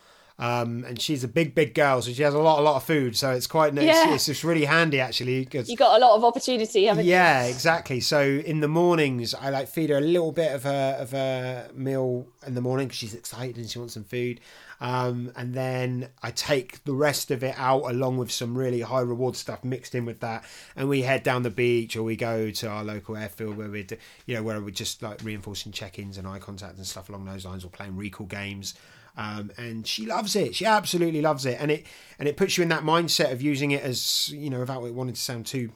Um, 0.43 0.83
and 0.89 1.01
she's 1.01 1.23
a 1.23 1.29
big, 1.29 1.55
big 1.55 1.73
girl, 1.73 2.03
so 2.03 2.11
she 2.11 2.23
has 2.23 2.35
a 2.35 2.39
lot, 2.39 2.59
a 2.59 2.63
lot 2.63 2.75
of 2.75 2.83
food. 2.83 3.17
So 3.17 3.31
it's 3.31 3.47
quite, 3.47 3.75
it's, 3.75 3.85
Yeah. 3.85 4.13
it's 4.13 4.27
just 4.27 4.43
really 4.43 4.65
handy 4.65 4.99
actually. 4.99 5.45
'cause- 5.45 5.69
You 5.69 5.77
got 5.77 5.97
a 6.01 6.05
lot 6.05 6.17
of 6.17 6.25
opportunity, 6.25 6.87
haven't 6.87 7.05
you? 7.05 7.13
yeah, 7.13 7.45
exactly. 7.45 8.01
So 8.01 8.21
in 8.23 8.59
the 8.59 8.67
mornings, 8.67 9.35
I 9.35 9.51
like 9.51 9.69
feed 9.69 9.91
her 9.91 9.99
a 9.99 10.01
little 10.01 10.33
bit 10.33 10.51
of 10.53 10.67
a 10.67 10.97
of 10.99 11.15
a 11.15 11.71
meal 11.75 12.27
in 12.45 12.55
the 12.55 12.61
morning 12.61 12.89
because 12.89 12.99
she's 12.99 13.15
excited 13.15 13.57
and 13.57 13.71
she 13.71 13.79
wants 13.79 13.95
some 13.95 14.03
food. 14.05 14.41
Um, 14.81 15.31
and 15.37 15.55
then 15.55 16.09
I 16.25 16.33
take 16.33 16.83
the 16.83 16.93
rest 16.93 17.31
of 17.31 17.45
it 17.45 17.55
out 17.57 17.83
along 17.89 18.17
with 18.19 18.33
some 18.33 18.59
really 18.59 18.81
high 18.81 19.03
reward 19.03 19.37
stuff 19.37 19.63
mixed 19.63 19.95
in 19.95 20.05
with 20.07 20.19
that, 20.21 20.45
and 20.75 20.89
we 20.89 21.03
head 21.03 21.23
down 21.23 21.45
the 21.45 21.51
beach 21.51 21.95
or 21.97 22.03
we 22.03 22.17
go 22.17 22.51
to 22.51 22.67
our 22.69 22.83
local 22.83 23.17
airfield 23.17 23.57
where 23.57 23.69
we're, 23.69 23.87
you 24.27 24.35
know, 24.35 24.43
where 24.43 24.61
we're 24.61 24.71
just 24.71 25.01
like 25.01 25.21
reinforcing 25.23 25.71
check-ins 25.71 26.19
and 26.19 26.27
eye 26.27 26.41
contact 26.41 26.79
and 26.79 26.87
stuff 26.87 27.09
along 27.09 27.27
those 27.27 27.45
lines, 27.45 27.65
or 27.65 27.69
playing 27.69 27.97
recall 27.97 28.27
games. 28.27 28.75
Um, 29.17 29.53
and 29.59 29.87
she 29.87 30.07
loves 30.07 30.35
it. 30.37 30.55
She 30.55 30.65
absolutely 30.65 31.21
loves 31.21 31.45
it, 31.45 31.59
and 31.61 31.71
it 31.71 31.87
and 32.19 32.29
it 32.29 32.37
puts 32.37 32.57
you 32.57 32.63
in 32.63 32.71
that 32.71 32.83
mindset 32.83 33.31
of 33.33 33.43
using 33.43 33.71
it 33.71 33.83
as 33.83 34.31
you 34.31 34.49
know, 34.49 34.61
without 34.61 34.83
it 34.85 34.95
wanting 34.95 35.15
to 35.15 35.21
sound 35.21 35.47
too 35.47 35.71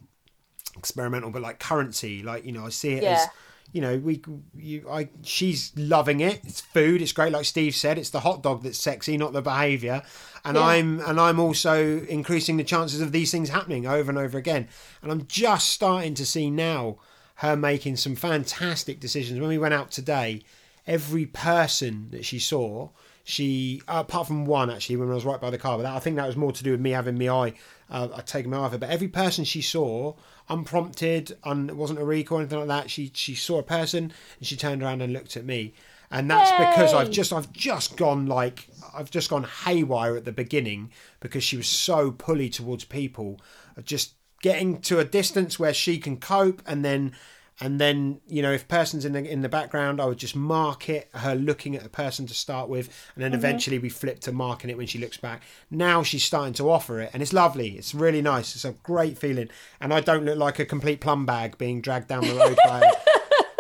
experimental, 0.76 1.30
but 1.30 1.42
like 1.42 1.58
currency. 1.58 2.22
Like 2.22 2.44
you 2.44 2.52
know, 2.52 2.66
I 2.66 2.70
see 2.70 2.94
it 2.94 3.04
as 3.04 3.28
you 3.72 3.80
know, 3.82 3.98
we 3.98 4.22
you 4.54 4.88
I 4.88 5.10
she's 5.22 5.72
loving 5.76 6.20
it. 6.20 6.40
It's 6.44 6.60
food. 6.60 7.02
It's 7.02 7.12
great. 7.12 7.32
Like 7.32 7.44
Steve 7.44 7.74
said, 7.74 7.98
it's 7.98 8.10
the 8.10 8.20
hot 8.20 8.42
dog 8.42 8.62
that's 8.62 8.78
sexy, 8.78 9.18
not 9.18 9.32
the 9.32 9.42
behaviour. 9.42 10.02
And 10.44 10.56
Yeah. 10.56 10.64
I'm 10.64 11.00
and 11.00 11.20
I'm 11.20 11.38
also 11.38 12.00
increasing 12.08 12.56
the 12.56 12.64
chances 12.64 13.00
of 13.00 13.12
these 13.12 13.30
things 13.30 13.50
happening 13.50 13.86
over 13.86 14.10
and 14.10 14.18
over 14.18 14.38
again. 14.38 14.68
And 15.02 15.12
I'm 15.12 15.26
just 15.26 15.68
starting 15.70 16.14
to 16.14 16.24
see 16.24 16.50
now 16.50 16.96
her 17.36 17.54
making 17.54 17.96
some 17.96 18.14
fantastic 18.14 18.98
decisions. 18.98 19.40
When 19.40 19.50
we 19.50 19.58
went 19.58 19.74
out 19.74 19.90
today, 19.90 20.42
every 20.86 21.26
person 21.26 22.08
that 22.12 22.24
she 22.24 22.38
saw, 22.38 22.90
she 23.28 23.82
apart 23.88 24.28
from 24.28 24.46
one 24.46 24.70
actually 24.70 24.94
when 24.94 25.10
I 25.10 25.14
was 25.14 25.24
right 25.24 25.40
by 25.40 25.50
the 25.50 25.58
car, 25.58 25.76
but 25.76 25.82
that, 25.82 25.96
I 25.96 25.98
think 25.98 26.14
that 26.14 26.28
was 26.28 26.36
more 26.36 26.52
to 26.52 26.62
do 26.62 26.70
with 26.70 26.80
me 26.80 26.92
having 26.92 27.18
my 27.18 27.28
eye, 27.28 27.54
uh, 27.90 28.08
I'd 28.14 28.24
taken 28.24 28.52
my 28.52 28.58
eye 28.58 28.60
off 28.60 28.72
it. 28.72 28.78
But 28.78 28.90
every 28.90 29.08
person 29.08 29.44
she 29.44 29.62
saw, 29.62 30.14
unprompted, 30.48 31.36
un, 31.42 31.68
it 31.68 31.74
wasn't 31.74 31.98
a 31.98 32.04
recall 32.04 32.38
or 32.38 32.42
anything 32.42 32.60
like 32.60 32.68
that. 32.68 32.88
She 32.88 33.10
she 33.12 33.34
saw 33.34 33.58
a 33.58 33.64
person 33.64 34.12
and 34.38 34.46
she 34.46 34.54
turned 34.54 34.80
around 34.80 35.02
and 35.02 35.12
looked 35.12 35.36
at 35.36 35.44
me, 35.44 35.74
and 36.08 36.30
that's 36.30 36.52
because 36.52 36.94
I've 36.94 37.10
just 37.10 37.32
I've 37.32 37.52
just 37.52 37.96
gone 37.96 38.26
like 38.26 38.68
I've 38.94 39.10
just 39.10 39.28
gone 39.28 39.42
haywire 39.42 40.16
at 40.16 40.24
the 40.24 40.30
beginning 40.30 40.92
because 41.18 41.42
she 41.42 41.56
was 41.56 41.66
so 41.66 42.12
pulley 42.12 42.48
towards 42.48 42.84
people, 42.84 43.40
just 43.82 44.14
getting 44.40 44.80
to 44.82 45.00
a 45.00 45.04
distance 45.04 45.58
where 45.58 45.74
she 45.74 45.98
can 45.98 46.18
cope, 46.18 46.62
and 46.64 46.84
then 46.84 47.12
and 47.60 47.80
then 47.80 48.20
you 48.26 48.42
know 48.42 48.52
if 48.52 48.68
person's 48.68 49.04
in 49.04 49.12
the 49.12 49.24
in 49.24 49.42
the 49.42 49.48
background, 49.48 50.00
I 50.00 50.06
would 50.06 50.18
just 50.18 50.36
mark 50.36 50.88
it 50.88 51.08
her 51.14 51.34
looking 51.34 51.74
at 51.74 51.84
a 51.84 51.88
person 51.88 52.26
to 52.26 52.34
start 52.34 52.68
with, 52.68 52.88
and 53.14 53.24
then 53.24 53.30
mm-hmm. 53.30 53.38
eventually 53.38 53.78
we 53.78 53.88
flip 53.88 54.20
to 54.20 54.32
marking 54.32 54.68
it 54.70 54.76
when 54.76 54.86
she 54.86 54.98
looks 54.98 55.16
back. 55.16 55.42
Now 55.70 56.02
she's 56.02 56.24
starting 56.24 56.54
to 56.54 56.70
offer 56.70 57.00
it, 57.00 57.10
and 57.12 57.22
it's 57.22 57.32
lovely. 57.32 57.70
It's 57.78 57.94
really 57.94 58.22
nice. 58.22 58.54
It's 58.54 58.64
a 58.64 58.72
great 58.82 59.16
feeling, 59.16 59.48
and 59.80 59.94
I 59.94 60.00
don't 60.00 60.24
look 60.24 60.38
like 60.38 60.58
a 60.58 60.66
complete 60.66 61.00
plum 61.00 61.24
bag 61.24 61.56
being 61.56 61.80
dragged 61.80 62.08
down 62.08 62.26
the 62.26 62.34
road 62.34 62.58
by. 62.64 62.92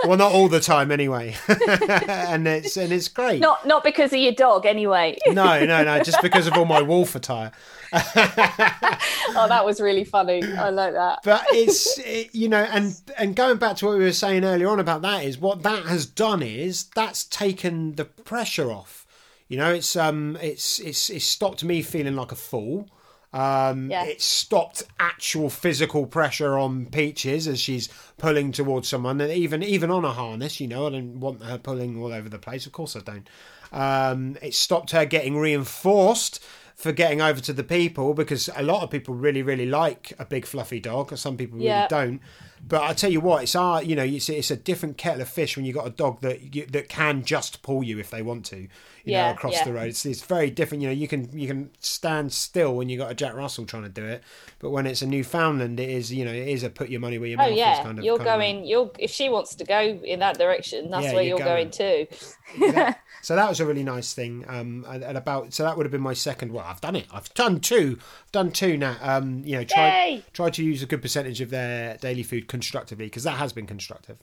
well, 0.04 0.16
not 0.16 0.32
all 0.32 0.48
the 0.48 0.60
time 0.60 0.90
anyway, 0.90 1.36
and 1.48 2.46
it's 2.46 2.76
and 2.76 2.92
it's 2.92 3.08
great. 3.08 3.40
Not 3.40 3.66
not 3.66 3.82
because 3.84 4.12
of 4.12 4.18
your 4.18 4.32
dog, 4.32 4.66
anyway. 4.66 5.16
No, 5.28 5.64
no, 5.64 5.84
no, 5.84 6.02
just 6.02 6.20
because 6.22 6.46
of 6.46 6.54
all 6.54 6.64
my 6.64 6.82
wolf 6.82 7.14
attire. 7.14 7.52
oh, 7.92 9.46
that 9.48 9.64
was 9.64 9.80
really 9.80 10.04
funny. 10.04 10.42
I 10.42 10.70
like 10.70 10.92
that. 10.92 11.20
But 11.24 11.44
it's 11.50 11.98
it, 11.98 12.34
you 12.34 12.48
know, 12.48 12.62
and 12.62 13.00
and 13.16 13.34
going 13.34 13.58
back 13.58 13.76
to 13.76 13.86
what 13.86 13.98
we 13.98 14.04
were 14.04 14.12
saying 14.12 14.44
earlier 14.44 14.68
on 14.68 14.80
about 14.80 15.02
that 15.02 15.24
is 15.24 15.38
what 15.38 15.62
that 15.62 15.86
has 15.86 16.06
done 16.06 16.42
is 16.42 16.84
that's 16.94 17.24
taken 17.24 17.94
the 17.94 18.04
pressure 18.04 18.70
off. 18.70 19.06
You 19.48 19.56
know, 19.58 19.72
it's 19.72 19.94
um, 19.96 20.36
it's 20.42 20.78
it's 20.80 21.10
it's 21.10 21.24
stopped 21.24 21.62
me 21.64 21.82
feeling 21.82 22.16
like 22.16 22.32
a 22.32 22.36
fool. 22.36 22.90
Um, 23.36 23.90
Yeah. 23.90 24.04
It 24.04 24.22
stopped 24.22 24.82
actual 24.98 25.50
physical 25.50 26.06
pressure 26.06 26.56
on 26.58 26.86
Peaches 26.86 27.46
as 27.46 27.60
she's 27.60 27.88
pulling 28.18 28.52
towards 28.52 28.88
someone, 28.88 29.20
and 29.20 29.30
even 29.32 29.62
even 29.62 29.90
on 29.90 30.04
a 30.04 30.12
harness. 30.12 30.60
You 30.60 30.68
know, 30.68 30.86
I 30.86 30.90
don't 30.90 31.20
want 31.20 31.42
her 31.42 31.58
pulling 31.58 32.00
all 32.00 32.12
over 32.12 32.28
the 32.28 32.38
place. 32.38 32.66
Of 32.66 32.72
course, 32.72 32.96
I 32.96 33.00
don't. 33.00 33.28
Um, 33.72 34.36
it 34.40 34.54
stopped 34.54 34.92
her 34.92 35.04
getting 35.04 35.36
reinforced 35.36 36.42
for 36.76 36.92
getting 36.92 37.22
over 37.22 37.40
to 37.40 37.52
the 37.54 37.64
people 37.64 38.12
because 38.14 38.50
a 38.54 38.62
lot 38.62 38.82
of 38.82 38.90
people 38.90 39.14
really 39.14 39.42
really 39.42 39.66
like 39.66 40.12
a 40.18 40.24
big 40.26 40.44
fluffy 40.46 40.78
dog, 40.78 41.12
or 41.12 41.16
some 41.16 41.36
people 41.36 41.56
really 41.56 41.68
Yeah. 41.68 41.88
don't. 41.88 42.20
But 42.68 42.82
I 42.82 42.94
tell 42.94 43.10
you 43.12 43.20
what, 43.20 43.42
it's 43.44 43.54
our 43.54 43.82
you 43.82 43.96
know 43.96 44.02
it's, 44.04 44.28
it's 44.28 44.50
a 44.50 44.56
different 44.56 44.98
kettle 44.98 45.22
of 45.22 45.28
fish 45.28 45.56
when 45.56 45.64
you 45.64 45.72
have 45.72 45.82
got 45.84 45.86
a 45.86 45.94
dog 45.94 46.20
that 46.20 46.54
you, 46.54 46.66
that 46.66 46.88
can 46.88 47.24
just 47.24 47.62
pull 47.62 47.82
you 47.82 47.98
if 47.98 48.10
they 48.10 48.22
want 48.22 48.44
to, 48.46 48.56
you 49.04 49.12
know, 49.12 49.30
across 49.30 49.52
yeah. 49.54 49.64
the 49.64 49.72
road. 49.72 49.88
It's, 49.88 50.04
it's 50.04 50.22
very 50.22 50.50
different. 50.50 50.82
You 50.82 50.88
know, 50.88 50.94
you 50.94 51.06
can 51.08 51.30
you 51.38 51.46
can 51.46 51.70
stand 51.80 52.32
still 52.32 52.74
when 52.74 52.88
you 52.88 52.98
got 52.98 53.10
a 53.10 53.14
Jack 53.14 53.34
Russell 53.34 53.64
trying 53.66 53.84
to 53.84 53.88
do 53.88 54.04
it, 54.04 54.22
but 54.58 54.70
when 54.70 54.86
it's 54.86 55.00
a 55.00 55.06
Newfoundland, 55.06 55.78
it 55.80 55.88
is 55.88 56.12
you 56.12 56.24
know 56.24 56.32
it 56.32 56.48
is 56.48 56.62
a 56.62 56.68
put 56.70 56.88
your 56.90 57.00
money 57.00 57.18
where 57.18 57.28
your 57.28 57.40
Oh 57.40 57.48
mouth 57.48 57.58
is 57.78 57.84
kind 57.84 57.98
of. 57.98 58.04
you're 58.04 58.16
kind 58.18 58.28
of 58.28 58.34
going. 58.34 58.64
You're 58.66 58.90
if 58.98 59.10
she 59.10 59.28
wants 59.28 59.54
to 59.56 59.64
go 59.64 59.78
in 59.80 60.18
that 60.20 60.36
direction, 60.38 60.90
that's 60.90 61.04
Yeah, 61.04 61.12
where 61.14 61.22
you're 61.22 61.38
you're 61.38 61.46
going, 61.46 61.70
going. 61.70 62.06
too. 62.06 62.16
Yeah. 62.58 62.94
So 63.26 63.34
that 63.34 63.48
was 63.48 63.58
a 63.58 63.66
really 63.66 63.82
nice 63.82 64.14
thing. 64.14 64.44
Um, 64.46 64.86
and, 64.88 65.02
and 65.02 65.18
about 65.18 65.52
so 65.52 65.64
that 65.64 65.76
would 65.76 65.84
have 65.84 65.90
been 65.90 66.00
my 66.00 66.12
second. 66.12 66.52
Well, 66.52 66.64
I've 66.64 66.80
done 66.80 66.94
it. 66.94 67.06
I've 67.12 67.34
done 67.34 67.58
two. 67.58 67.98
I've 67.98 68.30
done 68.30 68.52
two 68.52 68.76
now. 68.76 68.96
Um, 69.02 69.42
you 69.44 69.56
know, 69.56 69.64
try 69.64 70.22
try 70.32 70.48
to 70.48 70.62
use 70.62 70.80
a 70.80 70.86
good 70.86 71.02
percentage 71.02 71.40
of 71.40 71.50
their 71.50 71.96
daily 71.96 72.22
food 72.22 72.46
constructively 72.46 73.06
because 73.06 73.24
that 73.24 73.32
has 73.38 73.52
been 73.52 73.66
constructive. 73.66 74.18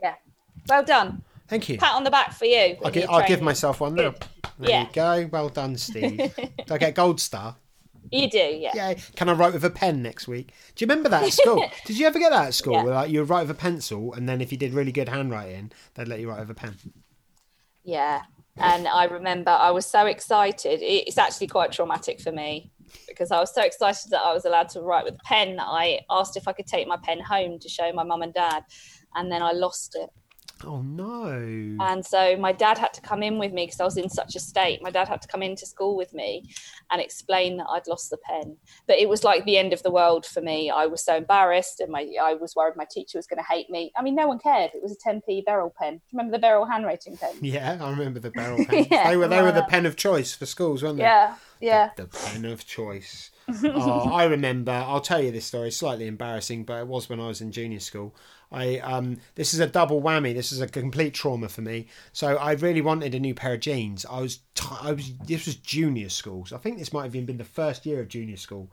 Yeah. 0.00 0.14
Well 0.68 0.84
done. 0.84 1.24
Thank 1.48 1.68
you. 1.68 1.78
Pat 1.78 1.96
on 1.96 2.04
the 2.04 2.10
back 2.12 2.32
for 2.32 2.44
you. 2.44 2.76
I'll, 2.84 2.92
in 2.92 3.08
I'll 3.08 3.26
give 3.26 3.42
myself 3.42 3.80
one. 3.80 3.96
Good. 3.96 4.14
There 4.60 4.70
Yeah. 4.70 4.82
you 4.82 4.88
go. 4.92 5.28
Well 5.32 5.48
done, 5.48 5.76
Steve. 5.76 6.32
Do 6.36 6.74
I 6.74 6.78
get 6.78 6.94
gold 6.94 7.20
star? 7.20 7.56
You 8.12 8.30
do, 8.30 8.38
yeah. 8.38 8.70
Yeah. 8.74 8.94
Can 9.16 9.28
I 9.28 9.32
write 9.32 9.54
with 9.54 9.64
a 9.64 9.70
pen 9.70 10.02
next 10.02 10.28
week? 10.28 10.52
Do 10.76 10.84
you 10.84 10.88
remember 10.88 11.08
that 11.08 11.24
at 11.24 11.32
school? 11.32 11.68
did 11.84 11.98
you 11.98 12.06
ever 12.06 12.20
get 12.20 12.30
that 12.30 12.46
at 12.46 12.54
school? 12.54 12.74
Yeah. 12.74 12.84
Where 12.84 12.94
like 12.94 13.10
you 13.10 13.18
would 13.20 13.28
write 13.28 13.42
with 13.42 13.50
a 13.50 13.60
pencil, 13.60 14.14
and 14.14 14.28
then 14.28 14.40
if 14.40 14.52
you 14.52 14.58
did 14.58 14.72
really 14.72 14.92
good 14.92 15.08
handwriting, 15.08 15.72
they'd 15.94 16.06
let 16.06 16.20
you 16.20 16.30
write 16.30 16.38
with 16.38 16.50
a 16.50 16.54
pen. 16.54 16.76
Yeah. 17.84 18.22
And 18.56 18.86
I 18.86 19.04
remember 19.04 19.50
I 19.50 19.70
was 19.70 19.86
so 19.86 20.06
excited. 20.06 20.80
It's 20.82 21.18
actually 21.18 21.46
quite 21.46 21.72
traumatic 21.72 22.20
for 22.20 22.32
me 22.32 22.70
because 23.08 23.30
I 23.30 23.38
was 23.40 23.54
so 23.54 23.62
excited 23.62 24.10
that 24.10 24.20
I 24.20 24.34
was 24.34 24.44
allowed 24.44 24.68
to 24.70 24.82
write 24.82 25.04
with 25.04 25.14
a 25.14 25.24
pen 25.24 25.56
that 25.56 25.66
I 25.66 26.00
asked 26.10 26.36
if 26.36 26.46
I 26.46 26.52
could 26.52 26.66
take 26.66 26.86
my 26.86 26.98
pen 27.02 27.20
home 27.20 27.58
to 27.58 27.68
show 27.68 27.90
my 27.92 28.04
mum 28.04 28.22
and 28.22 28.34
dad. 28.34 28.64
And 29.14 29.30
then 29.32 29.42
I 29.42 29.52
lost 29.52 29.96
it. 29.98 30.10
Oh 30.64 30.82
no. 30.82 31.76
And 31.80 32.04
so 32.04 32.36
my 32.36 32.52
dad 32.52 32.76
had 32.76 32.92
to 32.94 33.00
come 33.00 33.22
in 33.22 33.38
with 33.38 33.52
me 33.52 33.66
because 33.66 33.80
I 33.80 33.84
was 33.84 33.96
in 33.96 34.10
such 34.10 34.36
a 34.36 34.40
state. 34.40 34.82
My 34.82 34.90
dad 34.90 35.08
had 35.08 35.22
to 35.22 35.28
come 35.28 35.42
into 35.42 35.64
school 35.64 35.96
with 35.96 36.12
me 36.12 36.44
and 36.90 37.00
explain 37.00 37.56
that 37.56 37.66
I'd 37.70 37.86
lost 37.86 38.10
the 38.10 38.18
pen. 38.18 38.56
But 38.86 38.98
it 38.98 39.08
was 39.08 39.24
like 39.24 39.44
the 39.44 39.56
end 39.56 39.72
of 39.72 39.82
the 39.82 39.90
world 39.90 40.26
for 40.26 40.40
me. 40.42 40.70
I 40.70 40.86
was 40.86 41.04
so 41.04 41.16
embarrassed 41.16 41.80
and 41.80 41.90
my 41.90 42.06
I 42.22 42.34
was 42.34 42.54
worried 42.54 42.76
my 42.76 42.86
teacher 42.90 43.18
was 43.18 43.26
going 43.26 43.42
to 43.42 43.48
hate 43.48 43.70
me. 43.70 43.92
I 43.96 44.02
mean, 44.02 44.14
no 44.14 44.28
one 44.28 44.38
cared. 44.38 44.72
It 44.74 44.82
was 44.82 44.92
a 44.92 45.08
10p 45.08 45.44
Berol 45.48 45.74
pen. 45.74 45.94
Do 45.94 46.00
you 46.10 46.18
remember 46.18 46.36
the 46.36 46.46
Berol 46.46 46.70
handwriting 46.70 47.16
pen? 47.16 47.34
Yeah, 47.50 47.78
I 47.80 47.90
remember 47.90 48.20
the 48.20 48.30
barrel 48.30 48.64
pen. 48.68 48.86
Yeah, 48.90 49.08
they 49.08 49.16
were 49.16 49.26
they 49.26 49.42
were 49.42 49.50
the 49.50 49.64
pen 49.64 49.86
of 49.86 49.96
choice 49.96 50.34
for 50.34 50.46
schools, 50.46 50.82
weren't 50.82 50.98
they? 50.98 51.02
Yeah, 51.02 51.34
yeah. 51.60 51.90
The 51.96 52.06
pen 52.06 52.44
of 52.44 52.64
choice. 52.66 53.30
oh, 53.64 54.10
I 54.12 54.24
remember. 54.24 54.70
I'll 54.72 55.00
tell 55.00 55.20
you 55.20 55.32
this 55.32 55.46
story. 55.46 55.70
Slightly 55.72 56.06
embarrassing, 56.06 56.64
but 56.64 56.80
it 56.80 56.86
was 56.86 57.08
when 57.08 57.18
I 57.18 57.26
was 57.26 57.40
in 57.40 57.50
junior 57.50 57.80
school. 57.80 58.14
I 58.52 58.78
um, 58.78 59.18
this 59.36 59.54
is 59.54 59.60
a 59.60 59.66
double 59.66 60.02
whammy. 60.02 60.34
This 60.34 60.50
is 60.52 60.60
a 60.60 60.66
complete 60.66 61.14
trauma 61.14 61.48
for 61.48 61.60
me. 61.62 61.86
So 62.12 62.36
I 62.36 62.52
really 62.52 62.80
wanted 62.80 63.14
a 63.14 63.20
new 63.20 63.34
pair 63.34 63.54
of 63.54 63.60
jeans. 63.60 64.04
I 64.10 64.20
was 64.20 64.40
t- 64.54 64.66
I 64.80 64.92
was 64.92 65.12
this 65.26 65.46
was 65.46 65.54
junior 65.56 66.08
school. 66.08 66.46
So 66.46 66.56
I 66.56 66.58
think 66.58 66.78
this 66.78 66.92
might 66.92 67.04
have 67.04 67.14
even 67.14 67.26
been 67.26 67.38
the 67.38 67.44
first 67.44 67.86
year 67.86 68.00
of 68.00 68.08
junior 68.08 68.36
school. 68.36 68.70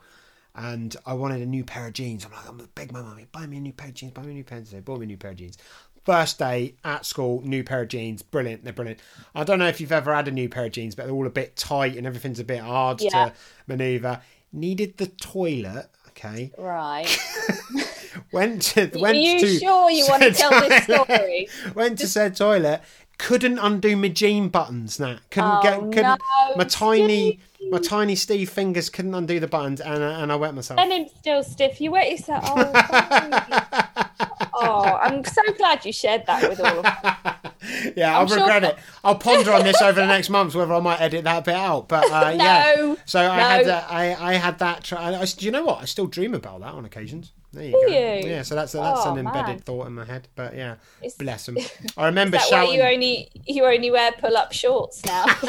And 0.56 0.96
I 1.06 1.14
wanted 1.14 1.44
a 1.44 1.46
new 1.46 1.64
pair 1.64 1.86
of 1.88 1.94
jeans. 1.94 2.26
I'm 2.26 2.32
like, 2.32 2.50
I'm 2.50 2.58
gonna 2.58 2.70
beg 2.74 2.92
my 2.92 3.02
mummy, 3.04 3.28
buy 3.32 3.46
me 3.46 3.58
a 3.58 3.60
new 3.62 3.74
pair 3.74 3.90
of 3.90 3.94
jeans, 3.94 4.12
buy 4.14 4.24
me 4.24 4.32
a 4.32 4.34
new 4.34 4.44
pair 4.44 4.58
of 4.58 4.64
jeans. 4.64 4.72
They 4.74 4.80
bought 4.80 5.00
me 5.00 5.04
a 5.06 5.08
new 5.08 5.18
pair 5.18 5.30
of 5.32 5.38
jeans. 5.38 5.58
First 6.04 6.40
day 6.40 6.74
at 6.84 7.06
school, 7.06 7.42
new 7.46 7.64
pair 7.64 7.82
of 7.84 7.90
jeans, 7.90 8.24
brilliant. 8.24 8.64
They're 8.64 8.74
brilliant. 8.74 9.00
I 9.36 9.44
don't 9.44 9.60
know 9.60 9.68
if 9.68 9.80
you've 9.80 9.92
ever 9.92 10.16
had 10.16 10.28
a 10.28 10.32
new 10.32 10.50
pair 10.50 10.66
of 10.66 10.72
jeans, 10.72 10.96
but 10.96 11.06
they're 11.06 11.14
all 11.14 11.28
a 11.28 11.30
bit 11.30 11.56
tight 11.58 11.96
and 11.98 12.08
everything's 12.08 12.40
a 12.40 12.44
bit 12.46 12.62
hard 12.62 13.02
Yeah. 13.02 13.10
to 13.30 13.34
manoeuvre. 13.68 14.22
Needed 14.52 14.98
the 14.98 15.08
toilet. 15.08 15.90
Okay, 16.10 16.52
Right. 16.58 17.06
went 18.32 18.62
to 18.64 18.82
Are 19.04 19.14
you 19.14 19.40
to 19.40 19.60
sure 19.60 19.90
you 19.92 20.06
want 20.08 20.24
to 20.24 20.32
tell 20.32 20.50
this 20.52 20.86
toilet. 20.86 21.06
story? 21.08 21.48
went 21.76 22.00
to 22.00 22.08
said 22.08 22.36
toilet. 22.36 22.82
Couldn't 23.18 23.58
undo 23.58 23.96
my 23.96 24.10
jean 24.10 24.50
buttons. 24.50 25.00
Nah, 25.00 25.18
couldn't 25.32 25.50
Oh, 25.52 25.62
get. 25.64 25.80
Couldn't. 25.80 26.04
no, 26.04 26.56
my 26.56 26.64
tiny, 26.66 27.40
Steve. 27.56 27.72
my 27.72 27.80
tiny 27.80 28.16
Steve 28.16 28.48
fingers 28.50 28.92
couldn't 28.92 29.16
undo 29.16 29.40
the 29.40 29.48
buttons, 29.48 29.82
and 29.82 30.04
I- 30.04 30.22
and 30.22 30.32
I 30.32 30.36
wet 30.36 30.54
myself. 30.54 30.80
And 30.80 30.92
him 30.94 31.08
still 31.18 31.44
stiff. 31.44 31.82
You 31.82 31.90
wet 31.92 32.12
yourself. 32.12 32.44
Oh, 32.46 32.72
oh, 34.54 35.00
I'm 35.02 35.24
so 35.26 35.42
glad 35.58 35.84
you 35.86 35.92
shared 35.92 36.26
that 36.28 36.48
with 36.50 36.60
all 36.60 36.80
of 36.80 36.86
us. 36.86 37.52
yeah, 37.96 38.16
I'll 38.16 38.22
I'm 38.22 38.28
sure- 38.28 38.38
regret 38.38 38.64
it. 38.64 38.78
I'll 39.04 39.16
ponder 39.16 39.52
on 39.52 39.64
this 39.64 39.82
over 39.82 40.00
the 40.00 40.06
next 40.08 40.30
months 40.30 40.54
whether 40.56 40.74
I 40.74 40.80
might 40.80 41.02
edit 41.02 41.24
that 41.24 41.44
bit 41.46 41.56
out. 41.56 41.88
But 41.88 42.06
uh, 42.12 42.34
yeah, 42.36 42.74
No, 42.78 42.98
so 43.06 43.20
I 43.20 43.40
had 43.40 43.66
that. 43.66 43.88
I, 43.90 44.14
I 44.16 44.34
had 44.36 44.60
that. 44.60 44.84
Try, 44.84 45.16
I, 45.16 45.26
do 45.26 45.46
you 45.46 45.52
know 45.52 45.64
what? 45.66 45.82
I 45.82 45.86
still 45.86 46.06
dream 46.08 46.34
about 46.36 46.60
that 46.62 46.74
on 46.74 46.86
occasions. 46.86 47.32
There 47.54 47.64
you 47.66 47.72
Do 47.72 47.80
go. 47.82 47.88
you? 47.88 48.30
Yeah, 48.30 48.42
so 48.44 48.56
that's 48.56 48.74
that's 48.74 49.02
Oh, 49.06 49.12
an 49.14 49.20
embedded 49.20 49.46
man. 49.48 49.60
thought 49.60 49.88
in 49.88 49.94
my 49.94 50.06
head. 50.06 50.28
But 50.36 50.56
yeah, 50.56 50.76
It's- 51.00 51.16
bless 51.16 51.46
them. 51.46 51.58
I 51.98 52.06
remember 52.08 52.38
Is 52.38 52.46
shouting. 52.48 52.74
you 52.76 52.82
only 52.82 53.30
you 53.46 53.66
only 53.66 53.90
wear 53.90 54.12
pull 54.12 54.36
up 54.36 54.52
shorts 54.52 55.04
now? 55.06 55.26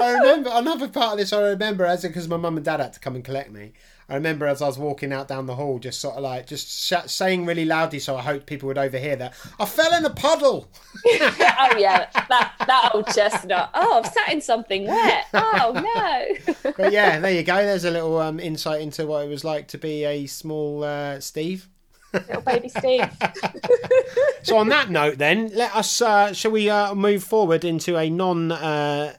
I 0.00 0.12
remember 0.14 0.50
another 0.52 0.88
part 0.88 1.12
of 1.12 1.18
this. 1.18 1.32
I 1.32 1.40
remember 1.42 1.84
as 1.86 2.02
because 2.02 2.26
my 2.28 2.36
mum 2.36 2.56
and 2.56 2.64
dad 2.64 2.80
had 2.80 2.92
to 2.94 3.00
come 3.00 3.14
and 3.14 3.24
collect 3.24 3.50
me. 3.52 3.72
I 4.12 4.16
remember 4.16 4.46
as 4.46 4.60
I 4.60 4.66
was 4.66 4.78
walking 4.78 5.10
out 5.10 5.26
down 5.26 5.46
the 5.46 5.54
hall, 5.54 5.78
just 5.78 5.98
sort 5.98 6.16
of 6.16 6.22
like 6.22 6.46
just 6.46 6.68
sh- 6.68 7.06
saying 7.10 7.46
really 7.46 7.64
loudly, 7.64 7.98
so 7.98 8.14
I 8.14 8.20
hoped 8.20 8.44
people 8.44 8.66
would 8.66 8.76
overhear 8.76 9.16
that. 9.16 9.32
I 9.58 9.64
fell 9.64 9.90
in 9.94 10.04
a 10.04 10.10
puddle. 10.10 10.68
oh 11.06 11.76
yeah, 11.78 12.10
that 12.28 12.52
that 12.58 12.90
old 12.92 13.06
chestnut. 13.06 13.70
Oh, 13.74 14.02
I've 14.04 14.12
sat 14.12 14.30
in 14.30 14.42
something 14.42 14.86
wet. 14.86 15.24
Oh 15.32 15.72
no. 15.72 16.72
But 16.76 16.92
yeah, 16.92 17.20
there 17.20 17.32
you 17.32 17.42
go. 17.42 17.56
There's 17.56 17.86
a 17.86 17.90
little 17.90 18.18
um, 18.18 18.38
insight 18.38 18.82
into 18.82 19.06
what 19.06 19.24
it 19.24 19.28
was 19.28 19.44
like 19.44 19.68
to 19.68 19.78
be 19.78 20.04
a 20.04 20.26
small 20.26 20.84
uh, 20.84 21.18
Steve. 21.20 21.70
Little 22.12 22.42
baby 22.42 22.68
Steve. 22.68 23.08
So 24.42 24.58
on 24.58 24.68
that 24.68 24.90
note, 24.90 25.16
then 25.16 25.52
let 25.54 25.74
us. 25.74 26.02
Uh, 26.02 26.34
shall 26.34 26.50
we 26.50 26.68
uh, 26.68 26.94
move 26.94 27.24
forward 27.24 27.64
into 27.64 27.96
a 27.96 28.10
non 28.10 28.52
uh, 28.52 29.14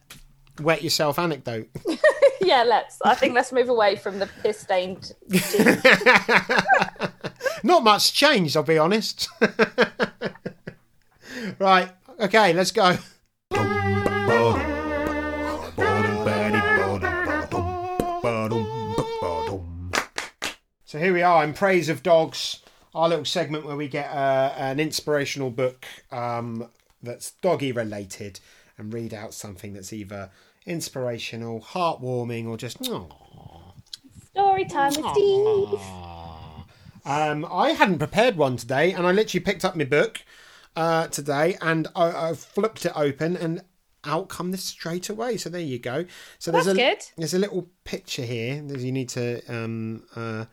wet 0.60 0.84
yourself 0.84 1.20
anecdote? 1.20 1.70
Yeah, 2.44 2.64
let's. 2.64 3.00
I 3.04 3.16
think 3.16 3.34
let's 3.34 3.52
move 3.52 3.70
away 3.70 3.96
from 3.96 4.20
the 4.20 4.28
piss 4.42 4.60
stained. 4.60 5.14
Not 7.64 7.84
much 7.84 8.14
changed, 8.14 8.58
I'll 8.58 8.64
be 8.64 8.78
honest. 8.78 9.30
right. 11.60 11.90
Okay, 12.20 12.54
let's 12.54 12.72
go. 12.72 12.98
So 20.86 21.00
here 21.00 21.14
we 21.14 21.24
are 21.24 21.44
in 21.44 21.54
praise 21.54 21.90
of 21.90 22.04
dogs, 22.04 22.62
our 22.94 23.10
little 23.10 23.26
segment 23.26 23.66
where 23.66 23.76
we 23.76 23.88
get 23.88 24.12
uh, 24.12 24.54
an 24.58 24.80
inspirational 24.80 25.50
book 25.50 25.86
um, 26.12 26.70
that's 27.02 27.32
doggy 27.42 27.72
related 27.72 28.40
and 28.78 28.94
read 28.94 29.14
out 29.14 29.34
something 29.34 29.74
that's 29.74 29.94
either 29.94 30.30
inspirational, 30.66 31.60
heartwarming, 31.62 32.48
or 32.48 32.58
just 32.58 32.84
Story 34.32 34.66
time 34.66 34.94
with 34.96 35.06
Steve. 35.14 35.80
Um, 37.06 37.46
I 37.52 37.72
hadn't 37.78 38.00
prepared 38.00 38.38
one 38.38 38.58
today, 38.58 38.94
and 38.94 39.06
I 39.06 39.12
literally 39.12 39.44
picked 39.44 39.66
up 39.66 39.76
my 39.76 39.84
book 39.84 40.22
uh, 40.76 41.08
today, 41.08 41.58
and 41.62 41.88
I, 41.96 42.30
I 42.30 42.34
flipped 42.34 42.86
it 42.86 42.94
open, 42.96 43.36
and 43.36 43.62
out 44.06 44.30
come 44.30 44.52
this 44.52 44.64
straight 44.64 45.10
away. 45.10 45.38
So 45.38 45.50
there 45.50 45.62
you 45.62 45.80
go. 45.80 46.06
So 46.40 46.52
there's 46.52 46.66
That's 46.66 46.78
a 46.78 46.82
good. 46.82 47.06
there's 47.18 47.34
a 47.34 47.40
little 47.40 47.70
picture 47.84 48.24
here. 48.24 48.62
There's, 48.62 48.84
you 48.84 48.92
need 48.92 49.10
to 49.10 49.42
um, 49.48 50.04
uh. 50.16 50.46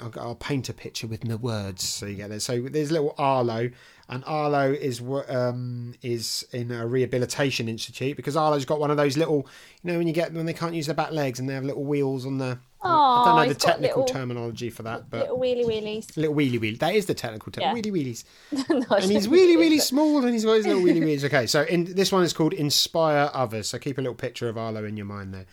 I'll, 0.00 0.12
I'll 0.20 0.34
paint 0.34 0.68
a 0.68 0.72
picture 0.74 1.06
with 1.06 1.24
my 1.26 1.34
words, 1.36 1.86
so 1.88 2.06
you 2.06 2.16
get 2.16 2.30
it. 2.30 2.40
So 2.40 2.60
there's 2.62 2.90
little 2.90 3.14
Arlo, 3.18 3.70
and 4.08 4.24
Arlo 4.26 4.72
is 4.72 5.00
um, 5.28 5.94
is 6.02 6.44
in 6.52 6.70
a 6.72 6.86
rehabilitation 6.86 7.68
institute 7.68 8.16
because 8.16 8.36
Arlo's 8.36 8.64
got 8.64 8.80
one 8.80 8.90
of 8.90 8.96
those 8.96 9.16
little, 9.16 9.46
you 9.82 9.92
know, 9.92 9.98
when 9.98 10.06
you 10.06 10.12
get 10.12 10.32
when 10.32 10.46
they 10.46 10.52
can't 10.52 10.74
use 10.74 10.86
their 10.86 10.94
back 10.94 11.12
legs 11.12 11.38
and 11.38 11.48
they 11.48 11.54
have 11.54 11.64
little 11.64 11.84
wheels 11.84 12.26
on 12.26 12.38
the. 12.38 12.58
I 12.82 13.22
don't 13.26 13.36
know 13.36 13.48
the 13.52 13.54
technical 13.60 14.04
little- 14.04 14.14
terminology 14.14 14.70
for 14.70 14.82
that, 14.84 15.10
but 15.10 15.20
Little 15.28 15.38
wheelie 15.38 15.66
wheelies. 15.66 16.16
little 16.16 16.34
wheelie 16.34 16.58
wheelie. 16.58 16.78
That 16.78 16.94
is 16.94 17.04
the 17.04 17.12
technical 17.12 17.52
term. 17.52 17.60
Yeah. 17.62 17.74
Wheelie 17.74 17.92
wheelies. 17.92 18.24
No, 18.70 18.96
And 18.96 19.04
he's 19.10 19.28
really, 19.28 19.58
really 19.58 19.76
that. 19.76 19.82
small 19.82 20.24
and 20.24 20.32
he's 20.32 20.46
got 20.46 20.54
his 20.54 20.66
little 20.66 20.80
wheelie 20.82 21.02
wheelies. 21.02 21.22
Okay, 21.24 21.46
so 21.46 21.60
in 21.64 21.84
this 21.94 22.10
one 22.10 22.22
is 22.24 22.32
called 22.32 22.54
Inspire 22.54 23.28
Others. 23.34 23.68
So 23.68 23.78
keep 23.78 23.98
a 23.98 24.00
little 24.00 24.14
picture 24.14 24.48
of 24.48 24.56
Arlo 24.56 24.82
in 24.86 24.96
your 24.96 25.04
mind 25.04 25.34
there. 25.34 25.44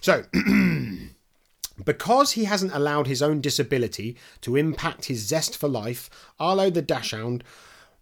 So 0.00 0.22
because 1.84 2.32
he 2.32 2.44
hasn't 2.44 2.74
allowed 2.74 3.06
his 3.06 3.22
own 3.22 3.40
disability 3.40 4.16
to 4.40 4.56
impact 4.56 5.06
his 5.06 5.26
zest 5.26 5.56
for 5.56 5.68
life, 5.68 6.10
Arlo 6.38 6.70
the 6.70 6.82
Dachshund 6.82 7.42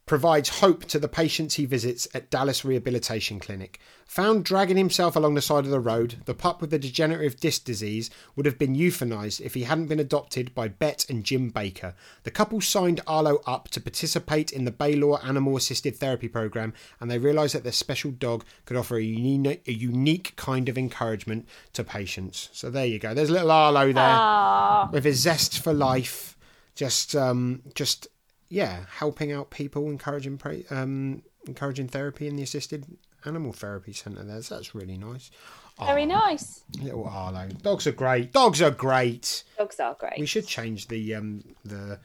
provides 0.09 0.48
hope 0.60 0.86
to 0.86 0.98
the 0.98 1.06
patients 1.06 1.55
he 1.55 1.66
visits 1.66 2.09
at 2.14 2.30
Dallas 2.30 2.64
Rehabilitation 2.64 3.39
Clinic. 3.39 3.78
Found 4.06 4.43
dragging 4.43 4.78
himself 4.78 5.14
along 5.14 5.35
the 5.35 5.43
side 5.43 5.66
of 5.66 5.70
the 5.70 5.78
road, 5.78 6.22
the 6.24 6.35
pup 6.35 6.62
with 6.62 6.70
the 6.70 6.78
degenerative 6.78 7.39
disc 7.39 7.62
disease 7.64 8.09
would 8.35 8.47
have 8.47 8.59
been 8.59 8.74
euthanized 8.74 9.39
if 9.43 9.52
he 9.52 9.64
hadn't 9.64 9.89
been 9.89 10.01
adopted 10.01 10.55
by 10.55 10.66
Bet 10.66 11.05
and 11.10 11.24
Jim 11.24 11.51
Baker. 11.51 11.94
The 12.22 12.30
couple 12.30 12.62
signed 12.62 13.02
Arlo 13.06 13.43
up 13.47 13.68
to 13.68 13.82
participate 13.82 14.51
in 14.51 14.64
the 14.64 14.70
Baylor 14.70 15.22
Animal 15.22 15.59
Assisted 15.59 15.94
Therapy 15.97 16.26
Program, 16.26 16.72
and 17.01 17.10
they 17.10 17.18
realized 17.18 17.55
that 17.55 17.62
their 17.62 17.70
special 17.70 18.10
dog 18.10 18.47
could 18.64 18.78
offer 18.78 18.97
a 18.97 19.02
unique, 19.02 19.62
a 19.68 19.72
unique 19.72 20.35
kind 20.36 20.70
of 20.70 20.78
encouragement 20.78 21.47
to 21.74 21.85
patients. 21.85 22.48
So 22.52 22.70
there 22.70 22.86
you 22.86 22.98
go. 22.98 23.12
There's 23.12 23.30
little 23.30 23.51
Arlo 23.51 23.93
there 23.93 24.05
Ah, 24.06 24.89
with 24.90 25.05
his 25.05 25.18
zest 25.18 25.62
for 25.62 25.74
life, 25.74 26.39
just 26.74 27.14
um, 27.14 27.60
just 27.74 28.09
yeah, 28.49 28.85
helping 28.97 29.33
out 29.33 29.51
people, 29.51 29.87
encouraging 29.87 30.41
um, 30.70 31.23
encouraging 31.47 31.89
therapy 31.89 32.27
in 32.29 32.37
the 32.37 32.43
assisted 32.43 32.87
animal 33.25 33.53
therapy 33.53 33.93
centre. 33.93 34.23
There, 34.25 34.43
so 34.43 34.55
that's 34.57 34.75
really 34.75 34.97
nice. 34.99 35.31
very 35.79 36.07
nice. 36.07 36.62
Little 36.81 37.05
Arlo, 37.07 37.49
dogs 37.62 37.87
are 37.87 37.93
great. 37.93 38.33
Dogs 38.33 38.61
are 38.62 38.70
great. 38.70 39.45
Dogs 39.57 39.79
are 39.81 39.95
great. 39.99 40.19
We 40.19 40.27
should 40.27 40.47
change 40.47 40.89
the 40.89 41.15
um, 41.15 41.45
the 41.65 41.99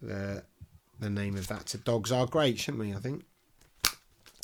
the 0.00 0.44
the 1.00 1.10
name 1.10 1.36
of 1.36 1.48
that 1.48 1.66
to 1.66 1.78
"Dogs 1.78 2.12
Are 2.12 2.26
Great," 2.26 2.58
shouldn't 2.58 2.80
we? 2.82 2.94
I 2.94 2.98
think. 2.98 3.24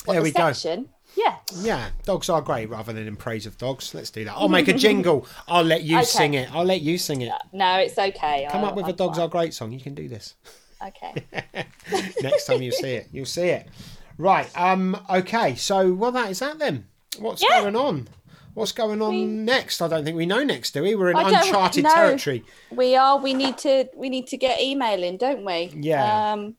What, 0.04 0.14
there 0.14 0.22
the 0.22 0.24
we 0.24 0.32
go. 0.32 0.52
section? 0.52 0.88
Yeah. 1.14 1.36
Yeah, 1.56 1.90
dogs 2.04 2.28
are 2.30 2.40
great 2.40 2.70
rather 2.70 2.92
than 2.92 3.06
in 3.06 3.16
praise 3.16 3.44
of 3.44 3.58
dogs. 3.58 3.92
Let's 3.94 4.10
do 4.10 4.24
that. 4.24 4.32
I'll 4.32 4.48
make 4.48 4.68
a 4.68 4.72
jingle. 4.72 5.26
I'll 5.48 5.64
let 5.64 5.82
you 5.82 5.96
Okay. 5.98 6.04
sing 6.06 6.34
it. 6.34 6.54
I'll 6.54 6.64
let 6.64 6.80
you 6.80 6.96
sing 6.98 7.20
it. 7.20 7.32
No, 7.52 7.78
it's 7.80 7.98
okay. 7.98 8.46
Come 8.50 8.60
I'll- 8.62 8.70
up 8.70 8.76
with 8.76 8.86
a 8.86 8.90
I'm 8.90 8.96
dogs 8.96 9.18
fine. 9.18 9.26
are 9.26 9.28
great 9.28 9.52
song. 9.52 9.72
You 9.72 9.80
can 9.80 9.94
do 9.94 10.08
this. 10.08 10.34
Okay. 10.86 11.14
next 12.22 12.46
time 12.46 12.62
you 12.62 12.72
see 12.72 12.90
it 12.94 13.08
you'll 13.12 13.26
see 13.26 13.48
it 13.48 13.66
right 14.18 14.48
um 14.58 14.96
okay 15.10 15.54
so 15.54 15.92
well 15.92 16.12
that 16.12 16.30
is 16.30 16.38
that 16.38 16.58
then 16.58 16.86
what's 17.18 17.42
Yeah. 17.42 17.60
going 17.62 17.76
on 17.76 18.08
what's 18.54 18.72
going 18.72 19.00
on 19.02 19.12
We- 19.14 19.24
next 19.26 19.80
i 19.82 19.88
don't 19.88 20.04
think 20.04 20.16
we 20.16 20.26
know 20.26 20.42
next 20.42 20.72
do 20.72 20.82
we 20.82 20.94
we're 20.94 21.10
in 21.10 21.16
uncharted 21.16 21.84
know. 21.84 21.94
territory 21.94 22.44
We 22.70 22.96
are. 22.96 23.18
We 23.18 23.34
need 23.34 23.58
to. 23.58 23.88
We 23.96 24.08
need 24.10 24.26
to 24.28 24.36
get 24.36 24.60
emailing, 24.60 25.16
don't 25.18 25.44
we? 25.44 25.70
Yeah. 25.74 26.32
Um, 26.32 26.56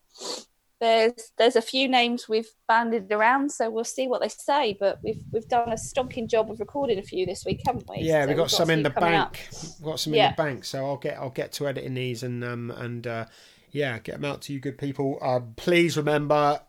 there's 0.80 1.14
there's 1.38 1.56
a 1.56 1.61
few 1.61 1.88
names 1.88 2.27
we've 2.27 2.49
banded 2.68 3.11
around, 3.11 3.52
so 3.52 3.69
we'll 3.69 3.84
see 3.84 4.07
what 4.07 4.22
they 4.22 4.27
say. 4.30 4.76
But 4.80 4.99
we've 5.03 5.22
we've 5.31 5.48
done 5.48 5.69
a 5.69 5.76
stonking 5.76 6.27
job 6.27 6.49
of 6.49 6.60
recording 6.60 6.98
a 6.98 7.03
few 7.03 7.26
this 7.26 7.45
week, 7.45 7.61
haven't 7.65 7.88
we? 7.89 7.98
yeah 7.99 8.23
So 8.23 8.27
we've 8.30 8.38
got 8.38 8.48
a 8.48 8.49
some 8.49 8.69
in 8.72 8.84
the 8.84 8.89
up. 8.89 8.99
bank 8.99 9.48
we've 9.80 9.85
got 9.85 9.99
some 9.99 10.14
in 10.15 10.30
the 10.31 10.35
bank 10.35 10.65
so 10.65 10.85
i'll 10.85 10.98
get 10.98 11.18
i'll 11.18 11.30
get 11.30 11.52
to 11.53 11.68
editing 11.68 11.93
these 11.93 12.23
and 12.23 12.43
um 12.43 12.72
and 12.72 13.06
uh 13.06 13.26
yeah 13.72 13.99
get 13.99 14.15
them 14.15 14.26
out 14.26 14.41
to 14.43 14.53
you 14.53 14.60
good 14.60 14.77
people 14.77 15.18
um 15.22 15.53
please 15.56 15.98
remember 15.98 16.60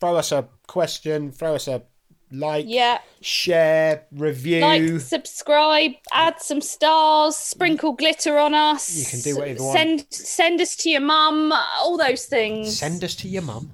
throw 0.00 0.16
us 0.16 0.32
a 0.32 0.48
question 0.66 1.30
throw 1.32 1.54
us 1.54 1.68
a 1.68 1.82
like 2.32 2.64
Yeah, 2.68 3.00
share 3.20 4.06
review 4.12 4.60
like, 4.60 5.00
subscribe, 5.00 5.90
add 6.12 6.40
some 6.40 6.60
stars, 6.60 7.34
sprinkle 7.34 7.92
glitter 7.94 8.38
on 8.38 8.54
us. 8.54 8.94
You 8.96 9.04
can 9.04 9.20
do 9.20 9.36
whatever 9.36 9.58
you 9.58 9.64
want. 9.66 9.76
Send 9.76 10.06
send 10.10 10.60
us 10.60 10.76
to 10.76 10.90
your 10.90 11.00
mum. 11.00 11.52
All 11.80 11.98
those 11.98 12.26
things. 12.26 12.78
send 12.78 13.02
us 13.02 13.16
to 13.16 13.28
your 13.28 13.42
mum 13.42 13.72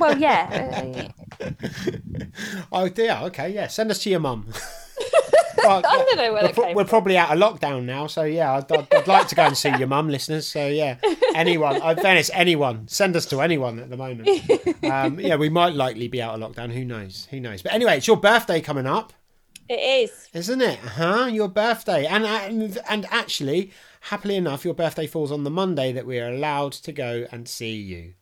Well, 0.00 0.18
yeah. 0.18 1.12
oh 2.72 2.88
dear 2.88 3.20
okay 3.22 3.50
yeah 3.50 3.68
send 3.68 3.90
us 3.92 4.00
to 4.02 4.10
your 4.10 4.18
mum 4.20 4.48
Well, 5.64 5.78
I 5.88 5.96
don't 5.96 6.16
know 6.16 6.22
where 6.22 6.32
we're, 6.32 6.42
that 6.42 6.54
pro- 6.54 6.64
came 6.66 6.76
we're 6.76 6.84
probably 6.84 7.16
out 7.18 7.30
of 7.36 7.38
lockdown 7.38 7.84
now, 7.84 8.06
so 8.06 8.22
yeah, 8.24 8.52
I'd, 8.54 8.70
I'd, 8.72 8.94
I'd 8.94 9.06
like 9.06 9.28
to 9.28 9.34
go 9.34 9.42
and 9.44 9.56
see 9.56 9.70
your 9.76 9.86
mum, 9.88 10.08
listeners. 10.08 10.46
So 10.46 10.66
yeah, 10.66 10.96
anyone, 11.34 11.76
in 11.82 11.96
fairness, 11.98 12.30
anyone, 12.34 12.88
send 12.88 13.16
us 13.16 13.26
to 13.26 13.40
anyone 13.40 13.78
at 13.78 13.90
the 13.90 13.96
moment. 13.96 14.28
Um, 14.84 15.20
yeah, 15.20 15.36
we 15.36 15.48
might 15.48 15.74
likely 15.74 16.08
be 16.08 16.20
out 16.20 16.40
of 16.40 16.54
lockdown. 16.54 16.72
Who 16.72 16.84
knows? 16.84 17.28
Who 17.30 17.40
knows? 17.40 17.62
But 17.62 17.72
anyway, 17.72 17.96
it's 17.98 18.06
your 18.06 18.16
birthday 18.16 18.60
coming 18.60 18.86
up, 18.86 19.12
It 19.68 19.74
is. 20.10 20.28
isn't 20.32 20.60
it? 20.60 20.78
Huh? 20.78 21.28
Your 21.32 21.48
birthday, 21.48 22.06
and 22.06 22.24
and 22.26 22.78
and 22.88 23.06
actually, 23.10 23.70
happily 24.02 24.36
enough, 24.36 24.64
your 24.64 24.74
birthday 24.74 25.06
falls 25.06 25.30
on 25.32 25.44
the 25.44 25.50
Monday 25.50 25.92
that 25.92 26.06
we 26.06 26.18
are 26.18 26.28
allowed 26.28 26.72
to 26.72 26.92
go 26.92 27.26
and 27.32 27.48
see 27.48 27.74
you. 27.76 28.14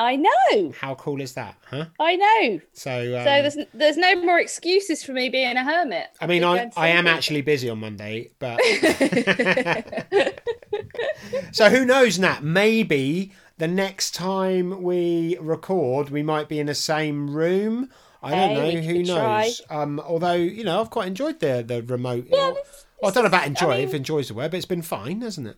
I 0.00 0.16
know. 0.16 0.72
How 0.80 0.94
cool 0.94 1.20
is 1.20 1.34
that? 1.34 1.56
Huh? 1.66 1.84
I 2.00 2.16
know. 2.16 2.60
So, 2.72 2.90
um, 3.18 3.24
So 3.24 3.42
there's 3.42 3.58
there's 3.74 3.96
no 3.98 4.16
more 4.22 4.40
excuses 4.40 5.04
for 5.04 5.12
me 5.12 5.28
being 5.28 5.58
a 5.58 5.62
hermit. 5.62 6.06
I 6.22 6.26
mean, 6.26 6.42
I, 6.42 6.70
I 6.74 6.88
am 6.88 7.06
actually 7.06 7.42
busy 7.42 7.68
on 7.68 7.80
Monday, 7.80 8.30
but 8.38 8.58
so 11.52 11.68
who 11.68 11.84
knows, 11.84 12.18
Nat? 12.18 12.42
Maybe 12.42 13.32
the 13.58 13.68
next 13.68 14.14
time 14.14 14.82
we 14.82 15.36
record, 15.38 16.08
we 16.08 16.22
might 16.22 16.48
be 16.48 16.58
in 16.60 16.66
the 16.66 16.74
same 16.74 17.28
room. 17.30 17.90
I 18.22 18.30
don't 18.30 18.50
Hey, 18.56 18.74
know. 18.76 18.80
Who 18.80 19.02
knows? 19.02 19.60
Um, 19.68 20.00
although 20.00 20.32
you 20.32 20.64
know, 20.64 20.80
I've 20.80 20.90
quite 20.90 21.08
enjoyed 21.08 21.40
the 21.40 21.62
the 21.66 21.82
remote. 21.82 22.26
well, 22.30 22.56
I 23.04 23.10
don't 23.10 23.24
know 23.24 23.28
about 23.28 23.46
enjoy. 23.46 23.82
if 23.82 23.92
enjoys 23.94 24.28
the 24.28 24.34
web, 24.34 24.54
it's 24.54 24.64
been 24.66 24.82
fine, 24.82 25.20
hasn't 25.20 25.46
it? 25.46 25.56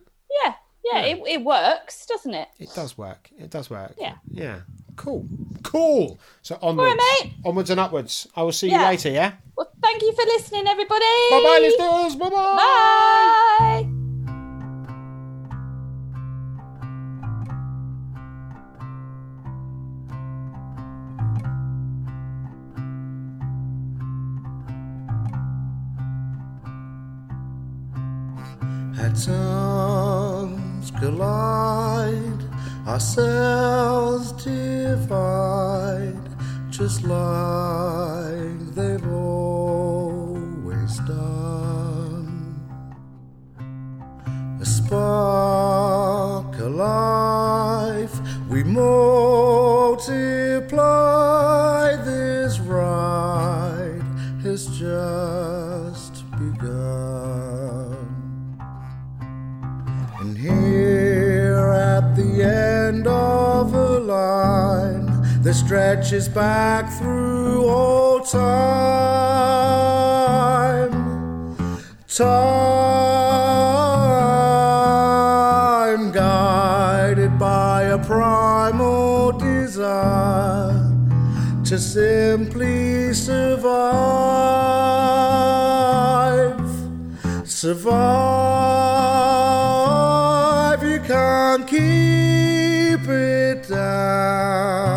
Yeah, 0.83 1.05
yeah. 1.05 1.15
It, 1.15 1.23
it 1.27 1.43
works, 1.43 2.05
doesn't 2.05 2.33
it? 2.33 2.47
It 2.59 2.69
does 2.75 2.97
work. 2.97 3.29
It 3.37 3.49
does 3.49 3.69
work. 3.69 3.93
Yeah. 3.97 4.15
Yeah. 4.29 4.61
Cool. 4.95 5.27
Cool. 5.63 6.19
So 6.41 6.57
onwards, 6.61 6.99
mate. 7.21 7.33
onwards 7.45 7.69
and 7.69 7.79
upwards. 7.79 8.27
I 8.35 8.43
will 8.43 8.51
see 8.51 8.69
you 8.69 8.77
later. 8.77 9.09
Yeah. 9.09 9.33
Well, 9.57 9.71
thank 9.81 10.01
you 10.01 10.11
for 10.13 10.23
listening, 10.25 10.67
everybody. 10.67 11.05
Bye 11.31 11.41
bye, 11.43 11.59
listeners. 11.61 12.15
Bye 12.15 12.29
bye. 12.29 12.55
Bye. 13.59 13.89
At 28.95 29.15
times 29.15 29.92
collide, 31.03 32.43
ourselves 32.87 34.31
divide, 34.41 36.17
just 36.69 37.03
like 37.03 38.32
that 65.53 65.59
stretches 65.65 66.27
back 66.27 66.91
through 66.97 67.67
all 67.67 68.19
time, 68.21 68.41
time 72.07 72.41
guided 76.11 77.37
by 77.37 77.83
a 77.83 77.99
primal 77.99 79.31
desire 79.33 80.91
to 81.63 81.77
simply 81.77 83.13
survive. 83.13 83.73
Survive, 87.45 87.93
you 90.83 90.99
can't 91.01 91.67
keep 91.67 93.07
it 93.07 93.67
down, 93.69 94.92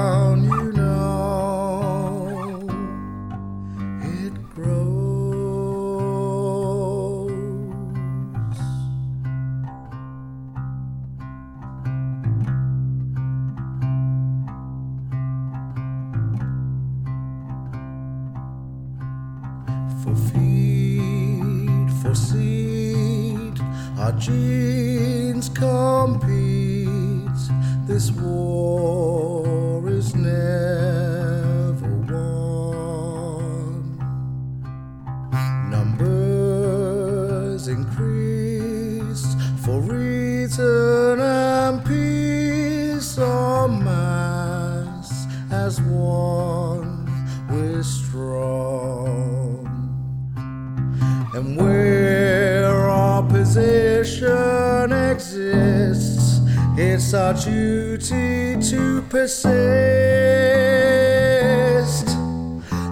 it's 57.07 57.15
our 57.15 57.35
duty 57.35 58.57
to 58.69 59.01
persist, 59.03 59.39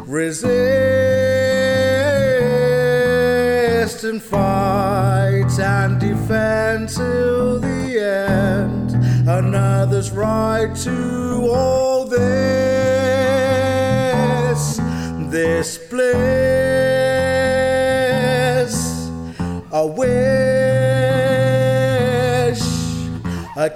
resist, 0.07 0.45
and 4.05 4.23
fight 4.23 5.59
and 5.59 5.99
defend 5.99 6.91
till 6.91 7.59
the 7.59 7.99
end. 7.99 8.95
Another's 9.29 10.13
right 10.13 10.73
to 10.77 11.24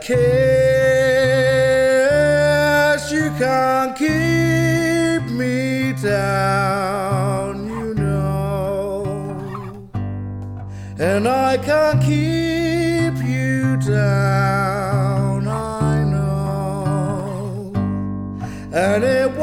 kiss. 0.08 0.16
You 3.12 3.30
can't 3.38 3.94
keep 3.94 5.22
me 5.30 5.92
down, 5.92 7.68
you 7.68 7.94
know, 7.94 9.04
and 10.98 11.28
I 11.28 11.58
can't 11.58 12.00
keep 12.00 13.22
you 13.22 13.76
down, 13.76 15.46
I 15.46 16.04
know, 16.04 17.72
and 18.72 19.04
it. 19.04 19.37